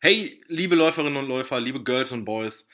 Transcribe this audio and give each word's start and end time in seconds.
Hey, 0.00 0.40
liebe 0.46 0.76
Läuferinnen 0.76 1.16
und 1.16 1.26
Läufer, 1.26 1.58
liebe 1.58 1.82
Girls 1.82 2.12
und 2.12 2.24
Boys, 2.24 2.68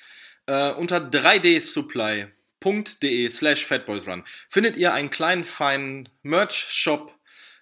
äh, 0.45 0.73
unter 0.73 0.99
3dsupply.de 0.99 3.31
slash 3.31 3.65
fatboysrun 3.65 4.25
findet 4.51 4.77
ihr 4.77 4.93
einen 4.93 5.09
kleinen, 5.09 5.47
feinen 5.47 6.11
Merch-Shop. 6.23 7.19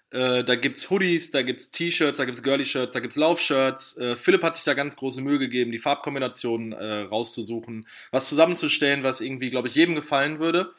Äh, 0.09 0.43
da 0.43 0.55
gibt's 0.55 0.89
Hoodies, 0.89 1.31
da 1.31 1.43
gibt's 1.43 1.71
T-Shirts, 1.71 2.17
da 2.17 2.25
gibt's 2.25 2.43
Girly-Shirts, 2.43 2.93
da 2.93 2.99
gibt's 2.99 3.15
Laufshirts. 3.15 3.95
Äh, 3.95 4.17
Philipp 4.17 4.43
hat 4.43 4.57
sich 4.57 4.65
da 4.65 4.73
ganz 4.73 4.97
große 4.97 5.21
Mühe 5.21 5.39
gegeben, 5.39 5.71
die 5.71 5.79
Farbkombinationen 5.79 6.73
äh, 6.73 7.03
rauszusuchen, 7.03 7.87
was 8.11 8.27
zusammenzustellen, 8.27 9.03
was 9.03 9.21
irgendwie, 9.21 9.49
glaube 9.49 9.69
ich, 9.69 9.75
jedem 9.75 9.95
gefallen 9.95 10.39
würde. 10.39 10.73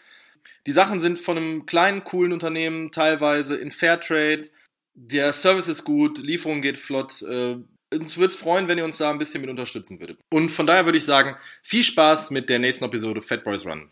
Die 0.66 0.72
Sachen 0.72 1.00
sind 1.00 1.18
von 1.18 1.38
einem 1.38 1.64
kleinen, 1.64 2.04
coolen 2.04 2.34
Unternehmen, 2.34 2.92
teilweise 2.92 3.56
in 3.56 3.72
Fairtrade. 3.72 4.50
Der 4.92 5.32
Service 5.32 5.68
ist 5.68 5.84
gut, 5.84 6.18
Lieferung 6.18 6.60
geht 6.60 6.76
flott. 6.76 7.22
Uns 7.94 8.18
würde 8.18 8.32
es 8.32 8.36
freuen, 8.36 8.68
wenn 8.68 8.78
ihr 8.78 8.84
uns 8.84 8.98
da 8.98 9.10
ein 9.10 9.18
bisschen 9.18 9.40
mit 9.40 9.50
unterstützen 9.50 10.00
würdet. 10.00 10.18
Und 10.32 10.50
von 10.50 10.66
daher 10.66 10.84
würde 10.84 10.98
ich 10.98 11.04
sagen, 11.04 11.36
viel 11.62 11.84
Spaß 11.84 12.30
mit 12.30 12.48
der 12.48 12.58
nächsten 12.58 12.84
Episode 12.84 13.20
Fat 13.20 13.44
Boys 13.44 13.64
Run. 13.66 13.88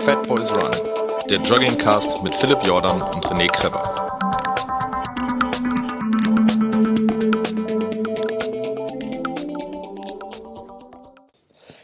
Fat 0.00 0.26
Boys 0.26 0.50
Run, 0.52 0.70
der 1.28 1.40
Joggingcast 1.42 2.22
mit 2.22 2.34
Philipp 2.36 2.64
Jordan 2.64 3.02
und 3.02 3.26
René 3.26 3.48
Kreber. 3.52 4.09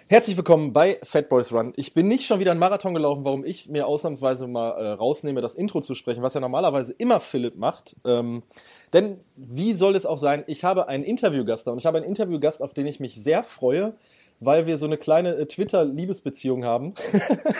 Herzlich 0.09 0.37
willkommen 0.37 0.73
bei 0.73 1.01
Fat 1.03 1.29
Boys 1.29 1.53
Run. 1.53 1.73
Ich 1.75 1.93
bin 1.93 2.07
nicht 2.07 2.27
schon 2.27 2.39
wieder 2.39 2.53
einen 2.53 2.61
Marathon 2.61 2.95
gelaufen, 2.95 3.25
warum 3.25 3.45
ich 3.45 3.69
mir 3.69 3.89
ausnahmsweise 3.89 4.47
mal 4.47 4.71
äh, 4.71 4.93
rausnehme, 4.93 5.41
das 5.41 5.57
Intro 5.57 5.81
zu 5.81 5.97
sprechen, 5.97 6.23
was 6.23 6.35
ja 6.35 6.41
normalerweise 6.41 6.93
immer 6.93 7.19
Philipp 7.19 7.57
macht. 7.57 7.97
Ähm, 8.05 8.45
denn 8.93 9.19
wie 9.35 9.73
soll 9.73 9.97
es 9.97 10.07
auch 10.07 10.19
sein, 10.19 10.45
ich 10.47 10.63
habe 10.63 10.87
einen 10.87 11.03
Interviewgast 11.03 11.67
da 11.67 11.73
und 11.73 11.79
ich 11.79 11.87
habe 11.87 11.99
einen 11.99 12.07
Interviewgast, 12.07 12.63
auf 12.63 12.73
den 12.73 12.87
ich 12.87 13.01
mich 13.01 13.21
sehr 13.21 13.43
freue 13.43 13.95
weil 14.41 14.67
wir 14.67 14.79
so 14.79 14.87
eine 14.87 14.99
kleine 14.99 15.35
äh, 15.35 15.47
Twitter-Liebesbeziehung 15.47 16.65
haben 16.65 16.95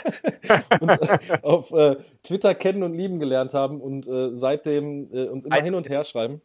und 0.81 0.91
äh, 0.91 1.19
auf 1.43 1.71
äh, 1.73 1.97
Twitter 2.23 2.55
kennen 2.55 2.83
und 2.83 2.95
lieben 2.95 3.19
gelernt 3.19 3.55
haben 3.55 3.81
und 3.81 4.07
äh, 4.07 4.37
seitdem 4.37 5.09
äh, 5.13 5.25
uns 5.29 5.45
immer 5.45 5.63
hin 5.63 5.75
und 5.75 5.89
her 5.89 6.05
schreiben. 6.05 6.43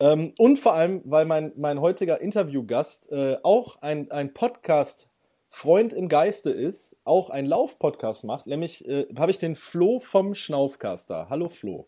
Ähm, 0.00 0.32
und 0.38 0.58
vor 0.58 0.74
allem, 0.74 1.02
weil 1.04 1.24
mein, 1.24 1.52
mein 1.56 1.80
heutiger 1.80 2.20
Interviewgast 2.20 3.10
äh, 3.10 3.36
auch 3.42 3.82
ein, 3.82 4.10
ein 4.10 4.32
Podcast-Freund 4.32 5.92
im 5.92 6.08
Geiste 6.08 6.50
ist, 6.50 6.96
auch 7.04 7.30
ein 7.30 7.46
Lauf-Podcast 7.46 8.24
macht, 8.24 8.46
nämlich 8.46 8.84
habe 9.16 9.30
ich 9.30 9.38
den 9.38 9.56
Flo 9.56 9.98
vom 9.98 10.34
Schnaufcaster. 10.34 11.28
Hallo 11.30 11.48
Flo. 11.48 11.86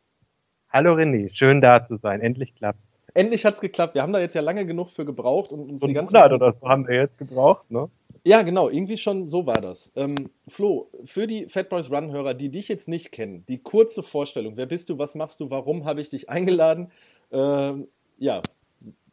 Hallo 0.70 0.94
René, 0.94 1.30
schön 1.30 1.60
da 1.60 1.86
zu 1.86 1.96
sein. 1.96 2.20
Endlich 2.20 2.54
klappt 2.54 2.80
endlich 3.14 3.44
hat 3.44 3.54
es 3.54 3.60
geklappt. 3.60 3.94
Wir 3.94 4.02
haben 4.02 4.12
da 4.12 4.20
jetzt 4.20 4.34
ja 4.34 4.40
lange 4.40 4.66
genug 4.66 4.90
für 4.90 5.04
gebraucht 5.04 5.52
und 5.52 5.70
uns 5.70 5.80
so 5.80 5.86
die 5.86 5.94
ganze 5.94 6.14
Monat 6.14 6.32
oder 6.32 6.52
so 6.52 6.68
haben 6.68 6.86
wir 6.86 6.96
jetzt 6.96 7.18
gebraucht, 7.18 7.70
ne? 7.70 7.88
Ja, 8.22 8.42
genau, 8.42 8.68
irgendwie 8.68 8.98
schon 8.98 9.28
so 9.28 9.46
war 9.46 9.62
das. 9.62 9.92
Ähm, 9.96 10.28
Flo, 10.46 10.90
für 11.06 11.26
die 11.26 11.48
Fat 11.48 11.70
Boys 11.70 11.90
Run-Hörer, 11.90 12.34
die 12.34 12.50
dich 12.50 12.68
jetzt 12.68 12.86
nicht 12.86 13.12
kennen, 13.12 13.44
die 13.46 13.58
kurze 13.58 14.02
Vorstellung, 14.02 14.56
wer 14.56 14.66
bist 14.66 14.90
du, 14.90 14.98
was 14.98 15.14
machst 15.14 15.40
du, 15.40 15.48
warum 15.48 15.86
habe 15.86 16.02
ich 16.02 16.10
dich 16.10 16.28
eingeladen? 16.28 16.90
Ähm, 17.32 17.88
ja, 18.20 18.42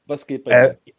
was 0.05 0.27
geht 0.27 0.43
bei 0.43 0.51
äh, 0.51 0.75
dir? 0.85 0.93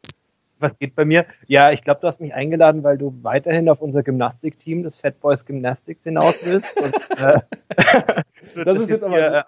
Was 0.61 0.77
geht 0.77 0.97
bei 0.97 1.05
mir? 1.05 1.25
Ja, 1.47 1.71
ich 1.71 1.85
glaube, 1.85 2.01
du 2.01 2.09
hast 2.09 2.21
mich 2.21 2.35
eingeladen, 2.35 2.83
weil 2.83 2.99
du 2.99 3.17
weiterhin 3.23 3.69
auf 3.69 3.81
unser 3.81 4.03
Gymnastikteam 4.03 4.83
des 4.83 4.99
Fat 4.99 5.21
Boys 5.21 5.47
Gymnastics 5.47 6.03
hinaus 6.03 6.45
willst. 6.45 6.77
Und, 6.77 6.95
äh, 7.17 7.41
das 8.65 8.81
ist 8.81 8.91
jetzt 8.91 9.05
aber. 9.05 9.17
Hier, 9.17 9.45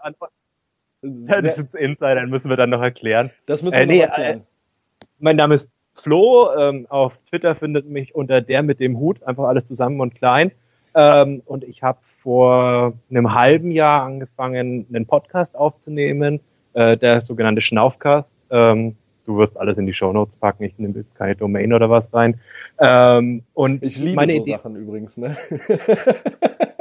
äh, 1.03 1.43
das 1.43 1.59
ist 1.59 1.75
Insider, 1.75 2.27
müssen 2.27 2.49
wir 2.49 2.57
dann 2.57 2.71
noch 2.71 2.83
erklären. 2.83 3.31
Das 3.47 3.63
müssen 3.63 3.75
wir 3.75 3.83
äh, 3.83 3.87
nee, 3.87 3.97
noch 3.97 4.05
erklären. 4.05 4.41
Äh, 4.41 5.07
mein 5.19 5.37
Name 5.37 5.55
ist 5.57 5.71
Flo. 5.95 6.55
Ähm, 6.57 6.87
auf 6.89 7.19
Twitter 7.29 7.57
findet 7.57 7.87
mich 7.87 8.15
unter 8.15 8.41
der 8.41 8.63
mit 8.63 8.79
dem 8.79 8.99
Hut, 8.99 9.23
einfach 9.25 9.45
alles 9.45 9.67
zusammen 9.67 10.01
und 10.01 10.15
klein. 10.15 10.53
Ähm, 10.95 11.43
und 11.45 11.65
ich 11.65 11.83
habe 11.83 11.99
vor 12.03 12.93
einem 13.11 13.35
halben 13.35 13.73
Jahr 13.73 14.03
angefangen, 14.03 14.87
einen 14.89 15.07
Podcast 15.07 15.57
aufzunehmen, 15.57 16.41
äh, 16.75 16.97
der 16.97 17.21
sogenannte 17.21 17.61
Schnaufcast. 17.61 18.39
Ähm, 18.51 18.97
du 19.25 19.37
wirst 19.39 19.57
alles 19.57 19.79
in 19.79 19.87
die 19.87 19.95
Shownotes 19.95 20.37
packen, 20.37 20.65
ich 20.65 20.79
nehme 20.79 20.95
jetzt 20.99 21.15
keine 21.15 21.37
Domain 21.37 21.73
oder 21.73 21.89
was 21.91 22.13
rein. 22.13 22.41
Ähm, 22.79 23.43
und 23.55 23.83
ich 23.83 23.97
liebe 23.97 24.17
meine 24.17 24.33
so 24.33 24.39
Idee 24.39 24.53
Sachen 24.53 24.77
übrigens, 24.77 25.17
ne? 25.17 25.37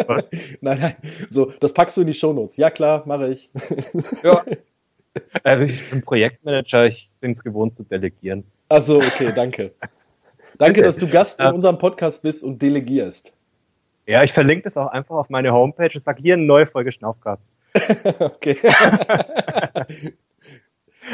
nein, 0.61 0.79
nein. 0.79 0.95
So, 1.29 1.51
das 1.59 1.73
packst 1.73 1.97
du 1.97 2.01
in 2.01 2.07
die 2.07 2.13
Shownotes. 2.13 2.57
Ja, 2.57 2.69
klar, 2.69 3.03
mache 3.05 3.29
ich. 3.29 3.49
ja. 4.23 4.43
Also 5.43 5.63
ich 5.63 5.89
bin 5.89 6.01
Projektmanager, 6.01 6.85
ich 6.85 7.11
bin 7.19 7.31
es 7.31 7.43
gewohnt 7.43 7.75
zu 7.75 7.83
delegieren. 7.83 8.43
Ach 8.69 8.81
so, 8.81 8.97
okay, 8.97 9.31
danke. 9.33 9.73
Danke, 10.57 10.81
dass 10.81 10.97
du 10.97 11.07
Gast 11.09 11.39
in 11.39 11.47
unserem 11.47 11.77
Podcast 11.77 12.21
bist 12.21 12.43
und 12.43 12.61
delegierst. 12.61 13.33
Ja, 14.07 14.23
ich 14.23 14.33
verlinke 14.33 14.63
das 14.63 14.77
auch 14.77 14.87
einfach 14.87 15.15
auf 15.15 15.29
meine 15.29 15.51
Homepage 15.51 15.91
und 15.93 16.01
sage 16.01 16.21
hier 16.21 16.33
eine 16.33 16.43
neue 16.43 16.65
Folge 16.65 16.91
Schnaufcast. 16.91 17.43
okay. 18.19 18.57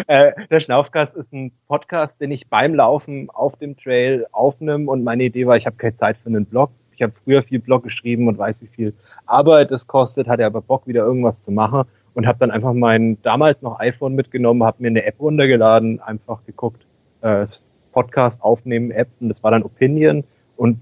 äh, 0.08 0.32
der 0.50 0.60
Schnaufcast 0.60 1.16
ist 1.16 1.34
ein 1.34 1.52
Podcast, 1.68 2.20
den 2.22 2.32
ich 2.32 2.50
beim 2.50 2.76
Laufen 2.76 3.30
auf 3.30 3.56
dem 3.58 3.78
Trail 3.78 4.26
aufnehme 4.32 4.90
und 4.90 5.04
meine 5.04 5.24
Idee 5.24 5.48
war, 5.48 5.58
ich 5.58 5.66
habe 5.66 5.78
keine 5.78 5.96
Zeit 5.96 6.18
für 6.18 6.28
einen 6.28 6.46
Blog 6.46 6.72
ich 6.96 7.02
habe 7.02 7.14
früher 7.24 7.42
viel 7.44 7.60
Blog 7.60 7.84
geschrieben 7.84 8.28
und 8.28 8.38
weiß, 8.38 8.62
wie 8.62 8.68
viel 8.68 8.94
Arbeit 9.26 9.72
es 9.72 9.88
kostet, 9.88 10.28
hatte 10.28 10.46
aber 10.46 10.62
Bock, 10.62 10.88
wieder 10.88 11.04
irgendwas 11.04 11.44
zu 11.44 11.52
machen 11.52 11.84
und 12.14 12.26
habe 12.26 12.40
dann 12.40 12.52
einfach 12.52 12.74
mein 12.74 13.22
damals 13.22 13.62
noch 13.62 13.80
iPhone 13.80 14.16
mitgenommen, 14.16 14.64
habe 14.64 14.82
mir 14.82 14.88
eine 14.88 15.06
App 15.06 15.20
runtergeladen, 15.20 16.02
einfach 16.02 16.46
geguckt, 16.46 16.86
äh, 17.22 17.46
Podcast 17.92 18.44
aufnehmen 18.44 18.92
App 18.92 19.10
und 19.20 19.30
das 19.30 19.44
war 19.44 19.52
dann 19.52 19.64
Opinion 19.64 20.24
und 20.58 20.80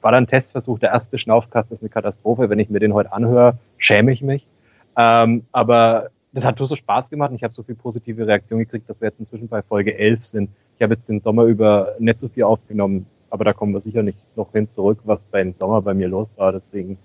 war 0.00 0.12
dann 0.12 0.26
Testversuch. 0.26 0.78
Der 0.78 0.90
erste 0.90 1.18
Schnaufkast 1.18 1.72
ist 1.72 1.82
eine 1.82 1.90
Katastrophe. 1.90 2.48
Wenn 2.48 2.58
ich 2.58 2.70
mir 2.70 2.78
den 2.78 2.94
heute 2.94 3.12
anhöre, 3.12 3.58
schäme 3.78 4.12
ich 4.12 4.22
mich. 4.22 4.46
Ähm, 4.98 5.44
aber 5.52 6.10
das 6.32 6.44
hat 6.44 6.58
so 6.58 6.76
Spaß 6.76 7.08
gemacht 7.08 7.30
und 7.30 7.36
ich 7.36 7.44
habe 7.44 7.54
so 7.54 7.62
viel 7.62 7.74
positive 7.76 8.26
Reaktion 8.26 8.58
gekriegt, 8.58 8.90
dass 8.90 9.00
wir 9.00 9.08
jetzt 9.08 9.20
inzwischen 9.20 9.48
bei 9.48 9.62
Folge 9.62 9.96
11 9.96 10.24
sind. 10.24 10.50
Ich 10.76 10.82
habe 10.82 10.94
jetzt 10.94 11.08
den 11.08 11.20
Sommer 11.20 11.44
über 11.44 11.94
nicht 11.98 12.18
so 12.18 12.28
viel 12.28 12.42
aufgenommen 12.42 13.06
aber 13.30 13.44
da 13.44 13.52
kommen 13.52 13.72
wir 13.72 13.80
sicher 13.80 14.02
nicht 14.02 14.18
noch 14.36 14.52
hin 14.52 14.68
zurück, 14.70 15.00
was 15.04 15.22
beim 15.24 15.54
Sommer 15.54 15.82
bei 15.82 15.94
mir 15.94 16.08
los 16.08 16.28
war. 16.36 16.52
Deswegen, 16.52 16.98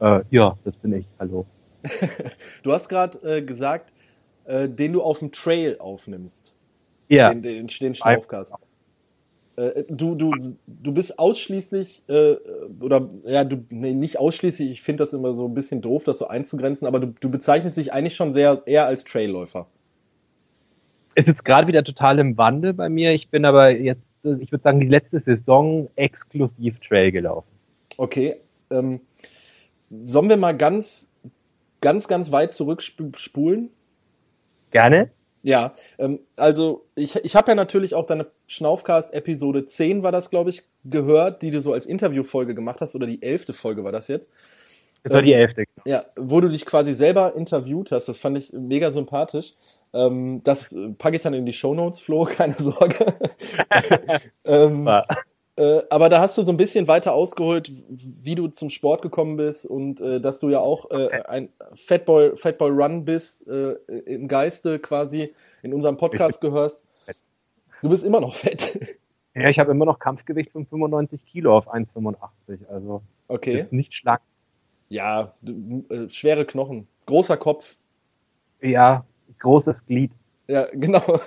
äh, 0.00 0.20
ja, 0.30 0.56
das 0.64 0.76
bin 0.76 0.92
ich. 0.94 1.06
Hallo. 1.18 1.46
du 2.62 2.72
hast 2.72 2.88
gerade 2.88 3.18
äh, 3.36 3.42
gesagt, 3.42 3.92
äh, 4.44 4.68
den 4.68 4.92
du 4.92 5.02
auf 5.02 5.20
dem 5.20 5.32
Trail 5.32 5.76
aufnimmst. 5.78 6.52
Ja. 7.08 7.30
Den, 7.30 7.42
den, 7.42 7.66
den 7.68 7.94
Schnaufcast. 7.94 8.52
Äh, 9.58 9.84
du, 9.88 10.14
du, 10.14 10.56
du 10.66 10.92
bist 10.92 11.18
ausschließlich, 11.18 12.02
äh, 12.08 12.36
oder 12.80 13.08
ja, 13.24 13.44
du, 13.44 13.64
nee, 13.70 13.94
nicht 13.94 14.18
ausschließlich, 14.18 14.70
ich 14.70 14.82
finde 14.82 15.02
das 15.02 15.12
immer 15.12 15.34
so 15.34 15.46
ein 15.46 15.54
bisschen 15.54 15.80
doof, 15.80 16.04
das 16.04 16.18
so 16.18 16.28
einzugrenzen, 16.28 16.86
aber 16.86 17.00
du, 17.00 17.14
du 17.20 17.30
bezeichnest 17.30 17.76
dich 17.76 17.92
eigentlich 17.92 18.16
schon 18.16 18.32
sehr 18.32 18.62
eher 18.66 18.86
als 18.86 19.04
Trailläufer. 19.04 19.66
Ist 21.14 21.26
jetzt 21.26 21.44
gerade 21.44 21.66
wieder 21.66 21.82
total 21.82 22.20
im 22.20 22.36
Wandel 22.38 22.74
bei 22.74 22.88
mir. 22.88 23.12
Ich 23.12 23.28
bin 23.28 23.44
aber 23.44 23.70
jetzt 23.70 24.08
ich 24.24 24.52
würde 24.52 24.62
sagen, 24.62 24.80
die 24.80 24.86
letzte 24.86 25.20
Saison 25.20 25.88
exklusiv 25.96 26.78
Trail 26.80 27.12
gelaufen. 27.12 27.50
Okay. 27.96 28.36
Ähm, 28.70 29.00
sollen 29.90 30.28
wir 30.28 30.36
mal 30.36 30.56
ganz, 30.56 31.08
ganz, 31.80 32.08
ganz 32.08 32.32
weit 32.32 32.52
zurückspulen? 32.52 33.70
Gerne. 34.70 35.10
Ja, 35.48 35.72
ähm, 35.96 36.20
also 36.36 36.84
ich, 36.94 37.16
ich 37.16 37.34
habe 37.34 37.50
ja 37.50 37.54
natürlich 37.54 37.94
auch 37.94 38.04
deine 38.04 38.26
Schnaufcast 38.48 39.14
Episode 39.14 39.64
10 39.64 40.02
war 40.02 40.12
das, 40.12 40.28
glaube 40.28 40.50
ich, 40.50 40.62
gehört, 40.84 41.40
die 41.40 41.50
du 41.50 41.62
so 41.62 41.72
als 41.72 41.86
Interviewfolge 41.86 42.54
gemacht 42.54 42.82
hast, 42.82 42.94
oder 42.94 43.06
die 43.06 43.22
elfte 43.22 43.54
Folge 43.54 43.82
war 43.82 43.90
das 43.90 44.08
jetzt. 44.08 44.28
Das 45.04 45.14
war 45.14 45.22
die 45.22 45.32
ähm, 45.32 45.40
elfte. 45.40 45.64
Genau. 45.64 45.84
Ja, 45.86 46.04
wo 46.16 46.42
du 46.42 46.50
dich 46.50 46.66
quasi 46.66 46.92
selber 46.92 47.34
interviewt 47.34 47.92
hast, 47.92 48.10
das 48.10 48.18
fand 48.18 48.36
ich 48.36 48.52
mega 48.52 48.90
sympathisch. 48.90 49.54
Ähm, 49.94 50.42
das 50.44 50.76
packe 50.98 51.16
ich 51.16 51.22
dann 51.22 51.32
in 51.32 51.46
die 51.46 51.54
Show 51.54 51.72
Notes, 51.72 51.98
Flo, 52.00 52.24
keine 52.30 52.56
Sorge. 52.58 53.14
ähm, 54.44 54.86
äh, 55.58 55.82
aber 55.90 56.08
da 56.08 56.20
hast 56.20 56.38
du 56.38 56.42
so 56.42 56.52
ein 56.52 56.56
bisschen 56.56 56.86
weiter 56.86 57.12
ausgeholt, 57.12 57.72
wie 57.88 58.34
du 58.36 58.46
zum 58.48 58.70
Sport 58.70 59.02
gekommen 59.02 59.36
bist 59.36 59.66
und 59.66 60.00
äh, 60.00 60.20
dass 60.20 60.38
du 60.38 60.48
ja 60.48 60.60
auch 60.60 60.90
äh, 60.90 61.22
ein 61.26 61.48
Fatboy, 61.74 62.36
Fatboy 62.36 62.70
Run 62.70 63.04
bist, 63.04 63.46
äh, 63.48 63.72
im 64.06 64.28
Geiste 64.28 64.78
quasi 64.78 65.34
in 65.62 65.74
unserem 65.74 65.96
Podcast 65.96 66.40
gehörst. 66.40 66.80
Du 67.82 67.88
bist 67.88 68.04
immer 68.04 68.20
noch 68.20 68.34
fett. 68.34 68.98
Ja, 69.34 69.48
ich 69.48 69.58
habe 69.58 69.70
immer 69.70 69.84
noch 69.84 69.98
Kampfgewicht 69.98 70.50
von 70.50 70.66
95 70.66 71.24
Kilo 71.24 71.56
auf 71.56 71.72
1,85. 71.72 72.68
Also 72.68 73.02
Okay. 73.28 73.56
jetzt 73.56 73.72
nicht 73.72 73.94
schlank. 73.94 74.20
Ja, 74.88 75.34
äh, 75.44 76.08
schwere 76.08 76.46
Knochen, 76.46 76.88
großer 77.06 77.36
Kopf. 77.36 77.76
Ja, 78.60 79.04
großes 79.38 79.86
Glied. 79.86 80.12
Ja, 80.48 80.66
genau. 80.72 81.02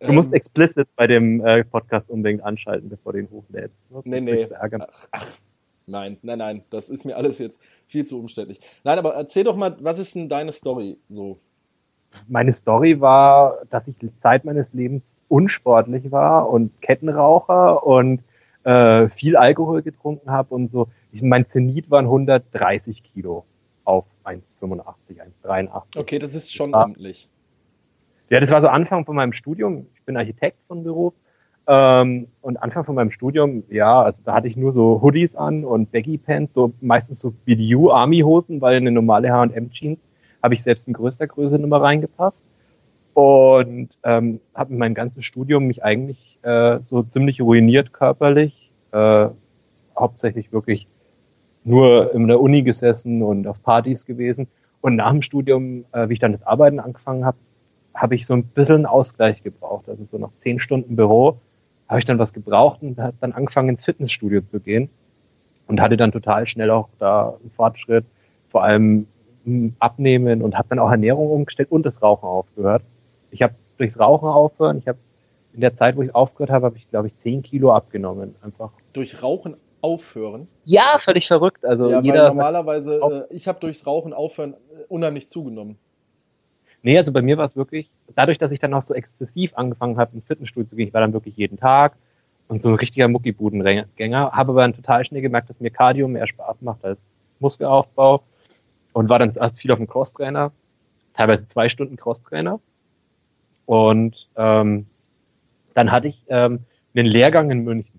Du 0.00 0.12
musst 0.12 0.32
explicit 0.32 0.86
bei 0.94 1.08
dem 1.08 1.44
äh, 1.44 1.64
Podcast 1.64 2.08
unbedingt 2.08 2.44
anschalten, 2.44 2.88
bevor 2.88 3.14
du 3.14 3.18
ihn 3.18 3.28
hochlädst. 3.32 3.82
Nee, 4.04 4.20
nee. 4.20 4.44
mich 4.44 4.50
ärgern. 4.52 4.84
Nein, 5.86 6.18
nein, 6.22 6.38
nein, 6.38 6.62
das 6.70 6.88
ist 6.88 7.04
mir 7.04 7.16
alles 7.16 7.38
jetzt 7.38 7.58
viel 7.86 8.06
zu 8.06 8.20
umständlich. 8.20 8.60
Nein, 8.84 8.98
aber 8.98 9.14
erzähl 9.14 9.42
doch 9.42 9.56
mal, 9.56 9.76
was 9.80 9.98
ist 9.98 10.14
denn 10.14 10.28
deine 10.28 10.52
Story 10.52 10.98
so? 11.08 11.40
Meine 12.28 12.52
Story 12.52 13.00
war, 13.00 13.58
dass 13.70 13.88
ich 13.88 13.96
Zeit 14.20 14.44
meines 14.44 14.72
Lebens 14.72 15.16
unsportlich 15.28 16.12
war 16.12 16.48
und 16.48 16.80
Kettenraucher 16.80 17.84
und 17.84 18.22
äh, 18.64 19.08
viel 19.08 19.36
Alkohol 19.36 19.82
getrunken 19.82 20.30
habe 20.30 20.54
und 20.54 20.70
so. 20.70 20.88
Ich, 21.10 21.22
mein 21.22 21.46
Zenit 21.46 21.90
waren 21.90 22.04
130 22.04 23.02
Kilo 23.02 23.44
auf 23.84 24.04
1,85, 24.24 24.84
1,83. 25.42 25.98
Okay, 25.98 26.18
das 26.18 26.34
ist 26.34 26.54
schon 26.54 26.72
Ja. 26.72 26.86
Ja, 28.30 28.40
das 28.40 28.50
war 28.50 28.60
so 28.60 28.68
Anfang 28.68 29.04
von 29.06 29.16
meinem 29.16 29.32
Studium. 29.32 29.86
Ich 29.94 30.04
bin 30.04 30.16
Architekt 30.16 30.58
von 30.66 30.84
Beruf. 30.84 31.14
Ähm, 31.66 32.28
und 32.40 32.56
Anfang 32.58 32.84
von 32.84 32.94
meinem 32.94 33.10
Studium, 33.10 33.62
ja, 33.68 34.00
also 34.00 34.22
da 34.24 34.34
hatte 34.34 34.48
ich 34.48 34.56
nur 34.56 34.72
so 34.72 35.02
Hoodies 35.02 35.34
an 35.36 35.64
und 35.64 35.92
Baggy 35.92 36.16
Pants, 36.16 36.54
so 36.54 36.72
meistens 36.80 37.18
so 37.18 37.34
BDU 37.44 37.90
Army 37.90 38.20
Hosen, 38.20 38.62
weil 38.62 38.76
eine 38.76 38.90
normale 38.90 39.30
H&M 39.30 39.70
Jeans 39.70 40.00
habe 40.42 40.54
ich 40.54 40.62
selbst 40.62 40.88
in 40.88 40.94
größter 40.94 41.26
Größe 41.26 41.58
nicht 41.58 41.68
mehr 41.68 41.80
reingepasst. 41.80 42.46
Und 43.12 43.88
ähm, 44.04 44.40
habe 44.54 44.72
in 44.72 44.78
meinem 44.78 44.94
ganzen 44.94 45.22
Studium 45.22 45.66
mich 45.66 45.84
eigentlich 45.84 46.38
äh, 46.42 46.78
so 46.82 47.02
ziemlich 47.02 47.40
ruiniert 47.40 47.92
körperlich. 47.92 48.70
Äh, 48.92 49.28
hauptsächlich 49.98 50.52
wirklich 50.52 50.86
nur 51.64 52.14
in 52.14 52.28
der 52.28 52.40
Uni 52.40 52.62
gesessen 52.62 53.22
und 53.22 53.46
auf 53.46 53.62
Partys 53.62 54.06
gewesen. 54.06 54.46
Und 54.80 54.96
nach 54.96 55.10
dem 55.10 55.22
Studium, 55.22 55.84
äh, 55.92 56.08
wie 56.08 56.14
ich 56.14 56.20
dann 56.20 56.32
das 56.32 56.44
Arbeiten 56.44 56.78
angefangen 56.78 57.24
habe, 57.24 57.36
habe 58.00 58.14
ich 58.14 58.26
so 58.26 58.34
ein 58.34 58.44
bisschen 58.44 58.76
einen 58.76 58.86
Ausgleich 58.86 59.42
gebraucht. 59.42 59.88
Also 59.88 60.04
so 60.04 60.18
nach 60.18 60.30
zehn 60.38 60.58
Stunden 60.58 60.96
Büro 60.96 61.38
habe 61.88 61.98
ich 61.98 62.04
dann 62.04 62.18
was 62.18 62.32
gebraucht 62.32 62.82
und 62.82 62.98
habe 62.98 63.16
dann 63.20 63.32
angefangen 63.32 63.70
ins 63.70 63.84
Fitnessstudio 63.84 64.42
zu 64.42 64.60
gehen 64.60 64.88
und 65.66 65.80
hatte 65.80 65.96
dann 65.96 66.12
total 66.12 66.46
schnell 66.46 66.70
auch 66.70 66.88
da 66.98 67.36
einen 67.40 67.50
Fortschritt, 67.50 68.04
vor 68.50 68.62
allem 68.62 69.06
im 69.44 69.74
Abnehmen 69.78 70.42
und 70.42 70.56
habe 70.56 70.68
dann 70.68 70.78
auch 70.78 70.90
Ernährung 70.90 71.30
umgestellt 71.30 71.72
und 71.72 71.84
das 71.86 72.02
Rauchen 72.02 72.26
aufgehört. 72.26 72.82
Ich 73.30 73.42
habe 73.42 73.54
durchs 73.78 73.98
Rauchen 73.98 74.28
aufhören, 74.28 74.78
ich 74.78 74.88
habe 74.88 74.98
in 75.54 75.60
der 75.60 75.74
Zeit, 75.74 75.96
wo 75.96 76.02
ich 76.02 76.14
aufgehört 76.14 76.50
habe, 76.50 76.66
habe 76.66 76.76
ich 76.76 76.88
glaube 76.90 77.08
ich 77.08 77.16
zehn 77.16 77.42
Kilo 77.42 77.72
abgenommen. 77.72 78.34
Einfach. 78.42 78.70
Durch 78.92 79.22
Rauchen 79.22 79.56
aufhören. 79.80 80.48
Ja, 80.64 80.96
völlig 80.98 81.26
verrückt. 81.26 81.64
Also 81.64 81.90
ja, 81.90 81.98
weil 81.98 82.04
jeder. 82.04 82.28
normalerweise, 82.28 83.26
äh, 83.30 83.34
ich 83.34 83.48
habe 83.48 83.60
durchs 83.60 83.86
Rauchen 83.86 84.12
aufhören 84.12 84.54
äh, 84.54 84.84
unheimlich 84.88 85.28
zugenommen. 85.28 85.78
Nee, 86.82 86.96
also 86.96 87.12
bei 87.12 87.22
mir 87.22 87.36
war 87.36 87.44
es 87.44 87.56
wirklich, 87.56 87.90
dadurch, 88.14 88.38
dass 88.38 88.52
ich 88.52 88.60
dann 88.60 88.74
auch 88.74 88.82
so 88.82 88.94
exzessiv 88.94 89.52
angefangen 89.54 89.98
habe, 89.98 90.14
ins 90.14 90.26
Fitnessstudio 90.26 90.68
zu 90.68 90.76
gehen, 90.76 90.88
ich 90.88 90.94
war 90.94 91.00
dann 91.00 91.12
wirklich 91.12 91.36
jeden 91.36 91.58
Tag 91.58 91.94
und 92.46 92.62
so 92.62 92.68
ein 92.68 92.76
richtiger 92.76 93.08
Muckibudengänger, 93.08 94.32
habe 94.32 94.52
aber 94.52 94.62
dann 94.62 94.74
total 94.74 95.04
schnell 95.04 95.22
gemerkt, 95.22 95.50
dass 95.50 95.60
mir 95.60 95.70
Cardio 95.70 96.08
mehr 96.08 96.26
Spaß 96.26 96.62
macht 96.62 96.84
als 96.84 97.00
Muskelaufbau 97.40 98.22
und 98.92 99.08
war 99.08 99.18
dann 99.18 99.32
zuerst 99.32 99.60
viel 99.60 99.72
auf 99.72 99.78
dem 99.78 99.88
Crosstrainer, 99.88 100.52
teilweise 101.14 101.46
zwei 101.46 101.68
Stunden 101.68 101.96
Crosstrainer 101.96 102.60
und 103.66 104.28
ähm, 104.36 104.86
dann 105.74 105.92
hatte 105.92 106.08
ich 106.08 106.24
ähm, 106.28 106.60
einen 106.94 107.06
Lehrgang 107.06 107.50
in 107.50 107.64
München 107.64 107.97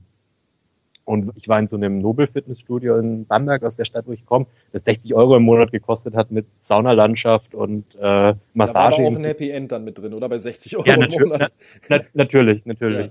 und 1.10 1.32
ich 1.36 1.48
war 1.48 1.58
in 1.58 1.68
so 1.68 1.76
einem 1.76 1.98
Nobel-Fitnessstudio 1.98 3.00
in 3.00 3.26
Bamberg 3.26 3.64
aus 3.64 3.76
der 3.76 3.86
Stadt, 3.86 4.06
wo 4.06 4.12
ich 4.12 4.28
komme, 4.28 4.46
das 4.72 4.84
60 4.84 5.16
Euro 5.16 5.36
im 5.38 5.42
Monat 5.42 5.72
gekostet 5.72 6.14
hat 6.14 6.30
mit 6.30 6.46
Saunalandschaft 6.60 7.56
und 7.56 7.84
äh, 7.96 8.00
Da 8.00 8.28
war 8.28 8.38
Massage. 8.54 9.02
auch 9.02 9.16
ein 9.16 9.24
Happy 9.24 9.50
End 9.50 9.72
dann 9.72 9.86
mit 9.86 9.98
drin, 9.98 10.14
oder? 10.14 10.30
Bei 10.30 10.38
60 10.38 10.78
Euro 10.78 10.86
Ja, 10.86 11.04
im 11.04 11.10
Monat. 11.10 11.52
Na, 11.90 12.00
natürlich, 12.14 12.64
natürlich. 12.68 13.10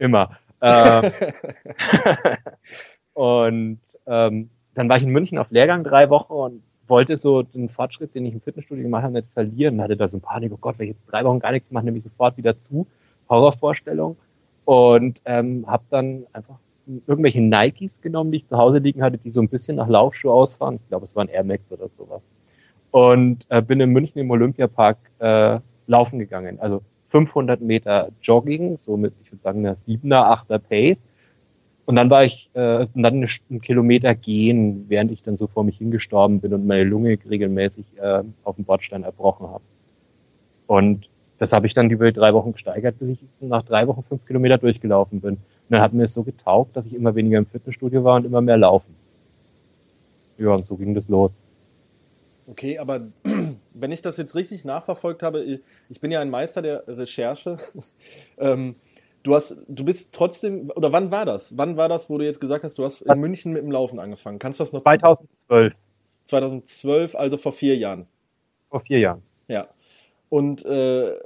Immer. 0.00 0.38
Ähm, 0.60 1.12
und 3.14 3.78
ähm, 4.08 4.50
dann 4.74 4.88
war 4.88 4.96
ich 4.96 5.04
in 5.04 5.10
München 5.10 5.38
auf 5.38 5.52
Lehrgang 5.52 5.84
drei 5.84 6.10
Wochen 6.10 6.32
und 6.32 6.62
wollte 6.88 7.16
so 7.16 7.42
den 7.42 7.68
Fortschritt, 7.68 8.16
den 8.16 8.26
ich 8.26 8.34
im 8.34 8.40
Fitnessstudio 8.40 8.82
gemacht 8.82 9.04
habe, 9.04 9.12
nicht 9.12 9.28
verlieren. 9.28 9.80
Hatte 9.80 9.96
da 9.96 10.08
so 10.08 10.16
ein 10.16 10.20
Panik, 10.20 10.50
oh 10.52 10.58
Gott, 10.60 10.80
wenn 10.80 10.88
ich 10.88 10.96
jetzt 10.96 11.06
drei 11.06 11.24
Wochen 11.24 11.38
gar 11.38 11.52
nichts 11.52 11.70
mache, 11.70 11.84
nehme 11.84 11.98
ich 11.98 12.02
sofort 12.02 12.36
wieder 12.36 12.58
zu. 12.58 12.88
Horrorvorstellung. 13.30 14.16
Und 14.64 15.20
ähm, 15.26 15.64
habe 15.68 15.84
dann 15.90 16.26
einfach 16.32 16.58
irgendwelche 17.06 17.40
Nikes 17.40 18.00
genommen, 18.00 18.32
die 18.32 18.38
ich 18.38 18.46
zu 18.46 18.56
Hause 18.56 18.78
liegen 18.78 19.02
hatte, 19.02 19.18
die 19.18 19.30
so 19.30 19.40
ein 19.40 19.48
bisschen 19.48 19.76
nach 19.76 19.88
Laufschuh 19.88 20.30
aussahen. 20.30 20.76
Ich 20.76 20.88
glaube, 20.88 21.04
es 21.04 21.14
waren 21.14 21.28
Air 21.28 21.44
Max 21.44 21.70
oder 21.70 21.88
sowas. 21.88 22.22
Und 22.90 23.46
äh, 23.50 23.60
bin 23.60 23.80
in 23.80 23.90
München 23.90 24.20
im 24.20 24.30
Olympiapark 24.30 24.98
äh, 25.18 25.60
laufen 25.86 26.18
gegangen. 26.18 26.58
Also 26.60 26.82
500 27.10 27.60
Meter 27.60 28.08
Jogging, 28.22 28.78
so 28.78 28.96
mit, 28.96 29.12
ich 29.22 29.32
würde 29.32 29.42
sagen, 29.42 29.60
einer 29.60 29.76
7er, 29.76 30.46
8er 30.46 30.58
Pace. 30.58 31.08
Und 31.86 31.96
dann 31.96 32.10
war 32.10 32.24
ich, 32.24 32.50
äh, 32.52 32.86
dann 32.94 33.26
einen 33.50 33.60
Kilometer 33.62 34.14
gehen, 34.14 34.86
während 34.88 35.10
ich 35.10 35.22
dann 35.22 35.36
so 35.36 35.46
vor 35.46 35.64
mich 35.64 35.78
hingestorben 35.78 36.40
bin 36.40 36.52
und 36.52 36.66
meine 36.66 36.84
Lunge 36.84 37.18
regelmäßig 37.28 37.86
äh, 37.98 38.22
auf 38.44 38.56
dem 38.56 38.64
Bordstein 38.64 39.04
erbrochen 39.04 39.48
habe. 39.48 39.64
Und 40.66 41.08
das 41.38 41.52
habe 41.52 41.66
ich 41.66 41.72
dann 41.72 41.88
über 41.88 42.12
drei 42.12 42.34
Wochen 42.34 42.52
gesteigert, 42.52 42.98
bis 42.98 43.10
ich 43.10 43.20
nach 43.40 43.62
drei 43.62 43.86
Wochen 43.86 44.02
fünf 44.02 44.26
Kilometer 44.26 44.58
durchgelaufen 44.58 45.20
bin. 45.20 45.38
Und 45.68 45.72
dann 45.72 45.82
hat 45.82 45.92
mir 45.92 46.04
es 46.04 46.14
so 46.14 46.22
getaugt, 46.22 46.74
dass 46.76 46.86
ich 46.86 46.94
immer 46.94 47.14
weniger 47.14 47.36
im 47.36 47.44
Fitnessstudio 47.46 48.02
war 48.02 48.16
und 48.16 48.24
immer 48.24 48.40
mehr 48.40 48.56
laufen. 48.56 48.94
Ja, 50.38 50.50
und 50.54 50.64
so 50.64 50.76
ging 50.76 50.94
das 50.94 51.08
los. 51.08 51.42
Okay, 52.46 52.78
aber 52.78 53.00
wenn 53.74 53.92
ich 53.92 54.00
das 54.00 54.16
jetzt 54.16 54.34
richtig 54.34 54.64
nachverfolgt 54.64 55.22
habe, 55.22 55.42
ich- 55.42 56.00
bin 56.00 56.10
ja 56.10 56.20
ein 56.20 56.30
Meister 56.30 56.62
der 56.62 56.88
Recherche. 56.88 57.58
ähm, 58.38 58.76
du 59.24 59.34
hast, 59.34 59.56
du 59.68 59.84
bist 59.84 60.10
trotzdem, 60.12 60.70
oder 60.74 60.90
wann 60.92 61.10
war 61.10 61.26
das? 61.26 61.54
Wann 61.58 61.76
war 61.76 61.90
das, 61.90 62.08
wo 62.08 62.16
du 62.16 62.24
jetzt 62.24 62.40
gesagt 62.40 62.64
hast, 62.64 62.78
du 62.78 62.84
hast 62.84 63.02
in 63.02 63.20
München 63.20 63.52
mit 63.52 63.62
dem 63.62 63.70
Laufen 63.70 63.98
angefangen? 63.98 64.38
Kannst 64.38 64.60
du 64.60 64.64
das 64.64 64.72
noch? 64.72 64.82
2012, 64.84 65.74
2012, 66.24 67.14
also 67.14 67.36
vor 67.36 67.52
vier 67.52 67.76
Jahren. 67.76 68.06
vor 68.70 68.80
vier 68.80 69.00
Jahren. 69.00 69.22
Ja. 69.48 69.68
Und 70.30 70.64
äh, 70.66 71.12
äh, 71.12 71.16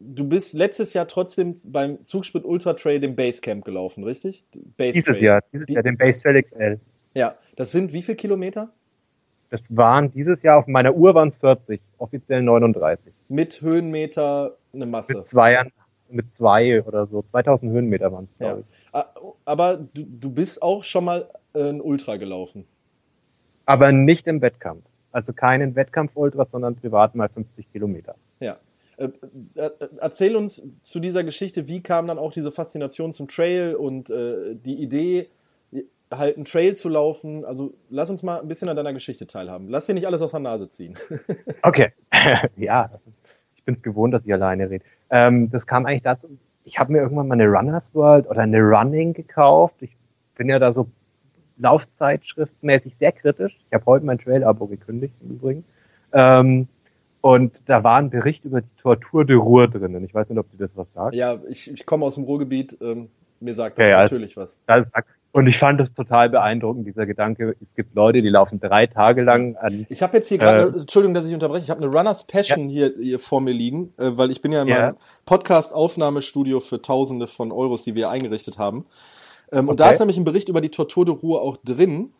du 0.00 0.28
bist 0.28 0.54
letztes 0.54 0.92
Jahr 0.92 1.06
trotzdem 1.06 1.54
beim 1.66 2.04
Zugspit 2.04 2.44
Ultra 2.44 2.74
Trail 2.74 2.98
dem 3.00 3.14
Basecamp 3.14 3.64
gelaufen, 3.64 4.02
richtig? 4.04 4.44
Base 4.76 4.92
Dieses. 4.94 5.20
Jahr, 5.20 5.42
dieses 5.52 5.66
Die- 5.66 5.74
Jahr, 5.74 5.82
den 5.84 5.96
Base 5.96 6.20
Trail 6.20 6.42
XL. 6.42 6.80
Ja, 7.14 7.36
das 7.56 7.70
sind 7.70 7.92
wie 7.92 8.02
viele 8.02 8.16
Kilometer? 8.16 8.70
Das 9.50 9.60
waren 9.76 10.10
dieses 10.10 10.42
Jahr 10.42 10.58
auf 10.58 10.66
meiner 10.66 10.94
Uhr 10.96 11.14
waren 11.14 11.28
es 11.28 11.38
40, 11.38 11.80
offiziell 11.98 12.42
39. 12.42 13.12
Mit 13.28 13.60
Höhenmeter 13.60 14.56
eine 14.72 14.86
Masse. 14.86 15.14
Mit 15.18 15.26
zwei, 15.28 15.70
mit 16.10 16.34
zwei 16.34 16.82
oder 16.82 17.06
so. 17.06 17.22
2000 17.30 17.70
Höhenmeter 17.70 18.10
waren 18.10 18.24
es, 18.24 18.30
Ja. 18.40 18.46
glaube 18.54 18.60
ich. 18.68 18.76
Ah, 18.92 19.06
Aber 19.44 19.76
du, 19.76 20.02
du 20.04 20.30
bist 20.30 20.60
auch 20.60 20.82
schon 20.82 21.04
mal 21.04 21.28
äh, 21.54 21.68
ein 21.68 21.80
Ultra 21.80 22.16
gelaufen. 22.16 22.66
Aber 23.64 23.92
nicht 23.92 24.26
im 24.26 24.42
Wettkampf. 24.42 24.82
Also 25.14 25.32
keinen 25.32 25.76
Wettkampf-Ultra, 25.76 26.44
sondern 26.44 26.74
privat 26.74 27.14
mal 27.14 27.28
50 27.28 27.70
Kilometer. 27.70 28.16
Ja. 28.40 28.56
Äh, 28.96 29.08
äh, 29.54 29.70
erzähl 30.00 30.34
uns 30.34 30.60
zu 30.82 30.98
dieser 30.98 31.22
Geschichte, 31.22 31.68
wie 31.68 31.80
kam 31.80 32.08
dann 32.08 32.18
auch 32.18 32.32
diese 32.32 32.50
Faszination 32.50 33.12
zum 33.12 33.28
Trail 33.28 33.76
und 33.76 34.10
äh, 34.10 34.56
die 34.56 34.82
Idee, 34.82 35.28
halt 36.10 36.36
einen 36.36 36.44
Trail 36.44 36.76
zu 36.76 36.88
laufen. 36.88 37.44
Also 37.44 37.74
lass 37.90 38.10
uns 38.10 38.24
mal 38.24 38.40
ein 38.40 38.48
bisschen 38.48 38.68
an 38.68 38.76
deiner 38.76 38.92
Geschichte 38.92 39.26
teilhaben. 39.26 39.68
Lass 39.68 39.86
dir 39.86 39.94
nicht 39.94 40.06
alles 40.06 40.20
aus 40.20 40.32
der 40.32 40.40
Nase 40.40 40.68
ziehen. 40.68 40.98
Okay. 41.62 41.92
ja, 42.56 42.90
ich 43.54 43.64
bin 43.64 43.76
es 43.76 43.82
gewohnt, 43.82 44.12
dass 44.12 44.26
ich 44.26 44.32
alleine 44.32 44.68
rede. 44.68 44.84
Ähm, 45.10 45.48
das 45.48 45.66
kam 45.66 45.86
eigentlich 45.86 46.02
dazu, 46.02 46.28
ich 46.64 46.78
habe 46.78 46.92
mir 46.92 46.98
irgendwann 46.98 47.28
mal 47.28 47.34
eine 47.34 47.46
Runners 47.46 47.94
World 47.94 48.28
oder 48.28 48.42
eine 48.42 48.60
Running 48.60 49.12
gekauft. 49.12 49.76
Ich 49.80 49.96
bin 50.34 50.48
ja 50.48 50.58
da 50.58 50.72
so 50.72 50.88
laufzeitschriftmäßig 51.58 52.96
sehr 52.96 53.12
kritisch. 53.12 53.58
Ich 53.68 53.74
habe 53.74 53.84
heute 53.86 54.04
mein 54.06 54.18
Trail-Abo 54.18 54.66
gekündigt 54.66 55.14
im 55.22 55.30
Übrigen. 55.36 55.64
Ähm, 56.12 56.68
und 57.20 57.60
da 57.66 57.82
war 57.82 57.96
ein 57.96 58.10
Bericht 58.10 58.44
über 58.44 58.60
die 58.60 58.68
Tortur 58.82 59.24
de 59.24 59.36
Ruhr 59.36 59.68
drin. 59.68 60.04
Ich 60.04 60.14
weiß 60.14 60.28
nicht, 60.28 60.38
ob 60.38 60.50
dir 60.50 60.58
das 60.58 60.76
was 60.76 60.92
sagt. 60.92 61.14
Ja, 61.14 61.38
ich, 61.48 61.70
ich 61.70 61.86
komme 61.86 62.04
aus 62.04 62.16
dem 62.16 62.24
Ruhrgebiet. 62.24 62.76
Ähm, 62.82 63.08
mir 63.40 63.54
sagt 63.54 63.78
das 63.78 63.84
Ja, 63.84 63.90
ja. 63.96 64.02
natürlich 64.02 64.36
was. 64.36 64.56
Und 65.32 65.48
ich 65.48 65.58
fand 65.58 65.80
das 65.80 65.92
total 65.92 66.30
beeindruckend, 66.30 66.86
dieser 66.86 67.06
Gedanke. 67.06 67.56
Es 67.60 67.74
gibt 67.74 67.96
Leute, 67.96 68.22
die 68.22 68.28
laufen 68.28 68.60
drei 68.60 68.86
Tage 68.86 69.22
lang 69.24 69.56
an. 69.56 69.84
Ich 69.88 70.00
habe 70.00 70.16
jetzt 70.16 70.28
hier 70.28 70.38
gerade, 70.38 70.76
Äh, 70.76 70.80
Entschuldigung, 70.82 71.12
dass 71.14 71.26
ich 71.26 71.34
unterbreche, 71.34 71.64
ich 71.64 71.70
habe 71.70 71.82
eine 71.82 71.90
Runners 71.92 72.24
Passion 72.26 72.68
hier, 72.68 72.92
hier 72.96 73.18
vor 73.18 73.40
mir 73.40 73.52
liegen, 73.52 73.92
äh, 73.98 74.10
weil 74.12 74.30
ich 74.30 74.40
bin 74.42 74.52
ja 74.52 74.62
in 74.62 74.68
Ja. 74.68 74.80
meinem 74.80 74.96
Podcast-Aufnahmestudio 75.26 76.60
für 76.60 76.80
Tausende 76.80 77.26
von 77.26 77.50
Euros, 77.50 77.82
die 77.82 77.96
wir 77.96 78.10
eingerichtet 78.10 78.58
haben. 78.58 78.84
Ähm, 79.54 79.68
Und 79.68 79.80
da 79.80 79.84
Okay. 79.86 79.94
ist 79.94 79.98
nämlich 80.00 80.16
ein 80.16 80.24
Bericht 80.24 80.48
über 80.48 80.60
die 80.60 80.70
Tortur 80.70 81.04
de 81.06 81.14
Ruhr 81.14 81.40
auch 81.42 81.56
drin. 81.58 82.12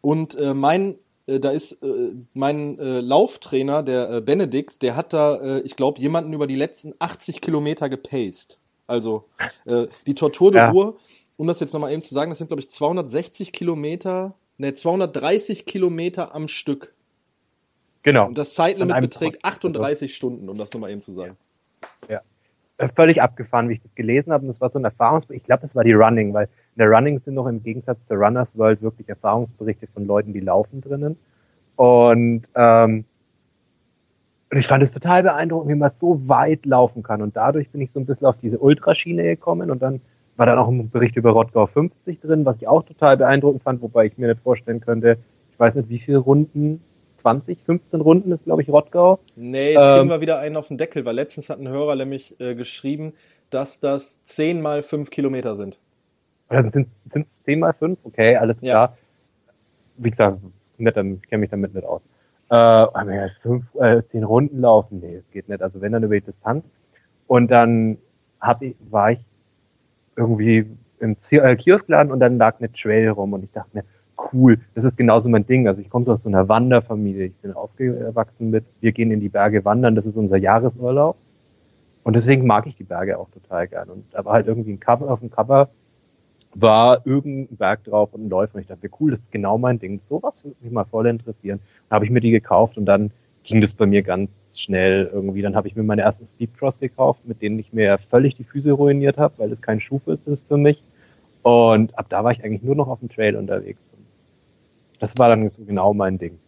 Und 0.00 0.34
äh, 0.38 0.54
mein 0.54 0.98
äh, 1.26 1.40
da 1.40 1.50
ist 1.50 1.72
äh, 1.82 2.12
mein 2.34 2.78
äh, 2.78 3.00
Lauftrainer, 3.00 3.82
der 3.82 4.10
äh, 4.10 4.20
Benedikt, 4.20 4.82
der 4.82 4.94
hat 4.94 5.12
da, 5.14 5.36
äh, 5.36 5.60
ich 5.60 5.74
glaube, 5.76 5.98
jemanden 6.00 6.32
über 6.34 6.46
die 6.46 6.56
letzten 6.56 6.92
80 6.98 7.40
Kilometer 7.40 7.88
gepaced. 7.88 8.58
Also 8.86 9.24
die 10.06 10.14
Tortur 10.14 10.52
de 10.52 10.60
Ja. 10.60 10.70
Ruhr, 10.70 10.98
um 11.38 11.46
das 11.46 11.60
jetzt 11.60 11.72
nochmal 11.72 11.90
eben 11.92 12.02
zu 12.02 12.12
sagen, 12.12 12.30
das 12.30 12.36
sind, 12.38 12.48
glaube 12.48 12.60
ich, 12.60 12.68
260 12.70 13.52
Kilometer, 13.52 14.34
ne, 14.58 14.74
230 14.74 15.64
Kilometer 15.64 16.34
am 16.34 16.48
Stück. 16.48 16.94
Genau. 18.02 18.26
Und 18.26 18.36
das 18.36 18.52
Zeitlimit 18.52 19.00
beträgt 19.00 19.40
Tag. 19.42 19.52
38 19.54 20.14
Stunden, 20.14 20.50
um 20.50 20.58
das 20.58 20.70
nochmal 20.74 20.90
eben 20.90 21.00
zu 21.00 21.12
sagen. 21.14 21.38
Äh, 22.08 22.18
völlig 22.94 23.22
abgefahren, 23.22 23.68
wie 23.68 23.74
ich 23.74 23.82
das 23.82 23.94
gelesen 23.94 24.32
habe. 24.32 24.42
Und 24.42 24.48
das 24.48 24.60
war 24.60 24.68
so 24.68 24.78
ein 24.78 24.84
Erfahrungsbericht. 24.84 25.42
Ich 25.42 25.46
glaube, 25.46 25.62
das 25.62 25.76
war 25.76 25.84
die 25.84 25.92
Running, 25.92 26.34
weil 26.34 26.46
in 26.46 26.78
der 26.78 26.88
Running 26.88 27.18
sind 27.18 27.34
noch 27.34 27.46
im 27.46 27.62
Gegensatz 27.62 28.06
zur 28.06 28.16
Runners 28.16 28.58
World 28.58 28.82
wirklich 28.82 29.08
Erfahrungsberichte 29.08 29.86
von 29.86 30.06
Leuten, 30.06 30.32
die 30.32 30.40
laufen 30.40 30.80
drinnen. 30.80 31.16
Und, 31.76 32.42
ähm, 32.54 33.04
und 34.50 34.58
ich 34.58 34.66
fand 34.66 34.82
es 34.82 34.92
total 34.92 35.22
beeindruckend, 35.22 35.70
wie 35.70 35.78
man 35.78 35.90
so 35.90 36.28
weit 36.28 36.66
laufen 36.66 37.02
kann. 37.02 37.22
Und 37.22 37.36
dadurch 37.36 37.70
bin 37.70 37.80
ich 37.80 37.92
so 37.92 38.00
ein 38.00 38.06
bisschen 38.06 38.26
auf 38.26 38.38
diese 38.38 38.58
Ultraschiene 38.58 39.22
gekommen. 39.22 39.70
Und 39.70 39.82
dann 39.82 40.00
war 40.36 40.46
dann 40.46 40.58
auch 40.58 40.68
ein 40.68 40.90
Bericht 40.90 41.16
über 41.16 41.30
Rottgau 41.30 41.66
50 41.66 42.20
drin, 42.20 42.44
was 42.44 42.56
ich 42.56 42.68
auch 42.68 42.84
total 42.84 43.16
beeindruckend 43.16 43.62
fand, 43.62 43.82
wobei 43.82 44.06
ich 44.06 44.18
mir 44.18 44.28
nicht 44.28 44.42
vorstellen 44.42 44.80
könnte, 44.80 45.16
ich 45.52 45.60
weiß 45.60 45.76
nicht, 45.76 45.88
wie 45.88 46.00
viele 46.00 46.18
Runden, 46.18 46.80
20, 47.24 47.58
15 47.62 48.00
Runden 48.02 48.32
ist, 48.32 48.44
glaube 48.44 48.60
ich, 48.60 48.68
Rottgau. 48.68 49.18
Nee, 49.34 49.72
jetzt 49.72 49.80
kriegen 49.82 50.00
Ähm, 50.02 50.08
wir 50.10 50.20
wieder 50.20 50.40
einen 50.40 50.56
auf 50.58 50.68
den 50.68 50.76
Deckel, 50.76 51.06
weil 51.06 51.14
letztens 51.14 51.48
hat 51.48 51.58
ein 51.58 51.68
Hörer 51.68 51.96
nämlich 51.96 52.38
äh, 52.38 52.54
geschrieben, 52.54 53.14
dass 53.48 53.80
das 53.80 54.22
10 54.24 54.60
mal 54.60 54.82
5 54.82 55.08
Kilometer 55.08 55.56
sind. 55.56 55.78
Sind 56.50 56.88
es 57.14 57.42
10 57.42 57.60
mal 57.60 57.72
5? 57.72 57.98
Okay, 58.04 58.36
alles 58.36 58.58
Ja. 58.60 58.72
klar. 58.88 58.98
Wie 59.96 60.10
gesagt, 60.10 60.38
nicht, 60.76 60.96
dann- 60.98 61.14
ich 61.22 61.28
kenne 61.30 61.40
mich 61.40 61.50
damit 61.50 61.72
nicht 61.74 61.86
aus. 61.86 62.02
Äh, 62.50 62.54
aber 62.56 63.14
ja, 63.14 63.28
fünf, 63.40 63.64
äh, 63.76 64.02
zehn 64.04 64.22
Runden 64.22 64.60
laufen, 64.60 65.00
nee, 65.00 65.14
es 65.14 65.30
geht 65.30 65.48
nicht. 65.48 65.62
Also 65.62 65.80
wenn 65.80 65.92
dann 65.92 66.02
über 66.02 66.14
die 66.14 66.26
Distanz. 66.26 66.62
Und 67.26 67.50
dann 67.50 67.96
hab 68.38 68.60
ich, 68.60 68.76
war 68.90 69.12
ich 69.12 69.20
irgendwie 70.14 70.66
im 71.00 71.16
äh, 71.30 71.56
Kioskladen 71.56 72.12
und 72.12 72.20
dann 72.20 72.36
lag 72.36 72.58
eine 72.58 72.70
Trail 72.70 73.08
rum 73.08 73.32
und 73.32 73.44
ich 73.44 73.52
dachte 73.52 73.70
mir, 73.78 73.84
cool, 74.32 74.58
das 74.74 74.84
ist 74.84 74.96
genauso 74.96 75.28
mein 75.28 75.46
Ding. 75.46 75.68
Also 75.68 75.80
ich 75.80 75.90
komme 75.90 76.04
so 76.04 76.12
aus 76.12 76.22
so 76.22 76.28
einer 76.28 76.48
Wanderfamilie. 76.48 77.26
Ich 77.26 77.36
bin 77.36 77.52
aufgewachsen 77.52 78.50
mit, 78.50 78.64
wir 78.80 78.92
gehen 78.92 79.10
in 79.10 79.20
die 79.20 79.28
Berge 79.28 79.64
wandern, 79.64 79.94
das 79.94 80.06
ist 80.06 80.16
unser 80.16 80.36
Jahresurlaub. 80.36 81.16
Und 82.04 82.16
deswegen 82.16 82.46
mag 82.46 82.66
ich 82.66 82.76
die 82.76 82.84
Berge 82.84 83.18
auch 83.18 83.30
total 83.30 83.66
gern. 83.66 83.88
Und 83.88 84.04
da 84.12 84.24
war 84.24 84.34
halt 84.34 84.46
irgendwie 84.46 84.72
ein 84.72 84.80
Cover 84.80 85.10
auf 85.10 85.20
dem 85.20 85.30
Cover 85.30 85.68
war 86.54 87.04
irgendein 87.04 87.56
Berg 87.56 87.84
drauf 87.84 88.14
und 88.14 88.26
ein 88.26 88.30
Läufer. 88.30 88.56
Und 88.56 88.62
ich 88.62 88.66
dachte, 88.68 88.88
cool, 89.00 89.10
das 89.10 89.20
ist 89.20 89.32
genau 89.32 89.58
mein 89.58 89.78
Ding. 89.78 90.00
Sowas 90.00 90.44
würde 90.44 90.56
mich 90.60 90.72
mal 90.72 90.84
voll 90.84 91.06
interessieren. 91.06 91.60
Dann 91.88 91.96
habe 91.96 92.04
ich 92.04 92.10
mir 92.10 92.20
die 92.20 92.30
gekauft 92.30 92.78
und 92.78 92.86
dann 92.86 93.10
ging 93.42 93.60
das 93.60 93.74
bei 93.74 93.86
mir 93.86 94.02
ganz 94.02 94.30
schnell 94.54 95.10
irgendwie. 95.12 95.42
Dann 95.42 95.56
habe 95.56 95.68
ich 95.68 95.76
mir 95.76 95.82
meine 95.82 96.02
ersten 96.02 96.26
Speedcross 96.26 96.80
gekauft, 96.80 97.26
mit 97.26 97.42
denen 97.42 97.58
ich 97.58 97.72
mir 97.72 97.98
völlig 97.98 98.36
die 98.36 98.44
Füße 98.44 98.72
ruiniert 98.72 99.18
habe, 99.18 99.34
weil 99.38 99.52
es 99.52 99.62
kein 99.62 99.80
Schuh 99.80 100.00
ist, 100.06 100.26
ist 100.28 100.48
für 100.48 100.56
mich. 100.56 100.82
Und 101.42 101.98
ab 101.98 102.06
da 102.08 102.24
war 102.24 102.32
ich 102.32 102.42
eigentlich 102.42 102.62
nur 102.62 102.74
noch 102.74 102.88
auf 102.88 103.00
dem 103.00 103.10
Trail 103.10 103.36
unterwegs. 103.36 103.92
Und 103.92 104.03
das 105.04 105.18
war 105.18 105.28
dann 105.28 105.50
so 105.50 105.64
genau 105.64 105.92
mein 105.92 106.18
Ding. 106.18 106.38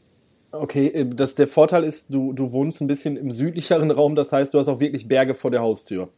Okay, 0.51 0.87
äh, 0.89 1.05
das, 1.05 1.35
der 1.35 1.47
Vorteil 1.47 1.85
ist, 1.85 2.13
du, 2.13 2.33
du 2.33 2.53
wohnst 2.53 2.81
ein 2.81 2.87
bisschen 2.87 3.17
im 3.17 3.31
südlicheren 3.31 3.91
Raum, 3.91 4.17
das 4.17 4.33
heißt, 4.33 4.55
du 4.55 4.59
hast 4.59 4.69
auch 4.69 4.81
wirklich 4.81 5.07
Berge 5.09 5.35
vor 5.35 5.51
der 5.51 5.61
Haustür. 5.61 6.09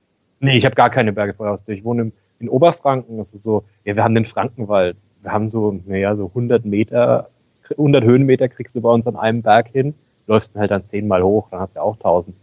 Nee, 0.40 0.56
ich 0.56 0.64
habe 0.64 0.76
gar 0.76 0.90
keine 0.90 1.12
Berge 1.12 1.34
vor 1.34 1.46
der 1.46 1.52
Haustür. 1.54 1.74
Ich 1.74 1.84
wohne 1.84 2.02
im, 2.02 2.12
in 2.38 2.48
Oberfranken. 2.48 3.18
Das 3.18 3.34
ist 3.34 3.42
so, 3.42 3.64
ja, 3.84 3.96
wir 3.96 4.04
haben 4.04 4.14
den 4.14 4.24
Frankenwald. 4.24 4.96
Wir 5.22 5.32
haben 5.32 5.50
so, 5.50 5.80
naja, 5.84 6.14
so 6.14 6.26
100 6.26 6.64
Meter, 6.64 7.28
100 7.70 8.04
Höhenmeter 8.04 8.48
kriegst 8.48 8.76
du 8.76 8.80
bei 8.80 8.90
uns 8.90 9.06
an 9.08 9.16
einem 9.16 9.42
Berg 9.42 9.68
hin. 9.68 9.94
Läufst 10.28 10.54
dann 10.54 10.60
halt 10.60 10.70
dann 10.70 10.84
zehnmal 10.84 11.24
hoch, 11.24 11.48
dann 11.50 11.58
hast 11.58 11.74
du 11.74 11.80
auch 11.80 11.96
1000. 11.96 12.36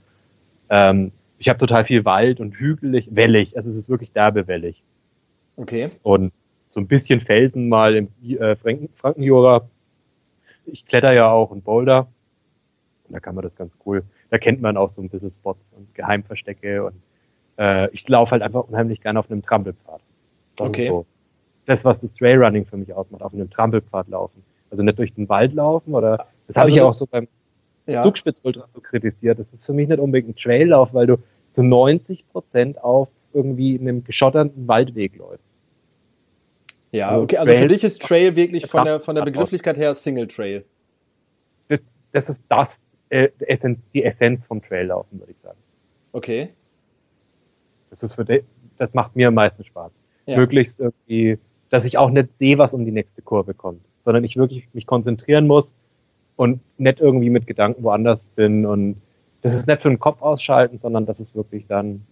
Ähm, 0.70 1.12
ich 1.38 1.48
habe 1.48 1.60
total 1.60 1.86
viel 1.86 2.04
Wald 2.04 2.42
und 2.42 2.60
hügelig, 2.60 3.10
wellig. 3.12 3.56
Also 3.56 3.70
es 3.70 3.78
ist 3.78 3.90
wirklich 3.90 4.12
derbe 4.12 4.48
wellig. 4.48 4.84
Okay. 5.56 5.90
Und 6.04 6.34
so 6.76 6.82
ein 6.82 6.88
bisschen 6.88 7.22
Felsen 7.22 7.70
mal 7.70 7.96
im 7.96 8.10
äh, 8.38 8.56
Franken, 8.58 8.90
Frankenjura. 8.94 9.66
Ich 10.66 10.86
kletter 10.86 11.14
ja 11.14 11.30
auch 11.32 11.52
und 11.52 11.64
boulder. 11.64 12.08
Und 13.08 13.14
da 13.14 13.20
kann 13.20 13.36
man 13.36 13.44
das 13.44 13.56
ganz 13.56 13.78
cool. 13.86 14.04
Da 14.30 14.38
kennt 14.38 14.62
man 14.62 14.78
auch 14.78 14.90
so 14.90 15.02
ein 15.02 15.10
bisschen 15.10 15.32
Spots 15.32 15.72
und 15.78 15.94
Geheimverstecke 15.96 16.84
und 16.86 16.96
äh, 17.58 17.90
ich 17.92 18.08
laufe 18.10 18.32
halt 18.32 18.42
einfach 18.42 18.68
unheimlich 18.68 19.02
gerne 19.02 19.20
auf 19.20 19.30
einem 19.30 19.44
Trampelpfad. 19.44 20.02
Das 20.58 20.70
Okay. 20.70 20.82
ist 20.84 20.88
so 20.88 21.06
das, 21.68 21.86
was 21.86 22.00
das 22.02 22.16
Trailrunning 22.16 22.66
für 22.66 22.78
mich 22.78 22.94
ausmacht, 22.94 23.22
auf 23.22 23.34
einem 23.34 23.50
Trampelpfad 23.50 24.08
laufen. 24.10 24.44
Also 24.72 24.84
nicht 24.84 24.98
durch 24.98 25.14
den 25.14 25.30
Wald 25.30 25.54
laufen 25.54 25.94
oder 25.94 26.26
das 26.48 26.56
habe 26.58 26.66
Also 26.66 26.70
ich 26.70 26.76
ja 26.78 26.84
du- 26.84 26.90
auch 26.90 26.94
so 26.94 27.06
beim 27.06 27.28
Ja. 27.88 28.00
Zugspitz 28.00 28.40
Ultra 28.44 28.68
so 28.68 28.82
kritisiert. 28.82 29.38
Das 29.38 29.54
ist 29.54 29.66
für 29.66 29.74
mich 29.74 29.88
nicht 29.88 30.00
unbedingt 30.00 30.30
ein 30.30 30.36
Traillauf, 30.36 30.94
weil 30.94 31.06
du 31.08 31.18
zu 31.54 31.62
90 31.64 32.28
Prozent 32.32 32.84
auf 32.84 33.10
irgendwie 33.34 33.78
einem 33.80 34.04
geschotterten 34.04 34.68
Waldweg 34.68 35.16
läufst. 35.18 35.44
Ja, 36.96 37.10
Also 37.10 37.24
okay, 37.24 37.38
also 37.38 37.54
für 37.54 37.68
dich 37.68 37.84
ist 37.84 38.02
Trail 38.02 38.36
wirklich 38.36 38.68
von 38.68 38.86
der, 38.86 39.00
von 39.00 39.16
der 39.16 39.24
Begrifflichkeit 39.24 39.78
her 39.78 39.96
Single 39.96 40.28
Trail. 40.28 40.64
das, 41.68 41.80
das 42.12 42.30
ist 42.30 42.44
das, 42.50 42.82
äh, 43.10 43.30
Essenz, 43.40 43.80
die 43.94 44.04
Essenz 44.04 44.46
vom 44.46 44.62
Traillaufen, 44.62 45.20
würde 45.20 45.32
ich 45.32 45.40
sagen. 45.40 45.58
Okay. 46.14 46.50
Das 47.90 48.02
ist 48.04 48.14
für 48.14 48.26
de, 48.26 48.44
das 48.78 48.94
macht 48.94 49.16
mir 49.16 49.28
am 49.28 49.34
meisten 49.34 49.64
Spaß. 49.64 49.92
Ja. 50.26 50.38
Möglichst 50.38 50.80
irgendwie, 50.80 51.38
dass 51.70 51.86
ich 51.86 51.98
auch 51.98 52.10
nicht 52.10 52.38
sehe, 52.38 52.58
was 52.58 52.74
um 52.74 52.86
die 52.86 52.92
nächste 52.92 53.22
Kurve 53.22 53.54
kommt, 53.54 53.82
sondern 54.02 54.24
ich 54.24 54.38
wirklich 54.38 54.68
mich 54.74 54.88
konzentrieren 54.88 55.48
muss 55.48 55.74
und 56.36 56.62
nicht 56.78 57.00
irgendwie 57.00 57.30
mit 57.30 57.46
Gedanken 57.48 57.84
woanders 57.84 58.24
bin 58.36 58.66
und 58.66 59.02
das 59.42 59.54
ist 59.54 59.68
nicht 59.68 59.82
für 59.82 59.90
den 59.90 60.00
Kopf 60.00 60.22
ausschalten, 60.24 60.80
sondern 60.80 61.06
das 61.06 61.20
ist 61.20 61.36
wirklich 61.36 61.68
dann 61.68 62.04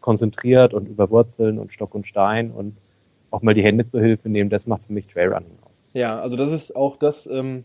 konzentriert 0.00 0.74
und 0.74 0.86
über 0.86 1.08
Wurzeln 1.08 1.58
und 1.58 1.72
Stock 1.72 1.94
und 1.94 2.06
Stein 2.06 2.50
und 2.50 2.76
auch 3.34 3.42
mal 3.42 3.54
die 3.54 3.62
Hände 3.62 3.86
zur 3.86 4.00
Hilfe 4.00 4.28
nehmen, 4.28 4.50
das 4.50 4.66
macht 4.66 4.86
für 4.86 4.92
mich 4.92 5.06
Trailrunning 5.06 5.58
aus. 5.64 5.72
Ja, 5.92 6.20
also 6.20 6.36
das 6.36 6.52
ist 6.52 6.74
auch 6.74 6.96
das, 6.96 7.26
ähm, 7.26 7.64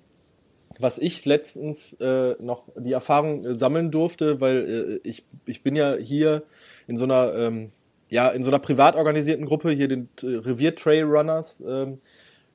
was 0.80 0.98
ich 0.98 1.26
letztens 1.26 1.94
äh, 1.94 2.36
noch 2.40 2.64
die 2.78 2.94
Erfahrung 2.94 3.46
äh, 3.46 3.56
sammeln 3.56 3.92
durfte, 3.92 4.40
weil 4.42 5.00
äh, 5.04 5.08
ich, 5.08 5.24
ich 5.46 5.64
bin 5.64 5.76
ja 5.76 5.96
hier 5.96 6.44
in 6.88 6.98
so 6.98 7.04
einer, 7.06 7.34
ähm, 7.36 7.72
ja, 8.10 8.30
in 8.30 8.44
so 8.44 8.50
einer 8.50 8.60
privat 8.60 8.96
organisierten 8.96 9.46
Gruppe, 9.46 9.72
hier 9.72 9.88
den 9.88 10.10
äh, 10.22 10.28
Revier 10.28 10.76
Trail 10.76 11.04
Runners, 11.04 11.62
ähm, 11.68 12.00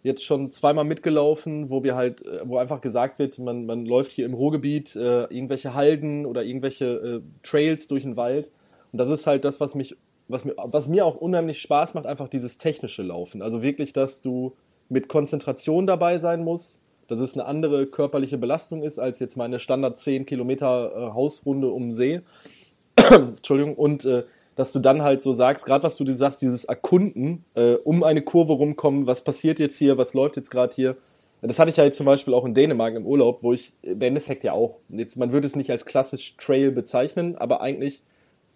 jetzt 0.03 0.23
schon 0.23 0.53
zweimal 0.53 0.85
mitgelaufen, 0.85 1.71
wo 1.71 1.83
wir 1.83 1.97
halt, 1.97 2.25
äh, 2.25 2.41
wo 2.45 2.59
einfach 2.59 2.81
gesagt 2.81 3.19
wird, 3.19 3.39
man, 3.39 3.67
man 3.67 3.85
läuft 3.85 4.13
hier 4.13 4.27
im 4.27 4.35
Ruhrgebiet 4.35 4.95
äh, 4.97 5.25
irgendwelche 5.25 5.75
Halden 5.75 6.27
oder 6.27 6.45
irgendwelche 6.45 6.85
äh, 6.85 7.21
Trails 7.43 7.89
durch 7.89 8.03
den 8.03 8.17
Wald. 8.17 8.49
Und 8.93 8.99
das 8.99 9.09
ist 9.09 9.27
halt 9.27 9.45
das, 9.45 9.61
was 9.61 9.75
mich, 9.75 9.97
was 10.29 10.45
mir, 10.45 10.55
was 10.57 10.89
mir 10.89 11.05
auch 11.05 11.17
unheimlich 11.17 11.61
Spaß 11.61 11.95
macht, 11.95 12.07
einfach 12.07 12.29
dieses 12.29 12.59
technische 12.59 13.03
Laufen. 13.03 13.43
Also 13.43 13.63
wirklich, 13.63 13.93
dass 13.93 14.21
du 14.21 14.55
mit 14.89 15.09
Konzentration 15.09 15.87
dabei 15.87 16.19
sein 16.19 16.45
musst, 16.45 16.79
dass 17.09 17.19
es 17.19 17.35
eine 17.35 17.45
andere 17.45 17.87
körperliche 17.87 18.39
Belastung 18.39 18.83
ist 18.83 18.99
als 18.99 19.19
jetzt 19.19 19.37
meine 19.37 19.59
Standard 19.59 19.99
10 19.99 20.27
Kilometer 20.27 20.93
äh, 20.95 21.15
Hausrunde 21.15 21.69
um 21.69 21.93
See. 21.93 22.21
Entschuldigung. 22.97 23.75
Und 23.75 24.05
äh, 24.05 24.23
dass 24.57 24.73
du 24.73 24.79
dann 24.79 25.03
halt 25.03 25.23
so 25.23 25.33
sagst, 25.33 25.67
gerade 25.67 25.83
was 25.83 25.97
du 25.97 26.05
dir 26.05 26.15
sagst, 26.15 26.41
dieses 26.41 26.65
Erkunden, 26.65 27.45
äh, 27.55 27.75
um 27.75 28.03
eine 28.03 28.23
Kurve 28.23 28.53
rumkommen, 28.53 29.07
was 29.07 29.23
passiert 29.23 29.59
jetzt 29.59 29.77
hier, 29.77 29.99
was 29.99 30.15
läuft 30.15 30.37
jetzt 30.37 30.51
gerade 30.51 30.75
hier. 30.75 30.97
Das 31.43 31.59
hatte 31.59 31.71
ich 31.71 31.77
ja 31.77 31.85
jetzt 31.85 31.99
zum 31.99 32.07
Beispiel 32.07 32.33
auch 32.33 32.47
in 32.47 32.55
Dänemark 32.55 32.95
im 32.95 33.05
Urlaub, 33.05 33.43
wo 33.43 33.53
ich 33.53 33.73
im 33.83 34.01
Endeffekt 34.01 34.45
ja 34.45 34.53
auch, 34.53 34.79
jetzt, 34.89 35.19
man 35.19 35.33
würde 35.33 35.47
es 35.47 35.57
nicht 35.57 35.71
als 35.71 35.85
klassisch 35.85 36.37
Trail 36.39 36.71
bezeichnen, 36.71 37.37
aber 37.37 37.61
eigentlich 37.61 38.01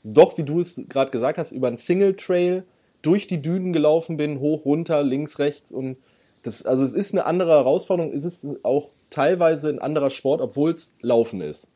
doch, 0.05 0.39
wie 0.39 0.45
du 0.45 0.61
es 0.61 0.81
gerade 0.89 1.11
gesagt 1.11 1.39
hast, 1.39 1.53
über 1.53 1.69
einen 1.69 1.79
Single 1.79 2.15
Trail 2.15 2.65
durch 3.03 3.27
die 3.27 3.41
Dünen 3.41 3.73
gelaufen 3.73 4.17
bin, 4.17 4.41
hoch, 4.41 4.65
runter, 4.65 5.03
links, 5.03 5.39
rechts 5.39 5.73
und 5.73 5.97
das, 6.43 6.65
also 6.65 6.85
es 6.85 6.95
ist 6.95 7.13
eine 7.13 7.27
andere 7.27 7.51
Herausforderung, 7.51 8.13
es 8.13 8.25
ist 8.25 8.47
auch 8.63 8.89
teilweise 9.11 9.69
ein 9.69 9.79
anderer 9.79 10.11
Sport, 10.11 10.41
obwohl 10.41 10.73
es 10.73 10.93
Laufen 11.01 11.41
ist. 11.41 11.69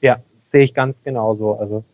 Ja, 0.00 0.18
sehe 0.36 0.64
ich 0.64 0.74
ganz 0.74 1.02
genauso. 1.02 1.54
Also 1.54 1.84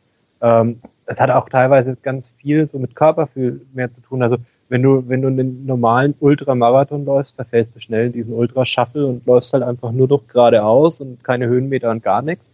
ähm, 0.40 0.80
es 1.06 1.20
hat 1.20 1.30
auch 1.30 1.48
teilweise 1.48 1.96
ganz 1.96 2.30
viel 2.30 2.68
so 2.68 2.78
mit 2.78 2.94
Körpergefühl 2.94 3.64
mehr 3.72 3.92
zu 3.92 4.00
tun. 4.00 4.22
Also 4.22 4.38
wenn 4.68 4.82
du, 4.82 5.08
wenn 5.08 5.22
du 5.22 5.28
einen 5.28 5.66
normalen 5.66 6.14
Ultramarathon 6.20 7.04
läufst, 7.04 7.38
da 7.38 7.44
fällst 7.44 7.74
du 7.74 7.80
schnell 7.80 8.06
in 8.06 8.12
diesen 8.12 8.34
Ultrashuffle 8.34 9.06
und 9.06 9.26
läufst 9.26 9.52
halt 9.52 9.62
einfach 9.62 9.92
nur 9.92 10.08
noch 10.08 10.26
geradeaus 10.26 11.00
und 11.00 11.22
keine 11.24 11.46
Höhenmeter 11.46 11.90
und 11.90 12.02
gar 12.02 12.22
nichts 12.22 12.44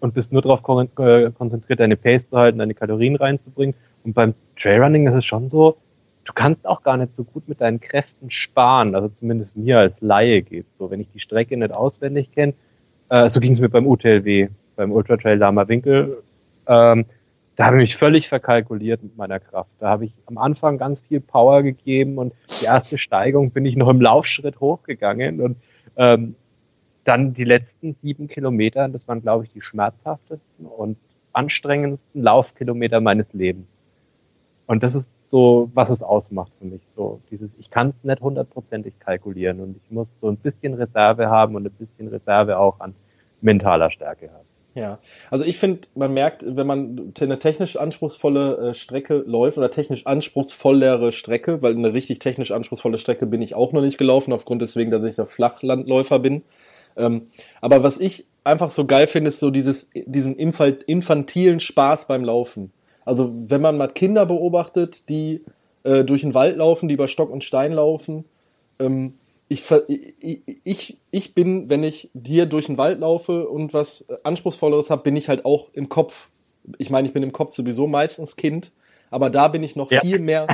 und 0.00 0.14
bist 0.14 0.32
nur 0.32 0.42
darauf 0.42 0.62
kon 0.62 0.88
äh, 0.98 1.30
konzentriert, 1.30 1.80
deine 1.80 1.96
Pace 1.96 2.28
zu 2.28 2.36
halten, 2.36 2.58
deine 2.58 2.74
Kalorien 2.74 3.16
reinzubringen. 3.16 3.74
Und 4.04 4.14
beim 4.14 4.34
Trailrunning 4.60 5.06
ist 5.06 5.14
es 5.14 5.24
schon 5.24 5.48
so, 5.48 5.76
du 6.24 6.32
kannst 6.32 6.66
auch 6.66 6.82
gar 6.82 6.96
nicht 6.96 7.14
so 7.14 7.24
gut 7.24 7.48
mit 7.48 7.60
deinen 7.60 7.80
Kräften 7.80 8.30
sparen. 8.30 8.94
Also 8.94 9.08
zumindest 9.08 9.56
mir 9.56 9.78
als 9.78 10.00
Laie 10.00 10.42
geht 10.42 10.66
so. 10.78 10.90
Wenn 10.90 11.00
ich 11.00 11.10
die 11.12 11.20
Strecke 11.20 11.56
nicht 11.56 11.72
auswendig 11.72 12.32
kenne, 12.32 12.54
äh, 13.08 13.28
so 13.28 13.40
ging 13.40 13.52
es 13.52 13.60
mir 13.60 13.68
beim 13.68 13.86
UTLW, 13.86 14.48
beim 14.76 14.92
Ultra 14.92 15.16
Trail 15.16 15.38
Lama 15.38 15.68
Winkel. 15.68 16.22
Ähm, 16.66 17.06
da 17.56 17.66
habe 17.66 17.76
ich 17.76 17.90
mich 17.90 17.96
völlig 17.96 18.28
verkalkuliert 18.28 19.02
mit 19.02 19.16
meiner 19.16 19.40
Kraft. 19.40 19.70
Da 19.78 19.88
habe 19.88 20.04
ich 20.04 20.12
am 20.26 20.36
Anfang 20.36 20.76
ganz 20.76 21.00
viel 21.00 21.20
Power 21.20 21.62
gegeben 21.62 22.18
und 22.18 22.34
die 22.60 22.66
erste 22.66 22.98
Steigung 22.98 23.50
bin 23.50 23.64
ich 23.64 23.76
noch 23.76 23.88
im 23.88 24.00
Laufschritt 24.00 24.60
hochgegangen 24.60 25.40
und 25.40 25.56
ähm, 25.96 26.34
dann 27.06 27.34
die 27.34 27.44
letzten 27.44 27.94
sieben 27.94 28.28
Kilometer, 28.28 28.88
das 28.88 29.06
waren, 29.06 29.22
glaube 29.22 29.44
ich, 29.44 29.52
die 29.52 29.62
schmerzhaftesten 29.62 30.66
und 30.66 30.98
anstrengendsten 31.32 32.22
Laufkilometer 32.22 33.00
meines 33.00 33.32
Lebens. 33.32 33.68
Und 34.66 34.82
das 34.82 34.94
ist 34.94 35.28
so, 35.30 35.70
was 35.74 35.90
es 35.90 36.02
ausmacht 36.02 36.52
für 36.58 36.64
mich. 36.64 36.80
So 36.88 37.20
dieses, 37.30 37.54
ich 37.58 37.70
kann 37.70 37.90
es 37.90 38.02
nicht 38.02 38.20
hundertprozentig 38.20 38.98
kalkulieren 38.98 39.60
und 39.60 39.76
ich 39.76 39.90
muss 39.90 40.10
so 40.18 40.28
ein 40.28 40.36
bisschen 40.36 40.74
Reserve 40.74 41.28
haben 41.28 41.54
und 41.54 41.66
ein 41.66 41.72
bisschen 41.72 42.08
Reserve 42.08 42.58
auch 42.58 42.80
an 42.80 42.94
mentaler 43.40 43.90
Stärke 43.90 44.30
haben. 44.32 44.46
Ja, 44.74 44.98
also 45.30 45.44
ich 45.44 45.56
finde, 45.56 45.88
man 45.94 46.12
merkt, 46.12 46.44
wenn 46.46 46.66
man 46.66 47.12
eine 47.18 47.38
technisch 47.38 47.76
anspruchsvolle 47.76 48.70
äh, 48.70 48.74
Strecke 48.74 49.24
läuft 49.26 49.56
oder 49.56 49.70
technisch 49.70 50.04
anspruchsvollere 50.04 51.12
Strecke, 51.12 51.62
weil 51.62 51.74
eine 51.74 51.94
richtig 51.94 52.18
technisch 52.18 52.50
anspruchsvolle 52.50 52.98
Strecke 52.98 53.24
bin 53.24 53.40
ich 53.40 53.54
auch 53.54 53.72
noch 53.72 53.80
nicht 53.80 53.96
gelaufen, 53.96 54.34
aufgrund 54.34 54.60
deswegen, 54.60 54.90
dass 54.90 55.02
ich 55.04 55.14
der 55.14 55.24
Flachlandläufer 55.24 56.18
bin. 56.18 56.42
Ähm, 56.96 57.28
aber 57.60 57.82
was 57.82 57.98
ich 57.98 58.26
einfach 58.44 58.70
so 58.70 58.84
geil 58.84 59.06
finde, 59.06 59.30
ist 59.30 59.40
so 59.40 59.50
dieses, 59.50 59.88
diesen 59.94 60.36
infantilen 60.36 61.60
Spaß 61.60 62.06
beim 62.06 62.24
Laufen. 62.24 62.72
Also 63.04 63.32
wenn 63.32 63.60
man 63.60 63.76
mal 63.76 63.88
Kinder 63.88 64.26
beobachtet, 64.26 65.08
die 65.08 65.44
äh, 65.84 66.04
durch 66.04 66.22
den 66.22 66.34
Wald 66.34 66.56
laufen, 66.56 66.88
die 66.88 66.94
über 66.94 67.08
Stock 67.08 67.30
und 67.30 67.44
Stein 67.44 67.72
laufen, 67.72 68.24
ähm, 68.78 69.14
ich, 69.48 69.62
ich, 70.64 70.96
ich 71.12 71.34
bin, 71.34 71.70
wenn 71.70 71.84
ich 71.84 72.10
dir 72.14 72.46
durch 72.46 72.66
den 72.66 72.78
Wald 72.78 72.98
laufe 73.00 73.48
und 73.48 73.72
was 73.72 74.04
Anspruchsvolleres 74.24 74.90
habe, 74.90 75.04
bin 75.04 75.14
ich 75.14 75.28
halt 75.28 75.44
auch 75.44 75.68
im 75.72 75.88
Kopf. 75.88 76.30
Ich 76.78 76.90
meine, 76.90 77.06
ich 77.06 77.14
bin 77.14 77.22
im 77.22 77.32
Kopf 77.32 77.54
sowieso 77.54 77.86
meistens 77.86 78.34
Kind, 78.34 78.72
aber 79.08 79.30
da 79.30 79.46
bin 79.46 79.62
ich 79.62 79.76
noch 79.76 79.92
ja. 79.92 80.00
viel 80.00 80.18
mehr, 80.18 80.48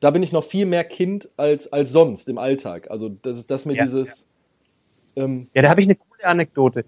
da 0.00 0.10
bin 0.10 0.24
ich 0.24 0.32
noch 0.32 0.42
viel 0.42 0.66
mehr 0.66 0.82
Kind 0.82 1.28
als, 1.36 1.72
als 1.72 1.92
sonst 1.92 2.28
im 2.28 2.38
Alltag. 2.38 2.90
Also 2.90 3.08
das 3.08 3.38
ist 3.38 3.52
das 3.52 3.66
mir 3.66 3.76
ja, 3.76 3.84
dieses. 3.84 4.08
Ja, 4.08 4.26
ähm, 5.18 5.48
ja 5.54 5.62
da 5.62 5.70
habe 5.70 5.80
ich 5.80 5.86
eine 5.86 5.96
coole 5.96 6.24
Anekdote. 6.24 6.84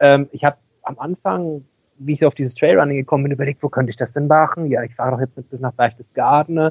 Ähm, 0.00 0.28
ich 0.32 0.44
habe 0.44 0.56
am 0.82 0.98
Anfang, 0.98 1.64
wie 1.98 2.12
ich 2.12 2.20
so 2.20 2.26
auf 2.26 2.34
dieses 2.34 2.54
Trailrunning 2.54 2.96
gekommen 2.96 3.24
bin, 3.24 3.32
überlegt, 3.32 3.62
wo 3.62 3.68
könnte 3.68 3.90
ich 3.90 3.96
das 3.96 4.12
denn 4.12 4.26
machen? 4.26 4.66
Ja, 4.66 4.82
ich 4.82 4.94
fahre 4.94 5.12
doch 5.12 5.20
jetzt 5.20 5.36
nicht 5.36 5.50
bis 5.50 5.60
nach 5.60 5.72
Berchtesgaden 5.72 6.70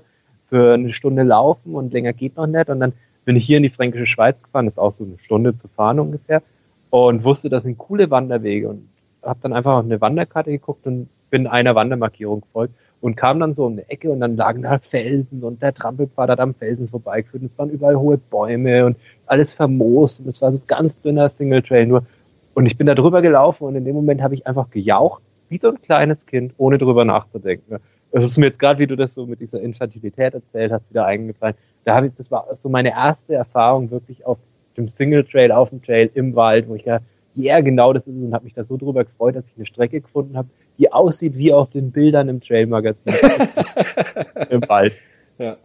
für 0.49 0.73
eine 0.73 0.93
Stunde 0.93 1.23
laufen 1.23 1.75
und 1.75 1.93
länger 1.93 2.13
geht 2.13 2.37
noch 2.37 2.47
nicht. 2.47 2.69
Und 2.69 2.79
dann 2.79 2.93
bin 3.25 3.35
ich 3.35 3.45
hier 3.45 3.57
in 3.57 3.63
die 3.63 3.69
Fränkische 3.69 4.05
Schweiz 4.05 4.43
gefahren, 4.43 4.65
das 4.65 4.73
ist 4.73 4.79
auch 4.79 4.91
so 4.91 5.03
eine 5.03 5.17
Stunde 5.19 5.55
zu 5.55 5.67
fahren 5.67 5.99
ungefähr, 5.99 6.41
und 6.89 7.23
wusste, 7.23 7.49
das 7.49 7.63
sind 7.63 7.77
coole 7.77 8.11
Wanderwege 8.11 8.69
und 8.69 8.87
habe 9.23 9.39
dann 9.41 9.53
einfach 9.53 9.77
auf 9.77 9.85
eine 9.85 9.99
Wanderkarte 9.99 10.51
geguckt 10.51 10.85
und 10.85 11.09
bin 11.31 11.47
einer 11.47 11.73
Wandermarkierung 11.73 12.41
gefolgt 12.41 12.75
und 13.03 13.17
kam 13.17 13.41
dann 13.41 13.53
so 13.53 13.65
um 13.65 13.73
eine 13.73 13.89
Ecke 13.89 14.09
und 14.09 14.21
dann 14.21 14.37
lagen 14.37 14.61
da 14.61 14.79
Felsen 14.79 15.43
und 15.43 15.61
der 15.61 15.73
Trampelpfad 15.73 16.29
hat 16.29 16.39
am 16.39 16.53
Felsen 16.53 16.87
vorbeigeführt 16.87 17.43
und 17.43 17.51
es 17.51 17.57
waren 17.57 17.69
überall 17.69 17.97
hohe 17.97 18.17
Bäume 18.17 18.85
und 18.85 18.95
alles 19.25 19.53
vermoost 19.53 20.21
und 20.21 20.29
es 20.29 20.41
war 20.41 20.53
so 20.53 20.61
ganz 20.67 21.01
dünner 21.01 21.27
Single 21.27 21.61
Trail 21.61 21.85
nur. 21.85 22.05
Und 22.53 22.65
ich 22.65 22.77
bin 22.77 22.87
da 22.87 22.95
drüber 22.95 23.21
gelaufen 23.21 23.65
und 23.65 23.75
in 23.75 23.83
dem 23.83 23.93
Moment 23.93 24.21
habe 24.21 24.35
ich 24.35 24.47
einfach 24.47 24.69
gejaucht, 24.69 25.21
wie 25.49 25.57
so 25.57 25.67
ein 25.67 25.81
kleines 25.81 26.25
Kind, 26.25 26.53
ohne 26.57 26.77
drüber 26.77 27.03
nachzudenken. 27.03 27.75
Es 28.13 28.23
ist 28.23 28.37
mir 28.37 28.45
jetzt 28.45 28.59
gerade, 28.59 28.79
wie 28.79 28.87
du 28.87 28.95
das 28.95 29.13
so 29.13 29.25
mit 29.25 29.41
dieser 29.41 29.59
Infantilität 29.59 30.33
erzählt 30.33 30.71
hast, 30.71 30.89
wieder 30.89 31.05
eingefallen. 31.05 31.55
Da 31.83 31.95
habe 31.95 32.07
ich, 32.07 32.13
das 32.15 32.31
war 32.31 32.55
so 32.55 32.69
meine 32.69 32.91
erste 32.91 33.33
Erfahrung 33.33 33.91
wirklich 33.91 34.25
auf 34.25 34.37
dem 34.77 34.87
Single 34.87 35.25
Trail, 35.25 35.51
auf 35.51 35.71
dem 35.71 35.83
Trail 35.83 36.09
im 36.13 36.35
Wald, 36.35 36.69
wo 36.69 36.75
ich 36.75 36.85
ja, 36.85 36.99
ja, 37.33 37.59
genau 37.59 37.91
das 37.91 38.03
ist 38.07 38.15
es 38.15 38.23
und 38.23 38.33
habe 38.33 38.45
mich 38.45 38.53
da 38.53 38.63
so 38.63 38.77
drüber 38.77 39.03
gefreut, 39.03 39.35
dass 39.35 39.43
ich 39.47 39.57
eine 39.57 39.65
Strecke 39.65 39.99
gefunden 39.99 40.37
habe, 40.37 40.47
die 40.77 40.91
aussieht 40.91 41.37
wie 41.37 41.53
auf 41.53 41.69
den 41.69 41.91
Bildern 41.91 42.29
im 42.29 42.41
Trail 42.41 42.65
Magazin 42.67 43.13
im 44.49 44.61
Wald. 44.67 44.93
Ja. 45.37 45.57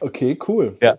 Okay, 0.00 0.38
cool. 0.46 0.76
Ja. 0.80 0.98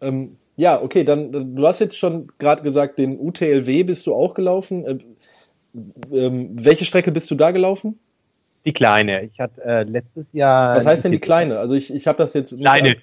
Ähm, 0.00 0.36
ja, 0.56 0.80
okay, 0.80 1.04
dann 1.04 1.56
du 1.56 1.66
hast 1.66 1.80
jetzt 1.80 1.96
schon 1.96 2.28
gerade 2.38 2.62
gesagt, 2.62 2.98
den 2.98 3.18
UTLW 3.18 3.84
bist 3.84 4.06
du 4.06 4.14
auch 4.14 4.34
gelaufen. 4.34 4.84
Ähm, 4.86 5.00
ähm, 6.12 6.50
welche 6.52 6.84
Strecke 6.84 7.10
bist 7.10 7.30
du 7.30 7.34
da 7.34 7.50
gelaufen? 7.50 7.98
Die 8.64 8.72
kleine. 8.72 9.22
Ich 9.24 9.40
hatte 9.40 9.62
äh, 9.64 9.82
letztes 9.82 10.32
Jahr. 10.32 10.76
Was 10.76 10.86
heißt 10.86 11.04
denn 11.04 11.12
die 11.12 11.18
kleine? 11.18 11.58
Also 11.58 11.74
ich, 11.74 11.92
ich 11.92 12.06
habe 12.06 12.18
das 12.18 12.34
jetzt. 12.34 12.56
Kleine. 12.58 12.96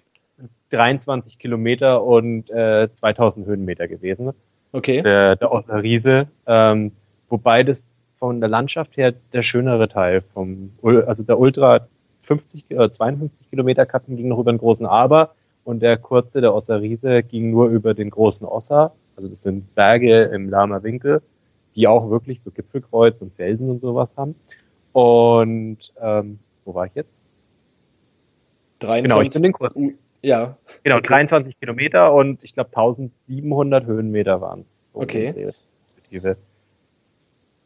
23 0.70 1.40
Kilometer 1.40 2.04
und 2.04 2.50
äh, 2.52 2.88
2000 2.94 3.48
Höhenmeter 3.48 3.88
gewesen. 3.88 4.32
Okay. 4.72 5.02
Der, 5.02 5.36
der 5.36 5.52
Riese. 5.82 6.28
Ähm, 6.46 6.92
wobei 7.28 7.64
das 7.64 7.89
von 8.20 8.42
der 8.42 8.50
Landschaft 8.50 8.98
her 8.98 9.14
der 9.34 9.42
schönere 9.42 9.88
Teil 9.88 10.22
vom, 10.22 10.72
also 10.84 11.24
der 11.24 11.40
Ultra 11.40 11.88
50 12.24 12.66
äh, 12.70 12.92
52 12.92 13.50
Kilometer 13.50 13.86
Kappen 13.86 14.18
ging 14.18 14.28
noch 14.28 14.40
über 14.40 14.52
den 14.52 14.60
großen 14.60 14.86
Aber 14.86 15.34
und 15.64 15.82
der 15.82 15.98
kurze, 15.98 16.42
der 16.42 16.54
Osser 16.54 16.82
Riese, 16.82 17.24
ging 17.24 17.50
nur 17.50 17.70
über 17.70 17.94
den 17.94 18.10
großen 18.10 18.46
Osser. 18.46 18.94
Also 19.16 19.30
das 19.30 19.42
sind 19.42 19.74
Berge 19.76 20.24
im 20.24 20.50
Lama 20.50 20.84
Winkel, 20.84 21.22
die 21.76 21.88
auch 21.88 22.10
wirklich 22.10 22.42
so 22.42 22.52
Gipfelkreuz 22.52 23.16
und 23.20 23.34
Felsen 23.34 23.70
und 23.70 23.82
sowas 23.82 24.16
haben. 24.16 24.36
Und 24.94 25.78
ähm, 26.02 26.40
wo 26.66 26.74
war 26.74 26.86
ich 26.86 26.96
jetzt? 26.96 27.12
23. 28.80 29.10
Genau, 29.10 29.22
ich 29.22 29.34
bin 29.34 29.44
den 29.44 29.52
kurzen. 29.54 29.98
Ja. 30.22 30.58
Genau, 30.84 30.98
okay. 30.98 31.08
23 31.08 31.60
Kilometer 31.60 32.14
und 32.14 32.44
ich 32.44 32.54
glaube 32.54 32.70
1700 32.70 33.86
Höhenmeter 33.86 34.42
waren 34.42 34.66
so 34.94 35.02
Okay. 35.02 35.52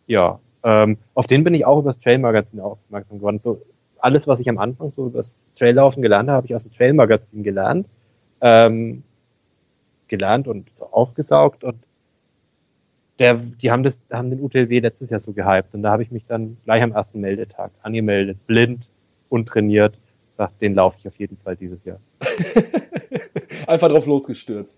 Ja, 0.07 0.39
ähm, 0.63 0.97
auf 1.13 1.27
den 1.27 1.43
bin 1.43 1.53
ich 1.53 1.65
auch 1.65 1.79
übers 1.79 1.99
Trail-Magazin 1.99 2.59
aufmerksam 2.59 3.17
geworden. 3.17 3.39
So 3.43 3.61
alles, 3.99 4.27
was 4.27 4.39
ich 4.39 4.49
am 4.49 4.57
Anfang 4.57 4.89
so 4.89 5.07
übers 5.07 5.47
Traillaufen 5.57 6.01
gelernt 6.01 6.29
habe, 6.29 6.37
habe 6.37 6.47
ich 6.47 6.55
aus 6.55 6.63
dem 6.63 6.73
Trail-Magazin 6.73 7.43
gelernt. 7.43 7.87
Ähm, 8.41 9.03
gelernt 10.07 10.47
und 10.47 10.67
so 10.75 10.85
aufgesaugt 10.91 11.63
und 11.63 11.75
der, 13.19 13.35
die 13.35 13.71
haben 13.71 13.83
das, 13.83 14.03
haben 14.11 14.29
den 14.29 14.41
UTLW 14.41 14.79
letztes 14.79 15.09
Jahr 15.09 15.19
so 15.19 15.33
gehypt 15.33 15.73
und 15.73 15.81
da 15.81 15.91
habe 15.91 16.03
ich 16.03 16.11
mich 16.11 16.25
dann 16.27 16.57
gleich 16.65 16.83
am 16.83 16.91
ersten 16.91 17.19
Meldetag 17.19 17.71
angemeldet, 17.81 18.45
blind, 18.45 18.87
untrainiert 19.29 19.95
sagt, 20.35 20.61
den 20.61 20.75
laufe 20.75 20.97
ich 20.99 21.07
auf 21.07 21.17
jeden 21.17 21.37
Fall 21.37 21.55
dieses 21.55 21.83
Jahr. 21.85 21.99
Einfach 23.67 23.89
drauf 23.89 24.05
losgestürzt. 24.05 24.75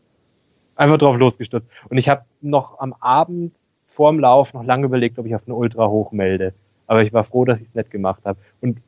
Einfach 0.75 0.97
drauf 0.97 1.17
losgestürzt. 1.17 1.67
Und 1.89 1.97
ich 1.97 2.09
habe 2.09 2.25
noch 2.41 2.79
am 2.79 2.93
Abend 2.99 3.55
vorm 3.95 4.19
Lauf 4.19 4.53
noch 4.53 4.63
lange 4.63 4.85
überlegt, 4.85 5.17
ob 5.17 5.25
ich 5.25 5.35
auf 5.35 5.43
eine 5.45 5.55
Ultra 5.55 5.87
hoch 5.87 6.11
melde. 6.11 6.53
Aber 6.87 7.01
ich 7.01 7.13
war 7.13 7.23
froh, 7.23 7.45
dass 7.45 7.61
ich 7.61 7.69
es 7.69 7.75
nicht 7.75 7.89
gemacht 7.89 8.23
habe. 8.25 8.37
Und 8.61 8.79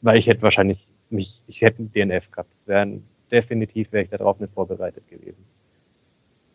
weil 0.00 0.18
ich 0.18 0.26
hätte 0.26 0.42
wahrscheinlich 0.42 0.86
mich, 1.10 1.42
ich 1.46 1.62
hätte 1.62 1.78
einen 1.78 1.92
DNF 1.92 2.30
gehabt. 2.30 2.50
Das 2.50 2.66
wäre 2.66 3.00
definitiv 3.30 3.92
wäre 3.92 4.04
ich 4.04 4.10
darauf 4.10 4.40
nicht 4.40 4.52
vorbereitet 4.54 5.08
gewesen. 5.08 5.44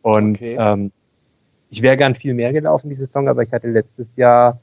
Und 0.01 0.37
okay. 0.37 0.57
ähm, 0.59 0.91
ich 1.69 1.81
wäre 1.81 1.97
gern 1.97 2.15
viel 2.15 2.33
mehr 2.33 2.51
gelaufen 2.51 2.89
diese 2.89 3.05
Saison, 3.05 3.27
aber 3.27 3.43
ich 3.43 3.53
hatte 3.53 3.69
letztes 3.69 4.15
Jahr 4.15 4.59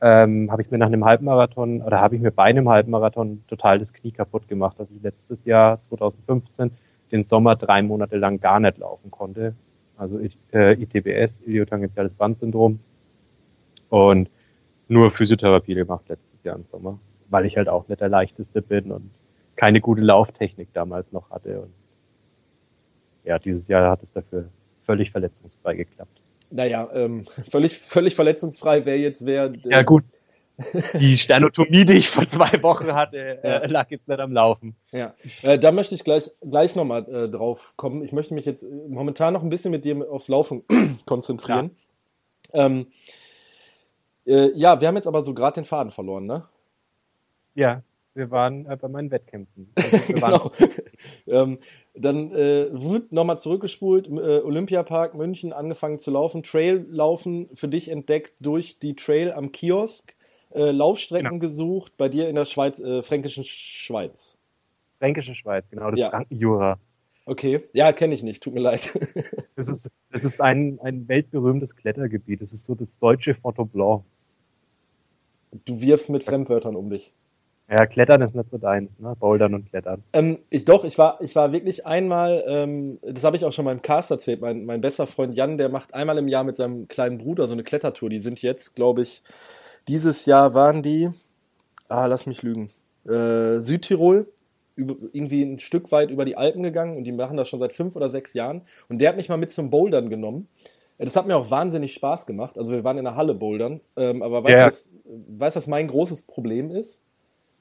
ähm, 0.00 0.50
habe 0.50 0.62
ich 0.62 0.70
mir 0.70 0.78
nach 0.78 0.86
einem 0.86 1.04
Halbmarathon 1.04 1.82
oder 1.82 2.00
habe 2.00 2.16
ich 2.16 2.22
mir 2.22 2.30
bei 2.30 2.44
einem 2.44 2.68
Halbmarathon 2.68 3.44
total 3.48 3.78
das 3.78 3.92
Knie 3.92 4.12
kaputt 4.12 4.48
gemacht, 4.48 4.78
dass 4.78 4.90
ich 4.90 5.02
letztes 5.02 5.44
Jahr 5.44 5.78
2015 5.88 6.70
den 7.12 7.22
Sommer 7.24 7.56
drei 7.56 7.82
Monate 7.82 8.16
lang 8.16 8.40
gar 8.40 8.60
nicht 8.60 8.78
laufen 8.78 9.10
konnte. 9.10 9.54
Also 10.00 10.18
äh, 10.54 10.82
ITBS, 10.82 11.42
Iliotangentiales 11.42 12.14
Bandsyndrom 12.14 12.80
und 13.90 14.30
nur 14.88 15.10
Physiotherapie 15.10 15.74
gemacht 15.74 16.06
letztes 16.08 16.42
Jahr 16.42 16.56
im 16.56 16.64
Sommer, 16.64 16.98
weil 17.28 17.44
ich 17.44 17.58
halt 17.58 17.68
auch 17.68 17.86
nicht 17.86 18.00
der 18.00 18.08
leichteste 18.08 18.62
bin 18.62 18.92
und 18.92 19.10
keine 19.56 19.82
gute 19.82 20.00
Lauftechnik 20.00 20.68
damals 20.72 21.12
noch 21.12 21.28
hatte. 21.28 21.60
Und 21.60 21.74
ja, 23.24 23.38
dieses 23.38 23.68
Jahr 23.68 23.90
hat 23.90 24.02
es 24.02 24.14
dafür 24.14 24.48
völlig 24.86 25.10
verletzungsfrei 25.10 25.74
geklappt. 25.74 26.18
Naja, 26.50 26.88
ähm, 26.94 27.26
völlig, 27.50 27.76
völlig 27.78 28.14
verletzungsfrei 28.14 28.86
wäre 28.86 28.96
jetzt 28.96 29.26
wer. 29.26 29.52
Äh, 29.52 29.58
ja, 29.64 29.82
gut. 29.82 30.04
Die 30.94 31.16
Sternotomie, 31.16 31.84
die 31.84 31.94
ich 31.94 32.08
vor 32.08 32.26
zwei 32.28 32.62
Wochen 32.62 32.92
hatte, 32.92 33.42
äh, 33.42 33.66
lag 33.66 33.90
jetzt 33.90 34.08
nicht 34.08 34.20
am 34.20 34.32
Laufen. 34.32 34.76
Ja, 34.90 35.14
äh, 35.42 35.58
da 35.58 35.72
möchte 35.72 35.94
ich 35.94 36.04
gleich, 36.04 36.30
gleich 36.40 36.76
nochmal 36.76 37.08
äh, 37.08 37.28
drauf 37.28 37.74
kommen. 37.76 38.02
Ich 38.02 38.12
möchte 38.12 38.34
mich 38.34 38.46
jetzt 38.46 38.62
äh, 38.62 38.66
momentan 38.88 39.32
noch 39.32 39.42
ein 39.42 39.50
bisschen 39.50 39.70
mit 39.70 39.84
dir 39.84 40.10
aufs 40.10 40.28
Laufen 40.28 40.62
konzentrieren. 41.06 41.76
Ja. 42.52 42.66
Ähm, 42.66 42.86
äh, 44.26 44.50
ja, 44.54 44.80
wir 44.80 44.88
haben 44.88 44.96
jetzt 44.96 45.06
aber 45.06 45.22
so 45.22 45.34
gerade 45.34 45.54
den 45.54 45.64
Faden 45.64 45.90
verloren, 45.90 46.26
ne? 46.26 46.44
Ja 47.54 47.82
wir 48.14 48.30
waren 48.30 48.66
äh, 48.66 48.76
bei 48.76 48.88
meinen 48.88 49.10
Wettkämpfen. 49.10 49.72
Also 49.76 50.12
genau. 50.12 50.52
ähm, 51.26 51.58
dann 51.94 52.32
äh, 52.32 52.68
wird 52.72 53.12
nochmal 53.12 53.38
zurückgespult, 53.38 54.06
äh, 54.06 54.40
Olympiapark 54.40 55.14
München 55.14 55.52
angefangen 55.52 55.98
zu 55.98 56.10
laufen, 56.10 56.42
Trail-Laufen 56.42 57.48
für 57.54 57.68
dich 57.68 57.88
entdeckt 57.88 58.34
durch 58.40 58.78
die 58.78 58.94
Trail 58.94 59.32
am 59.32 59.52
Kiosk, 59.52 60.14
äh, 60.54 60.70
Laufstrecken 60.70 61.30
genau. 61.30 61.40
gesucht, 61.40 61.96
bei 61.96 62.08
dir 62.08 62.28
in 62.28 62.34
der 62.34 62.44
Schweiz, 62.44 62.78
äh, 62.80 63.02
fränkischen 63.02 63.44
Schweiz. 63.44 64.36
Fränkische 64.98 65.34
Schweiz, 65.34 65.64
genau, 65.70 65.90
das 65.90 66.00
ja. 66.00 66.10
Frankenjura. 66.10 66.78
Okay, 67.26 67.64
ja, 67.72 67.92
kenne 67.92 68.14
ich 68.14 68.22
nicht, 68.22 68.42
tut 68.42 68.54
mir 68.54 68.60
leid. 68.60 68.90
das 69.56 69.68
ist, 69.68 69.90
das 70.10 70.24
ist 70.24 70.40
ein, 70.40 70.78
ein 70.82 71.06
weltberühmtes 71.08 71.76
Klettergebiet, 71.76 72.40
das 72.40 72.52
ist 72.52 72.64
so 72.64 72.74
das 72.74 72.98
deutsche 72.98 73.34
Fort 73.34 73.56
Blanc. 73.72 74.02
Du 75.64 75.80
wirfst 75.80 76.10
mit 76.10 76.24
Fremdwörtern 76.24 76.76
um 76.76 76.90
dich. 76.90 77.12
Ja, 77.70 77.86
Klettern 77.86 78.20
ist 78.22 78.34
nicht 78.34 78.50
so 78.50 78.58
deins, 78.58 78.90
ne? 78.98 79.14
Bouldern 79.18 79.54
und 79.54 79.70
Klettern. 79.70 80.02
Ähm, 80.12 80.38
ich 80.50 80.64
doch, 80.64 80.84
ich 80.84 80.98
war, 80.98 81.20
ich 81.20 81.36
war 81.36 81.52
wirklich 81.52 81.86
einmal, 81.86 82.42
ähm, 82.48 82.98
das 83.02 83.22
habe 83.22 83.36
ich 83.36 83.44
auch 83.44 83.52
schon 83.52 83.64
meinem 83.64 83.80
Cast 83.80 84.10
erzählt, 84.10 84.40
mein, 84.40 84.64
mein 84.64 84.80
bester 84.80 85.06
Freund 85.06 85.36
Jan, 85.36 85.56
der 85.56 85.68
macht 85.68 85.94
einmal 85.94 86.18
im 86.18 86.26
Jahr 86.26 86.42
mit 86.42 86.56
seinem 86.56 86.88
kleinen 86.88 87.18
Bruder 87.18 87.46
so 87.46 87.52
eine 87.52 87.62
Klettertour. 87.62 88.10
Die 88.10 88.18
sind 88.18 88.42
jetzt, 88.42 88.74
glaube 88.74 89.02
ich, 89.02 89.22
dieses 89.88 90.26
Jahr 90.26 90.54
waren 90.54 90.82
die, 90.82 91.10
ah, 91.88 92.06
lass 92.06 92.26
mich 92.26 92.42
lügen, 92.42 92.70
äh, 93.06 93.58
Südtirol, 93.58 94.26
über, 94.76 94.96
irgendwie 95.12 95.42
ein 95.42 95.58
Stück 95.58 95.92
weit 95.92 96.10
über 96.10 96.24
die 96.24 96.36
Alpen 96.36 96.62
gegangen 96.62 96.96
und 96.96 97.04
die 97.04 97.12
machen 97.12 97.36
das 97.36 97.48
schon 97.48 97.60
seit 97.60 97.72
fünf 97.72 97.96
oder 97.96 98.10
sechs 98.10 98.34
Jahren. 98.34 98.62
Und 98.88 98.98
der 98.98 99.10
hat 99.10 99.16
mich 99.16 99.28
mal 99.28 99.36
mit 99.36 99.52
zum 99.52 99.70
Bouldern 99.70 100.08
genommen. 100.08 100.48
Das 100.98 101.16
hat 101.16 101.26
mir 101.26 101.36
auch 101.36 101.50
wahnsinnig 101.50 101.94
Spaß 101.94 102.26
gemacht. 102.26 102.58
Also 102.58 102.72
wir 102.72 102.84
waren 102.84 102.98
in 102.98 103.04
der 103.04 103.16
Halle 103.16 103.34
bouldern. 103.34 103.80
Ähm, 103.96 104.22
aber 104.22 104.44
weißt 104.44 104.54
du, 104.54 104.58
Ja. 104.58 104.66
was, 104.66 104.88
weißt, 105.04 105.56
was 105.56 105.66
mein 105.66 105.88
großes 105.88 106.22
Problem 106.22 106.70
ist? 106.70 107.00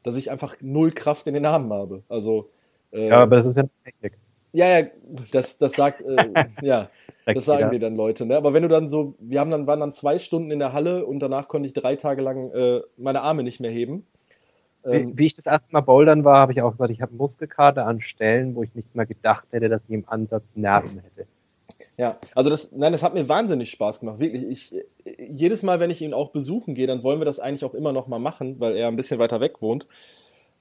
Dass 0.03 0.15
ich 0.15 0.29
einfach 0.29 0.55
null 0.62 0.91
Kraft 0.91 1.25
in 1.27 1.34
den 1.34 1.45
Armen 1.45 1.71
habe. 1.71 2.03
Also 2.10 2.49
äh, 2.91 3.08
Ja, 3.08 3.23
aber 3.23 3.38
das 3.38 3.45
ist 3.45 3.55
ja 3.55 3.63
eine 3.63 3.71
Technik. 3.84 4.17
Ja, 4.53 4.79
ja, 4.79 4.88
das, 5.31 5.57
das 5.57 5.73
sagt, 5.73 6.01
äh, 6.01 6.45
ja, 6.62 6.89
das 7.25 7.45
sagen 7.45 7.71
dir 7.71 7.79
dann 7.79 7.95
Leute, 7.95 8.25
ne? 8.25 8.38
Aber 8.38 8.53
wenn 8.53 8.63
du 8.63 8.69
dann 8.69 8.89
so, 8.89 9.15
wir 9.19 9.39
haben 9.39 9.51
dann, 9.51 9.67
waren 9.67 9.79
dann 9.79 9.91
zwei 9.91 10.19
Stunden 10.19 10.51
in 10.51 10.59
der 10.59 10.73
Halle 10.73 11.05
und 11.05 11.19
danach 11.19 11.47
konnte 11.47 11.67
ich 11.67 11.73
drei 11.73 11.95
Tage 11.95 12.21
lang 12.21 12.51
äh, 12.51 12.81
meine 12.97 13.21
Arme 13.21 13.43
nicht 13.43 13.59
mehr 13.59 13.71
heben. 13.71 14.07
Ähm, 14.83 15.12
Wie, 15.12 15.17
wie 15.17 15.25
ich 15.25 15.33
das 15.33 15.45
erste 15.45 15.67
Mal 15.71 15.81
bouldern 15.81 16.23
war, 16.23 16.39
habe 16.39 16.53
ich 16.53 16.62
auch 16.62 16.71
gesagt, 16.71 16.91
ich 16.91 17.01
habe 17.01 17.13
Muskelkater 17.15 17.85
an 17.85 18.01
Stellen, 18.01 18.55
wo 18.55 18.63
ich 18.63 18.73
nicht 18.75 18.95
mal 18.95 19.05
gedacht 19.05 19.45
hätte, 19.51 19.69
dass 19.69 19.83
ich 19.85 19.91
im 19.91 20.05
Ansatz 20.07 20.55
Nerven 20.55 20.99
hätte. 20.99 21.27
Ja, 21.97 22.17
also 22.33 22.49
das, 22.49 22.71
nein, 22.71 22.93
das 22.93 23.03
hat 23.03 23.13
mir 23.13 23.27
wahnsinnig 23.27 23.71
Spaß 23.71 23.99
gemacht. 23.99 24.19
Wirklich, 24.19 24.43
ich, 24.43 24.85
jedes 25.17 25.63
Mal, 25.63 25.81
wenn 25.81 25.91
ich 25.91 26.01
ihn 26.01 26.13
auch 26.13 26.29
besuchen 26.29 26.73
gehe, 26.73 26.88
dann 26.88 27.03
wollen 27.03 27.19
wir 27.19 27.25
das 27.25 27.41
eigentlich 27.41 27.65
auch 27.65 27.73
immer 27.73 27.91
noch 27.91 28.07
mal 28.07 28.19
machen, 28.19 28.57
weil 28.59 28.77
er 28.77 28.88
ein 28.88 28.95
bisschen 28.95 29.19
weiter 29.19 29.41
weg 29.41 29.62
wohnt. 29.62 29.85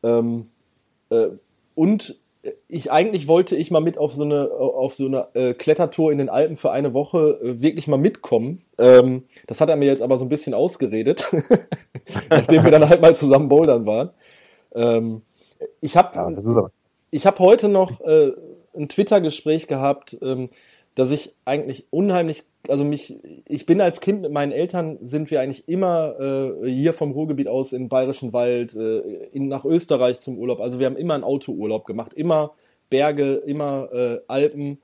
Ähm, 0.03 0.49
äh, 1.11 1.29
und 1.77 2.17
ich 2.69 2.91
eigentlich 2.91 3.29
wollte 3.29 3.57
ich 3.57 3.71
mal 3.71 3.81
mit 3.81 3.99
auf 3.99 4.13
so 4.13 4.25
eine 4.25 4.51
auf 4.51 4.95
so 4.95 5.07
eine 5.07 5.29
äh, 5.35 5.55
Klettertour 5.55 6.13
in 6.13 6.19
den 6.19 6.29
Alpen 6.29 6.57
für 6.57 6.71
eine 6.71 6.95
Woche 6.95 7.39
äh, 7.43 7.63
wirklich 7.63 7.89
mal 7.89 7.99
mitkommen. 7.99 8.63
Ähm, 8.79 9.25
das 9.47 9.61
hat 9.61 9.69
er 9.69 9.77
mir 9.77 9.87
jetzt 9.87 10.03
aber 10.03 10.19
so 10.19 10.25
ein 10.25 10.29
bisschen 10.29 10.55
ausgeredet, 10.55 11.27
nachdem 12.31 12.65
wir 12.65 12.71
dann 12.71 12.89
halt 12.89 13.01
mal 13.01 13.15
zusammen 13.15 13.49
bouldern 13.49 13.87
waren. 13.87 14.11
Ähm, 14.75 15.23
ich 15.81 15.97
habe 15.97 16.15
Ja, 16.15 16.71
ich 17.11 17.27
habe 17.27 17.39
heute 17.39 17.69
noch 17.69 18.01
äh, 18.01 18.33
ein 18.77 18.89
Twitter-Gespräch 18.89 19.67
gehabt, 19.67 20.17
ähm, 20.23 20.51
dass 20.95 21.11
ich 21.11 21.35
eigentlich 21.45 21.87
unheimlich, 21.91 22.45
also 22.69 22.85
mich, 22.85 23.19
ich 23.47 23.67
bin 23.67 23.81
als 23.81 24.01
Kind 24.01 24.23
mit 24.23 24.33
meinen 24.33 24.53
Eltern, 24.53 24.99
sind 25.03 25.31
wir 25.31 25.41
eigentlich 25.41 25.69
immer 25.69 26.19
äh, 26.21 26.71
hier 26.71 26.93
vom 26.93 27.13
Ruhrgebiet 27.13 27.49
aus 27.49 27.73
in 27.73 27.85
den 27.85 27.89
Bayerischen 27.89 28.33
Wald, 28.33 28.75
äh, 28.75 28.99
in, 29.33 29.49
nach 29.49 29.65
Österreich 29.65 30.21
zum 30.21 30.39
Urlaub. 30.39 30.61
Also 30.61 30.79
wir 30.79 30.87
haben 30.87 30.97
immer 30.97 31.15
einen 31.15 31.25
Autourlaub 31.25 31.87
gemacht, 31.87 32.15
immer 32.15 32.53
Berge, 32.91 33.35
immer 33.35 33.89
äh, 33.93 34.21
Alpen, 34.29 34.79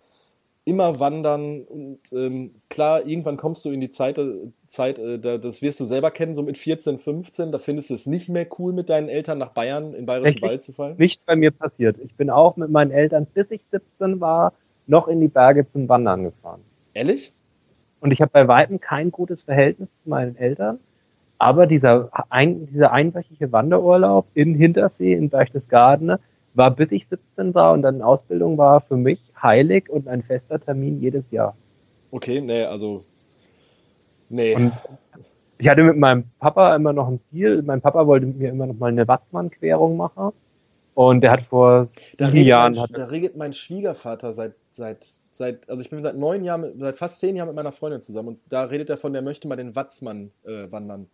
immer 0.65 0.99
wandern 0.99 1.63
und 1.63 2.01
ähm, 2.13 2.55
klar, 2.71 3.07
irgendwann 3.07 3.37
kommst 3.37 3.65
du 3.65 3.71
in 3.71 3.81
die 3.81 3.91
Zeit, 3.91 4.17
äh, 4.17 4.51
Zeit 4.69 4.99
äh, 4.99 5.19
da, 5.19 5.37
das 5.37 5.61
wirst 5.61 5.79
du 5.81 5.85
selber 5.85 6.11
kennen, 6.11 6.35
so 6.35 6.43
mit 6.43 6.57
14, 6.57 6.99
15, 6.99 7.53
da 7.53 7.59
findest 7.59 7.91
du 7.91 7.95
es 7.95 8.07
nicht 8.07 8.31
mehr 8.31 8.47
cool, 8.59 8.73
mit 8.73 8.89
deinen 8.89 9.11
Eltern 9.11 9.39
nach 9.39 9.51
Bayern 9.51 9.95
in 9.95 10.07
Bayerischen 10.07 10.41
Wald 10.41 10.63
zu 10.63 10.73
fallen. 10.73 10.97
Nicht 10.97 11.25
bei 11.27 11.37
mir 11.37 11.51
passiert. 11.51 11.97
Ich 12.03 12.17
bin 12.17 12.31
auch 12.31 12.57
mit 12.57 12.71
meinen 12.71 12.91
Eltern, 12.91 13.27
bis 13.27 13.51
ich 13.51 13.63
17 13.63 14.21
war, 14.21 14.55
noch 14.87 15.07
in 15.07 15.21
die 15.21 15.29
Berge 15.29 15.69
zum 15.69 15.89
Wandern 15.89 16.25
gefahren. 16.25 16.61
Ehrlich? 16.95 17.33
Und 18.05 18.11
ich 18.11 18.21
habe 18.21 18.31
bei 18.31 18.47
Weitem 18.49 18.81
kein 18.81 19.11
gutes 19.11 19.45
Verhältnis 19.45 20.03
zu 20.03 20.11
meinen 20.11 20.37
Eltern. 20.37 20.79
Aber 21.39 21.67
dieser, 21.67 22.11
ein, 22.29 22.67
dieser 22.67 22.93
einwöchige 22.93 23.51
Wanderurlaub 23.51 24.27
in 24.35 24.55
Hintersee 24.55 25.15
in 25.15 25.31
Berchtesgaden 25.31 26.17
war, 26.53 26.71
bis 26.71 26.93
ich 26.93 27.09
17 27.09 27.55
war 27.55 27.73
und 27.73 27.81
dann 27.81 27.95
in 27.97 28.03
Ausbildung 28.03 28.59
war, 28.59 28.83
für 28.83 28.99
mich 28.99 29.21
heilig 29.43 29.89
und 29.89 30.07
ein 30.07 30.23
fester 30.23 30.61
Termin 30.61 31.01
jedes 31.01 31.31
Jahr. 31.31 31.57
Okay, 32.11 32.43
nee, 32.43 32.65
also. 32.65 33.07
Nee. 34.29 34.55
Und 34.55 34.73
ich 35.57 35.69
hatte 35.69 35.83
mit 35.83 35.97
meinem 35.97 36.25
Papa 36.39 36.77
immer 36.77 36.93
noch 36.93 37.09
ein 37.09 37.21
Ziel. 37.31 37.63
Mein 37.63 37.81
Papa 37.81 38.07
wollte 38.07 38.27
mit 38.27 38.37
mir 38.37 38.51
immer 38.51 38.67
noch 38.67 38.79
mal 38.79 38.89
eine 38.89 39.09
Watzmann-Querung 39.09 39.97
machen. 39.97 40.33
Und 40.93 41.23
der 41.23 41.31
hat 41.31 41.41
vor 41.41 41.87
da, 42.19 42.31
sieben 42.31 42.47
Jahren, 42.47 42.75
mein, 42.75 42.83
hat, 42.83 42.91
da 42.93 43.07
redet 43.07 43.35
mein 43.35 43.55
Schwiegervater 43.55 44.35
seit, 44.35 44.57
seit, 44.73 45.09
seit, 45.35 45.69
also 45.69 45.83
ich 45.83 45.91
bin 45.91 46.01
seit 46.03 46.17
neun 46.17 46.45
Jahren, 46.45 46.79
seit 46.79 46.97
fast 46.97 47.19
zehn 47.21 47.37
Jahren 47.37 47.49
mit 47.49 47.57
meiner 47.57 47.73
Freundin 47.73 48.01
zusammen 48.01 48.29
und 48.29 48.43
da 48.49 48.65
redet 48.65 48.89
er 48.89 48.97
von, 48.97 49.13
der 49.13 49.23
möchte 49.23 49.49
mal 49.49 49.57
den 49.57 49.75
Watzmann 49.75 50.31
äh, 50.45 50.71
wandern. 50.71 51.09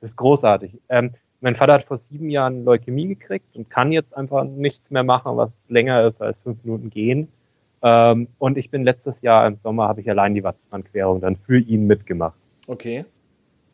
das 0.00 0.10
ist 0.10 0.16
großartig. 0.16 0.78
Ähm, 0.88 1.12
mein 1.40 1.56
Vater 1.56 1.74
hat 1.74 1.84
vor 1.84 1.98
sieben 1.98 2.30
Jahren 2.30 2.64
Leukämie 2.64 3.06
gekriegt 3.06 3.56
und 3.56 3.68
kann 3.68 3.92
jetzt 3.92 4.16
einfach 4.16 4.44
nichts 4.44 4.90
mehr 4.90 5.04
machen, 5.04 5.36
was 5.36 5.66
länger 5.68 6.06
ist 6.06 6.22
als 6.22 6.40
fünf 6.42 6.62
Minuten 6.64 6.90
gehen. 6.90 7.28
Ähm, 7.82 8.28
und 8.38 8.56
ich 8.56 8.70
bin 8.70 8.84
letztes 8.84 9.20
Jahr 9.20 9.46
im 9.46 9.56
Sommer, 9.56 9.88
habe 9.88 10.00
ich 10.00 10.08
allein 10.08 10.34
die 10.34 10.42
Watzmann-Querung 10.44 11.20
dann 11.20 11.36
für 11.36 11.58
ihn 11.58 11.86
mitgemacht. 11.86 12.38
Okay. 12.66 13.04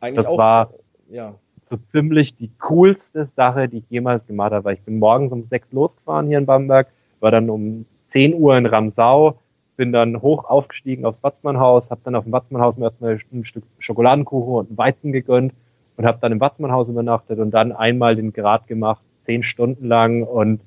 Eigentlich 0.00 0.24
Das 0.24 0.32
auch. 0.32 0.38
war 0.38 0.70
ja. 1.10 1.34
so 1.56 1.76
ziemlich 1.76 2.34
die 2.36 2.50
coolste 2.58 3.24
Sache, 3.24 3.68
die 3.68 3.78
ich 3.78 3.90
jemals 3.90 4.26
gemacht 4.26 4.52
habe. 4.52 4.64
Weil 4.64 4.74
ich 4.74 4.82
bin 4.82 4.98
morgens 4.98 5.30
um 5.30 5.44
sechs 5.46 5.70
losgefahren 5.70 6.26
hier 6.26 6.38
in 6.38 6.46
Bamberg, 6.46 6.88
war 7.20 7.30
dann 7.30 7.50
um 7.50 7.86
10 8.10 8.34
Uhr 8.34 8.56
in 8.56 8.66
Ramsau, 8.66 9.38
bin 9.76 9.92
dann 9.92 10.20
hoch 10.20 10.44
aufgestiegen 10.44 11.04
aufs 11.04 11.22
Watzmannhaus, 11.22 11.90
habe 11.90 12.00
dann 12.04 12.14
auf 12.14 12.24
dem 12.24 12.32
Watzmannhaus 12.32 12.76
mir 12.76 12.86
erstmal 12.86 13.18
ein 13.32 13.44
Stück 13.44 13.64
Schokoladenkuchen 13.78 14.54
und 14.54 14.68
einen 14.68 14.78
Weizen 14.78 15.12
gegönnt 15.12 15.54
und 15.96 16.06
habe 16.06 16.18
dann 16.20 16.32
im 16.32 16.40
Watzmannhaus 16.40 16.88
übernachtet 16.88 17.38
und 17.38 17.50
dann 17.50 17.72
einmal 17.72 18.16
den 18.16 18.32
Grad 18.32 18.66
gemacht, 18.66 19.02
zehn 19.22 19.42
Stunden 19.42 19.86
lang 19.86 20.22
und 20.22 20.60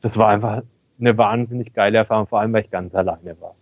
das 0.00 0.18
war 0.18 0.28
einfach 0.28 0.62
eine 1.00 1.18
wahnsinnig 1.18 1.74
geile 1.74 1.98
Erfahrung, 1.98 2.26
vor 2.26 2.40
allem 2.40 2.52
weil 2.52 2.62
ich 2.62 2.70
ganz 2.70 2.94
alleine 2.94 3.40
war. 3.40 3.54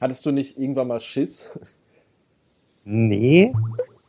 Hattest 0.00 0.24
du 0.26 0.30
nicht 0.30 0.58
irgendwann 0.58 0.88
mal 0.88 1.00
Schiss? 1.00 1.46
Nee, 2.84 3.52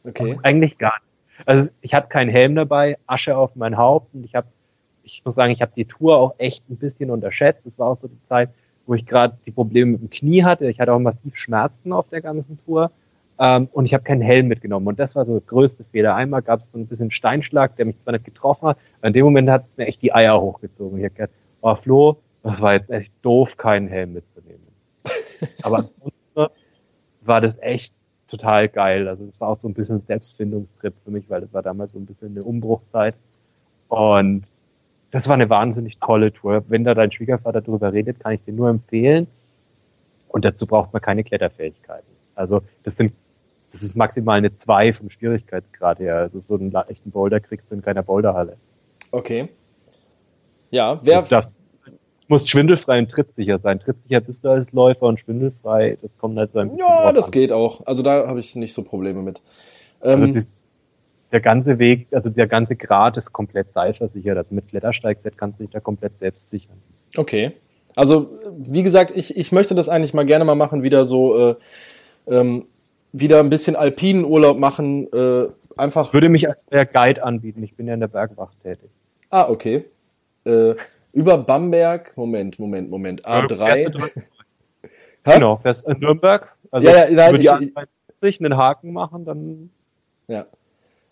Okay. 0.04 0.38
Eigentlich 0.44 0.78
gar 0.78 0.94
nicht. 0.96 1.48
Also 1.48 1.70
ich 1.82 1.94
hatte 1.94 2.10
keinen 2.10 2.30
Helm 2.30 2.56
dabei, 2.56 2.98
Asche 3.08 3.38
auf 3.38 3.56
mein 3.56 3.78
Haupt 3.78 4.14
und 4.14 4.24
ich 4.24 4.36
habe, 4.36 4.48
ich 5.04 5.24
muss 5.26 5.36
sagen, 5.36 5.52
ich 5.52 5.62
habe 5.62 5.72
die 5.76 5.86
Tour 5.86 6.18
auch 6.18 6.36
echt 6.38 6.70
ein 6.70 6.78
bisschen 6.78 7.10
unterschätzt. 7.10 7.66
Es 7.66 7.78
war 7.78 7.88
auch 7.88 7.98
so 7.98 8.08
die 8.08 8.24
Zeit, 8.24 8.50
wo 8.86 8.94
ich 8.94 9.06
gerade 9.06 9.38
die 9.46 9.52
Probleme 9.52 9.92
mit 9.92 10.02
dem 10.02 10.10
Knie 10.10 10.44
hatte. 10.44 10.68
Ich 10.68 10.80
hatte 10.80 10.94
auch 10.94 11.00
massiv 11.00 11.36
Schmerzen 11.36 11.94
auf 11.94 12.10
der 12.10 12.22
ganzen 12.22 12.58
Tour 12.66 12.92
ähm, 13.40 13.68
und 13.72 13.86
ich 13.86 13.94
habe 13.94 14.04
keinen 14.04 14.22
Helm 14.22 14.48
mitgenommen. 14.48 14.88
Und 14.88 15.00
das 15.00 15.16
war 15.16 15.26
so 15.26 15.34
der 15.34 15.48
größte 15.48 15.84
Fehler. 15.84 16.16
Einmal 16.16 16.42
gab 16.42 16.62
es 16.62 16.72
so 16.72 16.78
ein 16.78 16.88
bisschen 16.88 17.12
Steinschlag, 17.12 17.76
der 17.76 17.86
mich 17.86 18.00
zwar 18.00 18.14
nicht 18.14 18.26
getroffen 18.26 18.70
hat, 18.70 18.78
aber 19.00 19.08
in 19.08 19.14
dem 19.14 19.26
Moment 19.26 19.50
hat 19.50 19.68
es 19.68 19.78
mir 19.78 19.88
echt 19.88 20.02
die 20.02 20.14
Eier 20.14 20.40
hochgezogen. 20.40 20.98
Ich 20.98 21.06
habe 21.06 21.16
gedacht, 21.16 21.34
oh 21.62 21.76
Flo, 21.76 22.18
das 22.44 22.62
war 22.62 22.74
jetzt 22.74 22.90
echt 22.90 23.12
doof, 23.22 23.58
keinen 23.58 23.88
Helm 23.88 24.14
mitzunehmen. 24.14 24.68
aber 25.64 25.78
ansonsten 25.78 26.54
war 27.22 27.42
das 27.42 27.58
echt 27.60 27.94
total 28.28 28.68
geil. 28.68 29.08
Also 29.08 29.26
es 29.26 29.40
war 29.40 29.50
auch 29.50 29.60
so 29.60 29.68
ein 29.68 29.74
bisschen 29.74 29.98
ein 29.98 30.06
Selbstfindungstrip 30.06 30.94
für 31.04 31.12
mich, 31.12 31.30
weil 31.30 31.42
das 31.42 31.54
war 31.54 31.62
damals 31.62 31.94
so 31.94 32.00
ein 32.00 32.06
bisschen 32.06 32.32
eine 32.32 32.44
Umbruchzeit. 32.44 33.16
Und 33.88 34.46
das 35.14 35.28
war 35.28 35.36
eine 35.36 35.48
wahnsinnig 35.48 36.00
tolle 36.00 36.34
Tour. 36.34 36.64
Wenn 36.70 36.84
da 36.84 36.96
dein 36.96 37.12
Schwiegervater 37.12 37.62
drüber 37.62 37.94
redet, 37.94 38.20
kann 38.20 38.34
ich 38.34 38.44
dir 38.44 38.52
nur 38.54 38.68
empfehlen. 38.70 39.28
Und 40.28 40.44
dazu 40.44 40.66
braucht 40.66 40.92
man 40.92 41.04
keine 41.04 41.24
Kletterfähigkeiten. 41.24 42.10
Also 42.34 42.62
das 42.84 42.98
sind, 42.98 43.14
das 43.72 43.84
ist 43.84 43.96
maximal 43.96 44.40
eine 44.40 44.56
2 44.58 44.92
vom 44.94 45.12
Schwierigkeitsgrad 45.12 46.00
her. 46.00 46.16
Also 46.16 46.40
so 46.40 46.56
einen 46.56 46.74
echten 46.74 47.12
Boulder 47.12 47.40
kriegst 47.40 47.70
du 47.70 47.76
in 47.76 47.84
keiner 47.84 48.02
Boulderhalle. 48.02 48.58
Okay. 49.12 49.50
Ja, 50.72 51.00
wer, 51.04 51.22
Du 51.22 51.30
darfst, 51.30 51.52
musst 52.28 52.50
schwindelfrei 52.50 52.98
und 52.98 53.12
trittsicher 53.12 53.60
sein. 53.60 53.80
Trittsicher 53.80 54.20
bist 54.20 54.44
du 54.44 54.50
als 54.50 54.72
Läufer 54.72 55.06
und 55.06 55.20
schwindelfrei, 55.20 56.00
das 56.02 56.18
kommt 56.18 56.40
halt 56.40 56.52
so 56.54 56.58
ein 56.58 56.70
bisschen 56.70 56.88
ja, 56.88 57.12
das 57.12 57.26
an. 57.26 57.32
geht 57.32 57.52
auch. 57.52 57.86
Also 57.86 58.02
da 58.02 58.28
habe 58.28 58.40
ich 58.40 58.56
nicht 58.56 58.74
so 58.74 58.82
Probleme 58.82 59.22
mit. 59.22 59.42
Also 60.00 60.24
Ähm, 60.24 60.34
das, 60.34 60.50
der 61.34 61.42
ganze 61.42 61.80
Weg, 61.80 62.08
also 62.12 62.30
der 62.30 62.48
ganze 62.48 62.76
Grad 62.76 63.18
ist 63.18 63.34
komplett 63.34 63.74
seilversichert. 63.74 64.38
Also 64.38 64.54
mit 64.56 64.68
Klettersteigset 64.70 65.38
kannst 65.38 65.60
du 65.60 65.64
dich 65.64 65.72
da 65.74 65.80
komplett 65.80 66.16
selbst 66.18 66.50
sichern. 66.50 66.78
Okay. 67.18 67.52
Also, 67.96 68.30
wie 68.58 68.82
gesagt, 68.84 69.12
ich, 69.16 69.36
ich 69.38 69.52
möchte 69.52 69.76
das 69.76 69.90
eigentlich 69.90 70.14
mal 70.14 70.26
gerne 70.26 70.46
mal 70.46 70.56
machen, 70.56 70.82
wieder 70.84 71.06
so, 71.06 71.50
äh, 71.52 71.56
ähm, 72.28 72.66
wieder 73.12 73.40
ein 73.40 73.50
bisschen 73.50 73.76
alpinen 73.76 74.26
Urlaub 74.26 74.58
machen, 74.58 75.12
äh, 75.14 75.48
einfach. 75.78 76.08
Ich 76.08 76.14
würde 76.14 76.30
mich 76.30 76.48
als 76.50 76.66
Guide 76.70 77.24
anbieten. 77.24 77.62
Ich 77.62 77.76
bin 77.76 77.88
ja 77.88 77.94
in 77.94 78.00
der 78.00 78.08
Bergwacht 78.08 78.60
tätig. 78.64 78.90
Ah, 79.30 79.48
okay. 79.50 79.86
Äh, 80.46 80.74
über 81.12 81.38
Bamberg, 81.38 82.14
Moment, 82.18 82.58
Moment, 82.58 82.90
Moment, 82.90 83.22
Fährst 83.22 83.52
du 83.52 83.56
A3. 83.56 83.90
dran? 83.90 84.10
Hä? 85.26 85.34
Genau, 85.36 85.58
fährst 85.58 85.88
in 85.88 86.00
Nürnberg. 86.00 86.52
Also 86.72 86.88
Ja, 86.88 87.08
ja, 87.08 87.12
nein, 87.12 87.30
über 87.30 87.38
die 87.60 87.66
ich- 87.66 87.78
A43 87.78 88.40
einen 88.44 88.58
Haken 88.58 88.92
machen, 88.94 89.24
dann 89.26 89.70
Ja. 90.28 90.46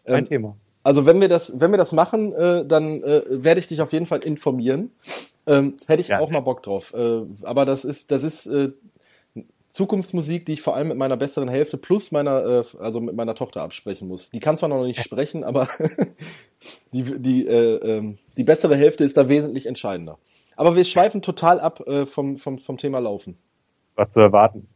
Ist 0.03 0.07
kein 0.07 0.23
Ähm, 0.23 0.29
Thema. 0.29 0.55
Also 0.83 1.05
wenn 1.05 1.21
wir 1.21 1.29
das, 1.29 1.59
wenn 1.59 1.71
wir 1.71 1.77
das 1.77 1.91
machen, 1.91 2.33
äh, 2.33 2.65
dann 2.65 3.03
äh, 3.03 3.21
werde 3.29 3.59
ich 3.59 3.67
dich 3.67 3.81
auf 3.81 3.93
jeden 3.93 4.07
Fall 4.07 4.19
informieren. 4.19 4.91
Ähm, 5.45 5.77
hätte 5.85 6.01
ich 6.01 6.07
Ja. 6.07 6.19
auch 6.19 6.29
mal 6.31 6.39
Bock 6.39 6.63
drauf. 6.63 6.93
Äh, 6.93 7.21
aber 7.43 7.65
das 7.65 7.85
ist, 7.85 8.11
das 8.11 8.23
ist, 8.23 8.47
äh, 8.47 8.71
Zukunftsmusik, 9.69 10.45
die 10.45 10.53
ich 10.53 10.61
vor 10.61 10.75
allem 10.75 10.89
mit 10.89 10.97
meiner 10.97 11.15
besseren 11.15 11.47
Hälfte 11.47 11.77
plus 11.77 12.11
meiner, 12.11 12.43
äh, 12.43 12.63
also 12.79 12.99
mit 12.99 13.15
meiner 13.15 13.35
Tochter 13.35 13.61
absprechen 13.61 14.07
muss. 14.07 14.29
Die 14.29 14.39
kann 14.39 14.57
zwar 14.57 14.69
noch 14.69 14.83
nicht 14.83 15.01
sprechen, 15.03 15.43
aber 15.43 15.69
die, 16.93 17.03
die, 17.03 17.47
äh, 17.47 17.75
ähm, 17.77 18.17
die 18.37 18.43
bessere 18.43 18.75
Hälfte 18.75 19.03
ist 19.03 19.15
da 19.17 19.29
wesentlich 19.29 19.67
entscheidender. 19.67 20.17
Aber 20.57 20.75
wir 20.75 20.83
schweifen 20.83 21.21
total 21.21 21.59
ab 21.59 21.83
vom, 22.05 22.37
vom, 22.37 22.59
vom 22.59 22.77
Thema 22.77 22.99
Laufen. 22.99 23.37
War 23.95 24.09
zu 24.11 24.19
erwarten. 24.19 24.67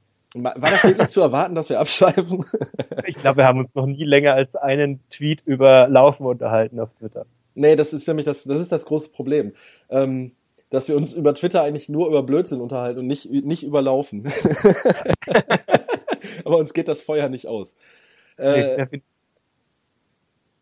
War 0.44 0.54
das 0.60 0.84
wirklich 0.84 1.08
zu 1.08 1.22
erwarten, 1.22 1.56
dass 1.56 1.70
wir 1.70 1.80
abschweifen? 1.80 2.46
ich 3.06 3.16
glaube, 3.16 3.38
wir 3.38 3.46
haben 3.46 3.60
uns 3.60 3.74
noch 3.74 3.86
nie 3.86 4.04
länger 4.04 4.34
als 4.34 4.54
einen 4.56 5.00
Tweet 5.10 5.42
über 5.46 5.88
Laufen 5.88 6.26
unterhalten 6.26 6.80
auf 6.80 6.90
Twitter. 7.00 7.26
Nee, 7.54 7.78
das 7.78 7.94
ist 7.94 8.06
nämlich 8.08 8.26
das, 8.26 8.44
das 8.44 8.60
ist 8.60 8.72
das 8.72 8.86
große 8.86 9.10
Problem. 9.10 9.54
Ähm, 9.90 10.34
dass 10.70 10.90
wir 10.90 10.98
uns 10.98 11.14
über 11.14 11.34
Twitter 11.34 11.62
eigentlich 11.62 11.88
nur 11.88 12.08
über 12.08 12.22
Blödsinn 12.24 12.60
unterhalten 12.60 13.00
und 13.00 13.08
nicht, 13.08 13.30
nicht 13.30 13.64
über 13.64 13.82
Laufen. 13.82 14.26
Aber 16.44 16.58
uns 16.58 16.74
geht 16.74 16.90
das 16.90 17.02
Feuer 17.02 17.30
nicht 17.30 17.48
aus. 17.48 17.76
Äh, 18.38 18.88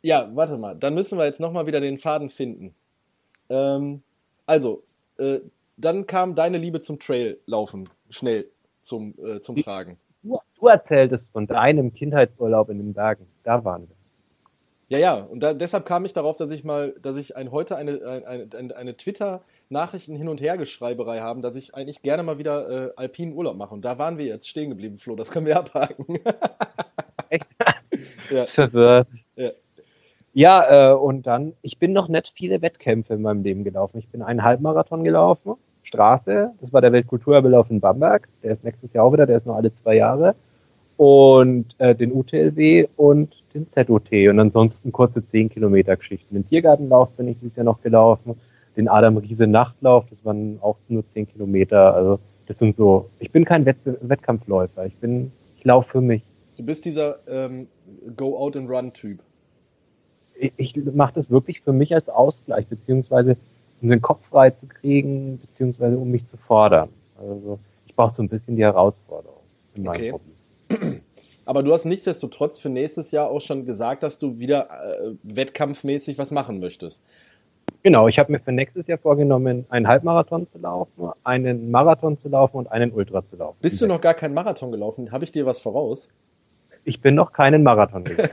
ja, 0.04 0.30
warte 0.34 0.58
mal. 0.58 0.76
Dann 0.76 0.94
müssen 0.94 1.18
wir 1.18 1.26
jetzt 1.26 1.40
nochmal 1.40 1.66
wieder 1.66 1.82
den 1.82 1.98
Faden 1.98 2.30
finden. 2.30 2.76
Ähm, 3.50 4.04
also, 4.46 4.84
äh, 5.18 5.40
dann 5.78 6.06
kam 6.06 6.36
deine 6.36 6.60
Liebe 6.60 6.82
zum 6.82 7.00
Traillaufen 7.00 7.90
schnell 8.10 8.52
zum, 8.84 9.16
äh, 9.24 9.42
zum 9.42 9.56
Tragen. 9.56 9.98
Du, 10.22 10.40
du 10.60 10.68
erzähltest 10.68 11.32
von 11.32 11.48
deinem 11.48 11.94
Kindheitsurlaub 11.94 12.70
in 12.70 12.78
den 12.78 12.94
Bergen. 12.94 13.28
Da 13.44 13.64
waren 13.64 13.90
wir. 13.90 13.96
Ja, 14.90 15.00
ja, 15.00 15.14
und 15.16 15.40
da, 15.40 15.54
deshalb 15.54 15.86
kam 15.86 16.06
ich 16.06 16.14
darauf, 16.14 16.38
dass 16.38 16.52
ich 16.52 16.64
mal, 16.64 16.94
dass 17.02 17.18
ich 17.18 17.36
ein, 17.36 17.52
heute 17.52 17.78
eine, 17.78 18.24
eine, 18.28 18.48
eine, 18.56 18.76
eine 18.76 18.96
Twitter-Nachrichten 18.96 20.16
hin 20.16 20.28
und 20.28 20.40
her 20.40 20.58
Geschreiberei 20.58 21.22
haben, 21.22 21.42
dass 21.42 21.56
ich 21.56 21.74
eigentlich 21.74 22.04
gerne 22.04 22.22
mal 22.22 22.38
wieder 22.38 22.70
äh, 22.70 22.94
alpinen 22.96 23.34
Urlaub 23.34 23.58
mache. 23.58 23.74
Und 23.74 23.84
da 23.84 23.98
waren 23.98 24.18
wir 24.18 24.26
jetzt 24.26 24.48
stehen 24.48 24.70
geblieben, 24.70 24.98
Flo. 24.98 25.16
Das 25.16 25.32
können 25.32 25.46
wir 25.46 25.58
abhaken. 25.58 26.20
Echt? 27.30 27.46
ja. 28.30 28.44
Verwirrt. 28.44 29.08
Ja. 29.36 29.52
Ja, 30.36 30.92
äh, 30.92 30.96
und 30.96 31.28
dann, 31.28 31.54
ich 31.62 31.78
bin 31.78 31.94
noch 31.94 32.08
nicht 32.08 32.34
viele 32.36 32.62
Wettkämpfe 32.62 33.14
in 33.14 33.22
meinem 33.22 33.44
Leben 33.44 33.64
gelaufen. 33.64 34.00
Ich 34.00 34.10
bin 34.10 34.24
einen 34.24 34.44
Halbmarathon 34.44 35.04
gelaufen, 35.04 35.54
Straße, 35.94 36.52
das 36.60 36.74
war 36.74 36.82
der 36.82 36.92
Weltkulturerlauf 36.92 37.70
in 37.70 37.80
Bamberg, 37.80 38.28
der 38.42 38.52
ist 38.52 38.64
nächstes 38.64 38.94
Jahr 38.94 39.06
auch 39.06 39.14
wieder, 39.14 39.28
der 39.28 39.38
ist 39.38 39.46
noch 39.46 39.56
alle 39.56 39.72
zwei 39.74 39.96
Jahre. 39.96 40.36
Und 40.98 41.68
äh, 41.80 41.96
den 41.96 42.12
UTLW 42.12 42.88
und 42.98 43.34
den 43.54 43.68
ZOT 43.68 44.12
und 44.30 44.40
ansonsten 44.40 44.92
kurze 44.92 45.24
10 45.24 45.50
Kilometer 45.50 45.96
Geschichten. 45.96 46.36
Den 46.36 46.48
Tiergartenlauf 46.48 47.16
bin 47.18 47.28
ich 47.28 47.40
dieses 47.40 47.56
Jahr 47.56 47.66
noch 47.66 47.82
gelaufen, 47.82 48.36
den 48.76 48.88
Adam 48.88 49.18
Riese 49.18 49.48
Nachtlauf, 49.48 50.06
das 50.10 50.24
waren 50.26 50.60
auch 50.62 50.78
nur 50.90 51.08
10 51.08 51.28
Kilometer. 51.28 51.94
Also 51.94 52.20
das 52.48 52.60
sind 52.60 52.76
so, 52.76 53.10
ich 53.20 53.32
bin 53.32 53.46
kein 53.46 53.66
Wett 53.66 53.78
Wettkampfläufer, 53.84 54.86
ich 54.86 54.96
bin, 55.00 55.32
ich 55.58 55.64
laufe 55.64 55.90
für 55.90 56.02
mich. 56.02 56.24
Du 56.58 56.66
bist 56.66 56.86
dieser 56.86 57.16
ähm, 57.28 57.68
Go 58.16 58.38
Out 58.38 58.56
and 58.56 58.70
Run 58.70 58.94
Typ. 58.94 59.20
Ich, 60.36 60.54
ich 60.58 60.76
mache 60.94 61.14
das 61.16 61.30
wirklich 61.30 61.62
für 61.62 61.74
mich 61.74 61.94
als 61.94 62.10
Ausgleich, 62.10 62.68
beziehungsweise 62.68 63.38
um 63.84 63.90
den 63.90 64.02
Kopf 64.02 64.26
frei 64.30 64.50
zu 64.50 64.66
kriegen, 64.66 65.40
beziehungsweise 65.40 65.98
um 65.98 66.10
mich 66.10 66.26
zu 66.26 66.38
fordern. 66.38 66.90
Also 67.20 67.60
ich 67.86 67.96
brauche 67.96 68.16
so 68.16 68.24
ein 68.24 68.30
bisschen 68.30 68.56
die 68.56 68.64
Herausforderung 68.64 69.42
in 69.76 69.84
meinem 69.84 70.14
okay. 70.14 70.14
Hobby. 70.14 71.02
Aber 71.46 71.62
du 71.62 71.74
hast 71.74 71.84
nichtsdestotrotz 71.84 72.58
für 72.58 72.70
nächstes 72.70 73.12
Jahr 73.12 73.30
auch 73.30 73.42
schon 73.42 73.66
gesagt, 73.66 74.02
dass 74.02 74.18
du 74.18 74.40
wieder 74.40 74.70
äh, 74.70 75.12
wettkampfmäßig 75.24 76.18
was 76.18 76.32
machen 76.32 76.62
möchtest. 76.62 77.02
Genau, 77.84 78.08
ich 78.08 78.18
habe 78.18 78.32
mir 78.32 78.40
für 78.40 78.54
nächstes 78.54 78.88
Jahr 78.88 78.98
vorgenommen, 78.98 79.66
einen 79.70 79.90
Halbmarathon 79.90 80.48
zu 80.48 80.58
laufen, 80.58 81.12
einen 81.26 81.70
Marathon 81.70 82.18
zu 82.18 82.30
laufen 82.30 82.58
und 82.58 82.72
einen 82.72 82.94
Ultra 82.94 83.26
zu 83.26 83.36
laufen. 83.36 83.58
Bist 83.62 83.82
du 83.82 83.88
noch 83.88 84.00
gar 84.00 84.14
keinen 84.14 84.34
Marathon 84.34 84.72
gelaufen? 84.72 85.12
Habe 85.12 85.26
ich 85.26 85.34
dir 85.34 85.46
was 85.46 85.60
voraus? 85.60 86.08
Ich 86.86 87.02
bin 87.02 87.16
noch 87.16 87.34
keinen 87.34 87.64
Marathon 87.64 88.06
gelaufen. 88.06 88.32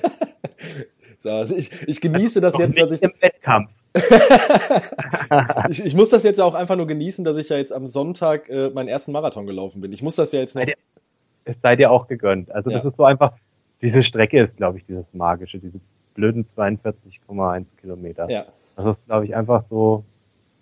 so, 1.19 1.31
also 1.31 1.57
ich, 1.57 1.71
ich 1.89 2.01
genieße 2.01 2.41
das 2.41 2.57
jetzt, 2.59 2.79
dass 2.79 2.93
ich 2.93 3.03
im 3.03 3.13
Wettkampf. 3.19 3.71
Ich, 5.69 5.85
ich, 5.85 5.95
muss 5.95 6.11
das 6.11 6.23
jetzt 6.23 6.41
auch 6.41 6.55
einfach 6.55 6.77
nur 6.77 6.87
genießen, 6.87 7.25
dass 7.25 7.37
ich 7.37 7.49
ja 7.49 7.57
jetzt 7.57 7.73
am 7.73 7.89
Sonntag 7.89 8.49
äh, 8.49 8.71
meinen 8.71 8.89
ersten 8.89 9.11
Marathon 9.13 9.47
gelaufen 9.47 9.81
bin. 9.81 9.93
Ich 9.93 10.03
muss 10.03 10.15
das 10.15 10.31
ja 10.33 10.41
jetzt 10.41 10.55
noch 10.55 10.65
es 11.45 11.61
sei 11.63 11.77
dir 11.77 11.91
auch 11.91 12.07
gegönnt. 12.07 12.51
Also 12.53 12.71
das 12.71 12.85
ist 12.85 12.97
so 12.97 13.05
einfach, 13.05 13.33
diese 13.83 14.03
Strecke 14.03 14.41
ist, 14.43 14.57
glaube 14.57 14.79
ich, 14.79 14.85
dieses 14.85 15.13
magische, 15.15 15.59
diese 15.59 15.81
blöden 16.15 16.45
42,1 16.45 17.65
Kilometer. 17.81 18.31
Ja. 18.31 18.47
Das 18.77 18.99
ist, 18.99 19.07
glaube 19.07 19.25
ich, 19.25 19.35
einfach 19.35 19.63
so, 19.63 20.05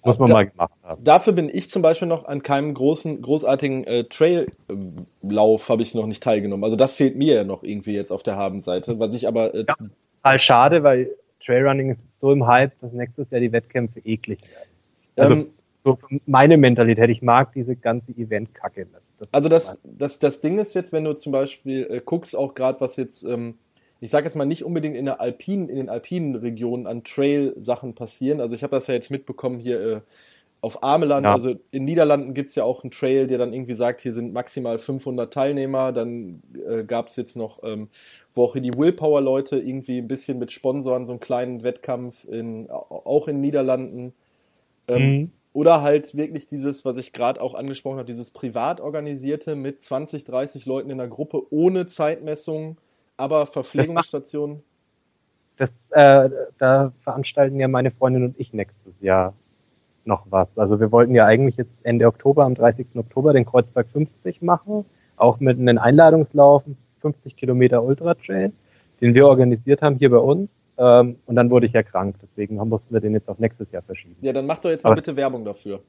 muss 0.04 0.18
man 0.18 0.28
da, 0.28 0.34
mal 0.34 0.46
gemacht 0.46 0.72
haben. 0.82 1.04
Dafür 1.04 1.32
bin 1.32 1.50
ich 1.52 1.70
zum 1.70 1.82
Beispiel 1.82 2.08
noch 2.08 2.26
an 2.26 2.42
keinem 2.42 2.74
großen, 2.74 3.20
großartigen 3.22 3.84
äh, 3.84 4.04
Traillauf 4.04 5.68
habe 5.68 5.82
ich 5.82 5.94
noch 5.94 6.06
nicht 6.06 6.22
teilgenommen. 6.22 6.64
Also 6.64 6.76
das 6.76 6.94
fehlt 6.94 7.16
mir 7.16 7.34
ja 7.34 7.44
noch 7.44 7.62
irgendwie 7.62 7.92
jetzt 7.92 8.12
auf 8.12 8.22
der 8.22 8.36
Habenseite, 8.36 8.98
was 8.98 9.14
ich 9.14 9.28
aber 9.28 9.54
äh, 9.54 9.64
ja, 9.68 9.74
total 10.22 10.40
schade, 10.40 10.82
weil 10.82 11.10
Trailrunning 11.48 11.90
ist 11.90 12.20
so 12.20 12.30
im 12.30 12.46
Hype, 12.46 12.78
dass 12.80 12.92
nächstes 12.92 13.30
Jahr 13.30 13.40
die 13.40 13.50
Wettkämpfe 13.52 14.00
eklig 14.04 14.42
werden. 14.42 14.68
Also 15.16 15.34
ähm, 15.34 15.46
so 15.82 15.98
meine 16.26 16.58
Mentalität, 16.58 17.08
ich 17.08 17.22
mag 17.22 17.52
diese 17.54 17.74
ganze 17.74 18.12
Event-Kacke 18.12 18.86
also 19.32 19.48
das, 19.48 19.80
das, 19.82 20.20
das 20.20 20.38
Ding 20.38 20.58
ist 20.58 20.74
jetzt, 20.74 20.92
wenn 20.92 21.02
du 21.02 21.12
zum 21.12 21.32
Beispiel 21.32 21.88
äh, 21.90 22.00
guckst, 22.04 22.36
auch 22.36 22.54
gerade 22.54 22.80
was 22.80 22.94
jetzt, 22.94 23.24
ähm, 23.24 23.58
ich 23.98 24.10
sage 24.10 24.26
jetzt 24.26 24.36
mal 24.36 24.44
nicht 24.44 24.64
unbedingt 24.64 24.94
in 24.94 25.06
der 25.06 25.20
alpinen, 25.20 25.68
in 25.68 25.74
den 25.74 25.88
alpinen 25.88 26.36
Regionen 26.36 26.86
an 26.86 27.02
Trail-Sachen 27.02 27.96
passieren. 27.96 28.40
Also 28.40 28.54
ich 28.54 28.62
habe 28.62 28.70
das 28.70 28.86
ja 28.86 28.94
jetzt 28.94 29.10
mitbekommen 29.10 29.58
hier 29.58 29.80
äh, 29.80 30.00
auf 30.60 30.82
Ameland, 30.82 31.24
ja. 31.24 31.32
also 31.32 31.54
in 31.70 31.84
Niederlanden 31.84 32.34
gibt 32.34 32.50
es 32.50 32.54
ja 32.54 32.64
auch 32.64 32.82
einen 32.82 32.90
Trail, 32.92 33.26
der 33.26 33.38
dann 33.38 33.52
irgendwie 33.52 33.74
sagt, 33.74 34.00
hier 34.00 34.12
sind 34.12 34.32
maximal 34.32 34.78
500 34.78 35.32
Teilnehmer. 35.32 35.92
Dann 35.92 36.42
äh, 36.68 36.84
gab 36.84 37.08
es 37.08 37.16
jetzt 37.16 37.36
noch, 37.36 37.62
ähm, 37.64 37.88
wo 38.38 38.44
auch 38.44 38.54
die 38.54 38.72
Willpower-Leute 38.72 39.58
irgendwie 39.58 39.98
ein 39.98 40.06
bisschen 40.06 40.38
mit 40.38 40.52
Sponsoren 40.52 41.06
so 41.06 41.12
einen 41.12 41.18
kleinen 41.18 41.64
Wettkampf 41.64 42.24
in, 42.24 42.70
auch 42.70 43.26
in 43.26 43.40
Niederlanden. 43.40 44.14
Ähm, 44.86 45.02
mhm. 45.02 45.32
Oder 45.52 45.82
halt 45.82 46.16
wirklich 46.16 46.46
dieses, 46.46 46.84
was 46.84 46.98
ich 46.98 47.12
gerade 47.12 47.40
auch 47.40 47.54
angesprochen 47.54 47.98
habe, 47.98 48.06
dieses 48.06 48.30
privat 48.30 48.80
organisierte 48.80 49.56
mit 49.56 49.82
20, 49.82 50.22
30 50.22 50.66
Leuten 50.66 50.88
in 50.88 50.98
der 50.98 51.08
Gruppe 51.08 51.52
ohne 51.52 51.88
Zeitmessung, 51.88 52.76
aber 53.16 53.44
Verpflegungsstationen. 53.46 54.62
Das, 55.56 55.70
äh, 55.90 56.30
da 56.58 56.92
veranstalten 57.02 57.58
ja 57.58 57.66
meine 57.66 57.90
Freundin 57.90 58.22
und 58.22 58.38
ich 58.38 58.52
nächstes 58.52 59.00
Jahr 59.00 59.34
noch 60.04 60.26
was. 60.30 60.56
Also 60.56 60.78
wir 60.78 60.92
wollten 60.92 61.16
ja 61.16 61.26
eigentlich 61.26 61.56
jetzt 61.56 61.74
Ende 61.82 62.06
Oktober, 62.06 62.44
am 62.44 62.54
30. 62.54 62.94
Oktober, 62.94 63.32
den 63.32 63.46
Kreuzberg 63.46 63.88
50 63.88 64.42
machen, 64.42 64.84
auch 65.16 65.40
mit 65.40 65.58
einem 65.58 65.78
Einladungslauf, 65.78 66.62
50 67.00 67.36
Kilometer 67.36 67.82
Ultra 67.82 68.14
Trail, 68.14 68.52
den 69.00 69.14
wir 69.14 69.26
organisiert 69.26 69.82
haben 69.82 69.96
hier 69.96 70.10
bei 70.10 70.18
uns. 70.18 70.50
Ähm, 70.78 71.16
und 71.26 71.36
dann 71.36 71.50
wurde 71.50 71.66
ich 71.66 71.72
ja 71.72 71.82
krank, 71.82 72.16
deswegen 72.22 72.56
mussten 72.56 72.94
wir 72.94 73.00
den 73.00 73.12
jetzt 73.12 73.28
auf 73.28 73.38
nächstes 73.38 73.72
Jahr 73.72 73.82
verschieben. 73.82 74.16
Ja, 74.20 74.32
dann 74.32 74.46
mach 74.46 74.58
doch 74.58 74.70
jetzt 74.70 74.84
mal 74.84 74.90
Aber 74.90 74.96
bitte 74.96 75.16
Werbung 75.16 75.44
dafür. 75.44 75.80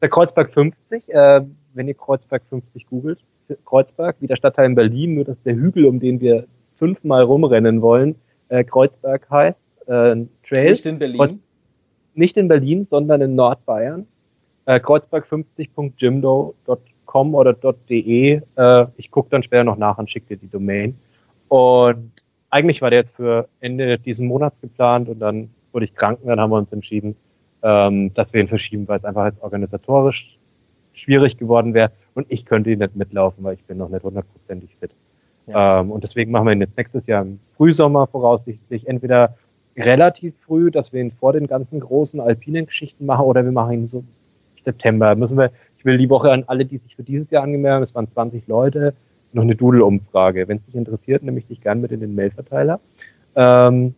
Der 0.00 0.08
Kreuzberg 0.08 0.52
50, 0.52 1.12
äh, 1.12 1.42
wenn 1.74 1.88
ihr 1.88 1.94
Kreuzberg 1.94 2.42
50 2.48 2.86
googelt, 2.86 3.18
Kreuzberg, 3.64 4.16
wie 4.20 4.26
der 4.26 4.36
Stadtteil 4.36 4.66
in 4.66 4.74
Berlin, 4.74 5.14
nur 5.14 5.24
dass 5.24 5.40
der 5.42 5.54
Hügel, 5.54 5.86
um 5.86 6.00
den 6.00 6.20
wir 6.20 6.46
fünfmal 6.78 7.22
rumrennen 7.22 7.82
wollen, 7.82 8.16
äh, 8.48 8.64
Kreuzberg 8.64 9.28
heißt, 9.30 9.88
äh, 9.88 10.16
Trail. 10.48 10.70
Nicht 10.70 10.86
in 10.86 10.98
Berlin? 10.98 11.18
Kreuz 11.18 11.34
nicht 12.16 12.36
in 12.38 12.48
Berlin, 12.48 12.84
sondern 12.84 13.20
in 13.20 13.34
Nordbayern. 13.34 14.06
Äh, 14.64 14.76
Kreuzberg50.jimdo.com 14.76 16.95
oder 17.16 17.52
.de. 17.54 18.40
Äh, 18.56 18.86
ich 18.96 19.10
gucke 19.10 19.30
dann 19.30 19.42
später 19.42 19.64
noch 19.64 19.76
nach 19.76 19.98
und 19.98 20.10
schicke 20.10 20.28
dir 20.28 20.36
die 20.36 20.50
Domain. 20.50 20.96
Und 21.48 22.12
eigentlich 22.50 22.82
war 22.82 22.90
der 22.90 23.00
jetzt 23.00 23.16
für 23.16 23.48
Ende 23.60 23.98
diesen 23.98 24.28
Monats 24.28 24.60
geplant 24.60 25.08
und 25.08 25.18
dann 25.18 25.50
wurde 25.72 25.84
ich 25.84 25.94
krank 25.94 26.20
und 26.22 26.28
dann 26.28 26.40
haben 26.40 26.50
wir 26.50 26.58
uns 26.58 26.72
entschieden, 26.72 27.16
ähm, 27.62 28.12
dass 28.14 28.32
wir 28.32 28.40
ihn 28.40 28.48
verschieben, 28.48 28.88
weil 28.88 28.98
es 28.98 29.04
einfach 29.04 29.26
jetzt 29.26 29.42
organisatorisch 29.42 30.36
schwierig 30.94 31.36
geworden 31.36 31.74
wäre 31.74 31.92
und 32.14 32.26
ich 32.30 32.46
könnte 32.46 32.70
ihn 32.70 32.78
nicht 32.78 32.96
mitlaufen, 32.96 33.44
weil 33.44 33.54
ich 33.54 33.64
bin 33.64 33.78
noch 33.78 33.88
nicht 33.88 34.02
hundertprozentig 34.02 34.74
fit. 34.76 34.90
Ja. 35.46 35.80
Ähm, 35.80 35.90
und 35.90 36.02
deswegen 36.02 36.30
machen 36.30 36.46
wir 36.46 36.52
ihn 36.52 36.60
jetzt 36.60 36.76
nächstes 36.76 37.06
Jahr 37.06 37.22
im 37.22 37.38
Frühsommer 37.56 38.06
voraussichtlich 38.06 38.88
entweder 38.88 39.36
relativ 39.76 40.34
früh, 40.46 40.70
dass 40.70 40.92
wir 40.92 41.02
ihn 41.02 41.12
vor 41.12 41.32
den 41.32 41.46
ganzen 41.46 41.80
großen 41.80 42.20
alpinen 42.20 42.66
Geschichten 42.66 43.04
machen 43.06 43.26
oder 43.26 43.44
wir 43.44 43.52
machen 43.52 43.72
ihn 43.72 43.88
so 43.88 44.04
September. 44.62 45.14
Müssen 45.14 45.36
wir, 45.36 45.50
will 45.86 45.96
die 45.96 46.10
Woche 46.10 46.30
an 46.30 46.44
alle, 46.46 46.66
die 46.66 46.76
sich 46.76 46.96
für 46.96 47.02
dieses 47.02 47.30
Jahr 47.30 47.44
angemeldet 47.44 47.76
haben, 47.76 47.82
es 47.84 47.94
waren 47.94 48.08
20 48.08 48.46
Leute, 48.48 48.92
noch 49.32 49.42
eine 49.42 49.54
Doodle-Umfrage. 49.54 50.48
Wenn 50.48 50.58
es 50.58 50.66
dich 50.66 50.74
interessiert, 50.74 51.22
nehme 51.22 51.38
ich 51.38 51.46
dich 51.46 51.60
gern 51.62 51.80
mit 51.80 51.92
in 51.92 52.00
den 52.00 52.14
Mailverteiler. 52.14 52.80
Ähm, 53.34 53.94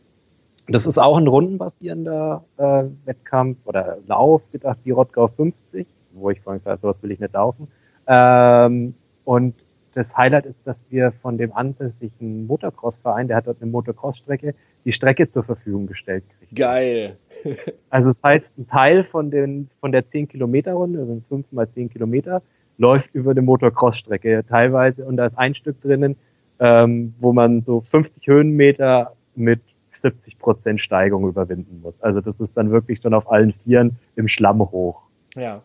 das 0.69 0.87
ist 0.87 0.99
auch 0.99 1.17
ein 1.17 1.27
rundenbasierender 1.27 2.45
äh, 2.59 2.85
Wettkampf 3.07 3.59
oder 3.65 3.99
Lauf, 4.07 4.43
gedacht 4.53 4.79
wie 4.85 4.91
Rottgau 4.91 5.29
50, 5.29 5.87
wo 6.13 6.31
ich 6.31 6.41
vorhin 6.41 6.61
gesagt 6.61 6.83
sowas 6.83 7.03
will 7.03 7.11
ich 7.11 7.21
nicht 7.21 7.33
laufen. 7.33 7.69
Ähm, 8.07 8.95
und 9.25 9.55
das 9.99 10.17
Highlight 10.17 10.47
ist, 10.47 10.65
dass 10.65 10.91
wir 10.91 11.11
von 11.11 11.39
dem 11.39 11.53
ansässigen 11.53 12.47
Motocross-Verein, 12.47 13.27
der 13.29 13.37
hat 13.37 13.49
dort 13.49 13.61
eine 13.61 13.71
Motocross-Strecke, 13.71 14.55
die 14.85 14.93
Strecke 14.93 15.29
zur 15.29 15.43
Verfügung 15.43 15.87
gestellt 15.87 16.25
kriegen. 16.39 16.55
Geil. 16.55 17.17
also 17.91 18.09
das 18.09 18.23
heißt, 18.23 18.59
ein 18.59 18.69
Teil 18.69 19.03
von, 19.03 19.31
den, 19.31 19.69
von 19.81 19.91
der 19.91 20.05
10-Kilometer-Runde, 20.05 21.01
also 21.01 21.21
5 21.29 21.53
mal 21.53 21.69
10 21.69 21.91
Kilometer, 21.91 22.43
läuft 22.79 23.13
über 23.13 23.33
eine 23.33 23.43
Motocross-Strecke 23.43 24.45
teilweise 24.49 25.05
und 25.05 25.17
da 25.17 25.27
ist 25.27 25.37
ein 25.37 25.55
Stück 25.55 25.81
drinnen, 25.83 26.17
ähm, 26.61 27.15
wo 27.19 27.33
man 27.33 27.63
so 27.63 27.81
50 27.81 28.27
Höhenmeter 28.29 29.13
mit 29.35 29.61
70 29.97 30.39
Prozent 30.39 30.81
Steigung 30.81 31.29
überwinden 31.29 31.81
muss. 31.83 32.01
Also 32.01 32.21
das 32.21 32.39
ist 32.39 32.57
dann 32.57 32.71
wirklich 32.71 33.01
schon 33.01 33.15
auf 33.15 33.31
allen 33.31 33.53
Vieren 33.53 33.97
im 34.15 34.29
Schlamm 34.29 34.61
hoch. 34.61 35.03
Ja. 35.35 35.63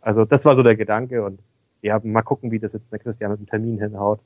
Also 0.00 0.24
das 0.24 0.46
war 0.46 0.56
so 0.56 0.62
der 0.62 0.76
Gedanke 0.76 1.22
und 1.22 1.40
ja, 1.84 2.00
mal 2.02 2.22
gucken, 2.22 2.50
wie 2.50 2.58
das 2.58 2.72
jetzt 2.72 2.90
nächstes 2.92 3.18
Jahr 3.18 3.30
mit 3.30 3.40
dem 3.40 3.46
Termin 3.46 3.78
hinhaut. 3.78 4.20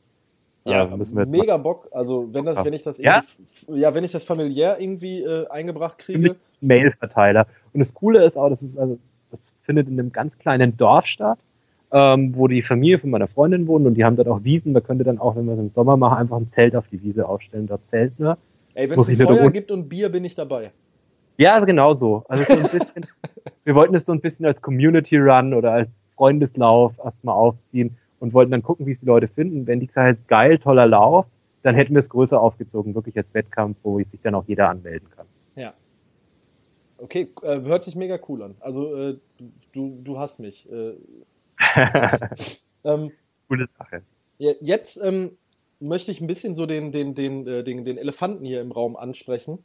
Ja, 0.64 0.85
äh, 0.85 0.97
müssen 0.97 1.16
wir 1.16 1.27
mega 1.27 1.57
Bock. 1.57 1.88
Also 1.90 2.29
wenn 2.33 2.44
das, 2.44 2.64
wenn 2.64 2.73
ich 2.73 2.85
das 2.85 2.99
ja, 2.99 3.23
ja 3.68 3.94
wenn 3.94 4.05
ich 4.05 4.12
das 4.12 4.25
familiär 4.25 4.81
irgendwie 4.81 5.23
äh, 5.23 5.49
eingebracht 5.49 5.99
kriege. 5.99 6.37
Mail-Verteiler. 6.61 7.47
Und 7.73 7.81
das 7.81 7.94
Coole 7.94 8.25
ist 8.25 8.37
auch, 8.37 8.49
das 8.49 8.62
ist 8.62 8.79
also, 8.79 8.99
das 9.31 9.55
findet 9.62 9.88
in 9.88 9.99
einem 9.99 10.12
ganz 10.12 10.38
kleinen 10.38 10.77
Dorf 10.77 11.07
statt, 11.07 11.38
ähm, 11.90 12.35
wo 12.37 12.47
die 12.47 12.62
Familie 12.62 12.99
von 12.99 13.11
meiner 13.11 13.29
Freundin 13.29 13.66
wohnt 13.66 13.87
und 13.87 13.94
die 13.94 14.05
haben 14.05 14.16
dort 14.16 14.29
auch 14.29 14.44
Wiesen. 14.44 14.73
Da 14.73 14.81
könnte 14.81 15.05
dann 15.05 15.18
auch, 15.18 15.35
wenn 15.35 15.47
wir 15.47 15.55
es 15.55 15.59
im 15.59 15.71
Sommer 15.71 15.97
machen, 15.97 16.18
einfach 16.18 16.37
ein 16.37 16.47
Zelt 16.47 16.77
auf 16.77 16.87
die 16.87 17.03
Wiese 17.03 17.29
aufstellen. 17.29 17.66
Dort 17.66 17.87
zelten 17.87 18.25
wir. 18.25 18.38
Ey, 18.75 18.88
wenn 18.88 19.01
es 19.01 19.11
Feuer 19.21 19.51
gibt 19.51 19.73
und 19.73 19.88
Bier, 19.88 20.09
bin 20.09 20.25
ich 20.25 20.37
dabei. 20.37 20.71
Ja, 21.38 21.59
genau 21.61 21.94
so. 21.94 22.25
Also 22.29 22.44
so 22.44 22.53
ein 22.53 22.62
bisschen, 22.62 23.07
wir 23.64 23.75
wollten 23.75 23.94
es 23.94 24.05
so 24.05 24.12
ein 24.12 24.21
bisschen 24.21 24.47
als 24.47 24.62
Community 24.62 25.16
Run 25.16 25.55
oder 25.55 25.73
als 25.73 25.88
Freundeslauf 26.18 26.98
erstmal 26.98 27.37
aufziehen 27.37 27.96
und 28.20 28.35
wollten 28.35 28.50
dann 28.50 28.62
gucken, 28.62 28.87
wie 28.87 28.92
es 28.92 29.00
die 29.00 29.07
Leute 29.07 29.28
finden. 29.28 29.66
Wenn 29.66 29.81
die 29.81 29.87
gesagt 29.87 30.28
geil, 30.28 30.59
toller 30.59 30.87
Lauf, 30.87 31.28
dann 31.62 31.74
hätten 31.74 31.94
wir 31.94 32.00
es 32.00 32.11
größer 32.11 32.40
aufgezogen, 32.40 32.94
wirklich 32.94 33.16
als 33.16 33.33
Wettkampf, 33.35 33.78
wo 33.83 34.02
sich 34.02 34.20
dann 34.20 34.35
auch 34.35 34.44
jeder 34.46 34.68
anmelden 34.68 35.09
kann. 35.16 35.26
Ja. 35.57 35.72
Okay, 36.98 37.28
äh, 37.42 37.61
hört 37.61 37.85
sich 37.85 37.94
mega 37.94 38.18
cool 38.28 38.42
an. 38.42 38.57
Also 38.61 38.96
äh, 38.96 39.16
du, 39.72 40.00
du 40.02 40.18
hast 40.18 40.40
mich. 40.40 40.68
Äh, 40.70 40.94
ähm, 42.85 43.12
Coole 43.48 43.68
Sache. 43.78 44.02
Jetzt 44.38 45.00
ähm, 45.02 45.37
möchte 45.81 46.11
ich 46.11 46.20
ein 46.20 46.26
bisschen 46.26 46.54
so 46.54 46.66
den, 46.66 46.92
den, 46.92 47.14
den, 47.14 47.46
äh, 47.46 47.64
den, 47.64 47.85
den 47.85 47.98
Elefanten 47.98 48.44
hier 48.44 48.61
im 48.61 48.72
Raum 48.72 48.96
ansprechen. 48.96 49.64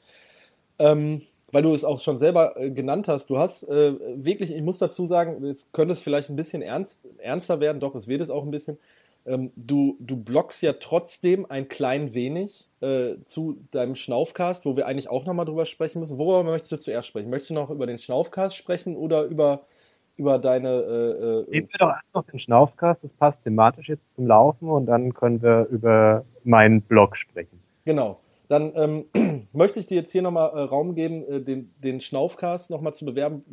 Ähm, 0.80 1.24
weil 1.54 1.62
du 1.62 1.74
es 1.74 1.86
auch 1.86 2.02
schon 2.02 2.18
selber 2.18 2.60
äh, 2.60 2.72
genannt 2.72 3.08
hast, 3.08 3.30
du 3.30 3.38
hast 3.38 3.64
äh, 3.64 3.94
wirklich, 4.16 4.54
ich 4.54 4.64
muss 4.64 4.80
dazu 4.80 5.08
sagen, 5.08 5.44
es 5.46 5.72
könnte 5.72 5.94
es 5.94 6.02
vielleicht 6.02 6.30
ein 6.30 6.36
bisschen 6.36 6.64
ernst, 6.64 7.00
ernster 7.20 7.60
werden, 7.60 7.80
doch, 7.80 7.94
es 7.94 8.08
wird 8.08 8.22
es 8.22 8.32
auch 8.32 8.44
ein 8.44 8.52
bisschen. 8.52 8.78
Ähm, 9.26 9.52
du, 9.56 9.96
du 10.00 10.18
blockst 10.18 10.64
ja 10.64 10.74
trotzdem 10.74 11.46
ein 11.50 11.70
klein 11.70 12.16
wenig 12.16 12.68
äh, 12.82 13.18
zu 13.26 13.60
deinem 13.70 13.94
Schnaufcast, 13.94 14.66
wo 14.66 14.76
wir 14.76 14.88
eigentlich 14.88 15.10
auch 15.10 15.26
nochmal 15.26 15.46
drüber 15.46 15.66
sprechen 15.66 16.00
müssen. 16.00 16.18
Worüber 16.18 16.44
möchtest 16.44 16.72
du 16.72 16.78
zuerst 16.78 17.08
sprechen? 17.08 17.30
Möchtest 17.30 17.52
du 17.52 17.54
noch 17.54 17.70
über 17.70 17.86
den 17.86 18.00
Schnaufcast 18.00 18.58
sprechen 18.58 18.98
oder 18.98 19.24
über, 19.24 19.62
über 20.18 20.40
deine. 20.40 20.70
Äh, 20.70 21.52
äh 21.52 21.52
Nehmen 21.52 21.70
wir 21.72 21.78
doch 21.78 21.94
erst 21.96 22.16
noch 22.16 22.26
den 22.26 22.40
Schnaufcast, 22.40 23.04
das 23.04 23.14
passt 23.14 23.44
thematisch 23.44 23.90
jetzt 23.90 24.16
zum 24.16 24.26
Laufen 24.26 24.70
und 24.70 24.88
dann 24.88 25.14
können 25.14 25.42
wir 25.44 25.68
über 25.70 26.26
meinen 26.44 26.82
Blog 26.82 27.16
sprechen. 27.16 27.62
Genau. 27.86 28.20
Dann 28.54 28.72
ähm, 28.76 29.48
möchte 29.52 29.80
ich 29.80 29.88
dir 29.88 29.96
jetzt 29.96 30.12
hier 30.12 30.22
nochmal 30.22 30.52
äh, 30.52 30.60
Raum 30.60 30.94
geben, 30.94 31.24
äh, 31.28 31.42
den, 31.42 31.74
den 31.80 32.02
Schnaufcast 32.02 32.70
nochmal 32.70 32.94
zu 32.94 33.04
bewerben. 33.04 33.44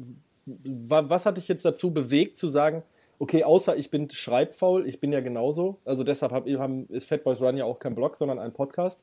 Was 0.44 1.24
hat 1.24 1.38
dich 1.38 1.48
jetzt 1.48 1.64
dazu 1.64 1.90
bewegt, 1.90 2.36
zu 2.36 2.48
sagen, 2.48 2.82
okay, 3.18 3.42
außer 3.44 3.78
ich 3.78 3.90
bin 3.90 4.10
schreibfaul, 4.10 4.86
ich 4.86 5.00
bin 5.00 5.10
ja 5.10 5.20
genauso. 5.20 5.78
Also 5.86 6.04
deshalb 6.04 6.32
hab, 6.32 6.46
haben, 6.46 6.86
ist 6.90 7.08
Fatboys 7.08 7.40
Run 7.40 7.56
ja 7.56 7.64
auch 7.64 7.78
kein 7.78 7.94
Blog, 7.94 8.18
sondern 8.18 8.38
ein 8.38 8.52
Podcast. 8.52 9.02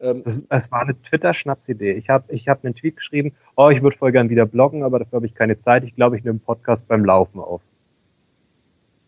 Ähm, 0.00 0.22
das, 0.22 0.44
es 0.50 0.70
war 0.70 0.82
eine 0.82 1.00
Twitter-Schnapsidee. 1.00 1.92
Ich 1.92 2.10
habe 2.10 2.30
ich 2.30 2.48
hab 2.48 2.62
einen 2.62 2.74
Tweet 2.74 2.96
geschrieben, 2.96 3.34
oh, 3.56 3.70
ich 3.70 3.82
würde 3.82 3.96
voll 3.96 4.12
gern 4.12 4.28
wieder 4.28 4.44
bloggen, 4.44 4.82
aber 4.82 4.98
dafür 4.98 5.16
habe 5.16 5.26
ich 5.26 5.34
keine 5.34 5.58
Zeit. 5.58 5.82
Ich 5.84 5.94
glaube, 5.96 6.18
ich 6.18 6.24
nehme 6.24 6.32
einen 6.32 6.40
Podcast 6.40 6.88
beim 6.88 7.06
Laufen 7.06 7.40
auf. 7.40 7.62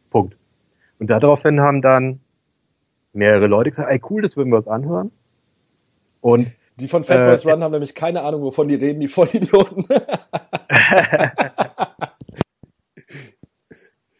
Punkt. 0.09 0.39
Und 0.99 1.11
daraufhin 1.11 1.61
haben 1.61 1.83
dann 1.83 2.21
mehrere 3.13 3.47
Leute 3.47 3.69
gesagt, 3.69 3.91
ey 3.91 4.01
cool, 4.09 4.23
das 4.23 4.39
würden 4.39 4.51
wir 4.51 4.57
uns 4.57 4.69
anhören. 4.69 5.11
Und 6.25 6.47
die 6.77 6.89
von 6.89 7.05
Fatboys 7.05 7.45
äh, 7.45 7.51
Run 7.51 7.63
haben 7.63 7.73
nämlich 7.73 7.95
keine 7.95 8.23
Ahnung, 8.23 8.41
wovon 8.41 8.67
die 8.67 8.77
reden, 8.77 8.99
die 8.99 9.09
Vollidioten. 9.09 9.85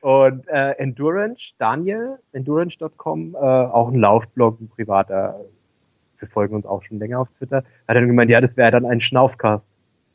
und 0.03 0.47
äh, 0.49 0.73
Endurance, 0.73 1.55
Daniel, 1.57 2.19
endurance.com, 2.35 3.35
äh, 3.35 3.39
auch 3.39 3.89
ein 3.89 3.99
Laufblog, 3.99 4.61
ein 4.61 4.69
privater, 4.69 5.41
wir 6.19 6.29
folgen 6.29 6.55
uns 6.57 6.67
auch 6.67 6.83
schon 6.83 6.99
länger 6.99 7.21
auf 7.21 7.29
Twitter, 7.39 7.65
hat 7.89 7.97
dann 7.97 8.07
gemeint, 8.07 8.31
ja, 8.31 8.43
das 8.43 8.59
wäre 8.59 8.71
dann 8.71 8.85
ein 8.85 9.01
Schnaufcast. 9.01 9.71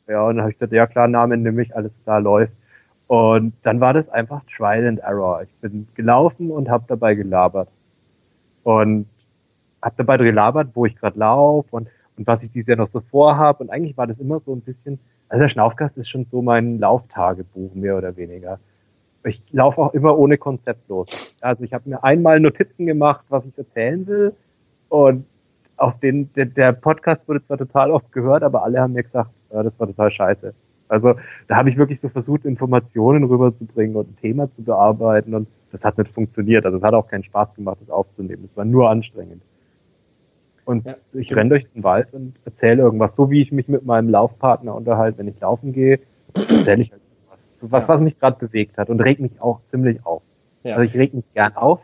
Ja, 0.06 0.22
und 0.22 0.36
dann 0.36 0.42
habe 0.42 0.52
ich 0.52 0.60
gesagt, 0.60 0.72
ja 0.72 0.86
klar, 0.86 1.08
Name 1.08 1.36
nehme 1.38 1.60
ich, 1.60 1.74
alles 1.74 2.00
klar, 2.04 2.20
läuft. 2.20 2.54
Und 3.08 3.52
dann 3.64 3.80
war 3.80 3.94
das 3.94 4.08
einfach 4.08 4.42
Trial 4.56 4.86
and 4.86 5.00
Error. 5.00 5.42
Ich 5.42 5.50
bin 5.60 5.88
gelaufen 5.96 6.52
und 6.52 6.68
habe 6.68 6.84
dabei 6.86 7.16
gelabert. 7.16 7.68
Und 8.62 9.06
habe 9.82 9.94
dabei 9.96 10.16
gelabert, 10.18 10.70
wo 10.74 10.86
ich 10.86 10.96
gerade 10.96 11.18
laufe 11.18 11.74
und, 11.74 11.88
und 12.16 12.26
was 12.26 12.42
ich 12.42 12.50
dieses 12.50 12.68
Jahr 12.68 12.76
noch 12.76 12.88
so 12.88 13.00
vorhabe. 13.00 13.64
Und 13.64 13.70
eigentlich 13.70 13.96
war 13.96 14.06
das 14.06 14.18
immer 14.18 14.40
so 14.40 14.54
ein 14.54 14.60
bisschen, 14.60 14.98
also 15.28 15.40
der 15.40 15.48
Schnaufgast 15.48 15.96
ist 15.98 16.08
schon 16.08 16.26
so 16.30 16.42
mein 16.42 16.78
Lauftagebuch, 16.78 17.74
mehr 17.74 17.96
oder 17.96 18.16
weniger. 18.16 18.58
Ich 19.24 19.42
laufe 19.52 19.80
auch 19.80 19.94
immer 19.94 20.18
ohne 20.18 20.38
Konzept 20.38 20.88
los. 20.88 21.34
Also 21.40 21.64
ich 21.64 21.74
habe 21.74 21.88
mir 21.88 22.02
einmal 22.02 22.40
Notizen 22.40 22.86
gemacht, 22.86 23.24
was 23.28 23.44
ich 23.44 23.56
erzählen 23.56 24.06
will. 24.06 24.34
Und 24.88 25.26
auf 25.76 25.98
den, 26.00 26.32
der, 26.34 26.46
der 26.46 26.72
Podcast 26.72 27.26
wurde 27.28 27.42
zwar 27.42 27.58
total 27.58 27.90
oft 27.90 28.12
gehört, 28.12 28.42
aber 28.42 28.64
alle 28.64 28.80
haben 28.80 28.92
mir 28.92 29.02
gesagt, 29.02 29.30
ja, 29.52 29.62
das 29.62 29.78
war 29.80 29.86
total 29.86 30.10
scheiße. 30.10 30.54
Also 30.88 31.14
da 31.46 31.56
habe 31.56 31.70
ich 31.70 31.76
wirklich 31.76 32.00
so 32.00 32.08
versucht, 32.08 32.44
Informationen 32.44 33.24
rüberzubringen 33.24 33.96
und 33.96 34.10
ein 34.10 34.16
Thema 34.16 34.52
zu 34.52 34.62
bearbeiten 34.62 35.34
und 35.34 35.48
das 35.70 35.84
hat 35.84 35.98
nicht 35.98 36.10
funktioniert. 36.10 36.66
Also 36.66 36.78
es 36.78 36.82
hat 36.82 36.94
auch 36.94 37.06
keinen 37.06 37.22
Spaß 37.22 37.54
gemacht, 37.54 37.78
das 37.80 37.90
aufzunehmen. 37.90 38.48
Es 38.50 38.56
war 38.56 38.64
nur 38.64 38.90
anstrengend. 38.90 39.42
Und 40.70 40.84
ja, 40.84 40.94
ich 41.14 41.34
renne 41.34 41.50
durch 41.50 41.66
den 41.72 41.82
Wald 41.82 42.14
und 42.14 42.34
erzähle 42.44 42.82
irgendwas, 42.82 43.16
so 43.16 43.28
wie 43.28 43.42
ich 43.42 43.50
mich 43.50 43.66
mit 43.66 43.84
meinem 43.84 44.08
Laufpartner 44.08 44.72
unterhalte, 44.72 45.18
wenn 45.18 45.26
ich 45.26 45.40
laufen 45.40 45.72
gehe, 45.72 45.98
erzähle 46.32 46.82
ich 46.82 46.92
irgendwas, 46.92 47.58
was, 47.62 47.88
was 47.88 48.00
mich 48.00 48.20
gerade 48.20 48.38
bewegt 48.38 48.78
hat 48.78 48.88
und 48.88 49.00
reg 49.00 49.18
mich 49.18 49.40
auch 49.40 49.60
ziemlich 49.66 50.06
auf. 50.06 50.22
Ja. 50.62 50.76
Also 50.76 50.82
ich 50.82 50.96
reg 50.96 51.12
mich 51.12 51.24
gern 51.34 51.56
auf. 51.56 51.80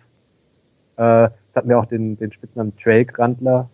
Äh, 0.99 0.99
das 0.99 1.57
hat 1.57 1.67
mir 1.67 1.81
auch 1.81 1.87
den, 1.87 2.17
den 2.17 2.31
Spitznamen 2.31 2.77
Trailgrandler 2.77 3.69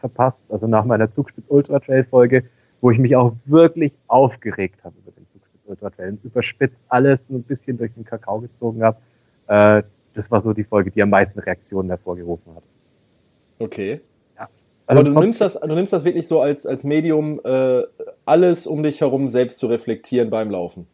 verpasst, 0.00 0.42
also 0.50 0.66
nach 0.66 0.84
meiner 0.84 1.10
Zugspitz 1.10 1.46
Ultra 1.48 1.78
Trail 1.80 2.04
Folge, 2.04 2.44
wo 2.82 2.90
ich 2.90 2.98
mich 2.98 3.16
auch 3.16 3.34
wirklich 3.46 3.96
aufgeregt 4.06 4.84
habe 4.84 4.96
über 4.98 5.12
den 5.12 5.26
Zugspitz 5.32 5.62
Ultra 5.64 5.88
Trail 5.88 6.10
und 6.10 6.24
überspitzt 6.24 6.84
alles 6.88 7.20
ein 7.30 7.42
bisschen 7.42 7.78
durch 7.78 7.94
den 7.94 8.04
Kakao 8.04 8.40
gezogen 8.40 8.82
habe. 8.82 8.98
Äh, 9.46 9.82
das 10.12 10.30
war 10.30 10.42
so 10.42 10.52
die 10.52 10.64
Folge, 10.64 10.90
die 10.90 11.00
am 11.00 11.08
meisten 11.08 11.38
Reaktionen 11.38 11.88
hervorgerufen 11.88 12.54
hat. 12.54 12.64
Okay. 13.58 14.02
Also 14.88 15.02
Aber 15.02 15.14
du 15.14 15.20
nimmst 15.20 15.42
das, 15.42 15.60
du 15.60 15.74
nimmst 15.74 15.92
das 15.92 16.04
wirklich 16.04 16.26
so 16.26 16.40
als, 16.40 16.66
als 16.66 16.82
Medium, 16.82 17.40
äh, 17.44 17.82
alles 18.24 18.66
um 18.66 18.82
dich 18.82 19.02
herum 19.02 19.28
selbst 19.28 19.58
zu 19.58 19.66
reflektieren 19.66 20.30
beim 20.30 20.50
Laufen. 20.50 20.86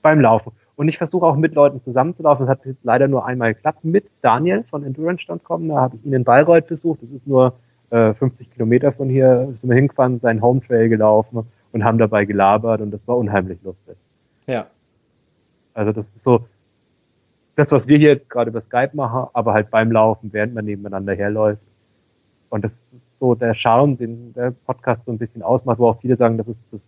Beim 0.00 0.18
Laufen. 0.18 0.52
Und 0.76 0.88
ich 0.88 0.96
versuche 0.96 1.26
auch 1.26 1.36
mit 1.36 1.54
Leuten 1.54 1.82
zusammenzulaufen. 1.82 2.46
Das 2.46 2.50
hat 2.50 2.64
jetzt 2.64 2.82
leider 2.84 3.08
nur 3.08 3.26
einmal 3.26 3.52
geklappt 3.52 3.84
mit 3.84 4.06
Daniel 4.22 4.62
von 4.62 4.82
Endurance.com. 4.82 5.68
Da 5.68 5.76
habe 5.76 5.96
ich 5.96 6.06
ihn 6.06 6.14
in 6.14 6.24
Bayreuth 6.24 6.66
besucht. 6.66 7.02
Das 7.02 7.12
ist 7.12 7.26
nur 7.26 7.52
äh, 7.90 8.14
50 8.14 8.50
Kilometer 8.50 8.92
von 8.92 9.10
hier. 9.10 9.52
Sind 9.60 9.68
wir 9.68 9.76
hingefahren, 9.76 10.18
seinen 10.18 10.40
Home 10.40 10.62
Trail 10.66 10.88
gelaufen 10.88 11.46
und 11.72 11.84
haben 11.84 11.98
dabei 11.98 12.24
gelabert 12.24 12.80
und 12.80 12.90
das 12.90 13.06
war 13.06 13.18
unheimlich 13.18 13.58
lustig. 13.62 13.96
Ja. 14.46 14.66
Also 15.74 15.92
das 15.92 16.08
ist 16.08 16.22
so 16.22 16.46
das, 17.56 17.70
was 17.72 17.88
wir 17.88 17.98
hier 17.98 18.16
gerade 18.16 18.50
über 18.50 18.62
Skype 18.62 18.92
machen, 18.94 19.28
aber 19.34 19.52
halt 19.52 19.70
beim 19.70 19.92
Laufen, 19.92 20.32
während 20.32 20.54
man 20.54 20.64
nebeneinander 20.64 21.14
herläuft. 21.14 21.62
Und 22.52 22.64
das 22.64 22.72
ist 22.94 23.18
so 23.18 23.34
der 23.34 23.54
Charme, 23.54 23.96
den 23.96 24.34
der 24.34 24.50
Podcast 24.50 25.06
so 25.06 25.10
ein 25.10 25.16
bisschen 25.16 25.42
ausmacht, 25.42 25.78
wo 25.78 25.88
auch 25.88 25.98
viele 25.98 26.18
sagen, 26.18 26.36
das 26.36 26.48
ist 26.48 26.70
das 26.70 26.82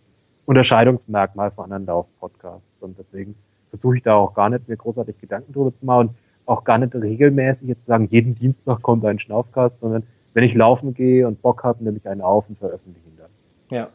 Unterscheidungsmerkmal 0.45 1.49
von 1.49 1.63
anderen 1.63 1.87
Lauf-Podcasts. 1.87 2.83
Und 2.83 2.99
deswegen 2.99 3.33
versuche 3.71 3.97
ich 3.97 4.03
da 4.03 4.13
auch 4.13 4.35
gar 4.35 4.51
nicht 4.51 4.69
mir 4.69 4.77
großartig 4.77 5.19
Gedanken 5.19 5.53
drüber 5.53 5.71
zu 5.71 5.83
machen 5.83 6.09
und 6.09 6.15
auch 6.45 6.65
gar 6.65 6.77
nicht 6.77 6.93
regelmäßig 6.93 7.69
jetzt 7.69 7.81
zu 7.81 7.87
sagen, 7.87 8.07
jeden 8.11 8.35
Dienstag 8.35 8.83
kommt 8.83 9.03
ein 9.05 9.17
Schnaufcast, 9.17 9.79
sondern 9.79 10.03
wenn 10.35 10.43
ich 10.43 10.53
laufen 10.53 10.93
gehe 10.93 11.27
und 11.27 11.41
Bock 11.41 11.63
habe, 11.63 11.83
nehme 11.83 11.97
ich 11.97 12.07
einen 12.07 12.21
auf 12.21 12.47
und 12.47 12.59
veröffentliche 12.59 13.07
ihn 13.09 13.17
dann. 13.17 13.75
Ja. 13.75 13.87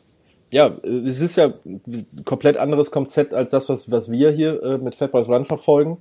Ja, 0.50 0.72
es 0.82 1.20
ist 1.20 1.36
ja 1.36 1.52
ein 1.64 2.24
komplett 2.24 2.56
anderes 2.56 2.90
Konzept 2.90 3.32
als 3.32 3.50
das, 3.50 3.68
was, 3.68 3.88
was 3.92 4.10
wir 4.10 4.32
hier 4.32 4.60
äh, 4.60 4.78
mit 4.78 4.96
Fat 4.96 5.12
Boys 5.12 5.28
Run 5.28 5.44
verfolgen. 5.44 5.98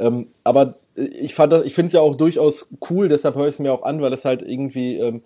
Ähm, 0.00 0.26
aber 0.42 0.74
ich 0.94 1.34
fand 1.34 1.52
das, 1.52 1.64
ich 1.64 1.74
finde 1.74 1.86
es 1.88 1.92
ja 1.92 2.00
auch 2.00 2.16
durchaus 2.16 2.66
cool, 2.90 3.08
deshalb 3.08 3.34
höre 3.34 3.48
ich 3.48 3.56
es 3.56 3.58
mir 3.58 3.72
auch 3.72 3.82
an, 3.82 4.02
weil 4.02 4.12
es 4.12 4.24
halt 4.24 4.42
irgendwie 4.42 4.98
ähm, 4.98 5.22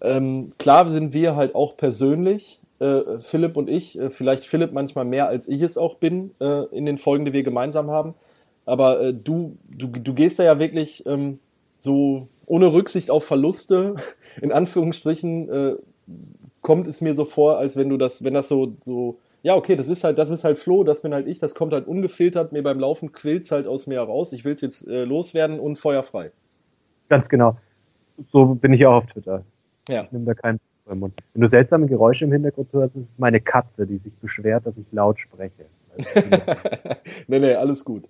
ähm, 0.00 0.52
klar 0.58 0.88
sind 0.90 1.12
wir 1.12 1.36
halt 1.36 1.54
auch 1.54 1.76
persönlich, 1.76 2.58
äh, 2.78 3.18
Philipp 3.20 3.56
und 3.56 3.68
ich, 3.70 3.98
äh, 3.98 4.10
vielleicht 4.10 4.44
Philipp 4.44 4.72
manchmal 4.72 5.04
mehr 5.04 5.28
als 5.28 5.48
ich 5.48 5.62
es 5.62 5.78
auch 5.78 5.96
bin 5.96 6.32
äh, 6.40 6.64
in 6.74 6.86
den 6.86 6.98
Folgen, 6.98 7.24
die 7.24 7.32
wir 7.32 7.42
gemeinsam 7.42 7.90
haben. 7.90 8.14
Aber 8.66 9.00
äh, 9.00 9.14
du, 9.14 9.56
du, 9.68 9.86
du 9.86 10.14
gehst 10.14 10.38
da 10.38 10.44
ja 10.44 10.58
wirklich 10.58 11.04
ähm, 11.06 11.38
so 11.78 12.28
ohne 12.46 12.72
Rücksicht 12.72 13.10
auf 13.10 13.24
Verluste, 13.24 13.96
in 14.42 14.52
Anführungsstrichen, 14.52 15.48
äh, 15.48 15.76
kommt 16.60 16.88
es 16.88 17.00
mir 17.00 17.14
so 17.14 17.24
vor, 17.24 17.58
als 17.58 17.76
wenn 17.76 17.88
du 17.88 17.96
das, 17.96 18.24
wenn 18.24 18.34
das 18.34 18.48
so, 18.48 18.72
so 18.84 19.18
Ja, 19.46 19.54
okay, 19.54 19.76
das 19.76 19.86
ist 19.86 20.02
halt, 20.02 20.18
das 20.18 20.30
ist 20.30 20.42
halt 20.42 20.58
Flo, 20.58 20.82
das 20.82 21.02
bin 21.02 21.14
halt 21.14 21.28
ich, 21.28 21.38
das 21.38 21.54
kommt 21.54 21.72
halt 21.72 21.86
ungefiltert, 21.86 22.50
mir 22.50 22.64
beim 22.64 22.80
Laufen 22.80 23.12
quillt's 23.12 23.52
halt 23.52 23.68
aus 23.68 23.86
mir 23.86 23.94
heraus. 23.94 24.32
Ich 24.32 24.44
will's 24.44 24.60
jetzt 24.60 24.84
äh, 24.88 25.04
loswerden 25.04 25.60
und 25.60 25.78
feuerfrei. 25.78 26.32
Ganz 27.08 27.28
genau. 27.28 27.56
So 28.26 28.56
bin 28.56 28.72
ich 28.72 28.84
auch 28.86 28.96
auf 28.96 29.06
Twitter. 29.06 29.44
Ja. 29.88 30.02
Ich 30.02 30.10
nehme 30.10 30.24
da 30.24 30.34
keinen 30.34 30.58
im 30.90 30.98
Mund. 30.98 31.14
Wenn 31.32 31.42
du 31.42 31.46
seltsame 31.46 31.86
Geräusche 31.86 32.24
im 32.24 32.32
Hintergrund 32.32 32.72
hörst, 32.72 32.96
ist 32.96 33.12
es 33.12 33.18
meine 33.20 33.40
Katze, 33.40 33.86
die 33.86 33.98
sich 33.98 34.14
beschwert, 34.14 34.66
dass 34.66 34.78
ich 34.78 34.86
laut 34.90 35.20
spreche. 35.20 35.66
nee, 37.28 37.38
nee, 37.38 37.54
alles 37.54 37.84
gut. 37.84 38.02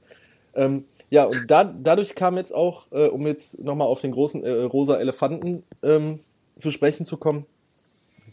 Ähm, 0.55 0.87
ja, 1.11 1.25
und 1.25 1.51
da, 1.51 1.65
dadurch 1.65 2.15
kam 2.15 2.39
jetzt 2.39 2.55
auch, 2.55 2.91
äh, 2.93 3.09
um 3.09 3.27
jetzt 3.27 3.63
nochmal 3.63 3.89
auf 3.89 4.01
den 4.01 4.13
großen 4.13 4.43
äh, 4.43 4.63
rosa 4.63 4.97
Elefanten 4.97 5.65
ähm, 5.83 6.21
zu 6.57 6.71
sprechen 6.71 7.05
zu 7.05 7.19
kommen, 7.19 7.45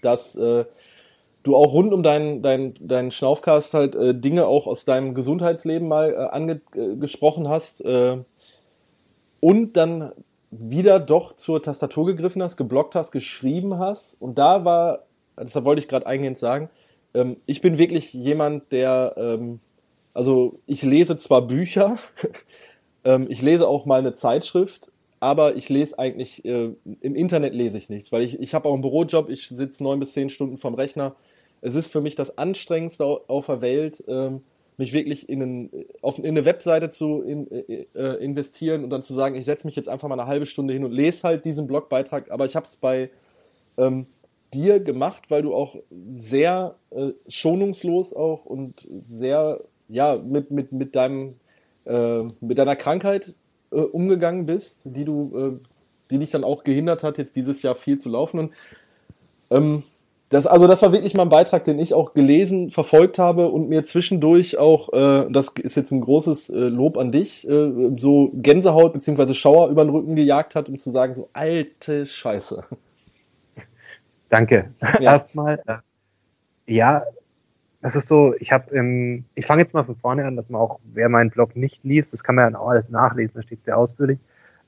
dass 0.01 0.37
äh, 0.37 0.63
du 1.43 1.55
auch 1.55 1.73
rund 1.73 1.93
um 1.93 2.03
deinen 2.03 2.41
dein, 2.41 2.73
dein 2.79 3.11
Schnaufcast 3.11 3.73
halt 3.73 3.95
äh, 3.95 4.15
Dinge 4.15 4.47
auch 4.47 4.65
aus 4.67 4.85
deinem 4.85 5.13
Gesundheitsleben 5.13 5.87
mal 5.87 6.13
äh, 6.13 6.15
angesprochen 6.15 7.49
hast 7.49 7.81
äh, 7.81 8.17
und 9.39 9.77
dann 9.77 10.11
wieder 10.59 10.99
doch 10.99 11.35
zur 11.35 11.61
Tastatur 11.61 12.05
gegriffen 12.05 12.41
hast, 12.43 12.57
geblockt 12.57 12.95
hast, 12.95 13.11
geschrieben 13.11 13.79
hast. 13.79 14.15
Und 14.21 14.37
da 14.37 14.65
war, 14.65 15.03
deshalb 15.39 15.65
wollte 15.65 15.81
ich 15.81 15.87
gerade 15.87 16.05
eingehend 16.05 16.37
sagen, 16.37 16.69
ähm, 17.13 17.37
ich 17.45 17.61
bin 17.61 17.77
wirklich 17.77 18.13
jemand, 18.13 18.71
der, 18.71 19.13
ähm, 19.17 19.59
also 20.13 20.59
ich 20.67 20.83
lese 20.83 21.17
zwar 21.17 21.41
Bücher, 21.41 21.97
ähm, 23.03 23.27
ich 23.29 23.41
lese 23.41 23.67
auch 23.67 23.85
mal 23.85 23.99
eine 23.99 24.13
Zeitschrift, 24.13 24.91
aber 25.19 25.55
ich 25.55 25.69
lese 25.69 25.97
eigentlich, 25.97 26.43
äh, 26.45 26.73
im 27.01 27.15
Internet 27.15 27.53
lese 27.53 27.77
ich 27.77 27.89
nichts, 27.89 28.11
weil 28.11 28.23
ich, 28.23 28.39
ich 28.39 28.53
habe 28.53 28.67
auch 28.67 28.73
einen 28.73 28.81
Bürojob, 28.81 29.29
ich 29.29 29.47
sitze 29.47 29.83
neun 29.83 29.99
bis 29.99 30.13
zehn 30.13 30.29
Stunden 30.29 30.57
vom 30.57 30.73
Rechner. 30.73 31.15
Es 31.63 31.75
ist 31.75 31.87
für 31.87 32.01
mich 32.01 32.15
das 32.15 32.37
Anstrengendste 32.37 33.05
auf 33.05 33.45
der 33.45 33.61
Welt, 33.61 34.03
ähm, 34.07 34.41
mich 34.77 34.91
wirklich 34.91 35.29
in, 35.29 35.41
einen, 35.41 35.69
auf, 36.01 36.17
in 36.17 36.25
eine 36.25 36.45
Webseite 36.45 36.89
zu 36.89 37.21
in, 37.21 37.49
äh, 37.51 37.85
äh, 37.95 38.23
investieren 38.23 38.83
und 38.83 38.89
dann 38.89 39.03
zu 39.03 39.13
sagen, 39.13 39.35
ich 39.35 39.45
setze 39.45 39.65
mich 39.67 39.75
jetzt 39.75 39.89
einfach 39.89 40.07
mal 40.07 40.19
eine 40.19 40.27
halbe 40.27 40.45
Stunde 40.45 40.73
hin 40.73 40.83
und 40.83 40.91
lese 40.91 41.23
halt 41.23 41.45
diesen 41.45 41.67
Blogbeitrag. 41.67 42.31
Aber 42.31 42.45
ich 42.45 42.55
habe 42.55 42.65
es 42.65 42.75
bei 42.75 43.09
ähm, 43.77 44.07
dir 44.53 44.79
gemacht, 44.79 45.23
weil 45.29 45.41
du 45.41 45.53
auch 45.53 45.75
sehr 46.17 46.75
äh, 46.91 47.11
schonungslos 47.27 48.13
auch 48.13 48.45
und 48.45 48.87
sehr 49.09 49.59
ja 49.87 50.17
mit 50.17 50.51
mit 50.51 50.71
mit 50.71 50.95
deinem 50.95 51.35
äh, 51.85 52.23
mit 52.41 52.57
deiner 52.57 52.75
Krankheit 52.75 53.33
äh, 53.71 53.75
umgegangen 53.75 54.45
bist, 54.45 54.81
die 54.83 55.05
du 55.05 55.37
äh, 55.37 55.67
die 56.11 56.19
dich 56.19 56.31
dann 56.31 56.43
auch 56.43 56.63
gehindert 56.63 57.03
hat, 57.03 57.17
jetzt 57.17 57.35
dieses 57.35 57.61
Jahr 57.61 57.75
viel 57.75 57.99
zu 57.99 58.09
laufen 58.09 58.39
und 58.39 58.51
ähm, 59.49 59.83
das, 60.33 60.47
also 60.47 60.65
das 60.65 60.81
war 60.81 60.91
wirklich 60.91 61.13
mal 61.13 61.23
ein 61.23 61.29
Beitrag, 61.29 61.63
den 61.63 61.77
ich 61.77 61.93
auch 61.93 62.13
gelesen, 62.13 62.71
verfolgt 62.71 63.19
habe 63.19 63.49
und 63.49 63.69
mir 63.69 63.83
zwischendurch 63.83 64.57
auch, 64.57 64.91
äh, 64.91 65.31
das 65.31 65.49
ist 65.61 65.75
jetzt 65.75 65.91
ein 65.91 66.01
großes 66.01 66.49
äh, 66.49 66.57
Lob 66.57 66.97
an 66.97 67.11
dich, 67.11 67.47
äh, 67.47 67.91
so 67.97 68.31
Gänsehaut 68.33 68.93
bzw. 68.93 69.35
Schauer 69.35 69.69
über 69.69 69.85
den 69.85 69.91
Rücken 69.91 70.15
gejagt 70.15 70.55
hat, 70.55 70.69
um 70.69 70.77
zu 70.79 70.89
sagen, 70.89 71.13
so 71.13 71.29
alte 71.33 72.07
Scheiße. 72.07 72.63
Danke. 74.29 74.71
Ja. 74.81 75.13
Erstmal, 75.13 75.61
äh, 75.67 75.77
ja, 76.65 77.03
das 77.83 77.95
ist 77.95 78.07
so, 78.07 78.33
ich 78.39 78.51
habe 78.51 78.75
im, 78.75 79.25
ich 79.35 79.45
fange 79.45 79.61
jetzt 79.61 79.75
mal 79.75 79.83
von 79.83 79.97
vorne 79.97 80.25
an, 80.25 80.35
dass 80.35 80.49
man 80.49 80.59
auch, 80.59 80.79
wer 80.93 81.09
meinen 81.09 81.29
Blog 81.29 81.55
nicht 81.55 81.83
liest, 81.83 82.11
das 82.11 82.23
kann 82.23 82.33
man 82.33 82.45
dann 82.45 82.55
auch 82.55 82.69
alles 82.69 82.89
nachlesen, 82.89 83.35
da 83.35 83.43
steht 83.43 83.63
sehr 83.63 83.77
ausführlich. 83.77 84.17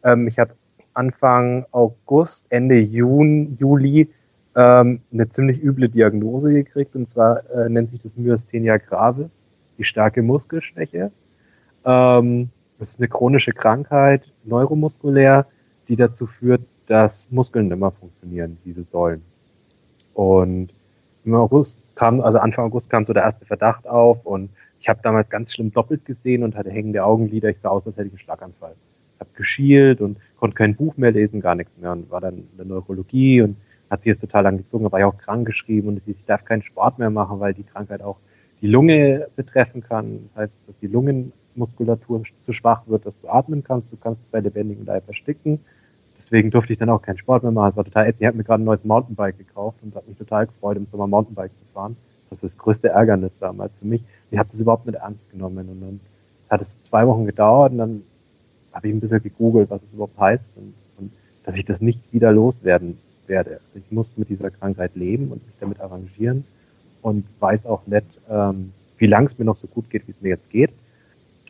Ähm, 0.03 0.27
ich 0.27 0.37
habe 0.37 0.53
Anfang 0.93 1.65
August, 1.71 2.45
Ende 2.51 2.77
Juni, 2.77 3.55
Juli 3.57 4.09
ähm, 4.55 5.01
eine 5.11 5.29
ziemlich 5.29 5.61
üble 5.61 5.89
Diagnose 5.89 6.53
gekriegt, 6.53 6.95
und 6.95 7.09
zwar 7.09 7.49
äh, 7.49 7.69
nennt 7.69 7.91
sich 7.91 8.01
das 8.01 8.15
Myasthenia 8.15 8.77
gravis, 8.77 9.49
die 9.77 9.83
starke 9.83 10.21
Muskelschwäche. 10.21 11.11
Ähm, 11.85 12.49
das 12.79 12.91
ist 12.91 12.99
eine 12.99 13.09
chronische 13.09 13.51
Krankheit, 13.51 14.23
neuromuskulär, 14.43 15.45
die 15.87 15.95
dazu 15.95 16.27
führt, 16.27 16.61
dass 16.87 17.31
Muskeln 17.31 17.67
nicht 17.67 17.79
mehr 17.79 17.91
funktionieren, 17.91 18.57
wie 18.63 18.73
sie 18.73 18.83
sollen. 18.83 19.21
Und 20.13 20.69
im 21.25 21.35
August 21.35 21.79
kam, 21.95 22.21
also 22.21 22.37
Anfang 22.37 22.65
August 22.65 22.89
kam 22.89 23.05
so 23.05 23.13
der 23.13 23.23
erste 23.23 23.45
Verdacht 23.45 23.87
auf 23.87 24.25
und 24.25 24.49
ich 24.79 24.87
habe 24.87 24.99
damals 25.01 25.29
ganz 25.29 25.53
schlimm 25.53 25.71
doppelt 25.71 26.05
gesehen 26.05 26.43
und 26.43 26.55
hatte 26.55 26.69
hängende 26.69 27.03
Augenlider. 27.03 27.49
Ich 27.49 27.59
sah 27.59 27.69
aus, 27.69 27.87
als 27.87 27.97
hätte 27.97 28.07
ich 28.07 28.13
einen 28.13 28.19
Schlaganfall. 28.19 28.75
Ich 29.15 29.19
habe 29.19 29.29
geschielt 29.35 30.01
und 30.01 30.17
konnte 30.37 30.55
kein 30.55 30.75
Buch 30.75 30.95
mehr 30.97 31.11
lesen, 31.11 31.41
gar 31.41 31.55
nichts 31.55 31.77
mehr 31.77 31.91
und 31.91 32.11
war 32.11 32.21
dann 32.21 32.37
in 32.37 32.57
der 32.57 32.65
Neurologie 32.65 33.41
und 33.41 33.57
hat 33.89 34.01
sich 34.01 34.09
jetzt 34.09 34.21
total 34.21 34.45
angezogen, 34.47 34.91
war 34.91 34.99
ja 34.99 35.07
auch 35.07 35.17
krank 35.17 35.45
geschrieben 35.45 35.89
und 35.89 36.01
ich 36.05 36.17
darf 36.25 36.45
keinen 36.45 36.63
Sport 36.63 36.99
mehr 36.99 37.09
machen, 37.09 37.39
weil 37.39 37.53
die 37.53 37.63
Krankheit 37.63 38.01
auch 38.01 38.17
die 38.61 38.67
Lunge 38.67 39.27
betreffen 39.35 39.81
kann. 39.81 40.27
Das 40.27 40.35
heißt, 40.37 40.57
dass 40.67 40.79
die 40.79 40.87
Lungenmuskulatur 40.87 42.23
zu 42.45 42.53
schwach 42.53 42.87
wird, 42.87 43.05
dass 43.05 43.19
du 43.21 43.27
atmen 43.29 43.63
kannst. 43.63 43.91
Du 43.91 43.97
kannst 43.97 44.31
bei 44.31 44.39
lebendigem 44.39 44.85
Leib 44.85 45.07
ersticken. 45.07 45.59
Deswegen 46.17 46.49
durfte 46.49 46.73
ich 46.73 46.79
dann 46.79 46.89
auch 46.89 47.01
keinen 47.01 47.17
Sport 47.17 47.43
mehr 47.43 47.51
machen. 47.51 47.71
Es 47.71 47.77
war 47.77 47.83
total 47.83 48.07
ätzend. 48.07 48.21
Ich 48.21 48.27
habe 48.27 48.37
mir 48.37 48.43
gerade 48.43 48.63
ein 48.63 48.65
neues 48.65 48.85
Mountainbike 48.85 49.37
gekauft 49.37 49.79
und 49.83 49.93
habe 49.95 50.07
mich 50.07 50.17
total 50.17 50.47
gefreut, 50.47 50.77
im 50.77 50.85
Sommer 50.87 51.07
Mountainbike 51.07 51.51
zu 51.51 51.65
fahren. 51.73 51.97
Das 52.29 52.41
war 52.41 52.49
das 52.49 52.57
größte 52.57 52.89
Ärgernis 52.89 53.37
damals 53.39 53.75
für 53.75 53.85
mich. 53.85 54.01
Ich 54.31 54.37
habe 54.37 54.49
das 54.49 54.59
überhaupt 54.59 54.85
nicht 54.85 54.95
ernst 54.95 55.31
genommen. 55.31 55.69
Und 55.69 55.81
dann 55.81 55.99
hat 56.49 56.61
es 56.61 56.81
zwei 56.83 57.05
Wochen 57.05 57.25
gedauert 57.25 57.73
und 57.73 57.77
dann 57.79 58.01
habe 58.73 58.87
ich 58.87 58.93
ein 58.93 58.99
bisschen 58.99 59.21
gegoogelt, 59.21 59.69
was 59.69 59.83
es 59.83 59.93
überhaupt 59.93 60.17
heißt 60.17 60.57
und, 60.57 60.73
und 60.97 61.11
dass 61.43 61.57
ich 61.57 61.65
das 61.65 61.81
nicht 61.81 62.13
wieder 62.13 62.31
loswerden 62.31 62.97
werde. 63.27 63.51
Also 63.51 63.79
ich 63.79 63.91
muss 63.91 64.17
mit 64.17 64.29
dieser 64.29 64.49
Krankheit 64.51 64.95
leben 64.95 65.31
und 65.31 65.45
mich 65.45 65.55
damit 65.59 65.79
arrangieren 65.79 66.43
und 67.01 67.25
weiß 67.39 67.65
auch 67.65 67.85
nicht, 67.87 68.05
ähm, 68.29 68.71
wie 68.97 69.07
lang 69.07 69.25
es 69.25 69.37
mir 69.37 69.45
noch 69.45 69.57
so 69.57 69.67
gut 69.67 69.89
geht, 69.89 70.07
wie 70.07 70.11
es 70.11 70.21
mir 70.21 70.29
jetzt 70.29 70.49
geht. 70.49 70.71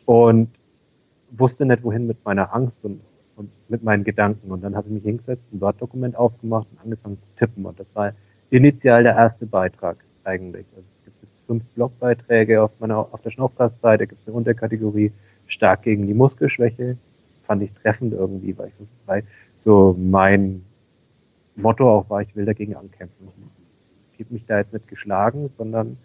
Und 0.04 0.48
wusste 1.30 1.64
nicht, 1.64 1.82
wohin 1.82 2.06
mit 2.06 2.24
meiner 2.24 2.54
Angst 2.54 2.84
und, 2.84 3.00
und 3.36 3.50
mit 3.68 3.82
meinen 3.82 4.04
Gedanken. 4.04 4.50
Und 4.50 4.62
dann 4.62 4.76
habe 4.76 4.88
ich 4.88 4.94
mich 4.94 5.02
hingesetzt, 5.04 5.52
ein 5.52 5.60
Word-Dokument 5.60 6.16
aufgemacht 6.16 6.66
und 6.72 6.80
angefangen 6.82 7.18
zu 7.18 7.28
tippen. 7.38 7.64
Und 7.66 7.78
das 7.80 7.94
war 7.94 8.12
initial 8.50 9.02
der 9.02 9.14
erste 9.14 9.46
Beitrag 9.46 9.96
eigentlich. 10.24 10.66
Also 10.76 10.86
es 10.98 11.04
gibt 11.04 11.22
jetzt 11.22 11.46
fünf 11.46 11.64
Blogbeiträge 11.74 12.62
auf 12.62 12.78
meiner, 12.80 12.98
auf 12.98 13.22
der 13.22 13.30
Schnaufkast-Seite, 13.30 14.06
gibt 14.06 14.20
es 14.20 14.28
eine 14.28 14.36
Unterkategorie 14.36 15.12
stark 15.46 15.82
gegen 15.82 16.06
die 16.06 16.14
Muskelschwäche. 16.14 16.96
Fand 17.44 17.62
ich 17.62 17.72
treffend 17.72 18.12
irgendwie, 18.12 18.56
weil 18.58 18.68
ich 18.68 19.24
so 19.62 19.96
mein 19.98 20.62
Motto 21.56 21.90
auch 21.90 22.10
war, 22.10 22.22
ich 22.22 22.34
will 22.36 22.44
dagegen 22.44 22.76
ankämpfen. 22.76 23.28
Ich 24.12 24.18
gebe 24.18 24.34
mich 24.34 24.46
da 24.46 24.58
jetzt 24.58 24.72
nicht 24.72 24.88
geschlagen, 24.88 25.50
sondern 25.56 25.96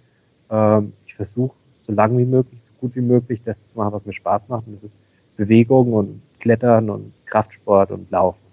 ähm, 0.49 0.93
ich 1.05 1.15
versuche 1.15 1.55
so 1.81 1.93
lange 1.93 2.17
wie 2.17 2.25
möglich, 2.25 2.59
so 2.63 2.79
gut 2.79 2.95
wie 2.95 3.01
möglich 3.01 3.41
das 3.43 3.71
zu 3.71 3.77
machen, 3.77 3.93
was 3.93 4.05
mir 4.05 4.13
Spaß 4.13 4.49
macht. 4.49 4.67
Und 4.67 4.75
das 4.75 4.85
ist 4.85 4.97
Bewegung 5.37 5.93
und 5.93 6.21
Klettern 6.39 6.89
und 6.89 7.13
Kraftsport 7.25 7.91
und 7.91 8.09
Laufen. 8.11 8.47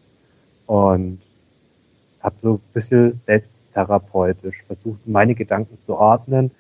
Und 0.67 1.19
habe 2.21 2.35
so 2.43 2.55
ein 2.55 2.61
bisschen 2.75 3.21
selbsttherapeutisch 3.27 4.63
versucht, 4.65 5.07
meine 5.07 5.35
Gedanken 5.35 5.79
zu 5.79 5.95
ordnen 5.95 6.51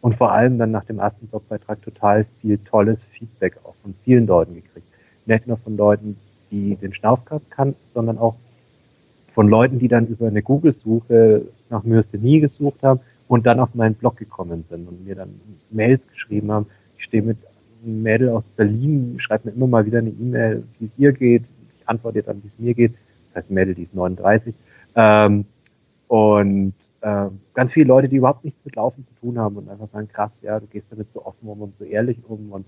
und 0.00 0.16
vor 0.16 0.32
allem 0.32 0.58
dann 0.58 0.70
nach 0.70 0.84
dem 0.84 0.98
ersten 0.98 1.28
Blogbeitrag 1.28 1.80
total 1.82 2.24
viel 2.24 2.58
tolles 2.58 3.06
Feedback 3.06 3.58
auch 3.64 3.74
von 3.76 3.94
vielen 3.94 4.26
Leuten 4.26 4.54
gekriegt. 4.54 4.86
Nicht 5.26 5.46
nur 5.46 5.56
von 5.58 5.76
Leuten, 5.76 6.16
die 6.50 6.76
den 6.76 6.92
Schnaufkast 6.92 7.50
kannten, 7.50 7.78
sondern 7.92 8.18
auch 8.18 8.36
von 9.32 9.48
Leuten, 9.48 9.78
die 9.78 9.88
dann 9.88 10.06
über 10.06 10.28
eine 10.28 10.42
Google-Suche 10.42 11.46
nach 11.70 11.82
Myasthenie 11.84 12.40
gesucht 12.40 12.82
haben 12.82 13.00
und 13.28 13.46
dann 13.46 13.60
auf 13.60 13.74
meinen 13.74 13.94
Blog 13.94 14.16
gekommen 14.16 14.64
sind 14.68 14.86
und 14.88 15.04
mir 15.06 15.14
dann 15.14 15.40
Mails 15.70 16.06
geschrieben 16.08 16.52
haben. 16.52 16.66
Ich 16.98 17.04
stehe 17.04 17.22
mit 17.22 17.38
einem 17.82 18.02
Mädel 18.02 18.28
aus 18.28 18.44
Berlin, 18.44 19.14
schreibt 19.18 19.44
mir 19.44 19.52
immer 19.52 19.66
mal 19.66 19.86
wieder 19.86 19.98
eine 19.98 20.10
E-Mail, 20.10 20.64
wie 20.78 20.84
es 20.84 20.98
ihr 20.98 21.12
geht. 21.12 21.44
Ich 21.80 21.88
antworte 21.88 22.22
dann, 22.22 22.42
wie 22.42 22.48
es 22.48 22.58
mir 22.58 22.74
geht. 22.74 22.92
Das 23.26 23.36
heißt, 23.36 23.50
Mädel, 23.50 23.74
die 23.74 23.82
ist 23.82 23.94
39. 23.94 24.54
Ähm, 24.96 25.46
und 26.08 26.74
äh, 27.00 27.28
ganz 27.54 27.72
viele 27.72 27.86
Leute, 27.86 28.08
die 28.08 28.16
überhaupt 28.16 28.44
nichts 28.44 28.62
mit 28.64 28.76
Laufen 28.76 29.06
zu 29.06 29.14
tun 29.14 29.38
haben 29.38 29.56
und 29.56 29.68
einfach 29.70 29.88
sagen, 29.88 30.08
krass, 30.08 30.42
ja, 30.42 30.60
du 30.60 30.66
gehst 30.66 30.92
damit 30.92 31.10
so 31.10 31.24
offen 31.24 31.48
um 31.48 31.62
und 31.62 31.76
so 31.76 31.84
ehrlich 31.84 32.18
um. 32.28 32.52
Und 32.52 32.66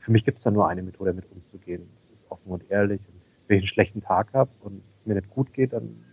für 0.00 0.12
mich 0.12 0.24
gibt 0.24 0.38
es 0.38 0.44
da 0.44 0.50
nur 0.50 0.68
eine 0.68 0.82
Methode, 0.82 1.10
damit 1.10 1.24
umzugehen. 1.32 1.88
Das 2.02 2.20
ist 2.20 2.30
offen 2.30 2.52
und 2.52 2.70
ehrlich. 2.70 3.00
Und 3.00 3.20
wenn 3.48 3.56
ich 3.56 3.62
einen 3.62 3.68
schlechten 3.68 4.02
Tag 4.02 4.34
habe 4.34 4.50
und 4.62 4.82
mir 5.06 5.14
nicht 5.14 5.30
gut 5.30 5.52
geht, 5.52 5.72
dann 5.72 6.04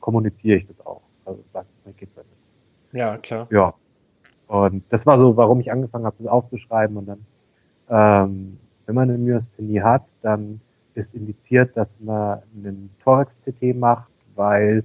kommuniziere 0.00 0.58
ich 0.58 0.66
das 0.66 0.84
auch. 0.84 1.02
Also 1.24 1.42
sage, 1.52 1.66
mir 1.84 1.92
geht's 1.92 2.16
halt 2.16 2.26
nicht. 2.28 2.42
Ja, 2.92 3.16
klar. 3.16 3.46
Ja. 3.50 3.74
Und 4.48 4.84
das 4.90 5.06
war 5.06 5.18
so, 5.18 5.36
warum 5.36 5.60
ich 5.60 5.72
angefangen 5.72 6.04
habe, 6.04 6.16
das 6.18 6.26
aufzuschreiben. 6.26 6.96
Und 6.96 7.06
dann, 7.06 7.18
ähm, 7.88 8.58
wenn 8.86 8.94
man 8.94 9.08
eine 9.08 9.18
Myasthenie 9.18 9.80
hat, 9.80 10.04
dann 10.20 10.60
ist 10.94 11.14
indiziert, 11.14 11.76
dass 11.76 11.98
man 12.00 12.42
einen 12.54 12.90
Thorax-CT 13.02 13.74
macht, 13.74 14.12
weil 14.34 14.84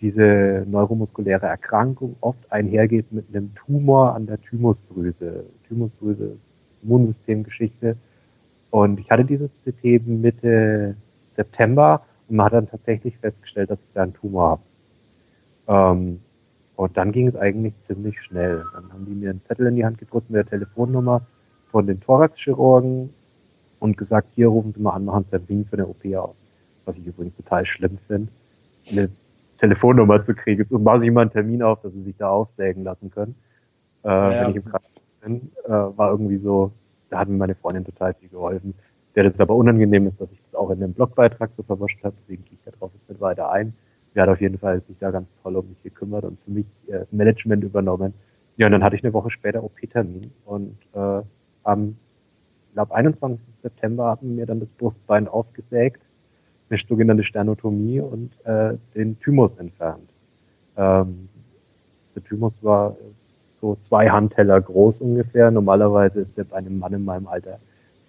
diese 0.00 0.64
neuromuskuläre 0.68 1.46
Erkrankung 1.46 2.16
oft 2.20 2.50
einhergeht 2.50 3.12
mit 3.12 3.28
einem 3.28 3.54
Tumor 3.54 4.14
an 4.14 4.26
der 4.26 4.38
Thymusdrüse. 4.38 5.44
Thymusdrüse 5.68 6.24
ist 6.24 6.82
Immunsystemgeschichte. 6.82 7.96
Und 8.70 8.98
ich 8.98 9.10
hatte 9.10 9.24
dieses 9.24 9.52
CT 9.62 10.06
Mitte 10.06 10.96
September 11.30 12.02
und 12.28 12.36
man 12.36 12.46
hat 12.46 12.52
dann 12.54 12.68
tatsächlich 12.68 13.18
festgestellt, 13.18 13.70
dass 13.70 13.82
ich 13.82 13.92
da 13.92 14.02
einen 14.02 14.14
Tumor 14.14 14.50
habe. 14.50 14.62
Ähm, 15.68 16.20
Und 16.76 16.96
dann 16.96 17.12
ging 17.12 17.28
es 17.28 17.36
eigentlich 17.36 17.80
ziemlich 17.82 18.20
schnell. 18.20 18.64
Dann 18.74 18.92
haben 18.92 19.06
die 19.06 19.14
mir 19.14 19.30
einen 19.30 19.40
Zettel 19.40 19.66
in 19.66 19.76
die 19.76 19.84
Hand 19.84 19.98
gedrückt 19.98 20.28
mit 20.30 20.38
der 20.38 20.46
Telefonnummer 20.46 21.22
von 21.70 21.86
den 21.86 22.00
Thoraxchirurgen 22.00 23.10
und 23.78 23.96
gesagt, 23.96 24.28
hier 24.34 24.48
rufen 24.48 24.72
Sie 24.72 24.80
mal 24.80 24.92
an, 24.92 25.04
machen 25.04 25.24
Sie 25.24 25.36
einen 25.36 25.46
Termin 25.46 25.64
für 25.64 25.76
eine 25.76 25.86
OP 25.86 26.04
aus. 26.16 26.36
Was 26.84 26.98
ich 26.98 27.06
übrigens 27.06 27.36
total 27.36 27.64
schlimm 27.64 27.98
finde, 27.98 28.32
eine 28.90 29.08
Telefonnummer 29.58 30.24
zu 30.24 30.34
kriegen. 30.34 30.60
Jetzt 30.60 30.72
mache 30.72 30.98
ich 30.98 31.04
immer 31.04 31.20
einen 31.20 31.30
Termin 31.30 31.62
auf, 31.62 31.80
dass 31.82 31.92
Sie 31.92 32.02
sich 32.02 32.16
da 32.16 32.30
aufsägen 32.30 32.82
lassen 32.82 33.10
können. 33.10 33.36
Äh, 34.04 34.08
ja. 34.08 34.40
Wenn 34.42 34.50
ich 34.50 34.56
im 34.56 34.64
Krankenhaus 34.64 35.20
bin, 35.22 35.52
äh, 35.64 35.70
war 35.70 36.10
irgendwie 36.10 36.38
so, 36.38 36.72
da 37.10 37.20
hat 37.20 37.28
mir 37.28 37.36
meine 37.36 37.54
Freundin 37.54 37.84
total 37.84 38.14
viel 38.14 38.28
geholfen. 38.28 38.74
Der 39.14 39.24
das 39.24 39.38
aber 39.38 39.54
unangenehm 39.54 40.08
ist, 40.08 40.20
dass 40.20 40.32
ich 40.32 40.40
auch 40.64 40.70
in 40.70 40.80
dem 40.80 40.92
Blogbeitrag 40.92 41.50
so 41.52 41.62
verwurscht 41.62 42.02
habe, 42.02 42.14
deswegen 42.20 42.44
gehe 42.44 42.54
ich 42.54 42.72
darauf 42.72 42.92
jetzt 42.94 43.08
nicht 43.08 43.20
weiter 43.20 43.50
ein 43.50 43.72
der 44.14 44.24
hat 44.24 44.30
auf 44.30 44.40
jeden 44.40 44.58
Fall 44.58 44.80
sich 44.82 44.96
da 44.98 45.10
ganz 45.10 45.34
toll 45.42 45.56
um 45.56 45.68
mich 45.68 45.82
gekümmert 45.82 46.24
und 46.24 46.38
für 46.40 46.50
mich 46.50 46.66
äh, 46.86 46.98
das 47.00 47.12
Management 47.12 47.64
übernommen. 47.64 48.14
Ja, 48.56 48.66
und 48.66 48.72
dann 48.72 48.84
hatte 48.84 48.96
ich 48.96 49.02
eine 49.02 49.12
Woche 49.12 49.30
später 49.30 49.64
OP-Termin 49.64 50.30
und 50.44 50.76
äh, 50.94 51.22
am, 51.64 51.96
glaube 52.72 52.94
21. 52.94 53.40
September 53.60 54.04
haben 54.06 54.36
wir 54.36 54.46
dann 54.46 54.60
das 54.60 54.68
Brustbein 54.78 55.26
aufgesägt, 55.26 56.00
eine 56.70 56.78
sogenannte 56.78 57.24
Sternotomie 57.24 58.00
und 58.00 58.30
äh, 58.44 58.76
den 58.94 59.18
Thymus 59.18 59.54
entfernt. 59.54 60.08
Ähm, 60.76 61.28
der 62.14 62.22
Thymus 62.22 62.52
war 62.62 62.96
so 63.60 63.76
zwei 63.88 64.08
Handteller 64.08 64.60
groß 64.60 65.00
ungefähr. 65.00 65.50
Normalerweise 65.50 66.20
ist 66.20 66.38
der 66.38 66.44
bei 66.44 66.56
einem 66.56 66.78
Mann 66.78 66.92
in 66.92 67.04
meinem 67.04 67.26
Alter 67.26 67.58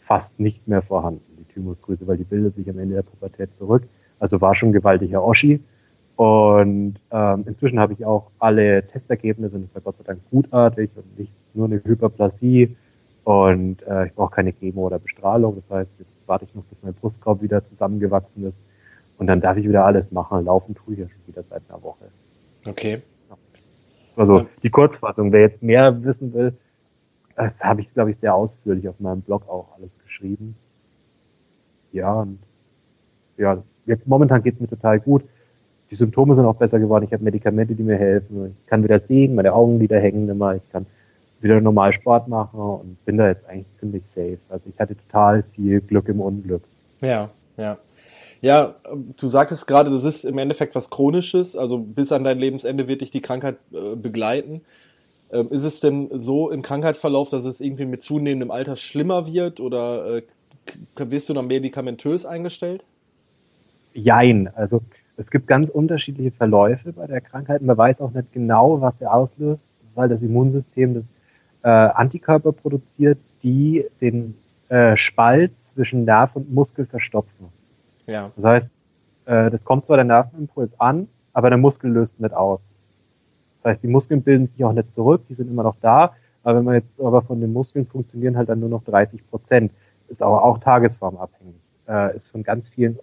fast 0.01 0.39
nicht 0.39 0.67
mehr 0.67 0.83
vorhanden, 0.83 1.34
Thymusgröße, 1.55 2.05
weil 2.05 2.17
die 2.17 2.23
bildet 2.23 2.55
sich 2.55 2.69
am 2.69 2.77
Ende 2.77 2.95
der 2.95 3.01
Pubertät 3.01 3.49
zurück. 3.57 3.83
Also 4.19 4.39
war 4.41 4.53
schon 4.53 4.71
gewaltiger 4.71 5.23
Oschi. 5.23 5.61
Und 6.15 6.95
ähm, 7.11 7.43
inzwischen 7.47 7.79
habe 7.79 7.93
ich 7.93 8.05
auch 8.05 8.31
alle 8.39 8.85
Testergebnisse 8.87 9.55
und 9.55 9.63
das 9.63 9.75
war 9.75 9.81
Gott 9.81 9.97
sei 9.97 10.03
Dank 10.05 10.19
gutartig 10.29 10.91
und 10.95 11.19
nicht 11.19 11.31
nur 11.53 11.65
eine 11.65 11.83
Hyperplasie. 11.83 12.75
Und 13.25 13.81
äh, 13.87 14.05
ich 14.05 14.13
brauche 14.13 14.35
keine 14.35 14.53
Chemo 14.53 14.85
oder 14.85 14.99
Bestrahlung. 14.99 15.55
Das 15.55 15.69
heißt, 15.71 15.99
jetzt 15.99 16.27
warte 16.27 16.45
ich 16.45 16.53
noch, 16.55 16.63
bis 16.63 16.83
mein 16.83 16.93
Brustkorb 16.93 17.41
wieder 17.41 17.65
zusammengewachsen 17.65 18.45
ist. 18.45 18.59
Und 19.17 19.27
dann 19.27 19.41
darf 19.41 19.57
ich 19.57 19.67
wieder 19.67 19.85
alles 19.85 20.11
machen. 20.11 20.45
Laufen 20.45 20.75
tue 20.75 20.93
ich 20.93 20.99
ja 20.99 21.09
schon 21.09 21.27
wieder 21.27 21.43
seit 21.43 21.63
einer 21.69 21.81
Woche. 21.81 22.05
Okay. 22.67 23.01
Also 24.15 24.39
ja. 24.39 24.45
die 24.63 24.69
Kurzfassung. 24.69 25.31
Wer 25.31 25.41
jetzt 25.41 25.63
mehr 25.63 26.03
wissen 26.03 26.33
will, 26.33 26.53
das 27.35 27.63
habe 27.63 27.81
ich, 27.81 27.93
glaube 27.93 28.11
ich, 28.11 28.17
sehr 28.17 28.35
ausführlich 28.35 28.87
auf 28.87 28.99
meinem 28.99 29.21
Blog 29.21 29.49
auch 29.49 29.75
alles 29.77 29.91
geschrieben. 30.03 30.55
Ja, 31.95 32.13
und 32.21 32.39
ja, 33.37 33.63
jetzt 33.85 34.07
momentan 34.07 34.43
geht's 34.43 34.59
mir 34.59 34.67
total 34.67 34.99
gut 34.99 35.23
die 35.91 35.95
Symptome 35.95 36.35
sind 36.35 36.45
auch 36.45 36.55
besser 36.55 36.79
geworden. 36.79 37.05
Ich 37.05 37.13
habe 37.13 37.23
Medikamente, 37.23 37.75
die 37.75 37.83
mir 37.83 37.97
helfen. 37.97 38.55
Ich 38.59 38.67
kann 38.67 38.83
wieder 38.83 38.99
sehen, 38.99 39.35
meine 39.35 39.53
Augenlider 39.53 39.99
hängen 39.99 40.27
immer. 40.27 40.55
Ich 40.55 40.69
kann 40.71 40.85
wieder 41.41 41.61
normal 41.61 41.93
Sport 41.93 42.27
machen 42.27 42.59
und 42.59 43.05
bin 43.05 43.17
da 43.17 43.27
jetzt 43.27 43.47
eigentlich 43.47 43.67
ziemlich 43.77 44.05
safe. 44.05 44.39
Also 44.49 44.69
ich 44.69 44.79
hatte 44.79 44.95
total 44.95 45.43
viel 45.43 45.81
Glück 45.81 46.07
im 46.09 46.21
Unglück. 46.21 46.63
Ja, 47.01 47.29
ja. 47.57 47.77
Ja, 48.41 48.75
du 49.17 49.27
sagtest 49.27 49.65
gerade, 49.65 49.89
das 49.89 50.03
ist 50.03 50.25
im 50.25 50.37
Endeffekt 50.37 50.75
was 50.75 50.89
Chronisches, 50.89 51.55
also 51.55 51.79
bis 51.79 52.11
an 52.11 52.23
dein 52.23 52.37
Lebensende 52.37 52.87
wird 52.87 53.01
dich 53.01 53.09
die 53.09 53.21
Krankheit 53.21 53.57
äh, 53.71 53.95
begleiten. 53.95 54.61
Ähm, 55.31 55.47
ist 55.49 55.63
es 55.63 55.79
denn 55.79 56.09
so 56.13 56.51
im 56.51 56.61
Krankheitsverlauf, 56.61 57.29
dass 57.29 57.45
es 57.45 57.59
irgendwie 57.59 57.85
mit 57.85 58.03
zunehmendem 58.03 58.51
Alter 58.51 58.75
schlimmer 58.75 59.25
wird 59.25 59.59
oder 59.59 60.17
äh, 60.17 60.21
wirst 60.95 61.29
du 61.29 61.33
dann 61.33 61.47
medikamentös 61.47 62.25
eingestellt? 62.25 62.83
Jein, 63.93 64.49
also 64.55 64.81
es 65.17 65.31
gibt 65.31 65.47
ganz 65.47 65.69
unterschiedliche 65.69 66.31
Verläufe 66.31 66.91
bei 66.93 67.07
der 67.07 67.21
Krankheit. 67.21 67.61
Man 67.61 67.77
weiß 67.77 68.01
auch 68.01 68.11
nicht 68.11 68.33
genau, 68.33 68.81
was 68.81 68.99
sie 68.99 69.09
auslöst, 69.09 69.83
weil 69.95 70.09
das 70.09 70.21
Immunsystem 70.21 70.93
das 70.95 71.13
äh, 71.63 71.69
Antikörper 71.69 72.51
produziert, 72.51 73.17
die 73.41 73.85
den 74.01 74.35
äh, 74.69 74.97
Spalt 74.97 75.57
zwischen 75.57 76.03
Nerv 76.05 76.35
und 76.35 76.53
Muskel 76.53 76.85
verstopfen. 76.85 77.47
Ja. 78.07 78.31
Das 78.35 78.45
heißt, 78.45 78.71
äh, 79.25 79.49
das 79.49 79.63
kommt 79.63 79.85
zwar 79.85 79.97
der 79.97 80.05
Nervenimpuls 80.05 80.79
an, 80.79 81.07
aber 81.33 81.49
der 81.49 81.57
Muskel 81.57 81.91
löst 81.91 82.19
nicht 82.19 82.33
aus. 82.33 82.69
Das 83.61 83.71
heißt, 83.71 83.83
die 83.83 83.87
Muskeln 83.87 84.21
bilden 84.21 84.47
sich 84.47 84.63
auch 84.63 84.73
nicht 84.73 84.93
zurück, 84.93 85.23
die 85.29 85.33
sind 85.33 85.49
immer 85.49 85.63
noch 85.63 85.77
da, 85.81 86.13
aber 86.43 86.59
wenn 86.59 86.65
man 86.65 86.75
jetzt 86.75 86.99
aber 86.99 87.21
von 87.21 87.41
den 87.41 87.53
Muskeln 87.53 87.87
funktionieren 87.87 88.37
halt 88.37 88.49
dann 88.49 88.59
nur 88.59 88.69
noch 88.69 88.83
30 88.83 89.27
Prozent, 89.29 89.71
ist 90.09 90.21
aber 90.21 90.43
auch 90.43 90.59
tagesformabhängig, 90.59 91.55
äh, 91.87 92.15
ist 92.15 92.29
von 92.29 92.43
ganz 92.43 92.67
vielen 92.67 92.99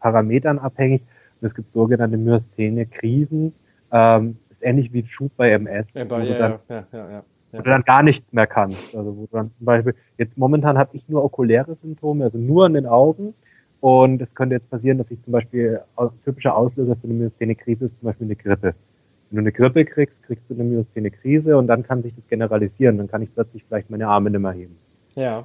Parametern 0.00 0.58
abhängig 0.58 1.02
es 1.44 1.54
gibt 1.54 1.70
sogenannte 1.72 2.16
Myasthenie-Krisen. 2.16 3.52
Ähm, 3.92 4.36
ist 4.50 4.64
ähnlich 4.64 4.92
wie 4.92 5.02
ein 5.02 5.06
Schub 5.06 5.32
bei 5.36 5.50
MS. 5.50 5.94
Ja, 5.94 6.04
bei, 6.04 6.22
wo, 6.22 6.24
ja, 6.24 6.32
du 6.32 6.38
dann, 6.38 6.58
ja, 6.68 6.84
ja, 6.92 7.22
wo 7.52 7.58
du 7.58 7.70
dann 7.70 7.82
gar 7.82 8.02
nichts 8.02 8.32
mehr 8.32 8.46
kannst. 8.46 8.96
Also 8.96 9.16
wo 9.16 9.26
du 9.26 9.28
dann 9.32 9.50
zum 9.56 9.64
Beispiel, 9.64 9.94
jetzt 10.18 10.38
momentan 10.38 10.78
habe 10.78 10.96
ich 10.96 11.08
nur 11.08 11.22
okuläre 11.22 11.76
Symptome, 11.76 12.24
also 12.24 12.38
nur 12.38 12.66
an 12.66 12.74
den 12.74 12.86
Augen. 12.86 13.34
Und 13.80 14.22
es 14.22 14.34
könnte 14.34 14.54
jetzt 14.54 14.70
passieren, 14.70 14.96
dass 14.96 15.10
ich 15.10 15.22
zum 15.22 15.32
Beispiel 15.32 15.80
typischer 16.24 16.56
Auslöser 16.56 16.96
für 16.96 17.04
eine 17.04 17.14
Myasthenie-Krise 17.14 17.84
ist 17.84 18.00
zum 18.00 18.06
Beispiel 18.06 18.26
eine 18.26 18.36
Grippe. 18.36 18.74
Wenn 19.30 19.36
du 19.36 19.40
eine 19.40 19.52
Grippe 19.52 19.84
kriegst, 19.84 20.22
kriegst 20.22 20.48
du 20.48 20.54
eine 20.54 20.64
Myasthenie-Krise 20.64 21.58
und 21.58 21.66
dann 21.66 21.82
kann 21.82 22.02
sich 22.02 22.16
das 22.16 22.26
generalisieren. 22.26 22.96
Dann 22.96 23.08
kann 23.08 23.20
ich 23.20 23.34
plötzlich 23.34 23.64
vielleicht 23.64 23.90
meine 23.90 24.08
Arme 24.08 24.30
nicht 24.30 24.40
mehr 24.40 24.52
heben. 24.52 24.76
Ja. 25.14 25.44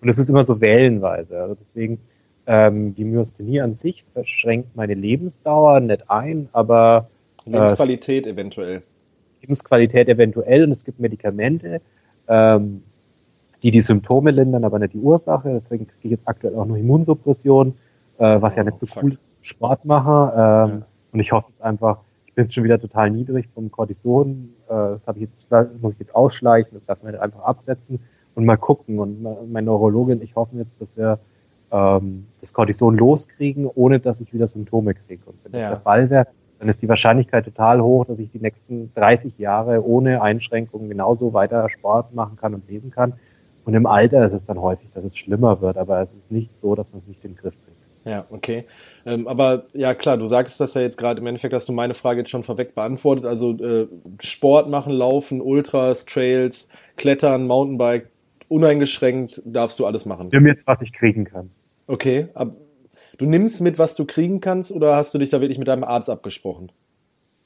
Und 0.00 0.08
es 0.08 0.18
ist 0.18 0.30
immer 0.30 0.44
so 0.44 0.60
wellenweise. 0.60 1.40
Also 1.40 1.56
deswegen 1.60 2.00
ähm, 2.46 2.94
die 2.94 3.04
Myasthenie 3.04 3.60
an 3.60 3.74
sich 3.74 4.04
verschränkt 4.12 4.74
meine 4.76 4.94
Lebensdauer 4.94 5.80
nicht 5.80 6.10
ein, 6.10 6.48
aber 6.52 7.08
äh, 7.46 7.50
Lebensqualität 7.50 8.26
eventuell. 8.26 8.82
Lebensqualität 9.42 10.08
eventuell 10.08 10.64
und 10.64 10.70
es 10.70 10.84
gibt 10.84 11.00
Medikamente, 11.00 11.80
ähm, 12.28 12.82
die 13.62 13.70
die 13.70 13.82
Symptome 13.82 14.30
lindern, 14.30 14.64
aber 14.64 14.78
nicht 14.78 14.94
die 14.94 14.98
Ursache. 14.98 15.50
Deswegen 15.52 15.86
kriege 15.86 16.00
ich 16.02 16.10
jetzt 16.12 16.28
aktuell 16.28 16.54
auch 16.56 16.66
noch 16.66 16.76
Immunsuppression, 16.76 17.74
äh, 18.18 18.40
was 18.40 18.54
oh, 18.54 18.56
ja 18.56 18.64
nicht 18.64 18.80
so 18.80 18.86
fuck. 18.86 19.02
cool 19.02 19.12
ist, 19.12 19.38
Sport 19.42 19.84
mache. 19.84 20.32
Ähm, 20.32 20.78
ja. 20.78 20.86
Und 21.12 21.20
ich 21.20 21.32
hoffe 21.32 21.48
jetzt 21.50 21.62
einfach, 21.62 21.98
ich 22.26 22.34
bin 22.34 22.44
jetzt 22.44 22.54
schon 22.54 22.64
wieder 22.64 22.80
total 22.80 23.10
niedrig 23.10 23.48
vom 23.54 23.70
Cortison. 23.70 24.50
Äh, 24.68 24.72
das 24.72 25.02
ich 25.14 25.22
jetzt, 25.22 25.46
das 25.50 25.68
muss 25.80 25.92
ich 25.92 26.00
jetzt 26.00 26.14
ausschleichen, 26.14 26.72
das 26.72 26.86
darf 26.86 27.02
man 27.02 27.12
nicht 27.12 27.20
einfach 27.20 27.42
absetzen 27.42 28.00
und 28.34 28.44
mal 28.44 28.56
gucken. 28.56 28.98
Und 28.98 29.22
meine 29.50 29.66
Neurologin, 29.66 30.22
ich 30.22 30.36
hoffe 30.36 30.56
jetzt, 30.56 30.80
dass 30.80 30.96
wir 30.96 31.18
ähm, 31.72 32.26
das 32.40 32.52
Cortison 32.54 32.96
loskriegen, 32.96 33.66
ohne 33.66 34.00
dass 34.00 34.20
ich 34.20 34.32
wieder 34.32 34.48
Symptome 34.48 34.94
kriege. 34.94 35.22
Und 35.26 35.36
wenn 35.44 35.60
ja. 35.60 35.70
das 35.70 35.78
der 35.78 35.82
Fall 35.82 36.10
wäre, 36.10 36.26
dann 36.58 36.68
ist 36.68 36.82
die 36.82 36.88
Wahrscheinlichkeit 36.88 37.44
total 37.44 37.80
hoch, 37.80 38.04
dass 38.04 38.18
ich 38.18 38.30
die 38.30 38.38
nächsten 38.38 38.92
30 38.94 39.38
Jahre 39.38 39.84
ohne 39.84 40.20
Einschränkungen 40.20 40.88
genauso 40.88 41.32
weiter 41.32 41.68
Sport 41.70 42.14
machen 42.14 42.36
kann 42.36 42.54
und 42.54 42.68
leben 42.68 42.90
kann. 42.90 43.14
Und 43.64 43.74
im 43.74 43.86
Alter 43.86 44.26
ist 44.26 44.32
es 44.32 44.44
dann 44.44 44.60
häufig, 44.60 44.90
dass 44.92 45.04
es 45.04 45.16
schlimmer 45.16 45.60
wird, 45.60 45.76
aber 45.76 46.02
es 46.02 46.12
ist 46.12 46.30
nicht 46.30 46.58
so, 46.58 46.74
dass 46.74 46.90
man 46.92 47.00
es 47.00 47.08
nicht 47.08 47.24
in 47.24 47.32
den 47.32 47.36
Griff 47.38 47.54
kriegt. 47.64 47.76
Ja, 48.04 48.24
okay. 48.30 48.64
Ähm, 49.04 49.28
aber 49.28 49.64
ja 49.74 49.94
klar, 49.94 50.16
du 50.16 50.26
sagst 50.26 50.58
das 50.60 50.74
ja 50.74 50.80
jetzt 50.80 50.96
gerade 50.96 51.20
im 51.20 51.26
Endeffekt, 51.26 51.54
hast 51.54 51.68
du 51.68 51.72
meine 51.72 51.94
Frage 51.94 52.20
jetzt 52.20 52.30
schon 52.30 52.42
vorweg 52.42 52.74
beantwortet. 52.74 53.26
Also 53.26 53.52
äh, 53.52 53.88
Sport 54.20 54.68
machen, 54.68 54.92
Laufen, 54.92 55.40
Ultras, 55.40 56.06
Trails, 56.06 56.68
Klettern, 56.96 57.46
Mountainbike, 57.46 58.08
uneingeschränkt 58.50 59.42
darfst 59.44 59.78
du 59.78 59.86
alles 59.86 60.04
machen. 60.04 60.28
Nimm 60.32 60.46
jetzt, 60.46 60.66
was 60.66 60.82
ich 60.82 60.92
kriegen 60.92 61.24
kann. 61.24 61.50
Okay, 61.86 62.28
aber 62.34 62.56
du 63.16 63.26
nimmst 63.26 63.60
mit, 63.60 63.78
was 63.78 63.94
du 63.94 64.04
kriegen 64.04 64.40
kannst, 64.40 64.72
oder 64.72 64.96
hast 64.96 65.14
du 65.14 65.18
dich 65.18 65.30
da 65.30 65.40
wirklich 65.40 65.58
mit 65.58 65.68
deinem 65.68 65.84
Arzt 65.84 66.10
abgesprochen? 66.10 66.72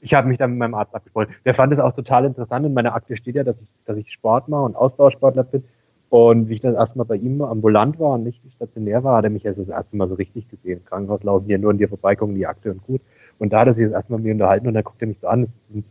Ich 0.01 0.13
habe 0.13 0.27
mich 0.27 0.37
da 0.37 0.47
mit 0.47 0.57
meinem 0.57 0.73
Arzt 0.73 0.93
abgesprochen. 0.93 1.33
Der 1.45 1.53
fand 1.53 1.71
es 1.73 1.79
auch 1.79 1.93
total 1.93 2.25
interessant. 2.25 2.65
In 2.65 2.73
meiner 2.73 2.93
Akte 2.93 3.15
steht 3.15 3.35
ja, 3.35 3.43
dass 3.43 3.59
ich, 3.59 3.67
dass 3.85 3.97
ich 3.97 4.11
Sport 4.11 4.49
mache 4.49 4.63
und 4.63 4.75
Ausdauersportler 4.75 5.43
bin. 5.43 5.63
Und 6.09 6.49
wie 6.49 6.53
ich 6.53 6.59
dann 6.59 6.75
erstmal 6.75 7.05
bei 7.05 7.15
ihm 7.15 7.41
ambulant 7.41 7.99
war 7.99 8.11
und 8.11 8.23
nicht 8.23 8.41
stationär 8.55 9.03
war, 9.03 9.17
hat 9.17 9.23
er 9.25 9.29
mich 9.29 9.47
also 9.47 9.61
das 9.61 9.69
erste 9.69 9.97
Mal 9.97 10.07
so 10.07 10.15
richtig 10.15 10.49
gesehen. 10.49 10.79
Im 10.79 10.85
Krankenhaus 10.85 11.23
laufen 11.23 11.45
hier 11.45 11.57
nur 11.57 11.71
an 11.71 11.77
dir 11.77 11.89
vorbei, 11.89 12.15
gucken 12.15 12.35
die 12.35 12.47
Akte 12.47 12.71
und 12.71 12.83
gut. 12.83 13.01
Und 13.37 13.53
da 13.53 13.61
hat 13.61 13.67
er 13.67 13.73
sich 13.73 13.85
das 13.85 13.93
erste 13.93 14.11
Mal 14.11 14.17
mit 14.17 14.25
mir 14.25 14.33
unterhalten 14.33 14.67
und 14.67 14.73
dann 14.73 14.83
guckt 14.83 15.01
er 15.01 15.07
mich 15.07 15.19
so 15.19 15.27
an. 15.27 15.41
Das 15.41 15.49
ist 15.49 15.75
ein 15.75 15.83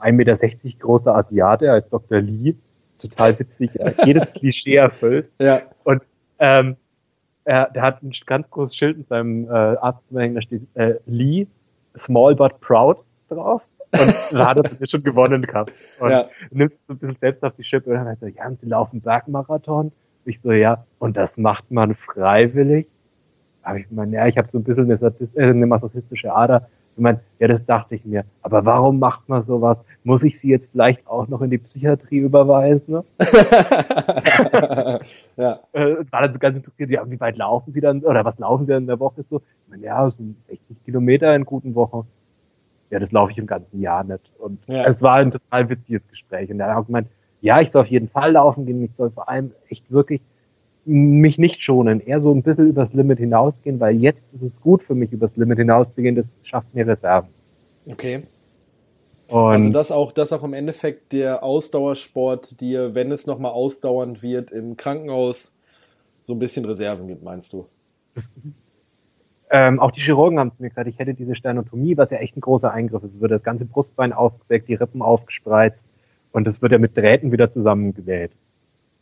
1,60 0.00 0.12
Meter 0.12 0.78
großer 0.78 1.14
Asiate, 1.14 1.66
er 1.66 1.80
Dr. 1.80 2.20
Lee. 2.20 2.54
Total 2.98 3.38
witzig, 3.38 3.70
jedes 4.04 4.32
Klischee 4.32 4.76
erfüllt. 4.76 5.30
Ja. 5.38 5.62
Und 5.84 6.02
ähm, 6.38 6.76
er, 7.44 7.70
der 7.70 7.82
hat 7.82 8.02
ein 8.02 8.12
ganz 8.26 8.50
großes 8.50 8.76
Schild 8.76 8.96
in 8.96 9.04
seinem 9.04 9.44
äh, 9.44 9.52
Arztzimmer 9.52 10.22
hängen, 10.22 10.34
da 10.34 10.42
steht 10.42 10.62
äh, 10.74 10.94
Lee, 11.06 11.46
small 11.96 12.34
but 12.34 12.60
proud 12.60 12.98
drauf. 13.28 13.62
Und 13.92 14.14
da 14.32 14.48
hat 14.48 14.80
er 14.80 14.86
schon 14.86 15.02
gewonnen 15.02 15.42
gehabt. 15.42 15.72
Und 16.00 16.10
ja. 16.10 16.26
nimmst 16.50 16.78
so 16.86 16.94
ein 16.94 16.98
bisschen 16.98 17.16
selbst 17.20 17.44
auf 17.44 17.54
die 17.56 17.64
Schippe 17.64 17.90
und 17.90 17.96
dann 17.96 18.08
hat 18.08 18.18
er, 18.20 18.28
ja, 18.28 18.50
sie 18.50 18.66
laufen 18.66 19.00
Bergmarathon. 19.00 19.92
Ich 20.24 20.40
so, 20.40 20.52
ja, 20.52 20.84
und 20.98 21.16
das 21.16 21.36
macht 21.36 21.70
man 21.70 21.94
freiwillig. 21.94 22.88
Aber 23.62 23.78
ich 23.78 23.90
meine, 23.90 24.16
ja, 24.16 24.26
ich 24.26 24.36
habe 24.38 24.48
so 24.48 24.58
ein 24.58 24.64
bisschen 24.64 24.90
eine, 24.90 25.14
äh, 25.34 25.42
eine 25.42 25.66
masochistische 25.66 26.32
Ader. 26.34 26.68
Ich 26.96 27.02
meine, 27.02 27.20
ja, 27.38 27.46
das 27.46 27.62
dachte 27.66 27.94
ich 27.94 28.06
mir. 28.06 28.24
Aber 28.40 28.64
warum 28.64 28.98
macht 28.98 29.28
man 29.28 29.44
sowas? 29.44 29.76
Muss 30.02 30.22
ich 30.22 30.38
sie 30.38 30.48
jetzt 30.48 30.70
vielleicht 30.70 31.06
auch 31.06 31.28
noch 31.28 31.42
in 31.42 31.50
die 31.50 31.58
Psychiatrie 31.58 32.20
überweisen? 32.20 32.94
Ne? 32.94 33.04
ja. 35.36 35.60
Äh, 35.72 35.96
war 36.10 36.22
dann 36.22 36.32
so 36.32 36.38
ganz 36.38 36.56
interessiert, 36.56 36.90
ja, 36.90 37.10
wie 37.10 37.20
weit 37.20 37.36
laufen 37.36 37.70
sie 37.70 37.82
dann, 37.82 38.00
oder 38.00 38.24
was 38.24 38.38
laufen 38.38 38.64
sie 38.64 38.72
dann 38.72 38.84
in 38.84 38.86
der 38.86 38.98
Woche 38.98 39.24
so? 39.28 39.42
Ich 39.64 39.70
meine, 39.70 39.84
ja, 39.84 40.08
so 40.08 40.16
60 40.38 40.84
Kilometer 40.84 41.36
in 41.36 41.44
guten 41.44 41.74
Wochen. 41.74 42.06
ja, 42.88 42.98
das 42.98 43.12
laufe 43.12 43.32
ich 43.32 43.38
im 43.38 43.46
ganzen 43.46 43.82
Jahr 43.82 44.02
nicht. 44.02 44.30
Und 44.38 44.58
ja. 44.66 44.86
es 44.86 45.02
war 45.02 45.16
ein 45.16 45.32
total 45.32 45.68
witziges 45.68 46.08
Gespräch. 46.08 46.50
Und 46.50 46.60
er 46.60 46.70
hat 46.70 46.78
auch 46.78 46.86
gemeint, 46.86 47.08
ja, 47.42 47.60
ich 47.60 47.70
soll 47.70 47.82
auf 47.82 47.88
jeden 47.88 48.08
Fall 48.08 48.32
laufen 48.32 48.64
gehen, 48.64 48.82
ich 48.82 48.94
soll 48.94 49.10
vor 49.10 49.28
allem 49.28 49.52
echt 49.68 49.90
wirklich 49.90 50.22
mich 50.86 51.36
nicht 51.38 51.62
schonen, 51.62 52.00
eher 52.00 52.20
so 52.20 52.32
ein 52.32 52.42
bisschen 52.42 52.68
übers 52.68 52.92
Limit 52.92 53.18
hinausgehen, 53.18 53.80
weil 53.80 53.96
jetzt 53.96 54.34
ist 54.34 54.42
es 54.42 54.60
gut 54.60 54.82
für 54.82 54.94
mich, 54.94 55.12
übers 55.12 55.36
Limit 55.36 55.58
hinauszugehen, 55.58 56.14
das 56.14 56.36
schafft 56.44 56.74
mir 56.74 56.86
Reserven. 56.86 57.28
Okay. 57.90 58.22
Und 59.28 59.52
also 59.52 59.70
dass 59.70 59.90
auch, 59.90 60.12
dass 60.12 60.32
auch 60.32 60.44
im 60.44 60.54
Endeffekt 60.54 61.12
der 61.12 61.42
Ausdauersport 61.42 62.60
dir, 62.60 62.94
wenn 62.94 63.10
es 63.10 63.26
nochmal 63.26 63.50
ausdauernd 63.50 64.22
wird, 64.22 64.52
im 64.52 64.76
Krankenhaus 64.76 65.50
so 66.24 66.34
ein 66.34 66.38
bisschen 66.38 66.64
Reserven 66.64 67.08
gibt, 67.08 67.24
meinst 67.24 67.52
du? 67.52 67.66
Das, 68.14 68.30
ähm, 69.50 69.80
auch 69.80 69.90
die 69.90 70.00
Chirurgen 70.00 70.38
haben 70.38 70.52
zu 70.52 70.62
mir 70.62 70.68
gesagt, 70.68 70.88
ich 70.88 70.98
hätte 70.98 71.14
diese 71.14 71.34
Sternotomie, 71.34 71.96
was 71.96 72.10
ja 72.10 72.18
echt 72.18 72.36
ein 72.36 72.40
großer 72.40 72.72
Eingriff 72.72 73.02
ist. 73.02 73.14
Es 73.14 73.20
wird 73.20 73.32
das 73.32 73.42
ganze 73.42 73.64
Brustbein 73.64 74.12
aufgesägt, 74.12 74.68
die 74.68 74.74
Rippen 74.74 75.02
aufgespreizt 75.02 75.88
und 76.32 76.46
es 76.46 76.62
wird 76.62 76.72
ja 76.72 76.78
mit 76.78 76.96
Drähten 76.96 77.32
wieder 77.32 77.50
zusammengenäht. 77.50 78.32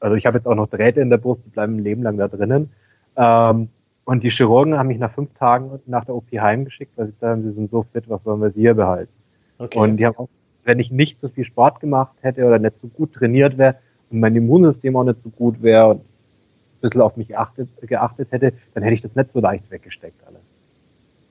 Also 0.05 0.17
ich 0.17 0.27
habe 0.27 0.37
jetzt 0.37 0.47
auch 0.47 0.55
noch 0.55 0.69
Drähte 0.69 1.01
in 1.01 1.09
der 1.09 1.17
Brust, 1.17 1.41
die 1.47 1.49
bleiben 1.49 1.77
ein 1.77 1.83
Leben 1.83 2.03
lang 2.03 2.19
da 2.19 2.29
drinnen. 2.29 2.69
Ähm, 3.17 3.71
und 4.05 4.23
die 4.23 4.29
Chirurgen 4.29 4.77
haben 4.77 4.89
mich 4.89 4.99
nach 4.99 5.15
fünf 5.15 5.33
Tagen 5.33 5.81
nach 5.87 6.05
der 6.05 6.15
OP 6.15 6.31
heimgeschickt, 6.31 6.93
weil 6.97 7.07
sie 7.07 7.13
gesagt 7.13 7.33
haben, 7.33 7.43
sie 7.43 7.53
sind 7.53 7.71
so 7.71 7.85
fit, 7.85 8.05
was 8.09 8.25
sollen 8.25 8.43
wir 8.43 8.51
sie 8.51 8.61
hier 8.61 8.75
behalten? 8.75 9.11
Okay. 9.57 9.79
Und 9.79 9.97
die 9.97 10.05
haben 10.05 10.19
auch, 10.19 10.29
wenn 10.65 10.79
ich 10.79 10.91
nicht 10.91 11.19
so 11.21 11.31
viel 11.31 11.45
Sport 11.45 11.81
gemacht 11.81 12.17
hätte 12.21 12.45
oder 12.45 12.59
nicht 12.59 12.79
so 12.79 12.89
gut 12.89 13.15
trainiert 13.15 13.57
wäre 13.57 13.77
und 14.11 14.21
mein 14.21 14.37
Immunsystem 14.37 14.95
auch 14.95 15.05
nicht 15.05 15.23
so 15.23 15.31
gut 15.31 15.63
wäre 15.63 15.89
und 15.89 16.01
ein 16.01 16.81
bisschen 16.83 17.01
auf 17.01 17.17
mich 17.17 17.29
geachtet, 17.29 17.71
geachtet 17.81 18.31
hätte, 18.31 18.53
dann 18.75 18.83
hätte 18.83 18.97
ich 18.97 19.01
das 19.01 19.17
nicht 19.17 19.33
so 19.33 19.41
leicht 19.41 19.71
weggesteckt 19.71 20.23
alles. 20.27 20.43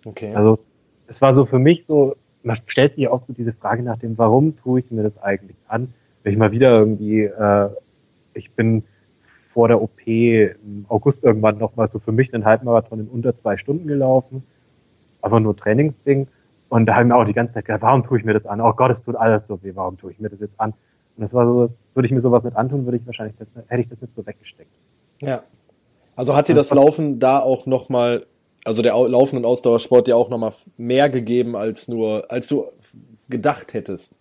Okay. 0.03 0.33
Also 0.33 0.57
es 1.05 1.21
war 1.21 1.35
so 1.35 1.45
für 1.45 1.59
mich 1.59 1.85
so, 1.85 2.15
man 2.41 2.57
stellt 2.65 2.95
sich 2.95 3.07
oft 3.07 3.27
so 3.27 3.33
diese 3.33 3.53
Frage 3.53 3.83
nach 3.83 3.99
dem, 3.99 4.17
warum 4.17 4.57
tue 4.57 4.79
ich 4.79 4.89
mir 4.89 5.03
das 5.03 5.21
eigentlich 5.21 5.57
an? 5.67 5.93
Wenn 6.23 6.33
ich 6.33 6.39
mal 6.39 6.51
wieder 6.51 6.71
irgendwie, 6.71 7.25
äh, 7.25 7.69
ich 8.35 8.51
bin 8.51 8.83
vor 9.35 9.67
der 9.67 9.81
OP 9.81 10.07
im 10.07 10.85
August 10.89 11.23
irgendwann 11.23 11.57
nochmal 11.57 11.89
so 11.89 11.99
für 11.99 12.11
mich 12.11 12.33
einen 12.33 12.45
Halbmarathon 12.45 13.01
in 13.01 13.07
unter 13.07 13.35
zwei 13.35 13.57
Stunden 13.57 13.87
gelaufen. 13.87 14.43
Aber 15.21 15.39
nur 15.39 15.55
Trainingsding. 15.55 16.27
Und 16.69 16.87
da 16.87 16.95
haben 16.95 17.09
wir 17.09 17.17
auch 17.17 17.23
die 17.23 17.33
ganze 17.33 17.53
Zeit 17.53 17.65
gedacht, 17.65 17.83
warum 17.83 18.03
tue 18.03 18.17
ich 18.17 18.25
mir 18.25 18.33
das 18.33 18.45
an? 18.45 18.59
Oh 18.59 18.73
Gott, 18.73 18.91
es 18.91 19.03
tut 19.03 19.15
alles 19.15 19.45
so 19.47 19.61
weh, 19.63 19.71
warum 19.75 19.97
tue 19.97 20.11
ich 20.11 20.19
mir 20.19 20.29
das 20.29 20.39
jetzt 20.39 20.59
an? 20.59 20.71
Und 21.15 21.21
das 21.21 21.33
war 21.33 21.45
so, 21.45 21.73
würde 21.93 22.07
ich 22.07 22.11
mir 22.11 22.21
sowas 22.21 22.43
nicht 22.43 22.57
antun, 22.57 22.85
würde 22.85 22.97
ich 22.97 23.05
wahrscheinlich, 23.05 23.37
das, 23.37 23.47
hätte 23.67 23.81
ich 23.81 23.89
das 23.89 24.01
nicht 24.01 24.15
so 24.15 24.25
weggesteckt. 24.25 24.71
Ja. 25.21 25.43
Also 26.15 26.35
hat 26.35 26.47
dir 26.47 26.55
das 26.55 26.71
Laufen 26.71 27.19
da 27.19 27.39
auch 27.39 27.65
nochmal, 27.65 28.25
also 28.65 28.81
der 28.81 28.93
Laufen 28.93 29.37
und 29.37 29.45
Ausdauersport 29.45 30.07
dir 30.07 30.17
auch 30.17 30.29
nochmal 30.29 30.53
mehr 30.77 31.09
gegeben 31.09 31.55
als 31.55 31.87
nur, 31.87 32.31
als 32.31 32.47
du 32.47 32.65
gedacht 33.29 33.73
hättest? 33.73 34.11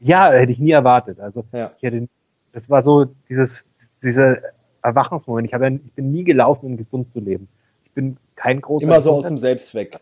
Ja, 0.00 0.30
hätte 0.30 0.52
ich 0.52 0.58
nie 0.58 0.72
erwartet. 0.72 1.20
Also 1.20 1.44
ja. 1.52 1.72
ich 1.76 1.82
hätte, 1.82 2.08
das 2.54 2.70
war 2.70 2.82
so 2.82 3.06
dieses, 3.28 3.68
diese 4.02 4.40
Erwachungsmoment. 4.80 5.48
Ich 5.48 5.54
habe, 5.54 5.72
ich 5.72 5.92
bin 5.92 6.12
nie 6.12 6.22
gelaufen, 6.22 6.66
um 6.66 6.76
gesund 6.76 7.12
zu 7.12 7.18
leben. 7.18 7.48
Ich 7.84 7.90
bin 7.90 8.16
kein 8.36 8.60
großer. 8.60 8.86
Immer 8.86 9.02
so 9.02 9.12
aus 9.12 9.26
dem 9.26 9.38
Selbstzweck. 9.38 9.98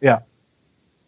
Ja. 0.00 0.24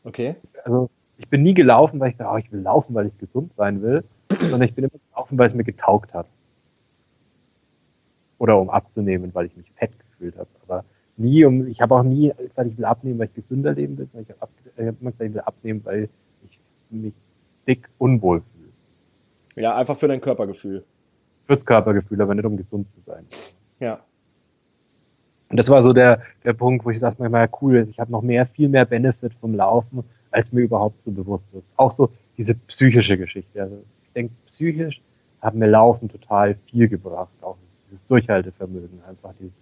Okay. 0.05 0.37
Also 0.65 0.91
ich 1.19 1.29
bin 1.29 1.43
nie 1.43 1.55
gelaufen, 1.55 1.99
weil 1.99 2.11
ich 2.11 2.17
sage, 2.17 2.31
oh, 2.33 2.37
ich 2.37 2.53
will 2.53 2.61
laufen, 2.61 2.95
weil 2.95 3.09
ich 3.09 3.19
gesund 3.19 3.53
sein 3.55 3.83
will, 3.83 4.05
sondern 4.31 4.63
ich 4.63 4.75
bin 4.75 4.85
immer 4.85 5.01
gelaufen, 5.11 5.37
weil 5.37 5.49
es 5.49 5.55
mir 5.55 5.65
getaugt 5.65 6.15
hat. 6.15 6.27
Oder 8.39 8.61
um 8.61 8.71
abzunehmen, 8.71 9.35
weil 9.35 9.47
ich 9.47 9.57
mich 9.57 9.73
fett 9.73 9.91
gefühlt 9.99 10.39
habe. 10.39 10.49
Aber 10.69 10.85
nie 11.17 11.45
um, 11.45 11.67
ich 11.67 11.81
habe 11.81 11.97
auch 11.97 12.05
nie 12.05 12.33
gesagt, 12.39 12.71
ich 12.71 12.79
will 12.79 12.85
abnehmen, 12.85 13.19
weil 13.19 13.27
ich 13.27 13.35
gesünder 13.35 13.73
leben 13.73 13.99
will, 13.99 14.07
sondern 14.07 14.31
ich 14.31 14.41
habe 14.41 14.53
hab 14.87 15.01
immer 15.01 15.11
gesagt, 15.11 15.29
ich 15.29 15.35
will 15.35 15.41
abnehmen, 15.41 15.81
weil 15.85 16.09
ich 16.45 16.59
mich 16.91 17.15
dick 17.67 17.89
unwohl 17.99 18.41
fühle. 18.43 18.58
Ja, 19.59 19.77
einfach 19.77 19.97
für 19.97 20.09
dein 20.09 20.21
Körpergefühl 20.21 20.85
fürs 21.49 21.65
Körpergefühl, 21.65 22.21
aber 22.21 22.35
nicht 22.35 22.45
um 22.45 22.57
gesund 22.57 22.89
zu 22.91 23.01
sein. 23.01 23.27
Ja. 23.81 24.01
Und 25.49 25.57
das 25.57 25.71
war 25.71 25.83
so 25.83 25.95
der, 25.95 26.21
der 26.45 26.53
Punkt, 26.53 26.85
wo 26.85 26.91
ich 26.91 27.01
dachte, 27.01 27.25
ja 27.25 27.49
cool, 27.63 27.89
ich 27.91 27.99
habe 27.99 28.13
noch 28.13 28.21
mehr, 28.21 28.45
viel 28.47 28.69
mehr 28.69 28.85
Benefit 28.85 29.33
vom 29.41 29.55
Laufen, 29.55 30.05
als 30.31 30.53
mir 30.53 30.61
überhaupt 30.61 31.01
so 31.01 31.11
bewusst 31.11 31.47
ist. 31.55 31.67
Auch 31.77 31.91
so 31.91 32.11
diese 32.37 32.55
psychische 32.55 33.17
Geschichte. 33.17 33.63
Also 33.63 33.83
ich 34.03 34.13
denke, 34.13 34.35
psychisch 34.47 35.01
hat 35.41 35.55
mir 35.55 35.69
Laufen 35.69 36.11
total 36.11 36.55
viel 36.55 36.87
gebracht. 36.87 37.33
Auch 37.41 37.57
dieses 37.87 38.07
Durchhaltevermögen 38.09 39.03
einfach. 39.09 39.33
Dieses, 39.41 39.55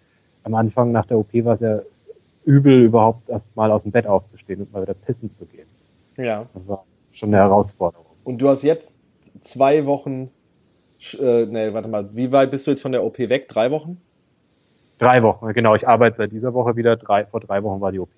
am 0.43 0.55
Anfang 0.57 0.91
nach 0.91 1.07
der 1.07 1.19
OP 1.19 1.33
war 1.45 1.55
es 1.55 1.61
ja 1.61 1.81
übel, 2.45 2.83
überhaupt 2.83 3.29
erst 3.29 3.55
mal 3.55 3.71
aus 3.71 3.85
dem 3.85 3.93
Bett 3.93 4.09
aufzustehen 4.09 4.63
und 4.63 4.73
mal 4.73 4.83
wieder 4.83 4.95
pissen 4.95 5.31
zu 5.31 5.47
gehen. 5.47 5.69
Ja. 6.17 6.45
Das 6.53 6.67
war 6.67 6.85
schon 7.13 7.29
eine 7.29 7.37
Herausforderung. 7.45 8.07
Und 8.25 8.39
du 8.39 8.49
hast 8.49 8.65
jetzt 8.65 8.97
zwei 9.43 9.87
Wochen 9.87 10.31
äh, 11.15 11.47
nee, 11.47 11.73
warte 11.73 11.89
mal, 11.89 12.15
wie 12.15 12.33
weit 12.33 12.51
bist 12.51 12.67
du 12.67 12.71
jetzt 12.71 12.83
von 12.83 12.93
der 12.93 13.05
OP 13.05 13.19
weg? 13.19 13.49
Drei 13.49 13.71
Wochen? 13.71 13.99
Drei 14.99 15.23
Wochen, 15.23 15.53
genau. 15.53 15.75
Ich 15.75 15.87
arbeite 15.87 16.17
seit 16.17 16.33
dieser 16.33 16.55
Woche 16.55 16.77
wieder. 16.77 16.97
Drei, 16.97 17.27
vor 17.27 17.41
drei 17.41 17.63
Wochen 17.63 17.81
war 17.81 17.93
die 17.93 18.01
OP. 18.01 18.11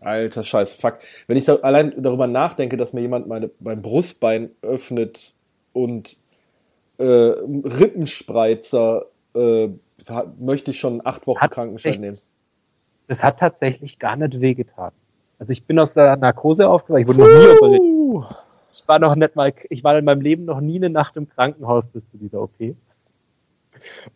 Alter 0.00 0.44
Scheiße, 0.44 0.76
fuck. 0.76 0.98
Wenn 1.26 1.36
ich 1.36 1.46
da 1.46 1.56
allein 1.56 1.94
darüber 1.96 2.26
nachdenke, 2.26 2.76
dass 2.76 2.92
mir 2.92 3.00
jemand 3.00 3.26
meine, 3.26 3.50
mein 3.60 3.82
Brustbein 3.82 4.50
öffnet 4.62 5.34
und 5.72 6.16
äh, 6.98 7.04
Rippenspreizer, 7.04 9.06
äh, 9.34 9.68
möchte 10.38 10.70
ich 10.70 10.78
schon 10.78 11.04
acht 11.04 11.26
Wochen 11.26 11.40
hat 11.40 11.50
Krankenschein 11.50 12.00
nehmen. 12.00 12.18
Das 13.08 13.24
hat 13.24 13.40
tatsächlich 13.40 13.98
gar 13.98 14.16
nicht 14.16 14.40
wehgetan. 14.40 14.92
Also 15.38 15.52
ich 15.52 15.64
bin 15.64 15.78
aus 15.78 15.94
der 15.94 16.16
Narkose 16.16 16.68
aufgewacht, 16.68 17.00
ich 17.00 17.08
wurde 17.08 17.20
noch 17.20 17.26
nie 17.26 17.56
operiert 17.56 17.82
ich 18.72 18.86
war 18.86 18.98
noch 18.98 19.14
nicht 19.14 19.36
mal, 19.36 19.52
ich 19.70 19.84
war 19.84 19.98
in 19.98 20.04
meinem 20.04 20.20
Leben 20.20 20.44
noch 20.44 20.60
nie 20.60 20.76
eine 20.76 20.90
Nacht 20.90 21.16
im 21.16 21.28
Krankenhaus 21.28 21.88
bis 21.88 22.08
zu 22.10 22.18
dieser 22.18 22.42
OP. 22.42 22.76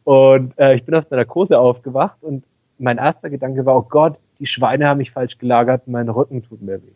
Und 0.04 0.58
äh, 0.58 0.74
ich 0.74 0.84
bin 0.84 0.94
aus 0.94 1.08
der 1.08 1.18
Narkose 1.18 1.58
aufgewacht 1.58 2.22
und 2.22 2.44
mein 2.78 2.98
erster 2.98 3.30
Gedanke 3.30 3.64
war, 3.64 3.76
oh 3.76 3.86
Gott, 3.88 4.18
die 4.38 4.46
Schweine 4.46 4.88
haben 4.88 4.98
mich 4.98 5.12
falsch 5.12 5.38
gelagert, 5.38 5.86
mein 5.86 6.08
Rücken 6.08 6.42
tut 6.42 6.62
mir 6.62 6.82
weh. 6.82 6.92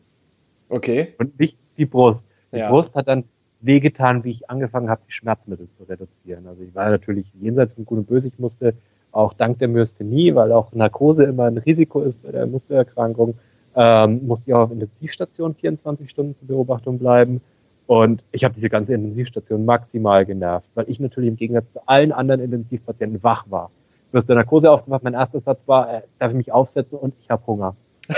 Okay. 0.68 1.14
Und 1.18 1.38
nicht 1.38 1.56
die 1.76 1.86
Brust. 1.86 2.26
Die 2.52 2.58
ja. 2.58 2.70
Brust 2.70 2.94
hat 2.94 3.08
dann 3.08 3.24
wehgetan, 3.60 4.24
wie 4.24 4.30
ich 4.30 4.50
angefangen 4.50 4.90
habe, 4.90 5.02
die 5.06 5.12
Schmerzmittel 5.12 5.68
zu 5.76 5.84
reduzieren. 5.84 6.46
Also 6.46 6.62
ich 6.62 6.74
war 6.74 6.90
natürlich 6.90 7.32
jenseits 7.40 7.74
von 7.74 7.84
Gut 7.84 7.98
und 7.98 8.06
Böse. 8.08 8.28
Ich 8.28 8.38
musste 8.38 8.74
auch 9.12 9.32
dank 9.32 9.58
der 9.58 9.68
Myasthenie, 9.68 10.34
weil 10.34 10.52
auch 10.52 10.72
Narkose 10.72 11.24
immer 11.24 11.44
ein 11.44 11.58
Risiko 11.58 12.02
ist 12.02 12.22
bei 12.22 12.32
der 12.32 12.46
Muskelerkrankung, 12.46 13.34
ähm, 13.76 14.26
musste 14.26 14.50
ich 14.50 14.54
auch 14.54 14.62
auf 14.62 14.72
Intensivstation 14.72 15.54
24 15.54 16.10
Stunden 16.10 16.34
zur 16.36 16.48
Beobachtung 16.48 16.98
bleiben. 16.98 17.40
Und 17.86 18.22
ich 18.32 18.42
habe 18.42 18.54
diese 18.54 18.68
ganze 18.68 18.94
Intensivstation 18.94 19.64
maximal 19.64 20.26
genervt, 20.26 20.68
weil 20.74 20.88
ich 20.88 20.98
natürlich 20.98 21.28
im 21.28 21.36
Gegensatz 21.36 21.72
zu 21.72 21.86
allen 21.86 22.10
anderen 22.10 22.40
Intensivpatienten 22.40 23.22
wach 23.22 23.44
war. 23.48 23.70
Du 24.10 24.18
hast 24.18 24.28
der 24.28 24.36
Narkose 24.36 24.70
aufgemacht, 24.70 25.04
mein 25.04 25.14
erster 25.14 25.40
Satz 25.40 25.68
war, 25.68 25.92
äh, 25.92 26.02
darf 26.18 26.30
ich 26.30 26.36
mich 26.36 26.50
aufsetzen 26.52 26.98
und 26.98 27.14
ich 27.20 27.30
habe 27.30 27.46
Hunger. 27.46 27.76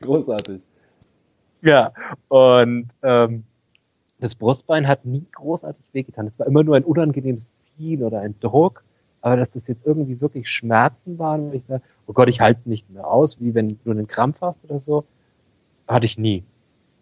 Großartig. 0.00 0.60
Ja, 1.62 1.92
und 2.28 2.88
ähm, 3.02 3.44
das 4.18 4.34
Brustbein 4.34 4.88
hat 4.88 5.04
nie 5.04 5.26
großartig 5.32 5.84
wehgetan. 5.92 6.26
Es 6.26 6.38
war 6.38 6.46
immer 6.46 6.62
nur 6.64 6.76
ein 6.76 6.84
unangenehmes 6.84 7.74
Ziehen 7.74 8.02
oder 8.02 8.20
ein 8.20 8.34
Druck. 8.40 8.82
Aber 9.22 9.36
dass 9.36 9.50
das 9.50 9.68
jetzt 9.68 9.86
irgendwie 9.86 10.20
wirklich 10.20 10.48
Schmerzen 10.48 11.18
waren, 11.18 11.50
wo 11.50 11.54
ich 11.54 11.64
sage, 11.64 11.82
oh 12.06 12.12
Gott, 12.12 12.28
ich 12.28 12.40
halte 12.40 12.68
nicht 12.68 12.88
mehr 12.90 13.06
aus, 13.06 13.40
wie 13.40 13.54
wenn 13.54 13.78
du 13.84 13.90
einen 13.90 14.08
Krampf 14.08 14.40
hast 14.40 14.64
oder 14.64 14.78
so, 14.78 15.04
hatte 15.86 16.06
ich 16.06 16.18
nie. 16.18 16.44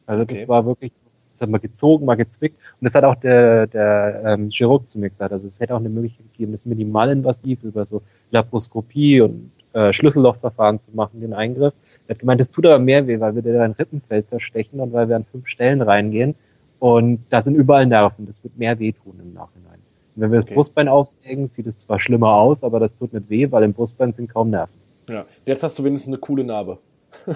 Also 0.06 0.22
okay. 0.22 0.40
das 0.40 0.48
war 0.48 0.66
wirklich 0.66 0.94
so, 0.94 1.02
das 1.32 1.42
hat 1.42 1.50
mal 1.50 1.58
gezogen, 1.58 2.06
mal 2.06 2.16
gezwickt. 2.16 2.56
Und 2.80 2.84
das 2.84 2.94
hat 2.94 3.04
auch 3.04 3.14
der, 3.14 3.68
der 3.68 4.22
ähm, 4.26 4.50
Chirurg 4.50 4.90
zu 4.90 4.98
mir 4.98 5.10
gesagt. 5.10 5.32
Also 5.32 5.46
es 5.46 5.60
hätte 5.60 5.74
auch 5.74 5.80
eine 5.80 5.88
Möglichkeit 5.88 6.32
gegeben, 6.32 6.52
das 6.52 6.66
minimalinvasiv 6.66 7.62
über 7.62 7.86
so 7.86 8.02
Laparoskopie 8.32 9.20
und 9.20 9.52
äh, 9.72 9.92
Schlüssellochverfahren 9.92 10.80
zu 10.80 10.90
machen, 10.92 11.20
den 11.20 11.34
Eingriff. 11.34 11.74
Er 12.08 12.14
hat 12.14 12.20
gemeint, 12.20 12.40
das 12.40 12.50
tut 12.50 12.66
aber 12.66 12.78
mehr 12.78 13.06
weh, 13.06 13.20
weil 13.20 13.34
wir 13.34 13.42
dir 13.42 13.52
dein 13.52 13.72
Rippenfeld 13.72 14.28
zerstechen 14.28 14.80
und 14.80 14.92
weil 14.92 15.08
wir 15.08 15.16
an 15.16 15.24
fünf 15.24 15.46
Stellen 15.46 15.82
reingehen. 15.82 16.34
Und 16.80 17.20
da 17.30 17.42
sind 17.42 17.54
überall 17.54 17.86
Nerven. 17.86 18.26
Das 18.26 18.42
wird 18.42 18.56
mehr 18.56 18.78
wehtun 18.78 19.20
im 19.20 19.34
Nachhinein. 19.34 19.78
Wenn 20.20 20.32
wir 20.32 20.40
okay. 20.40 20.48
das 20.48 20.54
Brustbein 20.54 20.88
aufsägen, 20.88 21.46
sieht 21.46 21.68
es 21.68 21.78
zwar 21.78 22.00
schlimmer 22.00 22.32
aus, 22.32 22.64
aber 22.64 22.80
das 22.80 22.96
tut 22.96 23.12
nicht 23.12 23.30
weh, 23.30 23.52
weil 23.52 23.62
im 23.62 23.72
Brustbein 23.72 24.12
sind 24.12 24.28
kaum 24.28 24.50
Nerven. 24.50 24.74
Ja, 25.08 25.24
jetzt 25.46 25.62
hast 25.62 25.78
du 25.78 25.84
wenigstens 25.84 26.12
eine 26.12 26.18
coole 26.18 26.42
Narbe. 26.42 26.78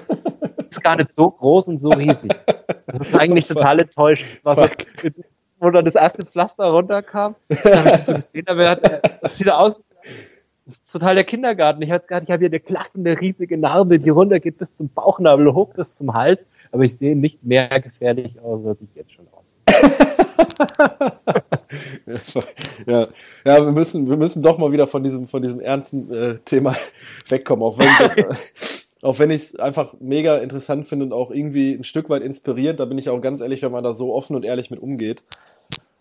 ist 0.68 0.82
gar 0.82 0.96
nicht 0.96 1.14
so 1.14 1.30
groß 1.30 1.68
und 1.68 1.78
so 1.78 1.90
riesig. 1.90 2.34
Das 2.86 3.08
ist 3.08 3.14
eigentlich 3.14 3.46
total 3.48 3.80
enttäuscht. 3.80 4.40
So, 4.42 4.56
wo 5.60 5.70
dann 5.70 5.84
das 5.84 5.94
erste 5.94 6.26
Pflaster 6.26 6.64
runterkam, 6.64 7.36
da 7.48 7.76
habe 7.78 7.88
ich 7.88 7.92
das 7.92 8.06
so 8.06 8.14
gesehen, 8.14 8.48
aber 8.48 8.74
das 8.74 9.38
sieht 9.38 9.48
aus, 9.48 9.80
das 10.66 10.78
ist 10.78 10.92
total 10.92 11.14
der 11.14 11.24
Kindergarten. 11.24 11.82
Ich 11.82 11.92
habe 11.92 12.04
hab 12.10 12.26
hier 12.26 12.36
eine 12.36 12.58
klaffende, 12.58 13.20
riesige 13.20 13.56
Narbe, 13.58 14.00
die 14.00 14.10
runtergeht 14.10 14.58
bis 14.58 14.74
zum 14.74 14.88
Bauchnabel, 14.88 15.54
hoch 15.54 15.72
bis 15.74 15.94
zum 15.94 16.14
Hals, 16.14 16.40
aber 16.72 16.82
ich 16.82 16.96
sehe 16.96 17.14
nicht 17.14 17.44
mehr 17.44 17.68
gefährlich 17.80 18.40
aus, 18.40 18.66
als 18.66 18.80
ich 18.80 18.92
jetzt 18.96 19.12
schon 19.12 19.28
aus. 19.30 19.41
ja, 22.86 23.08
ja, 23.44 23.64
wir 23.64 23.72
müssen, 23.72 24.08
wir 24.08 24.16
müssen 24.16 24.42
doch 24.42 24.56
mal 24.58 24.72
wieder 24.72 24.86
von 24.86 25.04
diesem, 25.04 25.28
von 25.28 25.42
diesem 25.42 25.60
ernsten 25.60 26.10
äh, 26.12 26.38
Thema 26.44 26.74
wegkommen, 27.28 27.64
auch 27.64 27.78
wenn 27.78 27.88
Auch 29.02 29.18
wenn 29.18 29.30
ich 29.30 29.42
es 29.42 29.56
einfach 29.56 29.94
mega 29.98 30.38
interessant 30.38 30.86
finde 30.86 31.06
und 31.06 31.12
auch 31.12 31.32
irgendwie 31.32 31.72
ein 31.72 31.82
Stück 31.82 32.08
weit 32.08 32.22
inspirierend, 32.22 32.78
da 32.78 32.84
bin 32.84 32.98
ich 32.98 33.08
auch 33.08 33.20
ganz 33.20 33.40
ehrlich, 33.40 33.60
wenn 33.62 33.72
man 33.72 33.82
da 33.82 33.94
so 33.94 34.14
offen 34.14 34.36
und 34.36 34.44
ehrlich 34.44 34.70
mit 34.70 34.80
umgeht. 34.80 35.24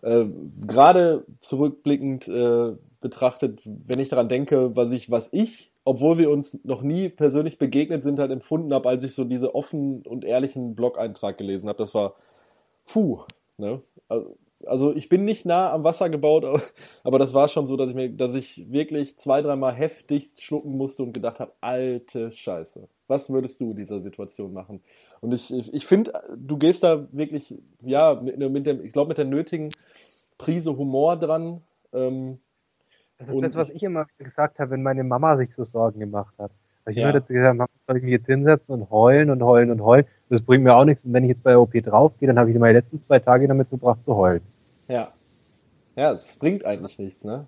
Äh, 0.02 0.26
Gerade 0.64 1.26
zurückblickend 1.40 2.28
äh, 2.28 2.76
betrachtet, 3.00 3.60
wenn 3.64 3.98
ich 3.98 4.08
daran 4.08 4.28
denke, 4.28 4.76
was 4.76 4.92
ich, 4.92 5.10
was 5.10 5.28
ich, 5.32 5.72
obwohl 5.84 6.18
wir 6.18 6.30
uns 6.30 6.56
noch 6.62 6.82
nie 6.82 7.08
persönlich 7.08 7.58
begegnet 7.58 8.04
sind, 8.04 8.20
halt 8.20 8.30
empfunden 8.30 8.72
habe, 8.72 8.88
als 8.88 9.02
ich 9.02 9.16
so 9.16 9.24
diese 9.24 9.56
offen 9.56 10.02
und 10.06 10.24
ehrlichen 10.24 10.76
Blog-Eintrag 10.76 11.36
gelesen 11.36 11.68
habe. 11.68 11.78
Das 11.78 11.94
war, 11.94 12.14
puh, 12.86 13.22
ne? 13.62 13.82
Also, 14.64 14.94
ich 14.94 15.08
bin 15.08 15.24
nicht 15.24 15.46
nah 15.46 15.72
am 15.72 15.82
Wasser 15.84 16.10
gebaut, 16.10 16.44
aber 17.04 17.18
das 17.18 17.34
war 17.34 17.48
schon 17.48 17.66
so, 17.66 17.76
dass 17.76 17.90
ich 17.90 17.96
mir, 17.96 18.10
dass 18.10 18.34
ich 18.34 18.70
wirklich 18.70 19.16
zwei, 19.18 19.42
dreimal 19.42 19.74
heftigst 19.74 20.42
schlucken 20.42 20.76
musste 20.76 21.02
und 21.02 21.14
gedacht 21.14 21.40
habe, 21.40 21.52
alte 21.60 22.30
Scheiße. 22.30 22.88
Was 23.08 23.30
würdest 23.30 23.60
du 23.60 23.70
in 23.70 23.76
dieser 23.76 24.00
Situation 24.00 24.52
machen? 24.52 24.80
Und 25.20 25.32
ich, 25.32 25.52
ich, 25.52 25.72
ich 25.72 25.86
finde, 25.86 26.12
du 26.36 26.56
gehst 26.58 26.84
da 26.84 27.06
wirklich, 27.12 27.54
ja, 27.82 28.14
mit, 28.14 28.38
mit 28.38 28.66
dem, 28.66 28.84
ich 28.84 28.92
glaube, 28.92 29.08
mit 29.08 29.18
der 29.18 29.24
nötigen 29.24 29.70
Prise 30.38 30.76
Humor 30.76 31.16
dran. 31.16 31.62
Ähm, 31.92 32.38
das 33.18 33.28
ist 33.28 33.40
das, 33.40 33.56
was 33.56 33.70
ich 33.70 33.82
immer 33.82 34.06
gesagt 34.18 34.58
habe, 34.58 34.72
wenn 34.72 34.82
meine 34.82 35.04
Mama 35.04 35.36
sich 35.36 35.54
so 35.54 35.64
Sorgen 35.64 36.00
gemacht 36.00 36.34
hat. 36.38 36.50
Ich 36.88 36.96
ja. 36.96 37.06
würde 37.06 37.20
gesagt, 37.22 37.56
Mama, 37.56 37.70
soll 37.86 37.96
ich 37.96 38.02
mich 38.02 38.12
jetzt 38.12 38.26
hinsetzen 38.26 38.74
und 38.74 38.90
heulen 38.90 39.30
und 39.30 39.42
heulen 39.42 39.70
und 39.70 39.82
heulen? 39.82 40.06
Das 40.28 40.42
bringt 40.42 40.64
mir 40.64 40.74
auch 40.74 40.84
nichts. 40.84 41.04
Und 41.04 41.12
wenn 41.12 41.24
ich 41.24 41.30
jetzt 41.30 41.42
bei 41.42 41.56
OP 41.56 41.72
draufgehe, 41.72 42.28
dann 42.28 42.38
habe 42.38 42.50
ich 42.50 42.58
meine 42.58 42.78
letzten 42.78 43.02
zwei 43.02 43.18
Tage 43.18 43.48
damit 43.48 43.68
verbracht 43.68 44.04
zu 44.04 44.16
heulen. 44.16 44.42
Ja. 44.88 45.08
Ja, 45.96 46.12
es 46.12 46.36
bringt 46.38 46.64
eigentlich 46.64 46.98
nichts, 46.98 47.24
ne? 47.24 47.46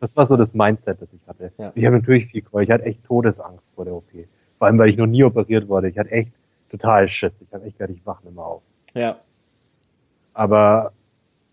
Das 0.00 0.14
war 0.16 0.26
so 0.26 0.36
das 0.36 0.52
Mindset, 0.52 1.00
das 1.00 1.12
ich 1.12 1.26
hatte. 1.26 1.52
Ja. 1.56 1.72
Ich 1.74 1.84
habe 1.86 1.96
natürlich 1.96 2.26
viel 2.26 2.42
geheult. 2.42 2.68
Ich 2.68 2.72
hatte 2.72 2.84
echt 2.84 3.04
Todesangst 3.04 3.74
vor 3.74 3.84
der 3.84 3.94
OP. 3.94 4.10
Vor 4.58 4.66
allem, 4.66 4.78
weil 4.78 4.90
ich 4.90 4.98
noch 4.98 5.06
nie 5.06 5.24
operiert 5.24 5.68
wurde. 5.68 5.88
Ich 5.88 5.98
hatte 5.98 6.10
echt 6.10 6.32
total 6.70 7.08
Schiss. 7.08 7.32
Ich 7.40 7.52
habe 7.52 7.64
echt 7.64 7.78
gedacht, 7.78 7.96
ich 7.96 8.04
wache 8.04 8.28
immer 8.28 8.44
auf. 8.44 8.62
Ja. 8.92 9.16
Aber 10.34 10.92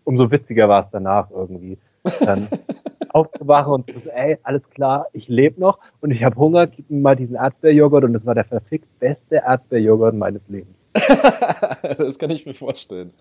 umso 0.04 0.30
witziger 0.30 0.68
war 0.68 0.82
es 0.82 0.90
danach 0.90 1.30
irgendwie. 1.30 1.78
Dann 2.20 2.48
aufzuwachen 3.14 3.72
und 3.72 3.86
zu 3.90 3.98
sagen, 3.98 4.16
ey, 4.16 4.38
alles 4.42 4.68
klar, 4.70 5.06
ich 5.12 5.28
lebe 5.28 5.60
noch 5.60 5.78
und 6.00 6.10
ich 6.10 6.24
habe 6.24 6.36
Hunger, 6.36 6.66
gib 6.66 6.90
mir 6.90 7.00
mal 7.00 7.16
diesen 7.16 7.36
Erdbeerjoghurt 7.36 8.04
und 8.04 8.12
das 8.12 8.26
war 8.26 8.34
der 8.34 8.44
verfickt 8.44 8.98
beste 8.98 9.36
Erdbeerjoghurt 9.36 10.14
meines 10.14 10.48
Lebens. 10.48 10.76
das 11.98 12.18
kann 12.18 12.30
ich 12.30 12.46
mir 12.46 12.54
vorstellen. 12.54 13.12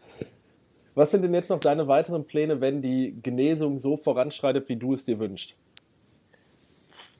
Was 0.93 1.11
sind 1.11 1.23
denn 1.23 1.33
jetzt 1.33 1.49
noch 1.49 1.59
deine 1.59 1.87
weiteren 1.87 2.25
Pläne, 2.25 2.59
wenn 2.59 2.81
die 2.81 3.15
Genesung 3.21 3.79
so 3.79 3.95
voranschreitet, 3.95 4.67
wie 4.67 4.75
du 4.75 4.93
es 4.93 5.05
dir 5.05 5.19
wünschst? 5.19 5.55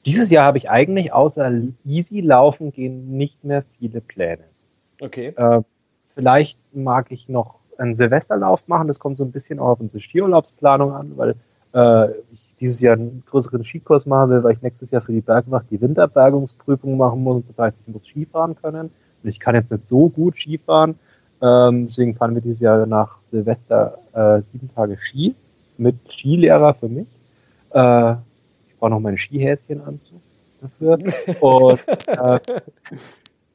Dieses 0.04 0.30
Jahr 0.30 0.44
habe 0.44 0.58
ich 0.58 0.68
eigentlich 0.68 1.12
außer 1.12 1.50
easy 1.84 2.20
laufen 2.20 2.72
gehen 2.72 3.16
nicht 3.16 3.44
mehr 3.44 3.62
viele 3.78 4.00
Pläne. 4.00 4.44
Okay. 5.00 5.28
Äh, 5.36 5.62
vielleicht 6.14 6.58
mag 6.74 7.10
ich 7.10 7.28
noch 7.28 7.60
einen 7.78 7.94
Silvesterlauf 7.94 8.66
machen. 8.68 8.88
Das 8.88 8.98
kommt 8.98 9.16
so 9.16 9.24
ein 9.24 9.32
bisschen 9.32 9.58
auch 9.58 9.68
auf 9.68 9.80
unsere 9.80 10.00
Skiurlaubsplanung 10.00 10.92
an, 10.92 11.16
weil 11.16 11.36
äh, 11.74 12.10
ich 12.32 12.52
dieses 12.62 12.80
Jahr 12.80 12.94
einen 12.94 13.24
größeren 13.28 13.64
Skikurs 13.64 14.06
machen 14.06 14.30
will, 14.30 14.44
weil 14.44 14.52
ich 14.52 14.62
nächstes 14.62 14.92
Jahr 14.92 15.02
für 15.02 15.10
die 15.10 15.20
Bergwacht 15.20 15.66
die 15.70 15.80
Winterbergungsprüfung 15.80 16.96
machen 16.96 17.24
muss. 17.24 17.42
Das 17.48 17.58
heißt, 17.58 17.78
ich 17.80 17.92
muss 17.92 18.06
Skifahren 18.06 18.54
können. 18.54 18.90
Und 19.22 19.28
ich 19.28 19.40
kann 19.40 19.56
jetzt 19.56 19.72
nicht 19.72 19.88
so 19.88 20.08
gut 20.08 20.36
Skifahren. 20.36 20.94
Ähm, 21.42 21.86
deswegen 21.86 22.14
fahren 22.14 22.36
wir 22.36 22.40
dieses 22.40 22.60
Jahr 22.60 22.86
nach 22.86 23.20
Silvester 23.20 23.98
äh, 24.12 24.42
sieben 24.42 24.70
Tage 24.72 24.96
Ski 24.96 25.34
mit 25.76 25.96
Skilehrer 26.08 26.74
für 26.74 26.88
mich. 26.88 27.08
Äh, 27.74 28.12
ich 28.68 28.78
brauche 28.78 28.90
noch 28.90 29.00
meine 29.00 29.18
Skihäschenanzug 29.18 30.20
dafür. 30.60 30.98
Und 31.40 31.80
äh, 32.06 32.38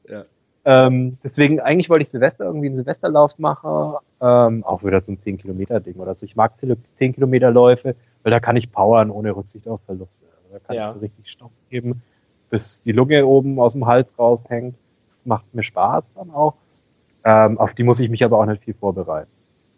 ja. 0.06 0.24
ähm, 0.66 1.16
deswegen, 1.24 1.60
eigentlich 1.60 1.88
wollte 1.88 2.02
ich 2.02 2.10
Silvester 2.10 2.44
irgendwie 2.44 2.66
einen 2.66 2.76
Silvesterlauf 2.76 3.38
machen, 3.38 3.96
ähm, 4.20 4.64
auch 4.64 4.84
wieder 4.84 5.00
so 5.00 5.12
ein 5.12 5.18
10-Kilometer-Ding 5.18 5.96
oder 5.96 6.12
so. 6.14 6.26
Ich 6.26 6.36
mag 6.36 6.52
10 6.58 7.14
Kilometer 7.14 7.50
Läufe, 7.50 7.94
weil 8.22 8.30
da 8.30 8.40
kann 8.40 8.56
ich 8.56 8.72
powern 8.72 9.10
ohne 9.10 9.34
Rücksicht 9.34 9.68
auf 9.68 9.80
Verluste. 9.86 10.26
Also 10.36 10.52
da 10.52 10.58
kann 10.60 10.76
ja. 10.76 10.84
ich 10.88 10.94
so 10.94 10.98
richtig 10.98 11.30
Stoff 11.30 11.52
geben, 11.70 12.02
bis 12.50 12.82
die 12.82 12.92
Lunge 12.92 13.26
oben 13.26 13.60
aus 13.60 13.72
dem 13.72 13.86
Hals 13.86 14.10
raushängt. 14.18 14.76
Das 15.04 15.24
macht 15.24 15.54
mir 15.54 15.62
Spaß 15.62 16.14
dann 16.14 16.30
auch. 16.30 16.54
Ähm, 17.24 17.58
auf 17.58 17.74
die 17.74 17.82
muss 17.82 18.00
ich 18.00 18.10
mich 18.10 18.24
aber 18.24 18.38
auch 18.38 18.46
nicht 18.46 18.64
viel 18.64 18.74
vorbereiten. 18.74 19.30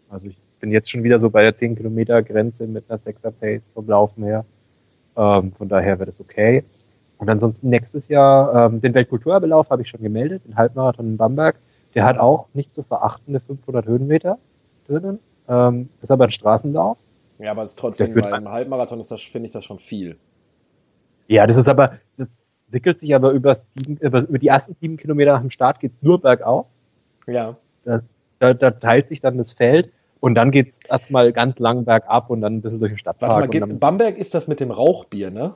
Also 0.09 0.27
ich 0.27 0.37
bin 0.59 0.71
jetzt 0.71 0.89
schon 0.89 1.03
wieder 1.03 1.19
so 1.19 1.29
bei 1.29 1.41
der 1.41 1.55
10 1.55 1.75
Kilometer 1.75 2.21
Grenze 2.21 2.67
mit 2.67 2.89
einer 2.89 2.99
6er 2.99 3.31
Pace 3.31 3.63
vom 3.73 3.87
Laufen 3.87 4.23
her. 4.23 4.45
Ähm, 5.17 5.51
von 5.53 5.67
daher 5.67 5.99
wäre 5.99 6.05
das 6.05 6.19
okay. 6.19 6.63
Und 7.17 7.29
ansonsten 7.29 7.69
nächstes 7.69 8.07
Jahr 8.07 8.67
ähm, 8.67 8.81
den 8.81 8.93
Weltkulturerbelauf 8.93 9.69
habe 9.69 9.81
ich 9.81 9.89
schon 9.89 10.01
gemeldet, 10.01 10.45
den 10.45 10.55
Halbmarathon 10.55 11.05
in 11.05 11.17
Bamberg. 11.17 11.55
Der 11.93 12.05
hat 12.05 12.17
auch 12.17 12.47
nicht 12.53 12.73
zu 12.73 12.83
verachtende 12.83 13.39
500 13.39 13.85
Höhenmeter 13.85 14.37
drinnen. 14.87 15.19
Ähm, 15.47 15.89
ist 16.01 16.11
aber 16.11 16.25
ein 16.25 16.31
Straßenlauf. 16.31 16.97
Ja, 17.41 17.51
aber 17.51 17.67
trotzdem, 17.75 18.13
beim 18.13 18.49
Halbmarathon 18.49 18.99
ist 18.99 19.09
das, 19.09 19.21
finde 19.21 19.47
ich 19.47 19.51
das 19.51 19.65
schon 19.65 19.79
viel. 19.79 20.17
Ja, 21.27 21.47
das 21.47 21.57
ist 21.57 21.67
aber, 21.67 21.97
das 22.17 22.67
wickelt 22.69 22.99
sich 22.99 23.15
aber 23.15 23.31
über, 23.31 23.55
sieben, 23.55 23.97
über, 23.97 24.19
über 24.21 24.37
die 24.37 24.47
ersten 24.47 24.75
sieben 24.75 24.97
Kilometer 24.97 25.33
nach 25.33 25.41
dem 25.41 25.49
Start 25.49 25.79
geht's 25.79 26.03
nur 26.03 26.21
bergauf. 26.21 26.67
Ja. 27.25 27.55
Da, 27.83 28.01
da, 28.39 28.53
da 28.53 28.71
teilt 28.71 29.07
sich 29.07 29.21
dann 29.21 29.37
das 29.37 29.53
Feld 29.53 29.91
und 30.19 30.35
dann 30.35 30.51
geht's 30.51 30.79
erstmal 30.87 31.33
ganz 31.33 31.57
lang 31.57 31.83
bergab 31.83 32.29
und 32.29 32.41
dann 32.41 32.57
ein 32.57 32.61
bisschen 32.61 32.79
durch 32.79 32.91
den 32.91 32.97
Stadtpark. 32.97 33.31
Warte 33.31 33.59
mal, 33.59 33.73
Bamberg 33.73 34.17
ist 34.17 34.33
das 34.35 34.47
mit 34.47 34.59
dem 34.59 34.69
Rauchbier, 34.69 35.31
ne? 35.31 35.55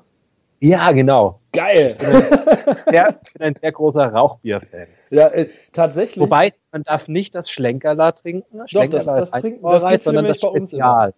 Ja, 0.61 0.91
genau. 0.93 1.41
Geil! 1.51 1.97
Ich 1.99 2.05
bin 2.07 2.15
ein 2.15 2.77
sehr, 2.89 3.19
bin 3.33 3.41
ein 3.41 3.55
sehr 3.61 3.71
großer 3.71 4.07
Rauchbier-Fan. 4.07 4.87
Ja, 5.11 5.27
äh, 5.27 5.49
tatsächlich. 5.73 6.19
Wobei, 6.19 6.53
man 6.71 6.83
darf 6.83 7.07
nicht 7.07 7.35
das 7.35 7.49
Schlenkerler 7.49 8.15
trinken. 8.15 8.59
Doch, 8.59 8.67
Schlenkerler 8.67 9.15
das, 9.15 9.31
das, 9.31 9.41
trinken, 9.41 9.61
das 9.61 9.87
gibt's 9.87 10.05
sondern 10.05 10.25
das 10.25 10.39
Spezial. 10.39 11.13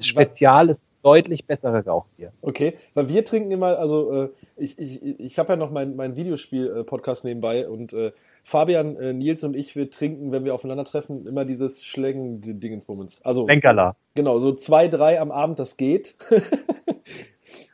Spezial 0.00 0.68
ist 0.68 0.84
deutlich 1.02 1.46
bessere 1.46 1.84
Rauchbier. 1.84 2.32
Okay, 2.42 2.74
weil 2.94 3.08
wir 3.08 3.24
trinken 3.24 3.50
immer, 3.50 3.78
also 3.78 4.24
äh, 4.24 4.28
ich, 4.56 4.78
ich, 4.78 5.20
ich 5.20 5.38
habe 5.38 5.52
ja 5.52 5.56
noch 5.56 5.70
mein, 5.70 5.96
mein 5.96 6.16
Videospiel-Podcast 6.16 7.24
nebenbei 7.24 7.68
und 7.68 7.92
äh, 7.92 8.12
Fabian, 8.44 8.96
äh, 8.96 9.12
Nils 9.12 9.44
und 9.44 9.54
ich, 9.54 9.76
wir 9.76 9.90
trinken, 9.90 10.32
wenn 10.32 10.44
wir 10.44 10.54
aufeinandertreffen, 10.54 11.26
immer 11.26 11.44
dieses 11.44 11.84
Schlägen-Dingensbummens. 11.84 13.20
Also, 13.24 13.44
Schlenkerler. 13.44 13.96
Genau, 14.14 14.38
so 14.38 14.52
zwei, 14.52 14.88
drei 14.88 15.20
am 15.20 15.30
Abend, 15.30 15.58
das 15.58 15.76
geht. 15.76 16.16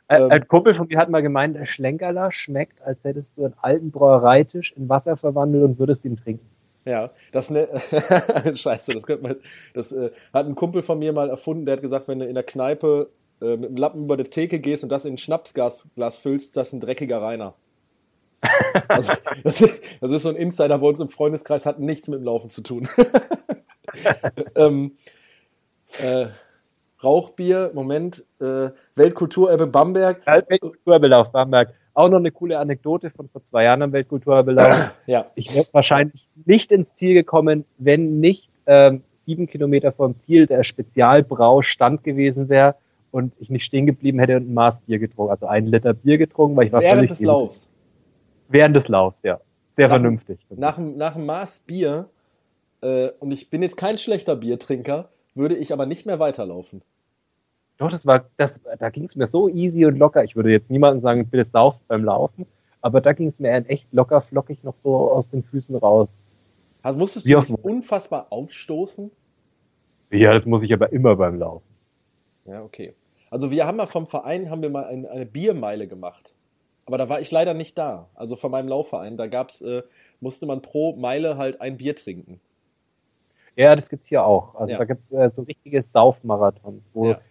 Ähm, 0.07 0.29
ein 0.29 0.47
Kumpel 0.47 0.75
von 0.75 0.87
mir 0.87 0.99
hat 0.99 1.09
mal 1.09 1.23
gemeint, 1.23 1.55
der 1.55 1.65
Schlenkerler 1.65 2.31
schmeckt, 2.31 2.81
als 2.83 3.03
hättest 3.03 3.37
du 3.37 3.45
einen 3.45 3.55
alten 3.59 3.89
Bräuereitisch 3.89 4.71
in 4.73 4.87
Wasser 4.87 5.17
verwandelt 5.17 5.63
und 5.63 5.79
würdest 5.79 6.05
ihn 6.05 6.15
trinken. 6.15 6.47
Ja, 6.85 7.09
das 7.31 7.49
ne 7.49 7.67
Scheiße, 8.55 8.93
das 8.93 9.03
könnte 9.03 9.23
man. 9.23 9.35
Das 9.73 9.91
äh, 9.91 10.11
hat 10.31 10.45
ein 10.45 10.55
Kumpel 10.55 10.83
von 10.83 10.99
mir 10.99 11.13
mal 11.13 11.29
erfunden, 11.29 11.65
der 11.65 11.73
hat 11.73 11.81
gesagt, 11.81 12.07
wenn 12.07 12.19
du 12.19 12.27
in 12.27 12.35
der 12.35 12.43
Kneipe 12.43 13.09
äh, 13.41 13.57
mit 13.57 13.71
dem 13.71 13.77
Lappen 13.77 14.03
über 14.03 14.17
die 14.17 14.25
Theke 14.25 14.59
gehst 14.59 14.83
und 14.83 14.89
das 14.89 15.05
in 15.05 15.15
ein 15.15 15.17
Schnapsglas 15.17 15.87
füllst, 16.21 16.55
das 16.55 16.67
ist 16.67 16.73
ein 16.73 16.81
dreckiger 16.81 17.21
Rainer. 17.21 17.55
also, 18.87 19.13
das, 19.43 19.61
ist, 19.61 19.81
das, 19.99 20.11
ist, 20.11 20.23
so 20.23 20.29
ein 20.29 20.35
Insider 20.35 20.77
bei 20.77 20.87
uns 20.87 20.99
im 20.99 21.07
Freundeskreis, 21.07 21.65
hat 21.65 21.79
nichts 21.79 22.07
mit 22.07 22.19
dem 22.19 22.25
Laufen 22.25 22.51
zu 22.51 22.61
tun. 22.61 22.87
ähm, 24.55 24.95
äh, 25.99 26.27
Rauchbier, 27.03 27.71
Moment, 27.73 28.23
äh, 28.39 28.69
Weltkulturerbe 28.95 29.67
Bamberg. 29.67 30.25
Weltkulturerbe 30.25 31.17
auf 31.17 31.31
Bamberg. 31.31 31.73
Auch 31.95 32.09
noch 32.09 32.17
eine 32.17 32.31
coole 32.31 32.59
Anekdote 32.59 33.09
von 33.09 33.29
vor 33.29 33.43
zwei 33.45 33.63
Jahren 33.63 33.81
am 33.81 33.93
Weltkulturerbe 33.93 34.55
Ja. 35.07 35.31
Ich 35.35 35.55
wäre 35.55 35.65
wahrscheinlich 35.71 36.27
nicht 36.45 36.71
ins 36.71 36.93
Ziel 36.93 37.13
gekommen, 37.13 37.63
wenn 37.77 38.19
nicht 38.19 38.51
ähm, 38.67 39.01
sieben 39.15 39.47
Kilometer 39.47 39.93
vom 39.93 40.19
Ziel 40.19 40.45
der 40.45 40.63
Spezialbrau-Stand 40.63 42.03
gewesen 42.03 42.49
wäre 42.49 42.75
und 43.11 43.31
ich 43.39 43.49
nicht 43.49 43.63
stehen 43.63 43.85
geblieben 43.85 44.19
hätte 44.19 44.35
und 44.35 44.49
ein 44.49 44.53
Maß 44.53 44.81
Bier 44.81 44.99
getrunken, 44.99 45.31
also 45.31 45.47
einen 45.47 45.67
Liter 45.67 45.93
Bier 45.93 46.17
getrunken, 46.17 46.57
weil 46.57 46.67
ich 46.67 46.73
war 46.73 46.81
Während 46.81 46.95
völlig 46.95 47.09
des 47.11 47.21
Laufs. 47.21 47.69
Während 48.49 48.75
des 48.75 48.87
Laufs, 48.89 49.23
ja. 49.23 49.39
Sehr 49.69 49.87
nach, 49.87 49.95
vernünftig. 49.95 50.39
Nach, 50.49 50.77
nach 50.77 51.15
einem 51.15 51.25
Maß 51.25 51.59
Bier, 51.59 52.09
äh, 52.81 53.09
und 53.19 53.31
ich 53.31 53.49
bin 53.49 53.63
jetzt 53.63 53.77
kein 53.77 53.97
schlechter 53.97 54.35
Biertrinker, 54.35 55.09
würde 55.33 55.55
ich 55.55 55.71
aber 55.71 55.85
nicht 55.85 56.05
mehr 56.05 56.19
weiterlaufen. 56.19 56.81
Doch, 57.77 57.89
das 57.89 58.05
war, 58.05 58.25
das, 58.37 58.61
da 58.79 58.89
ging 58.89 59.05
es 59.05 59.15
mir 59.15 59.27
so 59.27 59.49
easy 59.49 59.85
und 59.85 59.97
locker. 59.97 60.23
Ich 60.23 60.35
würde 60.35 60.51
jetzt 60.51 60.71
niemandem 60.71 61.01
sagen, 61.01 61.27
bitte 61.27 61.43
sauf 61.43 61.77
beim 61.87 62.03
Laufen, 62.05 62.45
aber 62.81 63.01
da 63.01 63.13
ging 63.13 63.27
es 63.27 63.39
mir 63.39 63.51
echt 63.67 63.91
locker 63.91 64.21
flockig 64.21 64.63
noch 64.63 64.75
so 64.77 65.11
aus 65.11 65.29
den 65.29 65.43
Füßen 65.43 65.75
raus. 65.75 66.23
Also 66.83 66.99
musstest 66.99 67.25
Wie 67.25 67.33
du 67.33 67.41
dich 67.41 67.51
unfassbar 67.51 68.27
aufstoßen? 68.29 69.11
Ja, 70.11 70.33
das 70.33 70.45
muss 70.45 70.63
ich 70.63 70.71
aber 70.71 70.93
immer 70.93 71.15
beim 71.15 71.39
Laufen. 71.39 71.67
Ja, 72.45 72.61
okay. 72.61 72.93
Also 73.29 73.51
wir 73.51 73.65
haben 73.65 73.77
mal 73.77 73.87
vom 73.87 74.05
Verein 74.05 74.49
haben 74.49 74.61
wir 74.61 74.69
mal 74.69 74.85
ein, 74.85 75.05
eine 75.05 75.25
Biermeile 75.25 75.87
gemacht. 75.87 76.31
Aber 76.85 76.97
da 76.97 77.09
war 77.09 77.19
ich 77.19 77.31
leider 77.31 77.53
nicht 77.53 77.77
da. 77.77 78.07
Also 78.13 78.35
von 78.35 78.51
meinem 78.51 78.67
Laufverein. 78.67 79.17
Da 79.17 79.27
gab's, 79.27 79.61
äh, 79.61 79.81
musste 80.19 80.45
man 80.45 80.61
pro 80.61 80.95
Meile 80.95 81.37
halt 81.37 81.59
ein 81.59 81.77
Bier 81.77 81.95
trinken. 81.95 82.39
Ja, 83.55 83.75
das 83.75 83.89
gibt's 83.89 84.07
hier 84.07 84.23
auch. 84.23 84.55
Also 84.55 84.73
ja. 84.73 84.77
da 84.77 84.85
gibt's 84.85 85.11
äh, 85.11 85.29
so 85.31 85.41
richtige 85.41 85.81
Saufmarathons, 85.81 86.85
wo 86.93 87.09
ja. 87.09 87.21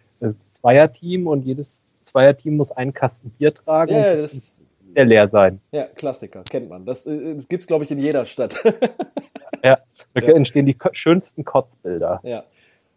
Zweierteam 0.49 1.27
und 1.27 1.45
jedes 1.45 1.87
Zweierteam 2.03 2.57
muss 2.57 2.71
einen 2.71 2.93
Kasten 2.93 3.29
Bier 3.31 3.53
tragen. 3.53 3.93
Ja, 3.93 4.15
das, 4.15 4.59
der 4.95 5.05
leer 5.05 5.27
sein. 5.27 5.59
Ja, 5.71 5.83
Klassiker, 5.83 6.43
kennt 6.49 6.69
man. 6.69 6.85
Das, 6.85 7.05
äh, 7.05 7.35
das 7.35 7.47
gibt's, 7.47 7.67
glaube 7.67 7.83
ich, 7.83 7.91
in 7.91 7.99
jeder 7.99 8.25
Stadt. 8.25 8.63
ja, 9.63 9.79
da 10.13 10.21
ja. 10.21 10.33
entstehen 10.33 10.65
die 10.65 10.77
schönsten 10.93 11.43
Kotzbilder. 11.43 12.21
Ja. 12.23 12.43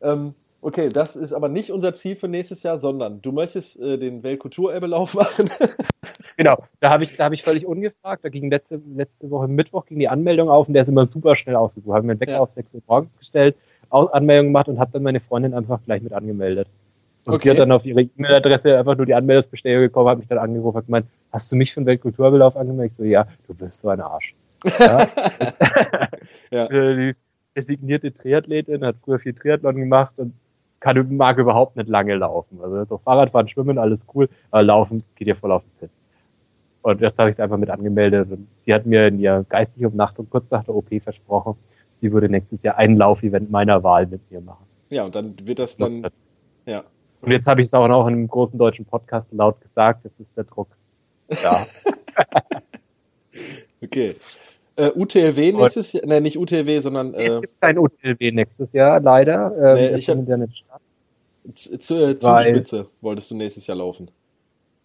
Ähm, 0.01 0.35
okay, 0.61 0.89
das 0.91 1.17
ist 1.17 1.33
aber 1.33 1.49
nicht 1.49 1.73
unser 1.73 1.95
Ziel 1.95 2.15
für 2.15 2.29
nächstes 2.29 2.63
Jahr, 2.63 2.79
sondern 2.79 3.21
du 3.21 3.33
möchtest 3.33 3.81
äh, 3.81 3.99
den 3.99 4.23
Weltkulturerbelauf 4.23 5.15
machen. 5.15 5.51
genau, 6.37 6.63
da 6.81 6.91
habe 6.91 7.05
ich, 7.05 7.17
da 7.17 7.25
hab 7.25 7.33
ich 7.33 7.43
völlig 7.43 7.67
ungefragt. 7.67 8.25
Da 8.25 8.29
ging 8.29 8.49
letzte, 8.49 8.81
letzte 8.95 9.31
Woche 9.31 9.49
Mittwoch 9.49 9.87
ging 9.87 9.99
die 9.99 10.09
Anmeldung 10.09 10.49
auf 10.49 10.69
und 10.69 10.75
der 10.75 10.83
ist 10.83 10.89
immer 10.89 11.05
super 11.05 11.35
schnell 11.35 11.57
ausgebucht. 11.57 11.97
Habe 11.97 12.07
mir 12.07 12.13
einen 12.13 12.21
Wecker 12.21 12.33
ja. 12.33 12.41
auf 12.41 12.53
6 12.53 12.75
Uhr 12.75 12.83
morgens 12.87 13.19
gestellt, 13.19 13.57
Anmeldung 13.91 14.47
gemacht 14.49 14.69
und 14.69 14.79
habe 14.79 14.93
dann 14.93 15.03
meine 15.03 15.21
Freundin 15.21 15.55
einfach 15.55 15.81
gleich 15.85 16.03
mit 16.03 16.13
angemeldet. 16.13 16.69
Und 17.29 17.35
okay. 17.35 17.43
die 17.43 17.51
hat 17.51 17.59
dann 17.59 17.73
auf 17.73 17.85
ihre 17.85 18.01
E-Mail-Adresse 18.03 18.79
einfach 18.79 18.97
nur 18.97 19.05
die 19.05 19.15
Anmeldungsbestellung 19.15 19.83
gekommen, 19.83 20.09
hat 20.09 20.19
mich 20.19 20.29
dann 20.29 20.39
angerufen, 20.39 20.79
hat 20.79 20.87
gemeint, 20.87 21.07
hast 21.31 21.53
du 21.53 21.57
mich 21.57 21.75
für 21.75 21.81
den 21.81 21.87
Weltkulturbelauf 21.87 22.57
angemeldet? 22.57 22.93
Ich 22.93 22.97
so, 22.97 23.05
ja, 23.05 23.27
du 23.47 23.55
bist 23.55 23.81
so 23.81 23.91
ein 23.91 24.01
Arsch. 24.01 24.35
Ja. 24.79 25.07
ja. 26.51 26.67
Äh, 26.71 26.97
die 26.97 27.13
designierte 27.55 28.15
Triathletin, 28.15 28.83
hat 28.83 28.97
früher 29.05 29.19
viel 29.19 29.35
Triathlon 29.35 29.77
gemacht 29.77 30.15
und 30.17 30.33
kann, 30.81 31.17
mag 31.17 31.37
überhaupt 31.37 31.77
nicht 31.77 31.91
lange 31.91 32.15
laufen. 32.15 32.61
Also 32.63 32.85
so 32.85 32.99
Fahrradfahren, 32.99 33.49
Schwimmen, 33.49 33.77
alles 33.77 34.07
cool, 34.15 34.31
aber 34.51 34.63
Laufen 34.63 35.05
geht 35.17 35.29
ihr 35.29 35.37
voll 35.37 35.53
auf 35.53 35.63
den 35.63 35.81
Piss. 35.81 35.99
Und 36.81 37.03
jetzt 37.03 37.19
habe 37.19 37.29
ich 37.29 37.35
es 37.35 37.41
einfach 37.41 37.59
mit 37.59 37.69
angemeldet 37.69 38.31
und 38.31 38.49
sie 38.61 38.73
hat 38.73 38.87
mir 38.87 39.09
in 39.09 39.19
ihrer 39.19 39.45
geistigen 39.45 39.87
Umnachtung 39.87 40.31
kurz 40.31 40.51
nach 40.51 40.65
der 40.65 40.75
OP 40.75 40.89
versprochen, 41.03 41.57
sie 41.97 42.11
würde 42.11 42.31
nächstes 42.31 42.63
Jahr 42.63 42.79
ein 42.79 42.97
Laufevent 42.97 43.51
meiner 43.51 43.83
Wahl 43.83 44.07
mit 44.07 44.31
mir 44.31 44.41
machen. 44.41 44.65
Ja, 44.89 45.05
und 45.05 45.15
dann 45.15 45.35
wird 45.43 45.59
das 45.59 45.77
dann, 45.77 46.07
ja. 46.65 46.85
Und 47.21 47.33
jetzt 47.33 47.47
habe 47.47 47.61
ich 47.61 47.67
es 47.67 47.75
auch 47.75 47.89
noch 47.89 48.07
in 48.07 48.15
einem 48.15 48.29
großen 48.29 48.59
deutschen 48.59 48.85
Podcast 48.85 49.27
laut 49.33 49.61
gesagt, 49.61 50.05
jetzt 50.05 50.21
ist 50.21 50.37
der 50.37 50.45
Druck 50.45 50.69
da. 51.43 51.67
okay. 53.83 54.17
Äh, 54.77 54.93
UTLW 54.95 55.53
nächstes 55.53 55.93
Jahr, 55.93 56.07
ne, 56.07 56.21
nicht 56.21 56.39
UTLW, 56.39 56.81
sondern. 56.81 57.13
Äh, 57.15 57.27
es 57.27 57.41
gibt 57.41 57.61
kein 57.61 57.79
UTLW 57.79 58.31
nächstes 58.31 58.73
Jahr, 58.73 59.01
leider. 59.01 59.53
Ähm, 59.77 59.93
nee, 59.93 59.99
ich 59.99 60.09
hab, 60.09 60.19
zu, 61.55 61.95
äh, 61.97 62.17
Zugspitze 62.17 62.87
wolltest 63.01 63.31
du 63.31 63.35
nächstes 63.35 63.67
Jahr 63.67 63.77
laufen. 63.77 64.11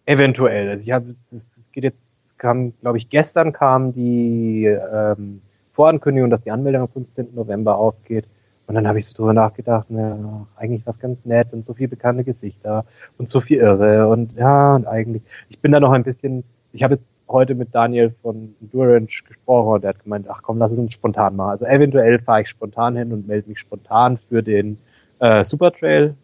Eventuell. 0.06 0.68
Also 0.68 0.82
ich 0.82 0.90
habe, 0.90 1.10
es, 1.10 1.32
es 1.32 1.72
geht 1.72 1.84
jetzt, 1.84 1.98
kam, 2.38 2.74
glaube 2.80 2.98
ich, 2.98 3.08
gestern 3.08 3.52
kam 3.52 3.94
die 3.94 4.64
ähm, 4.64 5.40
Vorankündigung, 5.72 6.30
dass 6.30 6.42
die 6.42 6.50
Anmeldung 6.50 6.82
am 6.82 6.88
15. 6.88 7.28
November 7.34 7.76
aufgeht. 7.76 8.24
Und 8.66 8.74
dann 8.74 8.88
habe 8.88 8.98
ich 8.98 9.06
so 9.06 9.14
drüber 9.14 9.34
nachgedacht, 9.34 9.86
ja, 9.90 10.46
eigentlich 10.56 10.86
was 10.86 10.98
ganz 10.98 11.24
nett 11.24 11.52
und 11.52 11.66
so 11.66 11.74
viele 11.74 11.88
bekannte 11.88 12.24
Gesichter 12.24 12.84
und 13.18 13.28
so 13.28 13.40
viel 13.40 13.58
Irre 13.58 14.08
und 14.08 14.36
ja, 14.36 14.74
und 14.74 14.86
eigentlich, 14.86 15.22
ich 15.48 15.58
bin 15.60 15.72
da 15.72 15.80
noch 15.80 15.92
ein 15.92 16.02
bisschen, 16.02 16.44
ich 16.72 16.82
habe 16.82 16.94
jetzt 16.94 17.14
heute 17.28 17.54
mit 17.54 17.74
Daniel 17.74 18.14
von 18.22 18.54
Endurance 18.60 19.22
gesprochen 19.26 19.74
und 19.74 19.82
der 19.82 19.90
hat 19.90 20.02
gemeint, 20.02 20.26
ach 20.28 20.42
komm, 20.42 20.58
lass 20.58 20.72
es 20.72 20.78
uns 20.78 20.92
spontan 20.92 21.36
machen. 21.36 21.50
Also 21.50 21.64
eventuell 21.66 22.18
fahre 22.18 22.42
ich 22.42 22.48
spontan 22.48 22.96
hin 22.96 23.12
und 23.12 23.26
melde 23.26 23.48
mich 23.48 23.58
spontan 23.58 24.18
für 24.18 24.42
den 24.42 24.78
äh, 25.20 25.44
Supertrail. 25.44 26.14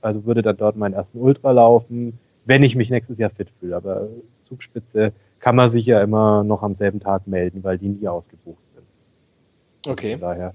Also 0.00 0.24
würde 0.24 0.42
dann 0.42 0.56
dort 0.56 0.76
meinen 0.76 0.94
ersten 0.94 1.18
Ultra 1.18 1.52
laufen, 1.52 2.18
wenn 2.44 2.62
ich 2.62 2.76
mich 2.76 2.90
nächstes 2.90 3.18
Jahr 3.18 3.30
fit 3.30 3.50
fühle. 3.50 3.76
Aber 3.76 4.08
Zugspitze 4.44 5.12
kann 5.40 5.56
man 5.56 5.70
sich 5.70 5.86
ja 5.86 6.00
immer 6.00 6.44
noch 6.44 6.62
am 6.62 6.74
selben 6.74 7.00
Tag 7.00 7.26
melden, 7.26 7.64
weil 7.64 7.78
die 7.78 7.88
nie 7.88 8.08
ausgebucht 8.08 8.62
sind. 8.74 9.92
Okay. 9.92 10.12
Von 10.12 10.20
daher 10.20 10.54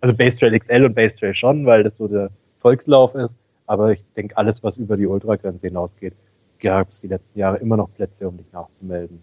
also 0.00 0.14
Base 0.14 0.38
Trail 0.38 0.58
XL 0.58 0.84
und 0.84 0.94
Base 0.94 1.16
Trail 1.16 1.34
schon, 1.34 1.66
weil 1.66 1.82
das 1.82 1.96
so 1.96 2.08
der 2.08 2.30
Volkslauf 2.60 3.14
ist. 3.14 3.38
Aber 3.66 3.92
ich 3.92 4.04
denke, 4.16 4.36
alles, 4.36 4.62
was 4.62 4.76
über 4.76 4.96
die 4.96 5.06
Ultragrenze 5.06 5.66
hinausgeht, 5.66 6.14
gab 6.60 6.90
es 6.90 7.00
die 7.00 7.08
letzten 7.08 7.38
Jahre 7.38 7.58
immer 7.58 7.76
noch 7.76 7.92
Plätze, 7.94 8.26
um 8.26 8.36
dich 8.36 8.50
nachzumelden. 8.52 9.20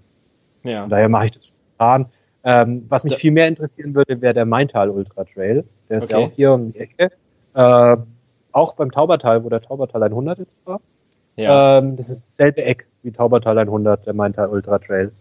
Ja. 0.64 0.82
Von 0.82 0.90
daher 0.90 1.10
mache 1.10 1.26
ich 1.26 1.32
das 1.32 1.48
spontan. 1.48 2.06
Ähm, 2.44 2.86
was 2.90 3.04
mich 3.04 3.14
da 3.14 3.20
viel 3.20 3.32
mehr 3.32 3.48
interessieren 3.48 3.96
würde, 3.96 4.22
wäre 4.22 4.34
der 4.34 4.46
Maintal 4.46 4.92
Ultra 4.92 5.24
Trail. 5.24 5.64
Der 5.90 5.98
ist 5.98 6.06
okay. 6.06 6.14
ja 6.14 6.28
auch 6.28 6.32
hier 6.32 6.54
um 6.54 6.74
die 6.74 6.80
Ecke. 6.80 7.12
Äh, 7.56 7.98
auch 8.52 8.74
beim 8.76 8.92
Taubertal, 8.92 9.44
wo 9.44 9.50
der 9.50 9.62
Taubertal 9.62 10.04
100 10.04 10.40
jetzt 10.40 10.66
war. 10.66 10.80
Ja. 11.36 11.80
Ähm, 11.80 11.98
das 11.98 12.10
ist 12.10 12.28
dasselbe 12.28 12.64
Eck 12.64 12.86
wie 13.04 13.12
Taubertal 13.12 13.58
100, 13.58 14.06
der 14.06 14.14
Maintal 14.14 14.48
Ultra 14.48 14.80
Trail. 14.80 15.12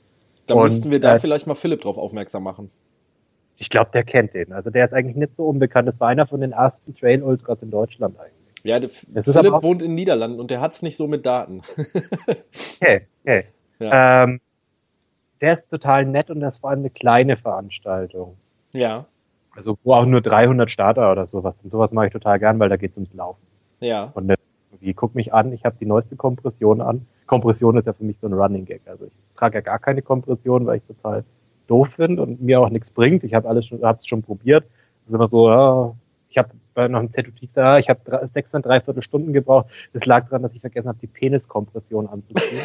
Da 0.47 0.57
müssten 0.57 0.91
wir 0.91 1.01
da 1.01 1.17
äh, 1.17 1.19
vielleicht 1.19 1.47
mal 1.47 1.55
Philipp 1.55 1.81
drauf 1.81 1.97
aufmerksam 1.97 2.43
machen. 2.43 2.71
Ich 3.57 3.71
glaube, 3.71 3.91
der 3.93 4.05
kennt 4.05 4.35
den. 4.35 4.53
Also 4.53 4.71
der 4.71 4.85
ist 4.85 4.93
eigentlich 4.93 5.17
nicht 5.17 5.37
so 5.37 5.47
unbekannt. 5.47 5.89
Das 5.89 6.01
war 6.01 6.09
einer 6.09 6.27
von 6.27 6.41
den 6.41 6.53
ersten 6.53 6.95
Trail 6.95 7.23
Ultras 7.23 7.63
in 7.63 7.71
Deutschland 7.71 8.19
eigentlich. 8.19 8.45
Ja, 8.65 8.81
der 8.81 8.89
Philipp 8.89 9.63
wohnt 9.63 9.83
in 9.83 9.89
den 9.89 9.95
Niederlanden 9.95 10.41
und 10.41 10.51
der 10.51 10.61
hat 10.61 10.73
es 10.73 10.83
nicht 10.83 10.97
so 10.97 11.07
mit 11.07 11.27
Daten. 11.27 11.61
okay, 12.81 13.07
okay. 13.23 13.45
Ja. 13.79 14.25
Ähm, 14.25 14.41
der 15.41 15.53
ist 15.53 15.69
total 15.69 16.07
nett 16.07 16.31
und 16.31 16.41
das 16.41 16.63
war 16.63 16.71
eine 16.71 16.89
kleine 16.89 17.37
Veranstaltung. 17.37 18.37
Ja. 18.73 19.05
Also 19.55 19.77
wo 19.85 19.93
auch 19.93 20.07
nur 20.07 20.23
300 20.23 20.71
Starter 20.71 21.13
oder 21.13 21.27
sowas 21.27 21.59
sind. 21.61 21.71
Sowas 21.71 21.93
mache 21.93 22.07
ich 22.07 22.13
total 22.13 22.39
gern, 22.39 22.59
weil 22.59 22.71
da 22.71 22.77
geht 22.77 22.93
es 22.93 22.97
ums 22.97 23.13
Laufen. 23.13 23.47
Ja. 23.81 24.11
Und 24.15 24.33
irgendwie, 24.73 24.95
guck 24.95 25.15
mich 25.15 25.35
an, 25.35 25.53
ich 25.53 25.65
habe 25.67 25.77
die 25.79 25.87
neueste 25.87 26.17
Kompression 26.17 26.81
an. 26.81 27.07
Kompression 27.27 27.77
ist 27.77 27.87
ja 27.87 27.93
für 27.93 28.05
mich 28.05 28.19
so 28.19 28.27
ein 28.27 28.33
Running 28.33 28.65
Gag. 28.65 28.83
Also 28.87 29.05
ich 29.05 29.13
trage 29.37 29.57
ja 29.57 29.61
gar 29.61 29.79
keine 29.79 30.01
Kompression, 30.01 30.67
weil 30.67 30.79
ich 30.79 30.87
total 30.87 31.25
doof 31.67 31.95
finde 31.95 32.23
und 32.23 32.43
mir 32.43 32.61
auch 32.61 32.71
nichts 32.71 32.91
bringt. 32.91 33.25
Ich 33.25 33.35
habe 33.35 33.49
alles 33.49 33.67
schon, 33.67 33.83
hab's 33.83 34.07
schon 34.07 34.23
probiert. 34.23 34.65
Das 34.65 35.09
ist 35.09 35.15
immer 35.15 35.27
so, 35.29 35.51
ja, 35.51 35.95
ich 36.29 36.39
habe 36.39 36.51
noch 36.89 37.01
ein 37.01 37.13
ZUT 37.13 37.41
gesagt, 37.41 37.81
ich 37.81 37.89
habe 37.89 38.27
sechs 38.27 38.55
und 38.55 38.67
dreiviertel 38.67 39.03
Stunden 39.03 39.33
gebraucht. 39.33 39.67
Das 39.93 40.07
lag 40.07 40.25
daran, 40.25 40.43
dass 40.43 40.55
ich 40.55 40.61
vergessen 40.61 40.89
habe, 40.89 40.99
die 41.01 41.07
Peniskompression 41.07 42.09
anzuziehen. 42.09 42.63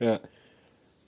ja. 0.00 0.20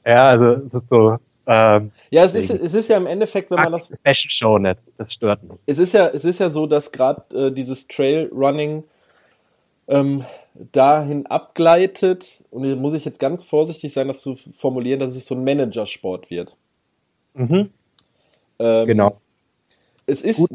Ja, 0.04 0.28
also 0.28 0.66
es 0.66 0.74
ist 0.74 0.88
so. 0.88 1.16
Ähm, 1.46 1.90
ja, 2.10 2.24
es 2.24 2.34
ist, 2.34 2.50
es 2.50 2.74
ist 2.74 2.88
ja 2.88 2.96
im 2.96 3.06
Endeffekt, 3.06 3.50
wenn 3.50 3.58
man 3.58 3.72
das. 3.72 3.92
Fashion 4.04 4.30
Show 4.30 4.58
nicht, 4.58 4.78
das 4.96 5.12
stört 5.12 5.42
mich. 5.42 5.58
Es 5.66 5.78
ist 5.78 5.92
ja, 5.92 6.08
es 6.08 6.24
ist 6.24 6.38
ja 6.38 6.50
so, 6.50 6.66
dass 6.66 6.92
gerade 6.92 7.22
äh, 7.48 7.52
dieses 7.52 7.86
Trail 7.88 8.30
Running 8.32 8.84
ähm, 9.88 10.24
dahin 10.54 11.26
abgleitet, 11.26 12.44
und 12.50 12.64
hier 12.64 12.76
muss 12.76 12.94
ich 12.94 13.04
jetzt 13.04 13.18
ganz 13.18 13.42
vorsichtig 13.42 13.92
sein, 13.92 14.08
das 14.08 14.20
zu 14.20 14.36
formulieren, 14.52 15.00
dass 15.00 15.16
es 15.16 15.26
so 15.26 15.34
ein 15.34 15.44
Managersport 15.44 16.30
wird. 16.30 16.56
Mhm. 17.34 17.70
Ähm, 18.58 18.86
genau. 18.86 19.20
Es 20.06 20.22
ist, 20.22 20.46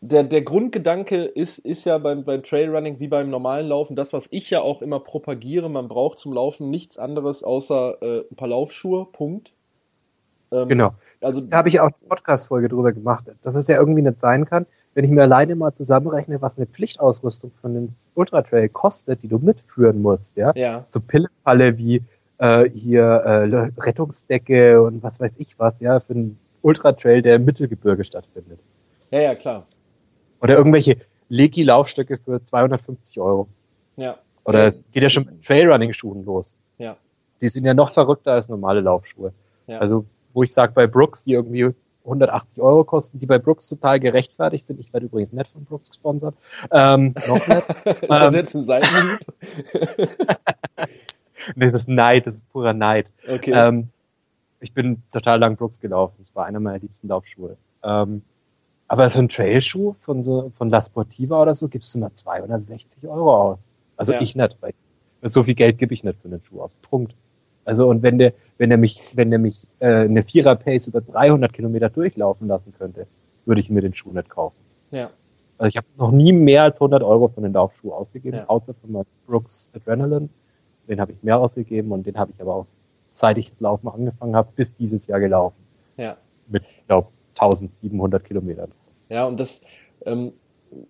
der, 0.00 0.24
der 0.24 0.42
Grundgedanke 0.42 1.24
ist, 1.24 1.58
ist 1.58 1.84
ja 1.84 1.98
beim, 1.98 2.24
beim 2.24 2.42
Trailrunning 2.42 2.98
wie 3.00 3.08
beim 3.08 3.30
normalen 3.30 3.68
Laufen, 3.68 3.96
das, 3.96 4.12
was 4.12 4.26
ich 4.30 4.50
ja 4.50 4.60
auch 4.60 4.82
immer 4.82 5.00
propagiere, 5.00 5.68
man 5.68 5.88
braucht 5.88 6.18
zum 6.18 6.32
Laufen 6.32 6.70
nichts 6.70 6.98
anderes 6.98 7.42
außer 7.42 8.02
äh, 8.02 8.24
ein 8.30 8.36
paar 8.36 8.48
Laufschuhe, 8.48 9.06
Punkt. 9.06 9.52
Ähm, 10.52 10.68
genau. 10.68 10.94
Also, 11.20 11.40
da 11.40 11.58
habe 11.58 11.68
ich 11.68 11.80
auch 11.80 11.86
eine 11.86 12.08
Podcast-Folge 12.08 12.68
drüber 12.68 12.92
gemacht, 12.92 13.26
dass 13.42 13.54
es 13.54 13.68
ja 13.68 13.78
irgendwie 13.78 14.02
nicht 14.02 14.20
sein 14.20 14.44
kann, 14.44 14.66
wenn 14.96 15.04
ich 15.04 15.10
mir 15.10 15.22
alleine 15.24 15.54
mal 15.56 15.74
zusammenrechne, 15.74 16.40
was 16.40 16.56
eine 16.56 16.66
Pflichtausrüstung 16.66 17.52
von 17.60 17.74
dem 17.74 17.92
Ultra-Trail 18.14 18.70
kostet, 18.70 19.22
die 19.22 19.28
du 19.28 19.36
mitführen 19.36 20.00
musst, 20.00 20.38
ja, 20.38 20.52
ja. 20.56 20.86
so 20.88 21.00
Pillefalle 21.00 21.76
wie 21.76 22.02
äh, 22.38 22.70
hier 22.70 23.02
äh, 23.02 23.70
Rettungsdecke 23.78 24.80
und 24.80 25.02
was 25.02 25.20
weiß 25.20 25.34
ich 25.36 25.58
was, 25.58 25.80
ja, 25.80 26.00
für 26.00 26.14
einen 26.14 26.38
Ultra-Trail, 26.62 27.20
der 27.20 27.36
im 27.36 27.44
Mittelgebirge 27.44 28.04
stattfindet. 28.04 28.58
Ja, 29.10 29.20
ja, 29.20 29.34
klar. 29.34 29.66
Oder 30.40 30.56
irgendwelche 30.56 30.96
Legi-Laufstöcke 31.28 32.16
für 32.16 32.42
250 32.42 33.20
Euro. 33.20 33.48
Ja. 33.96 34.16
Oder 34.44 34.68
es 34.68 34.82
geht 34.92 35.02
ja 35.02 35.10
schon 35.10 35.26
mit 35.26 35.44
Trailrunning-Schuhen 35.44 36.24
los. 36.24 36.56
Ja. 36.78 36.96
Die 37.42 37.50
sind 37.50 37.66
ja 37.66 37.74
noch 37.74 37.90
verrückter 37.90 38.32
als 38.32 38.48
normale 38.48 38.80
Laufschuhe. 38.80 39.34
Ja. 39.66 39.78
Also, 39.78 40.06
wo 40.32 40.42
ich 40.42 40.54
sage, 40.54 40.72
bei 40.72 40.86
Brooks, 40.86 41.24
die 41.24 41.32
irgendwie 41.32 41.74
180 42.06 42.62
Euro 42.62 42.84
kosten, 42.84 43.18
die 43.18 43.26
bei 43.26 43.38
Brooks 43.38 43.68
total 43.68 44.00
gerechtfertigt 44.00 44.66
sind. 44.66 44.80
Ich 44.80 44.92
werde 44.92 45.06
übrigens 45.06 45.32
nicht 45.32 45.48
von 45.48 45.64
Brooks 45.64 45.90
gesponsert. 45.90 46.34
Ähm, 46.70 47.14
noch 47.26 47.46
nicht. 47.46 47.68
ist 47.84 48.08
das 48.08 48.34
jetzt 48.34 48.54
ein 48.54 48.64
Seitenhieb? 48.64 49.18
nee, 51.54 51.70
das 51.70 51.82
ist 51.82 51.88
Neid, 51.88 52.26
das 52.26 52.36
ist 52.36 52.52
purer 52.52 52.72
Neid. 52.72 53.06
Okay. 53.28 53.52
Ähm, 53.54 53.88
ich 54.60 54.72
bin 54.72 55.02
total 55.12 55.38
lang 55.38 55.56
Brooks 55.56 55.80
gelaufen. 55.80 56.14
Das 56.18 56.34
war 56.34 56.46
einer 56.46 56.60
meiner 56.60 56.78
liebsten 56.78 57.08
Laufschuhe. 57.08 57.56
Ähm, 57.82 58.22
aber 58.88 59.10
so 59.10 59.18
ein 59.18 59.28
Trailschuh 59.28 59.94
von 59.94 60.22
so, 60.22 60.52
von 60.56 60.70
La 60.70 60.80
Sportiva 60.80 61.42
oder 61.42 61.54
so 61.54 61.68
gibst 61.68 61.94
du 61.94 61.98
mal 61.98 62.12
260 62.12 63.06
Euro 63.08 63.36
aus. 63.36 63.68
Also 63.96 64.12
ja. 64.12 64.20
ich 64.20 64.34
nicht, 64.36 64.56
weil 64.60 64.74
so 65.22 65.42
viel 65.42 65.54
Geld 65.54 65.78
gebe 65.78 65.94
ich 65.94 66.04
nicht 66.04 66.20
für 66.20 66.28
einen 66.28 66.42
Schuh 66.44 66.62
aus. 66.62 66.74
Punkt. 66.74 67.14
Also 67.66 67.88
und 67.88 68.02
wenn 68.02 68.16
der, 68.16 68.32
wenn 68.58 68.70
er 68.70 68.78
mich, 68.78 69.02
wenn 69.14 69.30
er 69.32 69.38
mich 69.38 69.66
äh, 69.80 70.04
eine 70.04 70.22
Vierer 70.22 70.54
Pace 70.54 70.86
über 70.86 71.00
300 71.02 71.52
Kilometer 71.52 71.90
durchlaufen 71.90 72.48
lassen 72.48 72.72
könnte, 72.78 73.06
würde 73.44 73.60
ich 73.60 73.68
mir 73.68 73.82
den 73.82 73.92
Schuh 73.92 74.12
nicht 74.12 74.30
kaufen. 74.30 74.56
Ja. 74.92 75.10
Also 75.58 75.68
ich 75.68 75.76
habe 75.76 75.86
noch 75.98 76.12
nie 76.12 76.32
mehr 76.32 76.62
als 76.62 76.76
100 76.76 77.02
Euro 77.02 77.28
für 77.28 77.38
einen 77.38 77.52
Laufschuh 77.52 77.92
ausgegeben, 77.92 78.38
ja. 78.38 78.48
außer 78.48 78.72
für 78.72 78.86
meinen 78.86 79.06
Brooks 79.26 79.70
Adrenaline. 79.74 80.28
Den 80.88 81.00
habe 81.00 81.12
ich 81.12 81.22
mehr 81.22 81.38
ausgegeben 81.38 81.90
und 81.90 82.06
den 82.06 82.16
habe 82.16 82.30
ich 82.34 82.40
aber 82.40 82.54
auch, 82.54 82.66
seit 83.10 83.38
ich 83.38 83.50
das 83.50 83.60
Laufen 83.60 83.88
angefangen 83.88 84.36
habe, 84.36 84.48
bis 84.54 84.76
dieses 84.76 85.08
Jahr 85.08 85.18
gelaufen. 85.18 85.60
Ja. 85.96 86.16
Mit, 86.48 86.62
ich 86.62 86.86
glaube, 86.86 87.08
1700 87.34 88.22
Kilometern. 88.24 88.70
Ja, 89.08 89.24
und 89.24 89.40
das, 89.40 89.62
ähm, 90.04 90.32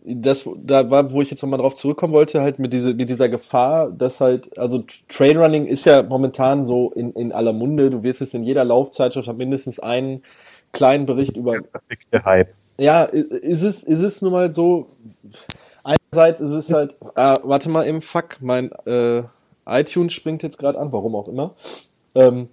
das, 0.05 0.49
da 0.57 0.91
war, 0.91 1.13
wo 1.13 1.23
ich 1.23 1.31
jetzt 1.31 1.43
nochmal 1.43 1.59
drauf 1.59 1.75
zurückkommen 1.75 2.13
wollte, 2.13 2.41
halt 2.41 2.59
mit, 2.59 2.73
diese, 2.73 2.95
mit 2.95 3.09
dieser 3.09 3.29
Gefahr, 3.29 3.91
dass 3.91 4.21
halt, 4.21 4.59
also 4.59 4.85
Trailrunning 5.09 5.67
ist 5.67 5.85
ja 5.85 6.03
momentan 6.03 6.65
so 6.67 6.91
in, 6.93 7.13
in 7.13 7.33
aller 7.33 7.53
Munde, 7.53 7.91
du 7.91 8.03
wirst 8.03 8.21
es 8.21 8.35
in 8.35 8.45
jeder 8.45 8.65
Laufzeitschrift 8.65 9.29
haben 9.29 9.39
mindestens 9.39 9.79
einen 9.79 10.23
kleinen 10.73 11.07
Bericht 11.07 11.37
über. 11.37 11.59
Der 12.13 12.25
Hype. 12.25 12.49
Ja, 12.79 13.05
ist 13.05 13.63
es, 13.63 13.83
ist 13.83 14.01
es 14.01 14.23
nun 14.23 14.33
mal 14.33 14.53
so, 14.53 14.89
einerseits 15.83 16.41
ist 16.41 16.51
es 16.51 16.73
halt, 16.73 16.97
ah, 17.15 17.39
warte 17.43 17.69
mal 17.69 17.83
im 17.83 18.03
Fuck, 18.03 18.37
mein 18.41 18.71
äh, 18.87 19.23
iTunes 19.67 20.13
springt 20.13 20.43
jetzt 20.43 20.59
gerade 20.59 20.79
an, 20.79 20.93
warum 20.93 21.15
auch 21.15 21.29
immer. 21.29 21.55
Ähm, 22.15 22.49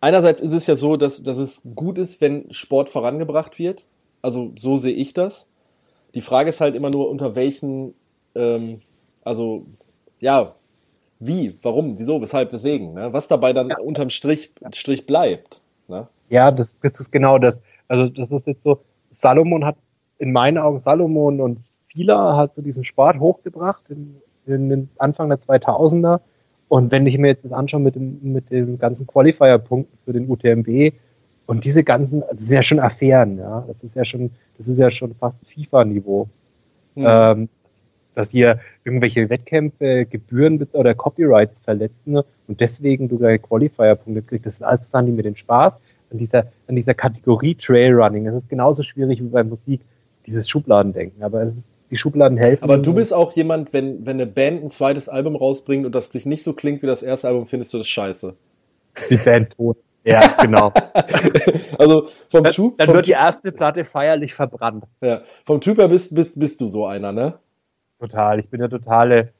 einerseits 0.00 0.40
ist 0.40 0.52
es 0.52 0.66
ja 0.66 0.76
so, 0.76 0.96
dass, 0.96 1.22
dass 1.22 1.38
es 1.38 1.60
gut 1.74 1.98
ist, 1.98 2.20
wenn 2.20 2.52
Sport 2.52 2.90
vorangebracht 2.90 3.58
wird. 3.58 3.82
Also 4.22 4.52
so 4.58 4.76
sehe 4.76 4.92
ich 4.92 5.12
das. 5.12 5.46
Die 6.14 6.20
Frage 6.20 6.50
ist 6.50 6.60
halt 6.60 6.74
immer 6.74 6.90
nur, 6.90 7.08
unter 7.10 7.34
welchen, 7.34 7.94
ähm, 8.34 8.80
also 9.24 9.64
ja, 10.20 10.54
wie, 11.20 11.58
warum, 11.62 11.98
wieso, 11.98 12.20
weshalb, 12.20 12.52
weswegen, 12.52 12.94
ne? 12.94 13.12
was 13.12 13.28
dabei 13.28 13.52
dann 13.52 13.70
ja. 13.70 13.78
unterm 13.78 14.10
Strich, 14.10 14.50
Strich 14.72 15.06
bleibt. 15.06 15.60
Ne? 15.88 16.06
Ja, 16.28 16.50
das, 16.50 16.78
das 16.80 17.00
ist 17.00 17.10
genau 17.10 17.38
das. 17.38 17.60
Also 17.88 18.08
das 18.08 18.30
ist 18.30 18.46
jetzt 18.46 18.62
so, 18.62 18.80
Salomon 19.10 19.64
hat 19.64 19.76
in 20.18 20.32
meinen 20.32 20.58
Augen, 20.58 20.80
Salomon 20.80 21.40
und 21.40 21.60
Fila 21.88 22.36
hat 22.36 22.54
so 22.54 22.62
diesen 22.62 22.84
Sport 22.84 23.18
hochgebracht 23.18 23.82
in, 23.88 24.20
in 24.46 24.68
den 24.68 24.88
Anfang 24.98 25.28
der 25.28 25.38
2000er. 25.38 26.20
Und 26.68 26.92
wenn 26.92 27.06
ich 27.06 27.16
mir 27.18 27.28
jetzt 27.28 27.44
das 27.44 27.52
anschaue 27.52 27.80
mit 27.80 27.94
dem, 27.94 28.18
mit 28.22 28.50
dem 28.50 28.78
ganzen 28.78 29.06
Qualifier-Punkten 29.06 29.96
für 30.04 30.12
den 30.12 30.30
UTMB 30.30 30.92
und 31.48 31.64
diese 31.64 31.82
ganzen, 31.82 32.22
das 32.30 32.42
ist 32.42 32.52
ja 32.52 32.62
schon 32.62 32.78
Affären, 32.78 33.38
ja. 33.38 33.64
Das 33.66 33.82
ist 33.82 33.96
ja 33.96 34.04
schon, 34.04 34.30
das 34.58 34.68
ist 34.68 34.76
ja 34.76 34.90
schon 34.90 35.14
fast 35.14 35.46
FIFA-Niveau. 35.46 36.28
Ja. 36.94 37.32
Ähm, 37.32 37.48
dass 38.14 38.32
hier 38.32 38.60
irgendwelche 38.84 39.30
Wettkämpfe 39.30 40.04
Gebühren 40.04 40.62
oder 40.72 40.94
Copyrights 40.94 41.60
verletzen 41.60 42.18
und 42.18 42.60
deswegen 42.60 43.08
du 43.08 43.16
deine 43.16 43.38
Qualifier-Punkte 43.38 44.20
kriegst. 44.22 44.44
Das 44.44 44.56
sind 44.56 44.66
alles 44.66 44.90
Sachen, 44.90 45.06
die 45.06 45.12
mir 45.12 45.22
den 45.22 45.36
Spaß 45.36 45.72
an 46.10 46.18
dieser, 46.18 46.48
an 46.66 46.76
dieser 46.76 46.92
Kategorie 46.92 47.54
Trailrunning. 47.54 48.26
Das 48.26 48.34
ist 48.34 48.50
genauso 48.50 48.82
schwierig 48.82 49.22
wie 49.22 49.28
bei 49.28 49.42
Musik, 49.42 49.80
dieses 50.26 50.50
Schubladendenken. 50.50 51.22
Aber 51.22 51.44
es 51.44 51.56
ist, 51.56 51.70
die 51.90 51.96
Schubladen 51.96 52.36
helfen. 52.36 52.64
Aber 52.64 52.76
du 52.76 52.92
bist 52.92 53.14
auch 53.14 53.32
jemand, 53.32 53.72
wenn, 53.72 54.04
wenn 54.04 54.16
eine 54.16 54.26
Band 54.26 54.64
ein 54.64 54.70
zweites 54.70 55.08
Album 55.08 55.34
rausbringt 55.34 55.86
und 55.86 55.94
das 55.94 56.12
sich 56.12 56.26
nicht 56.26 56.44
so 56.44 56.52
klingt 56.52 56.82
wie 56.82 56.86
das 56.86 57.02
erste 57.02 57.28
Album, 57.28 57.46
findest 57.46 57.72
du 57.72 57.78
das 57.78 57.88
scheiße. 57.88 58.34
Ist 58.96 59.10
die 59.10 59.16
Band 59.16 59.56
tot. 59.56 59.78
Ja, 60.08 60.20
genau. 60.40 60.72
also 61.78 62.08
vom 62.30 62.44
dann, 62.44 62.52
Typ. 62.52 62.78
Dann 62.78 62.86
vom 62.86 62.96
wird 62.96 63.06
die 63.06 63.12
erste 63.12 63.52
Platte 63.52 63.84
feierlich 63.84 64.34
verbrannt. 64.34 64.84
Ja, 65.00 65.22
vom 65.44 65.60
Typ 65.60 65.78
her 65.78 65.88
bist, 65.88 66.14
bist, 66.14 66.38
bist 66.38 66.60
du 66.60 66.66
so 66.66 66.86
einer, 66.86 67.12
ne? 67.12 67.38
Total. 67.98 68.38
Ich 68.40 68.48
bin 68.48 68.60
der 68.60 68.70
totale 68.70 69.32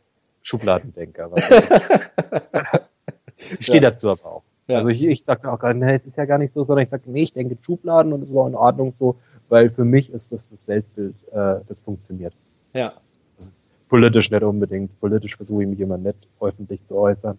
Schubladendenker. 0.42 1.30
ich 3.58 3.66
stehe 3.66 3.82
ja. 3.82 3.90
dazu 3.90 4.10
aber 4.10 4.26
auch. 4.26 4.42
Ja. 4.66 4.78
Also 4.78 4.88
ich, 4.88 5.02
ich 5.02 5.24
sage 5.24 5.50
auch 5.50 5.58
gar 5.58 5.72
nicht, 5.72 5.86
nee, 5.86 5.94
es 5.94 6.04
ist 6.04 6.16
ja 6.16 6.26
gar 6.26 6.38
nicht 6.38 6.52
so, 6.52 6.64
sondern 6.64 6.82
ich 6.82 6.90
sage, 6.90 7.04
nee, 7.06 7.22
ich 7.22 7.32
denke 7.32 7.56
Schubladen 7.60 8.12
und 8.12 8.22
es 8.22 8.30
ist 8.30 8.36
auch 8.36 8.46
in 8.46 8.54
Ordnung 8.54 8.92
so, 8.92 9.16
weil 9.48 9.70
für 9.70 9.84
mich 9.84 10.12
ist 10.12 10.32
das 10.32 10.50
das 10.50 10.68
Weltbild, 10.68 11.14
äh, 11.32 11.60
das 11.66 11.78
funktioniert. 11.80 12.34
Ja. 12.74 12.92
Also 13.38 13.50
politisch 13.88 14.30
nicht 14.30 14.42
unbedingt. 14.42 15.00
Politisch 15.00 15.36
versuche 15.36 15.62
ich 15.62 15.68
mich 15.68 15.80
immer 15.80 15.96
nicht 15.96 16.18
öffentlich 16.40 16.84
zu 16.84 16.96
äußern, 16.96 17.38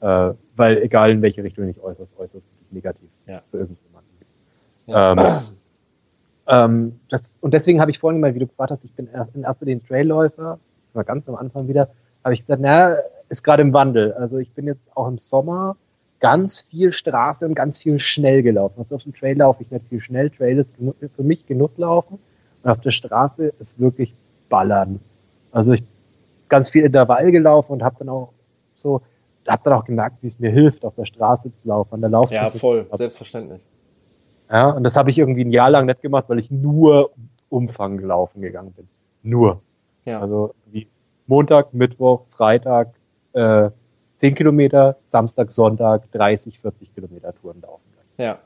äh, 0.00 0.32
weil 0.56 0.82
egal 0.82 1.10
in 1.10 1.22
welche 1.22 1.42
Richtung 1.42 1.68
ich 1.68 1.80
äußerst, 1.80 2.18
äußerst 2.18 2.46
negativ 2.70 3.08
ja. 3.26 3.40
für 3.50 3.58
irgendjemanden. 3.58 4.10
Ja. 4.86 5.12
Ähm, 5.12 5.42
ähm, 6.46 7.00
das, 7.10 7.34
und 7.40 7.52
deswegen 7.54 7.80
habe 7.80 7.90
ich 7.90 7.98
vorhin 7.98 8.20
mal, 8.20 8.34
wie 8.34 8.38
du 8.38 8.46
gefragt 8.46 8.70
hast, 8.70 8.84
ich 8.84 8.94
bin 8.94 9.08
erst, 9.12 9.32
bin 9.32 9.42
erst 9.42 9.60
den 9.60 9.84
Trailläufer, 9.84 10.58
das 10.82 10.94
war 10.94 11.04
ganz 11.04 11.28
am 11.28 11.34
Anfang 11.34 11.68
wieder, 11.68 11.88
habe 12.24 12.34
ich 12.34 12.40
gesagt, 12.40 12.62
na, 12.62 12.96
ist 13.28 13.42
gerade 13.42 13.62
im 13.62 13.72
Wandel. 13.72 14.12
Also 14.14 14.38
ich 14.38 14.52
bin 14.52 14.66
jetzt 14.66 14.96
auch 14.96 15.06
im 15.08 15.18
Sommer 15.18 15.76
ganz 16.20 16.60
viel 16.62 16.92
Straße 16.92 17.46
und 17.46 17.54
ganz 17.54 17.78
viel 17.78 17.98
schnell 17.98 18.42
gelaufen. 18.42 18.76
Also 18.78 18.96
auf 18.96 19.02
dem 19.02 19.14
Trail 19.14 19.36
laufe 19.36 19.62
ich 19.62 19.70
nicht 19.70 19.86
viel 19.88 20.00
schnell. 20.00 20.30
Trail 20.30 20.58
ist 20.58 20.74
für 20.76 21.22
mich 21.22 21.46
Genusslaufen. 21.46 22.18
Und 22.62 22.70
auf 22.70 22.80
der 22.80 22.90
Straße 22.90 23.52
ist 23.60 23.78
wirklich 23.78 24.14
Ballern. 24.48 25.00
Also 25.52 25.72
ich 25.72 25.84
ganz 26.48 26.70
viel 26.70 26.84
Intervall 26.84 27.30
gelaufen 27.30 27.72
und 27.72 27.82
habe 27.82 27.96
dann 27.98 28.08
auch 28.08 28.32
so, 28.74 29.02
habe 29.48 29.62
dann 29.64 29.72
auch 29.74 29.84
gemerkt, 29.84 30.22
wie 30.22 30.26
es 30.26 30.38
mir 30.38 30.50
hilft, 30.50 30.84
auf 30.84 30.94
der 30.94 31.04
Straße 31.04 31.54
zu 31.54 31.68
laufen. 31.68 31.94
An 31.94 32.10
der 32.10 32.26
ja, 32.30 32.50
voll, 32.50 32.86
selbstverständlich. 32.92 33.60
Ja, 34.50 34.70
und 34.70 34.84
das 34.84 34.96
habe 34.96 35.10
ich 35.10 35.18
irgendwie 35.18 35.44
ein 35.44 35.50
Jahr 35.50 35.70
lang 35.70 35.86
nicht 35.86 36.02
gemacht, 36.02 36.24
weil 36.28 36.38
ich 36.38 36.50
nur 36.50 37.10
Umfang 37.48 37.98
gelaufen 37.98 38.40
gegangen 38.40 38.72
bin. 38.72 38.88
Nur. 39.22 39.60
Ja. 40.04 40.20
Also 40.20 40.54
wie 40.66 40.86
Montag, 41.26 41.74
Mittwoch, 41.74 42.22
Freitag, 42.30 42.94
äh, 43.32 43.70
10 44.16 44.34
Kilometer, 44.34 44.96
Samstag, 45.04 45.52
Sonntag 45.52 46.10
30, 46.12 46.58
40 46.58 46.94
Kilometer 46.94 47.32
Touren 47.34 47.60
laufen. 47.60 47.84
Ja. 48.16 48.38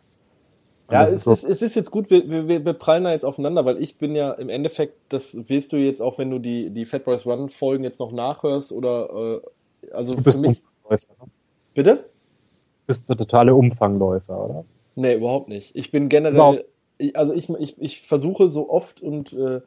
Ja, 0.91 1.07
es 1.07 1.27
ist, 1.27 1.45
es 1.45 1.63
ist 1.63 1.75
jetzt 1.75 1.91
gut, 1.91 2.11
wir, 2.11 2.29
wir, 2.29 2.67
wir 2.67 2.73
prallen 2.75 3.05
da 3.05 3.13
jetzt 3.13 3.25
aufeinander, 3.25 3.65
weil 3.65 3.83
ich 3.83 3.97
bin 3.97 4.15
ja 4.15 4.33
im 4.33 4.51
Endeffekt, 4.51 4.95
das 5.09 5.49
willst 5.49 5.73
du 5.73 5.77
jetzt 5.77 6.03
auch, 6.03 6.19
wenn 6.19 6.31
du 6.31 6.39
die, 6.39 6.69
die 6.69 6.85
Fat 6.85 7.05
Boys 7.05 7.25
Run 7.25 7.49
Folgen 7.49 7.83
jetzt 7.83 7.99
noch 7.99 8.13
nachhörst 8.13 8.73
oder, 8.73 9.41
äh, 9.83 9.91
also 9.95 10.15
du 10.15 10.23
bist 10.23 10.41
für 10.41 10.49
mich. 10.49 10.63
Umfangläufer. 10.93 11.24
Ne? 11.24 11.30
Bitte? 11.74 11.97
Du 11.97 12.86
bist 12.86 13.09
der 13.09 13.16
totale 13.16 13.55
Umfangläufer, 13.55 14.45
oder? 14.45 14.64
Nee, 14.95 15.14
überhaupt 15.14 15.49
nicht. 15.49 15.74
Ich 15.74 15.90
bin 15.90 16.09
generell, 16.09 16.64
ich, 16.99 17.16
also 17.16 17.32
ich, 17.32 17.49
ich, 17.49 17.80
ich 17.80 18.03
versuche 18.03 18.49
so 18.49 18.68
oft 18.68 19.01
und, 19.01 19.32
äh, 19.32 19.61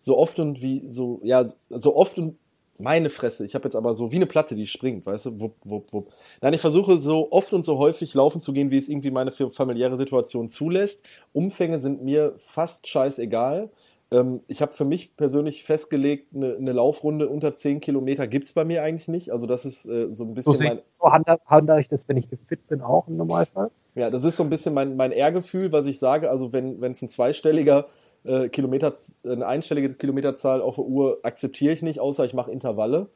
so 0.00 0.18
oft 0.18 0.38
und 0.38 0.60
wie, 0.60 0.86
so, 0.90 1.20
ja, 1.22 1.46
so 1.70 1.96
oft 1.96 2.18
und 2.18 2.36
meine 2.78 3.08
Fresse, 3.08 3.46
ich 3.46 3.54
habe 3.54 3.64
jetzt 3.64 3.76
aber 3.76 3.94
so 3.94 4.10
wie 4.10 4.16
eine 4.16 4.26
Platte, 4.26 4.54
die 4.54 4.66
springt, 4.66 5.06
weißt 5.06 5.26
du? 5.26 5.40
Wupp, 5.40 5.54
wupp, 5.64 5.92
wupp. 5.92 6.12
Nein, 6.40 6.54
ich 6.54 6.60
versuche 6.60 6.98
so 6.98 7.30
oft 7.30 7.52
und 7.52 7.64
so 7.64 7.78
häufig 7.78 8.14
laufen 8.14 8.40
zu 8.40 8.52
gehen, 8.52 8.70
wie 8.70 8.78
es 8.78 8.88
irgendwie 8.88 9.12
meine 9.12 9.30
familiäre 9.30 9.96
Situation 9.96 10.48
zulässt. 10.48 11.00
Umfänge 11.32 11.78
sind 11.78 12.02
mir 12.02 12.34
fast 12.38 12.88
scheißegal. 12.88 13.70
Ähm, 14.10 14.40
ich 14.46 14.62
habe 14.62 14.72
für 14.72 14.84
mich 14.84 15.16
persönlich 15.16 15.64
festgelegt, 15.64 16.34
eine, 16.34 16.56
eine 16.56 16.72
Laufrunde 16.72 17.28
unter 17.28 17.54
10 17.54 17.80
Kilometer 17.80 18.26
gibt 18.26 18.46
es 18.46 18.52
bei 18.52 18.64
mir 18.64 18.82
eigentlich 18.82 19.08
nicht. 19.08 19.32
Also 19.32 19.46
das 19.46 19.64
ist 19.64 19.86
äh, 19.86 20.12
so 20.12 20.24
ein 20.24 20.34
bisschen. 20.34 20.54
So, 20.54 20.64
mein, 20.64 20.80
so 20.82 21.10
handle 21.46 21.80
ich 21.80 21.88
das, 21.88 22.08
wenn 22.08 22.16
ich 22.16 22.28
fit 22.46 22.66
bin, 22.68 22.80
auch 22.80 23.08
im 23.08 23.16
Normalfall. 23.16 23.70
Ja, 23.94 24.10
das 24.10 24.24
ist 24.24 24.36
so 24.36 24.42
ein 24.42 24.50
bisschen 24.50 24.74
mein, 24.74 24.96
mein 24.96 25.12
Ehrgefühl, 25.12 25.72
was 25.72 25.86
ich 25.86 25.98
sage. 25.98 26.30
Also 26.30 26.52
wenn 26.52 26.82
es 26.82 27.02
ein 27.02 27.08
zweistelliger 27.08 27.86
äh, 28.24 28.48
Kilometer, 28.48 28.94
eine 29.24 29.46
einstellige 29.46 29.94
Kilometerzahl 29.94 30.60
auf 30.60 30.76
der 30.76 30.84
Uhr 30.84 31.18
akzeptiere 31.22 31.72
ich 31.72 31.82
nicht, 31.82 32.00
außer 32.00 32.24
ich 32.24 32.34
mache 32.34 32.50
Intervalle. 32.50 33.08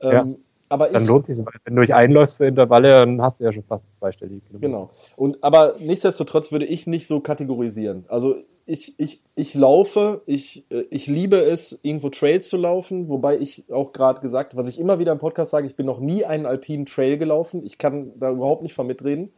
Ähm, 0.00 0.10
ja. 0.10 0.26
Aber 0.68 0.88
dann 0.88 1.02
ich, 1.02 1.08
lohnt 1.08 1.26
sich 1.26 1.36
Wenn 1.64 1.76
du 1.76 1.82
dich 1.82 1.94
einläufst 1.94 2.38
für 2.38 2.46
Intervalle, 2.46 2.90
dann 2.92 3.20
hast 3.20 3.40
du 3.40 3.44
ja 3.44 3.52
schon 3.52 3.62
fast 3.62 3.84
zweistellige 3.94 4.40
Kilometer. 4.40 4.66
Genau. 4.66 4.90
Und, 5.16 5.44
aber 5.44 5.74
nichtsdestotrotz 5.78 6.50
würde 6.50 6.64
ich 6.64 6.86
nicht 6.86 7.06
so 7.06 7.20
kategorisieren. 7.20 8.06
Also 8.08 8.36
ich, 8.66 8.98
ich, 8.98 9.20
ich 9.34 9.54
laufe, 9.54 10.22
ich, 10.26 10.64
äh, 10.70 10.84
ich 10.90 11.06
liebe 11.06 11.36
es, 11.36 11.78
irgendwo 11.82 12.10
Trails 12.10 12.48
zu 12.48 12.56
laufen, 12.56 13.08
wobei 13.08 13.38
ich 13.38 13.64
auch 13.70 13.92
gerade 13.92 14.20
gesagt, 14.20 14.56
was 14.56 14.68
ich 14.68 14.78
immer 14.78 14.98
wieder 14.98 15.12
im 15.12 15.18
Podcast 15.18 15.50
sage, 15.50 15.66
ich 15.66 15.76
bin 15.76 15.86
noch 15.86 16.00
nie 16.00 16.24
einen 16.24 16.46
alpinen 16.46 16.86
Trail 16.86 17.18
gelaufen. 17.18 17.62
Ich 17.64 17.78
kann 17.78 18.12
da 18.18 18.30
überhaupt 18.30 18.62
nicht 18.62 18.74
von 18.74 18.86
mitreden. 18.86 19.32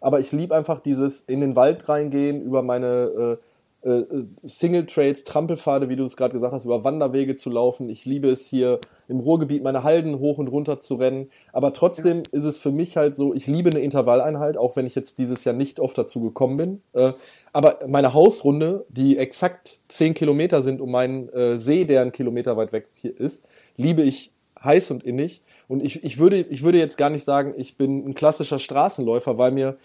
Aber 0.00 0.20
ich 0.20 0.30
liebe 0.32 0.54
einfach 0.54 0.80
dieses 0.80 1.22
in 1.22 1.40
den 1.40 1.56
Wald 1.56 1.88
reingehen, 1.88 2.42
über 2.42 2.62
meine 2.62 3.38
äh, 3.82 3.90
äh, 3.90 4.26
Single 4.42 4.86
Trails, 4.86 5.22
Trampelpfade, 5.22 5.88
wie 5.88 5.94
du 5.94 6.04
es 6.04 6.16
gerade 6.16 6.32
gesagt 6.32 6.52
hast, 6.52 6.64
über 6.64 6.82
Wanderwege 6.82 7.36
zu 7.36 7.48
laufen. 7.48 7.88
Ich 7.88 8.04
liebe 8.04 8.28
es 8.28 8.44
hier 8.44 8.80
im 9.06 9.20
Ruhrgebiet 9.20 9.62
meine 9.62 9.84
Halden 9.84 10.18
hoch 10.18 10.38
und 10.38 10.48
runter 10.48 10.80
zu 10.80 10.96
rennen. 10.96 11.30
Aber 11.52 11.72
trotzdem 11.72 12.18
ja. 12.18 12.38
ist 12.38 12.44
es 12.44 12.58
für 12.58 12.72
mich 12.72 12.96
halt 12.96 13.14
so, 13.14 13.32
ich 13.32 13.46
liebe 13.46 13.70
eine 13.70 13.78
Intervalleinheit, 13.78 14.56
auch 14.56 14.74
wenn 14.74 14.84
ich 14.84 14.96
jetzt 14.96 15.18
dieses 15.18 15.44
Jahr 15.44 15.54
nicht 15.54 15.78
oft 15.78 15.96
dazu 15.96 16.20
gekommen 16.20 16.56
bin. 16.56 16.82
Äh, 16.92 17.12
aber 17.52 17.78
meine 17.86 18.14
Hausrunde, 18.14 18.84
die 18.88 19.16
exakt 19.16 19.78
10 19.86 20.14
Kilometer 20.14 20.64
sind 20.64 20.80
um 20.80 20.90
meinen 20.90 21.28
äh, 21.28 21.58
See, 21.58 21.84
der 21.84 22.02
einen 22.02 22.12
Kilometer 22.12 22.56
weit 22.56 22.72
weg 22.72 22.88
hier 22.94 23.18
ist, 23.18 23.44
liebe 23.76 24.02
ich 24.02 24.32
heiß 24.62 24.90
und 24.90 25.04
innig. 25.04 25.40
Und 25.68 25.84
ich, 25.84 26.02
ich, 26.02 26.18
würde, 26.18 26.40
ich 26.40 26.64
würde 26.64 26.78
jetzt 26.78 26.96
gar 26.96 27.10
nicht 27.10 27.24
sagen, 27.24 27.54
ich 27.56 27.76
bin 27.76 28.08
ein 28.08 28.14
klassischer 28.14 28.58
Straßenläufer, 28.58 29.38
weil 29.38 29.52
mir 29.52 29.76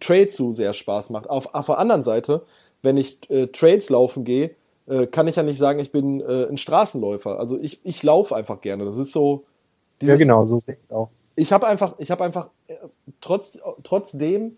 Trail 0.00 0.28
zu 0.28 0.52
sehr 0.52 0.74
Spaß 0.74 1.10
macht. 1.10 1.30
Auf, 1.30 1.54
auf 1.54 1.66
der 1.66 1.78
anderen 1.78 2.04
Seite 2.04 2.42
wenn 2.82 2.96
ich 2.96 3.18
äh, 3.30 3.48
Trails 3.48 3.90
laufen 3.90 4.24
gehe, 4.24 4.50
äh, 4.86 5.06
kann 5.06 5.28
ich 5.28 5.36
ja 5.36 5.42
nicht 5.42 5.58
sagen, 5.58 5.80
ich 5.80 5.92
bin 5.92 6.20
äh, 6.20 6.46
ein 6.48 6.58
Straßenläufer. 6.58 7.38
Also 7.38 7.58
ich, 7.58 7.80
ich 7.84 8.02
laufe 8.02 8.34
einfach 8.34 8.60
gerne. 8.60 8.84
Das 8.84 8.96
ist 8.96 9.12
so. 9.12 9.44
Dieses, 10.00 10.12
ja, 10.12 10.16
genau, 10.16 10.46
so 10.46 10.58
sehe 10.58 10.74
ich 10.74 10.84
es 10.84 10.90
auch. 10.90 11.10
Ich 11.36 11.52
habe 11.52 11.66
einfach, 11.66 11.94
ich 11.98 12.10
habe 12.10 12.24
einfach 12.24 12.50
äh, 12.68 12.74
trotz, 13.20 13.58
trotzdem, 13.82 14.56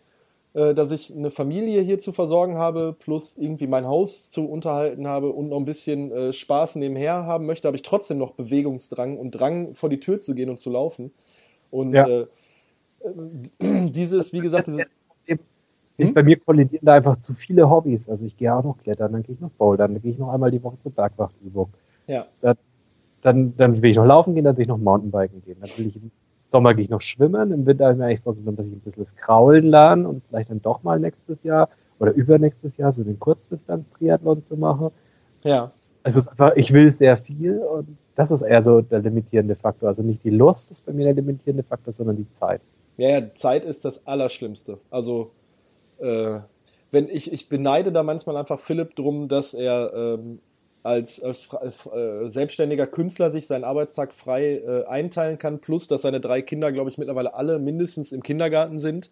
äh, 0.53 0.75
dass 0.75 0.93
ich 0.93 1.14
eine 1.14 1.31
Familie 1.31 1.81
hier 1.83 1.99
zu 1.99 2.12
versorgen 2.12 2.57
habe, 2.57 2.95
plus 2.99 3.37
irgendwie 3.37 3.66
mein 3.66 3.87
Haus 3.87 4.31
zu 4.31 4.45
unterhalten 4.49 5.07
habe 5.07 5.31
und 5.31 5.49
noch 5.49 5.59
ein 5.59 5.64
bisschen 5.64 6.12
äh, 6.12 6.33
Spaß 6.33 6.77
nebenher 6.77 7.27
haben 7.27 7.47
möchte, 7.47 7.68
habe 7.68 7.77
ich 7.77 7.83
trotzdem 7.83 8.18
noch 8.18 8.33
Bewegungsdrang 8.33 9.16
und 9.16 9.33
Drang, 9.33 9.75
vor 9.75 9.89
die 9.89 10.01
Tür 10.01 10.21
zu 10.21 10.35
gehen 10.35 10.51
und 10.51 10.59
zu 10.59 10.71
laufen. 10.71 11.12
Und 11.71 11.95
ja. 11.95 12.07
äh, 12.09 12.27
dieses, 13.61 14.33
wie 14.33 14.41
gesagt, 14.41 14.68
dieses, 14.68 14.87
Hm? 16.09 16.14
Bei 16.14 16.22
mir 16.22 16.38
kollidieren 16.38 16.84
da 16.84 16.94
einfach 16.94 17.16
zu 17.16 17.32
viele 17.32 17.68
Hobbys. 17.68 18.09
Also 18.09 18.24
ich 18.24 18.36
gehe 18.36 18.55
auch 18.55 18.64
noch 18.64 18.78
klettern, 18.78 19.12
dann 19.12 19.22
gehe 19.22 19.34
ich 19.34 19.40
noch 19.40 19.51
bouldern, 19.51 19.94
dann 19.94 20.03
gehe 20.03 20.12
ich 20.12 20.18
noch 20.18 20.32
einmal 20.32 20.51
die 20.51 20.62
Woche 20.62 20.76
zur 20.82 20.92
Bergwachtübung. 20.92 21.70
Ja. 22.07 22.26
Dann, 22.40 22.57
dann, 23.22 23.57
dann 23.57 23.82
will 23.82 23.90
ich 23.90 23.96
noch 23.96 24.07
laufen 24.07 24.34
gehen, 24.34 24.44
dann 24.44 24.57
will 24.57 24.62
ich 24.62 24.68
noch 24.68 24.78
Mountainbiken 24.78 25.42
gehen. 25.42 25.59
Dann 25.61 25.70
will 25.76 25.86
ich 25.86 25.96
im 25.96 26.11
Sommer 26.40 26.74
gehe 26.74 26.84
ich 26.84 26.90
noch 26.90 27.01
schwimmen. 27.01 27.53
Im 27.53 27.66
Winter 27.66 27.84
habe 27.84 27.94
ich 27.94 27.98
mir 27.98 28.07
eigentlich 28.07 28.20
vorgenommen, 28.20 28.57
dass 28.57 28.66
ich 28.66 28.72
ein 28.72 28.80
bisschen 28.80 29.05
das 29.05 29.16
Kraulen 29.16 29.66
lerne 29.66 30.09
und 30.09 30.22
vielleicht 30.24 30.51
dann 30.51 30.61
doch 30.61 30.82
mal 30.82 30.98
nächstes 30.98 31.42
Jahr 31.44 31.68
oder 32.01 32.12
übernächstes 32.12 32.76
Jahr 32.76 32.92
so 32.92 33.05
den 33.05 33.18
Kurzdistanz-Triathlon 33.18 34.42
zu 34.42 34.57
machen. 34.57 34.90
Ja. 35.44 35.70
Es 36.03 36.16
ist 36.16 36.28
einfach, 36.28 36.57
ich 36.57 36.72
will 36.72 36.90
sehr 36.92 37.16
viel 37.16 37.59
und 37.59 37.96
das 38.14 38.30
ist 38.30 38.42
eher 38.42 38.62
so 38.62 38.80
der 38.80 39.01
limitierende 39.01 39.55
Faktor. 39.55 39.88
Also 39.90 40.03
nicht 40.03 40.24
die 40.24 40.30
Lust 40.30 40.70
ist 40.70 40.86
bei 40.86 40.92
mir 40.92 41.05
der 41.05 41.14
limitierende 41.14 41.62
Faktor, 41.62 41.92
sondern 41.92 42.16
die 42.16 42.30
Zeit. 42.32 42.62
Ja, 42.96 43.18
ja, 43.18 43.34
Zeit 43.34 43.64
ist 43.64 43.84
das 43.84 44.07
Allerschlimmste. 44.07 44.78
Also, 44.90 45.30
äh, 46.01 46.40
wenn 46.90 47.09
ich, 47.09 47.32
ich 47.32 47.48
beneide 47.48 47.92
da 47.92 48.03
manchmal 48.03 48.36
einfach 48.36 48.59
Philipp 48.59 48.96
drum, 48.96 49.28
dass 49.28 49.55
er 49.55 49.92
ähm, 49.94 50.40
als, 50.82 51.22
als 51.22 51.48
äh, 51.86 52.28
selbstständiger 52.28 52.86
Künstler 52.86 53.30
sich 53.30 53.46
seinen 53.46 53.64
Arbeitstag 53.64 54.14
frei 54.14 54.57
äh, 54.57 54.84
einteilen 54.86 55.38
kann, 55.38 55.61
plus 55.61 55.88
dass 55.88 56.03
seine 56.03 56.20
drei 56.20 56.42
Kinder, 56.42 56.72
glaube 56.72 56.90
ich, 56.90 56.98
mittlerweile 56.98 57.34
alle 57.34 57.59
mindestens 57.59 58.12
im 58.12 58.22
Kindergarten 58.22 58.80
sind. 58.80 59.11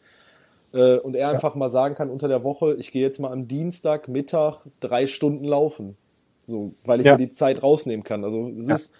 Äh, 0.72 0.98
und 0.98 1.14
er 1.14 1.28
ja. 1.28 1.30
einfach 1.30 1.54
mal 1.54 1.70
sagen 1.70 1.94
kann 1.94 2.10
unter 2.10 2.28
der 2.28 2.42
Woche, 2.42 2.74
ich 2.74 2.90
gehe 2.90 3.02
jetzt 3.02 3.20
mal 3.20 3.32
am 3.32 3.48
Dienstag 3.48 4.08
Mittag 4.08 4.62
drei 4.80 5.06
Stunden 5.06 5.44
laufen. 5.44 5.96
So, 6.46 6.72
weil 6.86 7.00
ich 7.00 7.06
ja. 7.06 7.12
mir 7.12 7.26
die 7.26 7.32
Zeit 7.32 7.62
rausnehmen 7.62 8.04
kann. 8.04 8.24
Also 8.24 8.50
es 8.58 8.66
ja. 8.66 8.74
ist. 8.74 8.92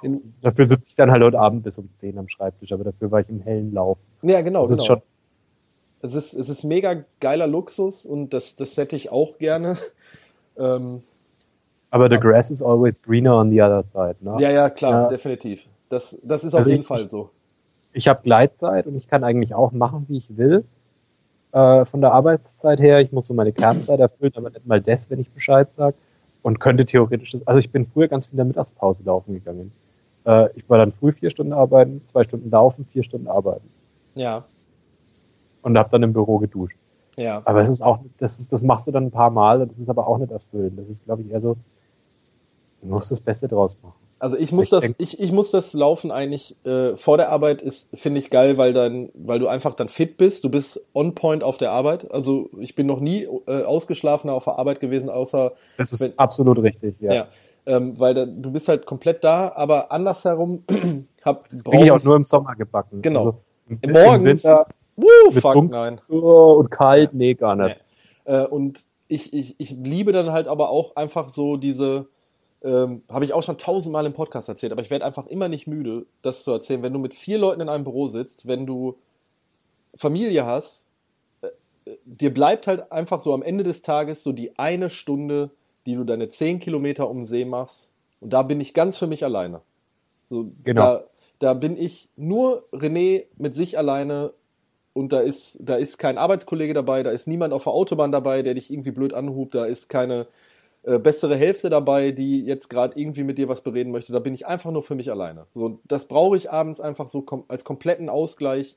Genau. 0.00 0.20
dafür 0.40 0.64
sitze 0.64 0.84
ich 0.86 0.94
dann 0.94 1.10
halt 1.10 1.24
heute 1.24 1.40
Abend 1.40 1.64
bis 1.64 1.76
um 1.76 1.88
10 1.92 2.16
am 2.16 2.28
Schreibtisch, 2.28 2.72
aber 2.72 2.84
dafür 2.84 3.10
war 3.10 3.18
ich 3.18 3.28
im 3.28 3.40
hellen 3.40 3.72
Lauf. 3.72 3.98
Ja, 4.22 4.40
genau. 4.40 4.60
Das 4.60 4.70
genau. 4.70 4.80
ist 4.80 4.86
schon. 4.86 5.02
Es 6.02 6.14
ist, 6.14 6.34
es 6.34 6.48
ist 6.48 6.64
mega 6.64 7.04
geiler 7.20 7.46
Luxus 7.46 8.04
und 8.04 8.34
das, 8.34 8.56
das 8.56 8.76
hätte 8.76 8.96
ich 8.96 9.10
auch 9.10 9.38
gerne. 9.38 9.78
Ähm, 10.58 11.02
aber 11.90 12.10
the 12.10 12.18
grass 12.18 12.50
is 12.50 12.60
always 12.60 13.00
greener 13.00 13.34
on 13.34 13.50
the 13.50 13.62
other 13.62 13.82
side, 13.84 14.16
ne? 14.20 14.36
Ja, 14.38 14.50
ja, 14.50 14.68
klar, 14.68 15.04
ja. 15.04 15.08
definitiv. 15.08 15.64
Das, 15.88 16.14
das 16.22 16.44
ist 16.44 16.54
also 16.54 16.66
auf 16.66 16.70
jeden 16.70 16.82
ich, 16.82 16.86
Fall 16.86 17.08
so. 17.08 17.30
Ich 17.94 18.08
habe 18.08 18.20
Gleitzeit 18.22 18.86
und 18.86 18.94
ich 18.94 19.08
kann 19.08 19.24
eigentlich 19.24 19.54
auch 19.54 19.72
machen, 19.72 20.04
wie 20.08 20.18
ich 20.18 20.36
will. 20.36 20.64
Äh, 21.52 21.84
von 21.84 22.00
der 22.00 22.12
Arbeitszeit 22.12 22.80
her, 22.80 23.00
ich 23.00 23.12
muss 23.12 23.26
so 23.26 23.34
meine 23.34 23.52
Kernzeit 23.52 24.00
erfüllen, 24.00 24.32
aber 24.36 24.50
nicht 24.50 24.66
mal 24.66 24.80
das, 24.80 25.10
wenn 25.10 25.20
ich 25.20 25.30
Bescheid 25.30 25.70
sage. 25.72 25.96
Und 26.42 26.58
könnte 26.60 26.86
theoretisch, 26.86 27.36
also 27.44 27.58
ich 27.58 27.70
bin 27.70 27.86
früher 27.86 28.08
ganz 28.08 28.26
viel 28.26 28.32
in 28.32 28.38
der 28.38 28.46
Mittagspause 28.46 29.02
laufen 29.04 29.34
gegangen. 29.34 29.70
Äh, 30.24 30.48
ich 30.56 30.68
war 30.68 30.78
dann 30.78 30.92
früh 30.92 31.12
vier 31.12 31.30
Stunden 31.30 31.52
arbeiten, 31.52 32.02
zwei 32.06 32.24
Stunden 32.24 32.50
laufen, 32.50 32.84
vier 32.84 33.02
Stunden 33.02 33.28
arbeiten. 33.28 33.68
Ja. 34.14 34.44
Und 35.62 35.78
habe 35.78 35.90
dann 35.90 36.02
im 36.02 36.12
Büro 36.12 36.38
geduscht. 36.38 36.76
Ja. 37.16 37.42
Aber 37.44 37.60
es 37.60 37.70
ist 37.70 37.82
auch, 37.82 38.00
das 38.18 38.40
ist, 38.40 38.52
das 38.52 38.62
machst 38.62 38.86
du 38.86 38.90
dann 38.90 39.04
ein 39.04 39.10
paar 39.10 39.30
Mal, 39.30 39.66
das 39.66 39.78
ist 39.78 39.88
aber 39.88 40.06
auch 40.06 40.18
nicht 40.18 40.32
erfüllend. 40.32 40.78
Das 40.78 40.88
ist, 40.88 41.04
glaube 41.04 41.22
ich, 41.22 41.30
eher 41.30 41.40
so, 41.40 41.56
Du 42.82 42.88
musst 42.88 43.12
das 43.12 43.20
Beste 43.20 43.46
draus 43.46 43.76
machen. 43.80 43.94
Also 44.18 44.36
ich 44.36 44.52
muss 44.52 44.64
ich 44.64 44.70
das, 44.70 44.94
ich, 44.98 45.20
ich 45.20 45.32
muss 45.32 45.50
das 45.50 45.72
Laufen 45.72 46.10
eigentlich 46.10 46.56
äh, 46.64 46.96
vor 46.96 47.16
der 47.16 47.30
Arbeit 47.30 47.62
ist, 47.62 47.88
finde 47.94 48.18
ich 48.18 48.30
geil, 48.30 48.58
weil 48.58 48.72
dann, 48.72 49.08
weil 49.14 49.38
du 49.38 49.48
einfach 49.48 49.74
dann 49.74 49.88
fit 49.88 50.16
bist. 50.16 50.44
Du 50.44 50.48
bist 50.48 50.80
on 50.92 51.14
point 51.14 51.44
auf 51.44 51.58
der 51.58 51.70
Arbeit. 51.70 52.10
Also 52.10 52.50
ich 52.58 52.74
bin 52.74 52.86
noch 52.86 53.00
nie 53.00 53.26
äh, 53.46 53.62
ausgeschlafener 53.62 54.32
auf 54.32 54.44
der 54.44 54.58
Arbeit 54.58 54.80
gewesen, 54.80 55.10
außer. 55.10 55.52
Das 55.76 55.92
ist 55.92 56.02
wenn, 56.02 56.18
absolut 56.18 56.60
richtig, 56.62 57.00
ja. 57.00 57.14
ja 57.14 57.26
ähm, 57.66 57.98
weil 57.98 58.14
da, 58.14 58.26
du 58.26 58.50
bist 58.50 58.68
halt 58.68 58.86
komplett 58.86 59.22
da, 59.22 59.52
aber 59.54 59.92
andersherum 59.92 60.64
hab 61.24 61.48
das 61.50 61.62
kriege 61.62 61.84
ich 61.84 61.92
auch 61.92 62.02
nur 62.02 62.16
im 62.16 62.24
Sommer 62.24 62.56
gebacken. 62.56 63.02
Genau. 63.02 63.20
Also 63.20 63.34
im, 63.80 63.92
Morgens. 63.92 64.44
Im 64.44 64.50
Winter, 64.50 64.66
Woo, 65.02 65.30
fuck, 65.32 65.70
nein. 65.70 66.00
Und 66.08 66.70
kalt, 66.70 67.12
ja. 67.12 67.16
nee, 67.18 67.34
gar 67.34 67.56
nicht. 67.56 67.76
Nee. 68.26 68.32
Äh, 68.32 68.46
und 68.46 68.84
ich, 69.08 69.32
ich, 69.32 69.56
ich 69.58 69.70
liebe 69.72 70.12
dann 70.12 70.32
halt 70.32 70.48
aber 70.48 70.70
auch 70.70 70.96
einfach 70.96 71.28
so 71.28 71.56
diese 71.56 72.06
ähm, 72.64 73.02
Habe 73.08 73.24
ich 73.24 73.32
auch 73.32 73.42
schon 73.42 73.58
tausendmal 73.58 74.06
im 74.06 74.12
Podcast 74.12 74.48
erzählt, 74.48 74.72
aber 74.72 74.82
ich 74.82 74.90
werde 74.90 75.04
einfach 75.04 75.26
immer 75.26 75.48
nicht 75.48 75.66
müde, 75.66 76.06
das 76.22 76.44
zu 76.44 76.52
erzählen. 76.52 76.82
Wenn 76.82 76.92
du 76.92 77.00
mit 77.00 77.14
vier 77.14 77.38
Leuten 77.38 77.60
in 77.60 77.68
einem 77.68 77.84
Büro 77.84 78.06
sitzt, 78.06 78.46
wenn 78.46 78.66
du 78.66 78.98
Familie 79.94 80.46
hast, 80.46 80.84
äh, 81.42 81.48
dir 82.04 82.32
bleibt 82.32 82.68
halt 82.68 82.92
einfach 82.92 83.20
so 83.20 83.34
am 83.34 83.42
Ende 83.42 83.64
des 83.64 83.82
Tages 83.82 84.22
so 84.22 84.32
die 84.32 84.58
eine 84.58 84.90
Stunde, 84.90 85.50
die 85.86 85.96
du 85.96 86.04
deine 86.04 86.28
zehn 86.28 86.60
Kilometer 86.60 87.10
um 87.10 87.18
den 87.18 87.26
See 87.26 87.44
machst. 87.44 87.90
Und 88.20 88.32
da 88.32 88.42
bin 88.42 88.60
ich 88.60 88.74
ganz 88.74 88.96
für 88.96 89.08
mich 89.08 89.24
alleine. 89.24 89.62
So, 90.30 90.52
genau. 90.62 90.82
Da, 90.82 91.04
da 91.40 91.54
bin 91.54 91.72
ich 91.72 92.08
nur 92.14 92.68
René 92.72 93.24
mit 93.36 93.56
sich 93.56 93.76
alleine 93.76 94.32
und 94.92 95.12
da 95.12 95.20
ist, 95.20 95.58
da 95.60 95.76
ist 95.76 95.98
kein 95.98 96.18
Arbeitskollege 96.18 96.74
dabei, 96.74 97.02
da 97.02 97.10
ist 97.10 97.26
niemand 97.26 97.52
auf 97.52 97.64
der 97.64 97.72
Autobahn 97.72 98.12
dabei, 98.12 98.42
der 98.42 98.54
dich 98.54 98.70
irgendwie 98.70 98.90
blöd 98.90 99.14
anhubt, 99.14 99.54
da 99.54 99.64
ist 99.64 99.88
keine, 99.88 100.26
äh, 100.84 100.98
bessere 100.98 101.36
Hälfte 101.36 101.70
dabei, 101.70 102.10
die 102.10 102.44
jetzt 102.44 102.68
gerade 102.68 102.98
irgendwie 102.98 103.22
mit 103.22 103.38
dir 103.38 103.48
was 103.48 103.60
bereden 103.60 103.92
möchte. 103.92 104.12
Da 104.12 104.18
bin 104.18 104.34
ich 104.34 104.46
einfach 104.46 104.72
nur 104.72 104.82
für 104.82 104.96
mich 104.96 105.12
alleine. 105.12 105.46
So, 105.54 105.78
das 105.84 106.06
brauche 106.06 106.36
ich 106.36 106.50
abends 106.50 106.80
einfach 106.80 107.06
so 107.06 107.22
kom 107.22 107.44
als 107.46 107.62
kompletten 107.62 108.08
Ausgleich 108.08 108.76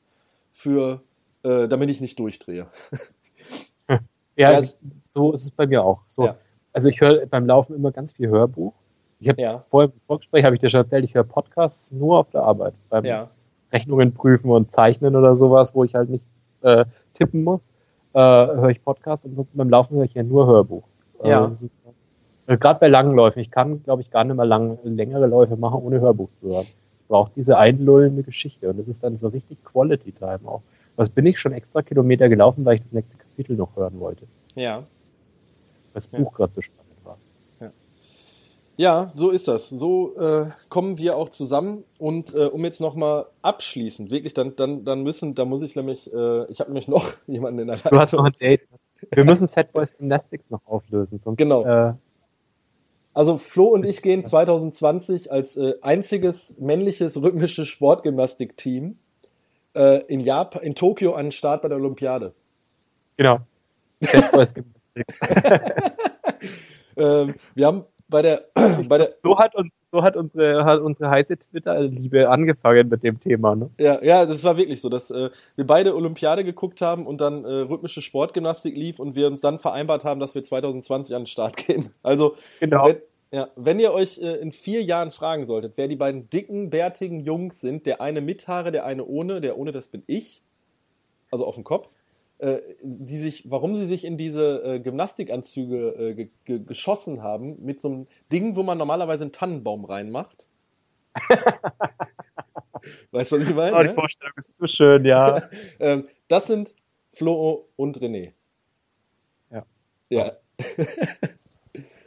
für, 0.51 1.01
äh, 1.41 1.67
damit 1.67 1.89
ich 1.89 2.01
nicht 2.01 2.19
durchdrehe. 2.19 2.67
ja, 3.89 3.99
ja 4.37 4.61
so 5.01 5.33
ist 5.33 5.45
es 5.45 5.51
bei 5.51 5.65
mir 5.65 5.83
auch. 5.83 6.01
So, 6.05 6.25
ja. 6.25 6.37
Also 6.73 6.89
ich 6.89 7.01
höre 7.01 7.25
beim 7.25 7.47
Laufen 7.47 7.75
immer 7.75 7.91
ganz 7.91 8.13
viel 8.13 8.27
Hörbuch. 8.27 8.73
Ich 9.19 9.27
habe 9.27 9.41
ja. 9.41 9.65
vorher 9.69 9.91
im 9.91 9.99
Vorgespräch 10.01 10.43
habe 10.45 10.53
ich 10.53 10.59
dir 10.59 10.69
schon 10.69 10.81
erzählt, 10.81 11.05
ich 11.05 11.15
höre 11.15 11.23
Podcasts 11.23 11.91
nur 11.91 12.19
auf 12.19 12.29
der 12.29 12.43
Arbeit. 12.43 12.75
Beim 12.89 13.05
ja. 13.05 13.31
Rechnungen 13.75 14.13
prüfen 14.13 14.49
und 14.49 14.71
zeichnen 14.71 15.15
oder 15.15 15.35
sowas, 15.35 15.75
wo 15.75 15.83
ich 15.83 15.95
halt 15.95 16.09
nicht 16.09 16.25
äh, 16.61 16.85
tippen 17.13 17.43
muss, 17.43 17.71
äh, 18.13 18.19
höre 18.19 18.69
ich 18.69 18.83
Podcasts. 18.83 19.25
Ansonsten 19.25 19.57
beim 19.57 19.69
Laufen 19.69 19.97
höre 19.97 20.05
ich 20.05 20.13
ja 20.13 20.23
nur 20.23 20.47
Hörbuch. 20.47 20.83
Ja. 21.23 21.51
Äh, 22.47 22.53
äh, 22.53 22.57
Gerade 22.57 22.79
bei 22.79 22.87
langen 22.87 23.13
Läufen. 23.13 23.39
Ich 23.39 23.51
kann, 23.51 23.83
glaube 23.83 24.01
ich, 24.01 24.11
gar 24.11 24.23
nicht 24.23 24.35
mehr 24.35 24.45
lang, 24.45 24.77
längere 24.83 25.27
Läufe 25.27 25.57
machen, 25.57 25.81
ohne 25.83 25.99
Hörbuch 25.99 26.29
zu 26.39 26.47
hören. 26.47 26.65
Ich 26.65 27.07
brauche 27.07 27.31
diese 27.35 27.57
einlullende 27.57 28.23
Geschichte. 28.23 28.69
Und 28.69 28.79
das 28.79 28.87
ist 28.87 29.03
dann 29.03 29.17
so 29.17 29.27
richtig 29.27 29.63
Quality 29.63 30.13
Time 30.13 30.39
auch. 30.45 30.61
Was 30.95 31.09
bin 31.09 31.25
ich 31.25 31.37
schon 31.37 31.51
extra 31.51 31.81
Kilometer 31.81 32.29
gelaufen, 32.29 32.63
weil 32.63 32.75
ich 32.75 32.83
das 32.83 32.93
nächste 32.93 33.17
Kapitel 33.17 33.57
noch 33.57 33.75
hören 33.75 33.99
wollte. 33.99 34.25
Ja. 34.55 34.83
Das 35.93 36.07
Buch 36.07 36.31
ja. 36.31 36.37
gerade 36.37 36.53
so 36.53 36.61
spannend. 36.61 36.84
Ja, 38.77 39.11
so 39.13 39.29
ist 39.29 39.47
das. 39.47 39.69
So 39.69 40.17
äh, 40.17 40.47
kommen 40.69 40.97
wir 40.97 41.15
auch 41.15 41.29
zusammen. 41.29 41.83
Und 41.97 42.33
äh, 42.33 42.45
um 42.45 42.65
jetzt 42.65 42.81
nochmal 42.81 43.27
abschließend, 43.41 44.11
wirklich, 44.11 44.33
dann, 44.33 44.55
dann, 44.55 44.83
dann 44.83 45.03
müssen, 45.03 45.35
da 45.35 45.45
muss 45.45 45.61
ich 45.61 45.75
nämlich, 45.75 46.11
äh, 46.13 46.51
ich 46.51 46.59
habe 46.59 46.71
nämlich 46.71 46.87
noch 46.87 47.13
jemanden 47.27 47.59
in 47.59 47.67
der 47.67 47.77
Leitung. 47.77 47.91
Du 47.91 47.99
hast 47.99 48.11
noch 48.13 48.25
ein 48.25 48.33
Date. 48.39 48.67
Wir 49.11 49.23
müssen 49.25 49.47
Fatboys 49.47 49.95
Gymnastics 49.97 50.49
noch 50.49 50.65
auflösen. 50.65 51.19
Sonst, 51.19 51.37
genau. 51.37 51.63
Äh, 51.65 51.93
also 53.13 53.37
Flo 53.37 53.67
und 53.67 53.85
ich 53.85 54.01
gehen 54.01 54.25
2020 54.25 55.31
als 55.31 55.55
äh, 55.55 55.75
einziges 55.81 56.53
männliches 56.59 57.15
rhythmisches 57.15 57.67
Sportgymnastikteam 57.67 58.97
äh, 59.73 60.03
in 60.07 60.19
Japan, 60.19 60.63
in 60.63 60.75
Tokio 60.75 61.13
an 61.13 61.27
den 61.27 61.31
Start 61.31 61.61
bei 61.61 61.69
der 61.69 61.77
Olympiade. 61.77 62.33
Genau. 63.15 63.39
ähm, 66.97 67.35
wir 67.53 67.67
haben 67.67 67.85
bei 68.07 68.21
der, 68.21 68.45
bei 68.89 68.97
der 68.97 69.15
so 69.23 69.37
hat 69.37 69.55
uns 69.55 69.71
so 69.91 70.03
hat 70.03 70.17
unsere 70.17 70.65
hat 70.65 70.81
unsere 70.81 71.09
heiße 71.09 71.37
Twitter-Liebe 71.37 72.29
angefangen 72.29 72.89
mit 72.89 73.03
dem 73.03 73.19
Thema. 73.19 73.55
Ne? 73.55 73.69
Ja, 73.79 74.03
ja, 74.03 74.25
das 74.25 74.43
war 74.43 74.57
wirklich 74.57 74.81
so, 74.81 74.89
dass 74.89 75.09
äh, 75.11 75.29
wir 75.55 75.65
beide 75.65 75.95
Olympiade 75.95 76.43
geguckt 76.43 76.81
haben 76.81 77.07
und 77.07 77.21
dann 77.21 77.45
äh, 77.45 77.47
rhythmische 77.47 78.01
Sportgymnastik 78.01 78.75
lief 78.75 78.99
und 78.99 79.15
wir 79.15 79.27
uns 79.27 79.41
dann 79.41 79.59
vereinbart 79.59 80.03
haben, 80.03 80.19
dass 80.19 80.35
wir 80.35 80.43
2020 80.43 81.15
an 81.15 81.21
den 81.21 81.27
Start 81.27 81.57
gehen. 81.57 81.89
Also 82.03 82.35
genau. 82.59 82.85
wenn, 82.85 82.97
ja, 83.31 83.49
wenn 83.55 83.79
ihr 83.79 83.93
euch 83.93 84.17
äh, 84.19 84.35
in 84.35 84.51
vier 84.51 84.83
Jahren 84.83 85.11
fragen 85.11 85.45
solltet, 85.45 85.73
wer 85.75 85.87
die 85.87 85.95
beiden 85.95 86.29
dicken, 86.29 86.69
bärtigen 86.69 87.19
Jungs 87.19 87.61
sind, 87.61 87.85
der 87.85 87.99
eine 87.99 88.21
mit 88.21 88.47
Haare, 88.47 88.71
der 88.71 88.85
eine 88.85 89.05
ohne, 89.05 89.41
der 89.41 89.57
ohne, 89.57 89.71
das 89.71 89.87
bin 89.87 90.03
ich, 90.07 90.43
also 91.31 91.45
auf 91.45 91.55
dem 91.55 91.63
Kopf, 91.63 91.93
äh, 92.45 92.61
die 92.83 93.17
sich, 93.17 93.49
warum 93.49 93.75
sie 93.75 93.87
sich 93.87 94.05
in 94.05 94.19
diese 94.19 94.61
äh, 94.63 94.79
Gymnastikanzüge 94.79 95.87
äh, 95.97 96.13
ge 96.13 96.29
ge 96.43 96.59
geschossen 96.59 97.23
haben, 97.23 97.57
mit 97.65 97.81
so 97.81 97.87
einem 97.87 98.07
Ding, 98.31 98.55
wo 98.55 98.61
man 98.61 98.77
normalerweise 98.77 99.23
einen 99.23 99.31
Tannenbaum 99.31 99.83
reinmacht. 99.83 100.45
weißt 103.11 103.31
du, 103.31 103.35
was 103.37 103.43
ich 103.49 103.55
meine? 103.55 103.75
Oh, 103.75 103.81
die 103.81 103.87
ne? 103.87 103.95
Vorstellung 103.95 104.33
ist 104.37 104.57
so 104.57 104.67
schön, 104.67 105.05
ja. 105.05 105.49
ähm, 105.79 106.07
das 106.27 106.45
sind 106.45 106.75
Flo 107.13 107.67
und 107.77 107.97
René. 107.97 108.33
Ja. 109.49 109.65
Ja. 110.09 110.33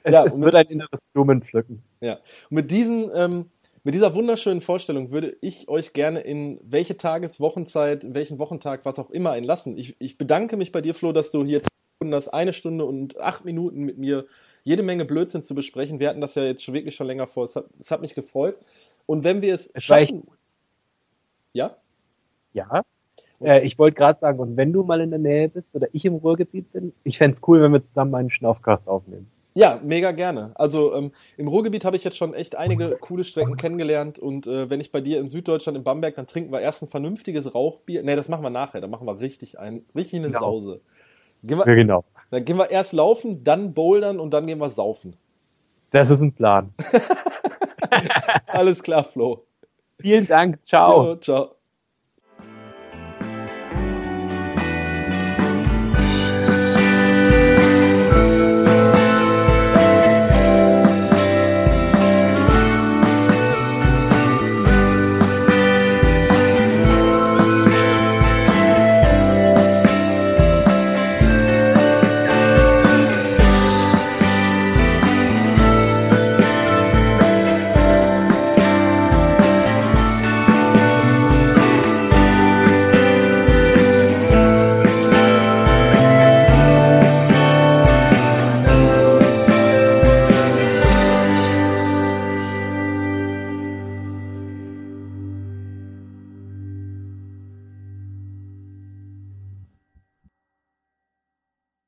es, 0.04 0.12
ja, 0.12 0.24
es 0.24 0.40
wird 0.40 0.54
ein 0.54 0.66
inneres 0.66 1.04
Blumenpflücken. 1.12 1.82
Ja. 2.00 2.20
Und 2.48 2.52
mit 2.52 2.70
diesen 2.70 3.10
ähm, 3.12 3.50
mit 3.84 3.94
dieser 3.94 4.14
wunderschönen 4.14 4.60
Vorstellung 4.60 5.10
würde 5.10 5.36
ich 5.40 5.68
euch 5.68 5.92
gerne 5.92 6.20
in 6.20 6.60
welche 6.62 6.96
Tages-, 6.96 7.40
Wochenzeit, 7.40 8.04
in 8.04 8.14
welchen 8.14 8.38
Wochentag, 8.38 8.84
was 8.84 8.98
auch 8.98 9.10
immer 9.10 9.32
einlassen. 9.32 9.76
Ich, 9.76 9.96
ich 9.98 10.18
bedanke 10.18 10.56
mich 10.56 10.72
bei 10.72 10.80
dir, 10.80 10.94
Flo, 10.94 11.12
dass 11.12 11.30
du 11.30 11.44
hier 11.44 11.62
das 12.00 12.28
eine 12.28 12.52
Stunde 12.52 12.84
und 12.84 13.18
acht 13.18 13.44
Minuten 13.44 13.84
mit 13.84 13.98
mir 13.98 14.26
jede 14.62 14.82
Menge 14.82 15.04
Blödsinn 15.04 15.42
zu 15.42 15.54
besprechen. 15.54 15.98
Wir 15.98 16.08
hatten 16.08 16.20
das 16.20 16.34
ja 16.34 16.44
jetzt 16.44 16.62
schon 16.62 16.74
wirklich 16.74 16.94
schon 16.94 17.06
länger 17.06 17.26
vor. 17.26 17.44
Es 17.44 17.56
hat, 17.56 17.66
es 17.80 17.90
hat 17.90 18.00
mich 18.00 18.14
gefreut. 18.14 18.56
Und 19.06 19.24
wenn 19.24 19.42
wir 19.42 19.54
es, 19.54 19.70
schaffen. 19.76 20.28
Ja? 21.52 21.76
Ja. 22.52 22.82
Äh, 23.40 23.64
ich 23.64 23.78
wollte 23.78 23.96
gerade 23.96 24.20
sagen, 24.20 24.38
und 24.38 24.56
wenn 24.56 24.72
du 24.72 24.84
mal 24.84 25.00
in 25.00 25.10
der 25.10 25.18
Nähe 25.18 25.48
bist 25.48 25.74
oder 25.74 25.88
ich 25.92 26.04
im 26.04 26.14
Ruhrgebiet 26.14 26.72
bin, 26.72 26.92
ich 27.04 27.18
fände 27.18 27.34
es 27.34 27.48
cool, 27.48 27.62
wenn 27.62 27.72
wir 27.72 27.82
zusammen 27.82 28.14
einen 28.14 28.30
Schnaufcast 28.30 28.86
aufnehmen. 28.86 29.28
Ja, 29.58 29.80
mega 29.82 30.12
gerne. 30.12 30.52
Also 30.54 30.94
ähm, 30.94 31.10
im 31.36 31.48
Ruhrgebiet 31.48 31.84
habe 31.84 31.96
ich 31.96 32.04
jetzt 32.04 32.16
schon 32.16 32.32
echt 32.32 32.54
einige 32.54 32.96
coole 33.00 33.24
Strecken 33.24 33.56
kennengelernt 33.56 34.16
und 34.16 34.46
äh, 34.46 34.70
wenn 34.70 34.80
ich 34.80 34.92
bei 34.92 35.00
dir 35.00 35.18
in 35.18 35.26
Süddeutschland 35.28 35.76
in 35.76 35.82
Bamberg, 35.82 36.14
dann 36.14 36.28
trinken 36.28 36.52
wir 36.52 36.60
erst 36.60 36.80
ein 36.82 36.88
vernünftiges 36.88 37.52
Rauchbier. 37.52 38.04
Ne, 38.04 38.14
das 38.14 38.28
machen 38.28 38.44
wir 38.44 38.50
nachher, 38.50 38.80
dann 38.80 38.88
machen 38.88 39.04
wir 39.08 39.18
richtig 39.18 39.58
ein, 39.58 39.84
richtig 39.96 40.20
eine 40.20 40.28
Genau. 40.28 40.38
Sause. 40.38 40.80
Gehen 41.42 41.58
wir, 41.58 41.66
Ja, 41.66 41.74
genau. 41.74 42.04
Dann 42.30 42.44
gehen 42.44 42.56
wir 42.56 42.70
erst 42.70 42.92
laufen, 42.92 43.42
dann 43.42 43.74
bouldern 43.74 44.20
und 44.20 44.30
dann 44.30 44.46
gehen 44.46 44.60
wir 44.60 44.70
saufen. 44.70 45.16
Das 45.90 46.08
ist 46.08 46.20
ein 46.22 46.32
Plan. 46.32 46.72
Alles 48.46 48.80
klar, 48.80 49.02
Flo. 49.02 49.44
Vielen 49.98 50.28
Dank. 50.28 50.60
Ciao. 50.66 51.04
Jo, 51.04 51.16
ciao. 51.16 51.57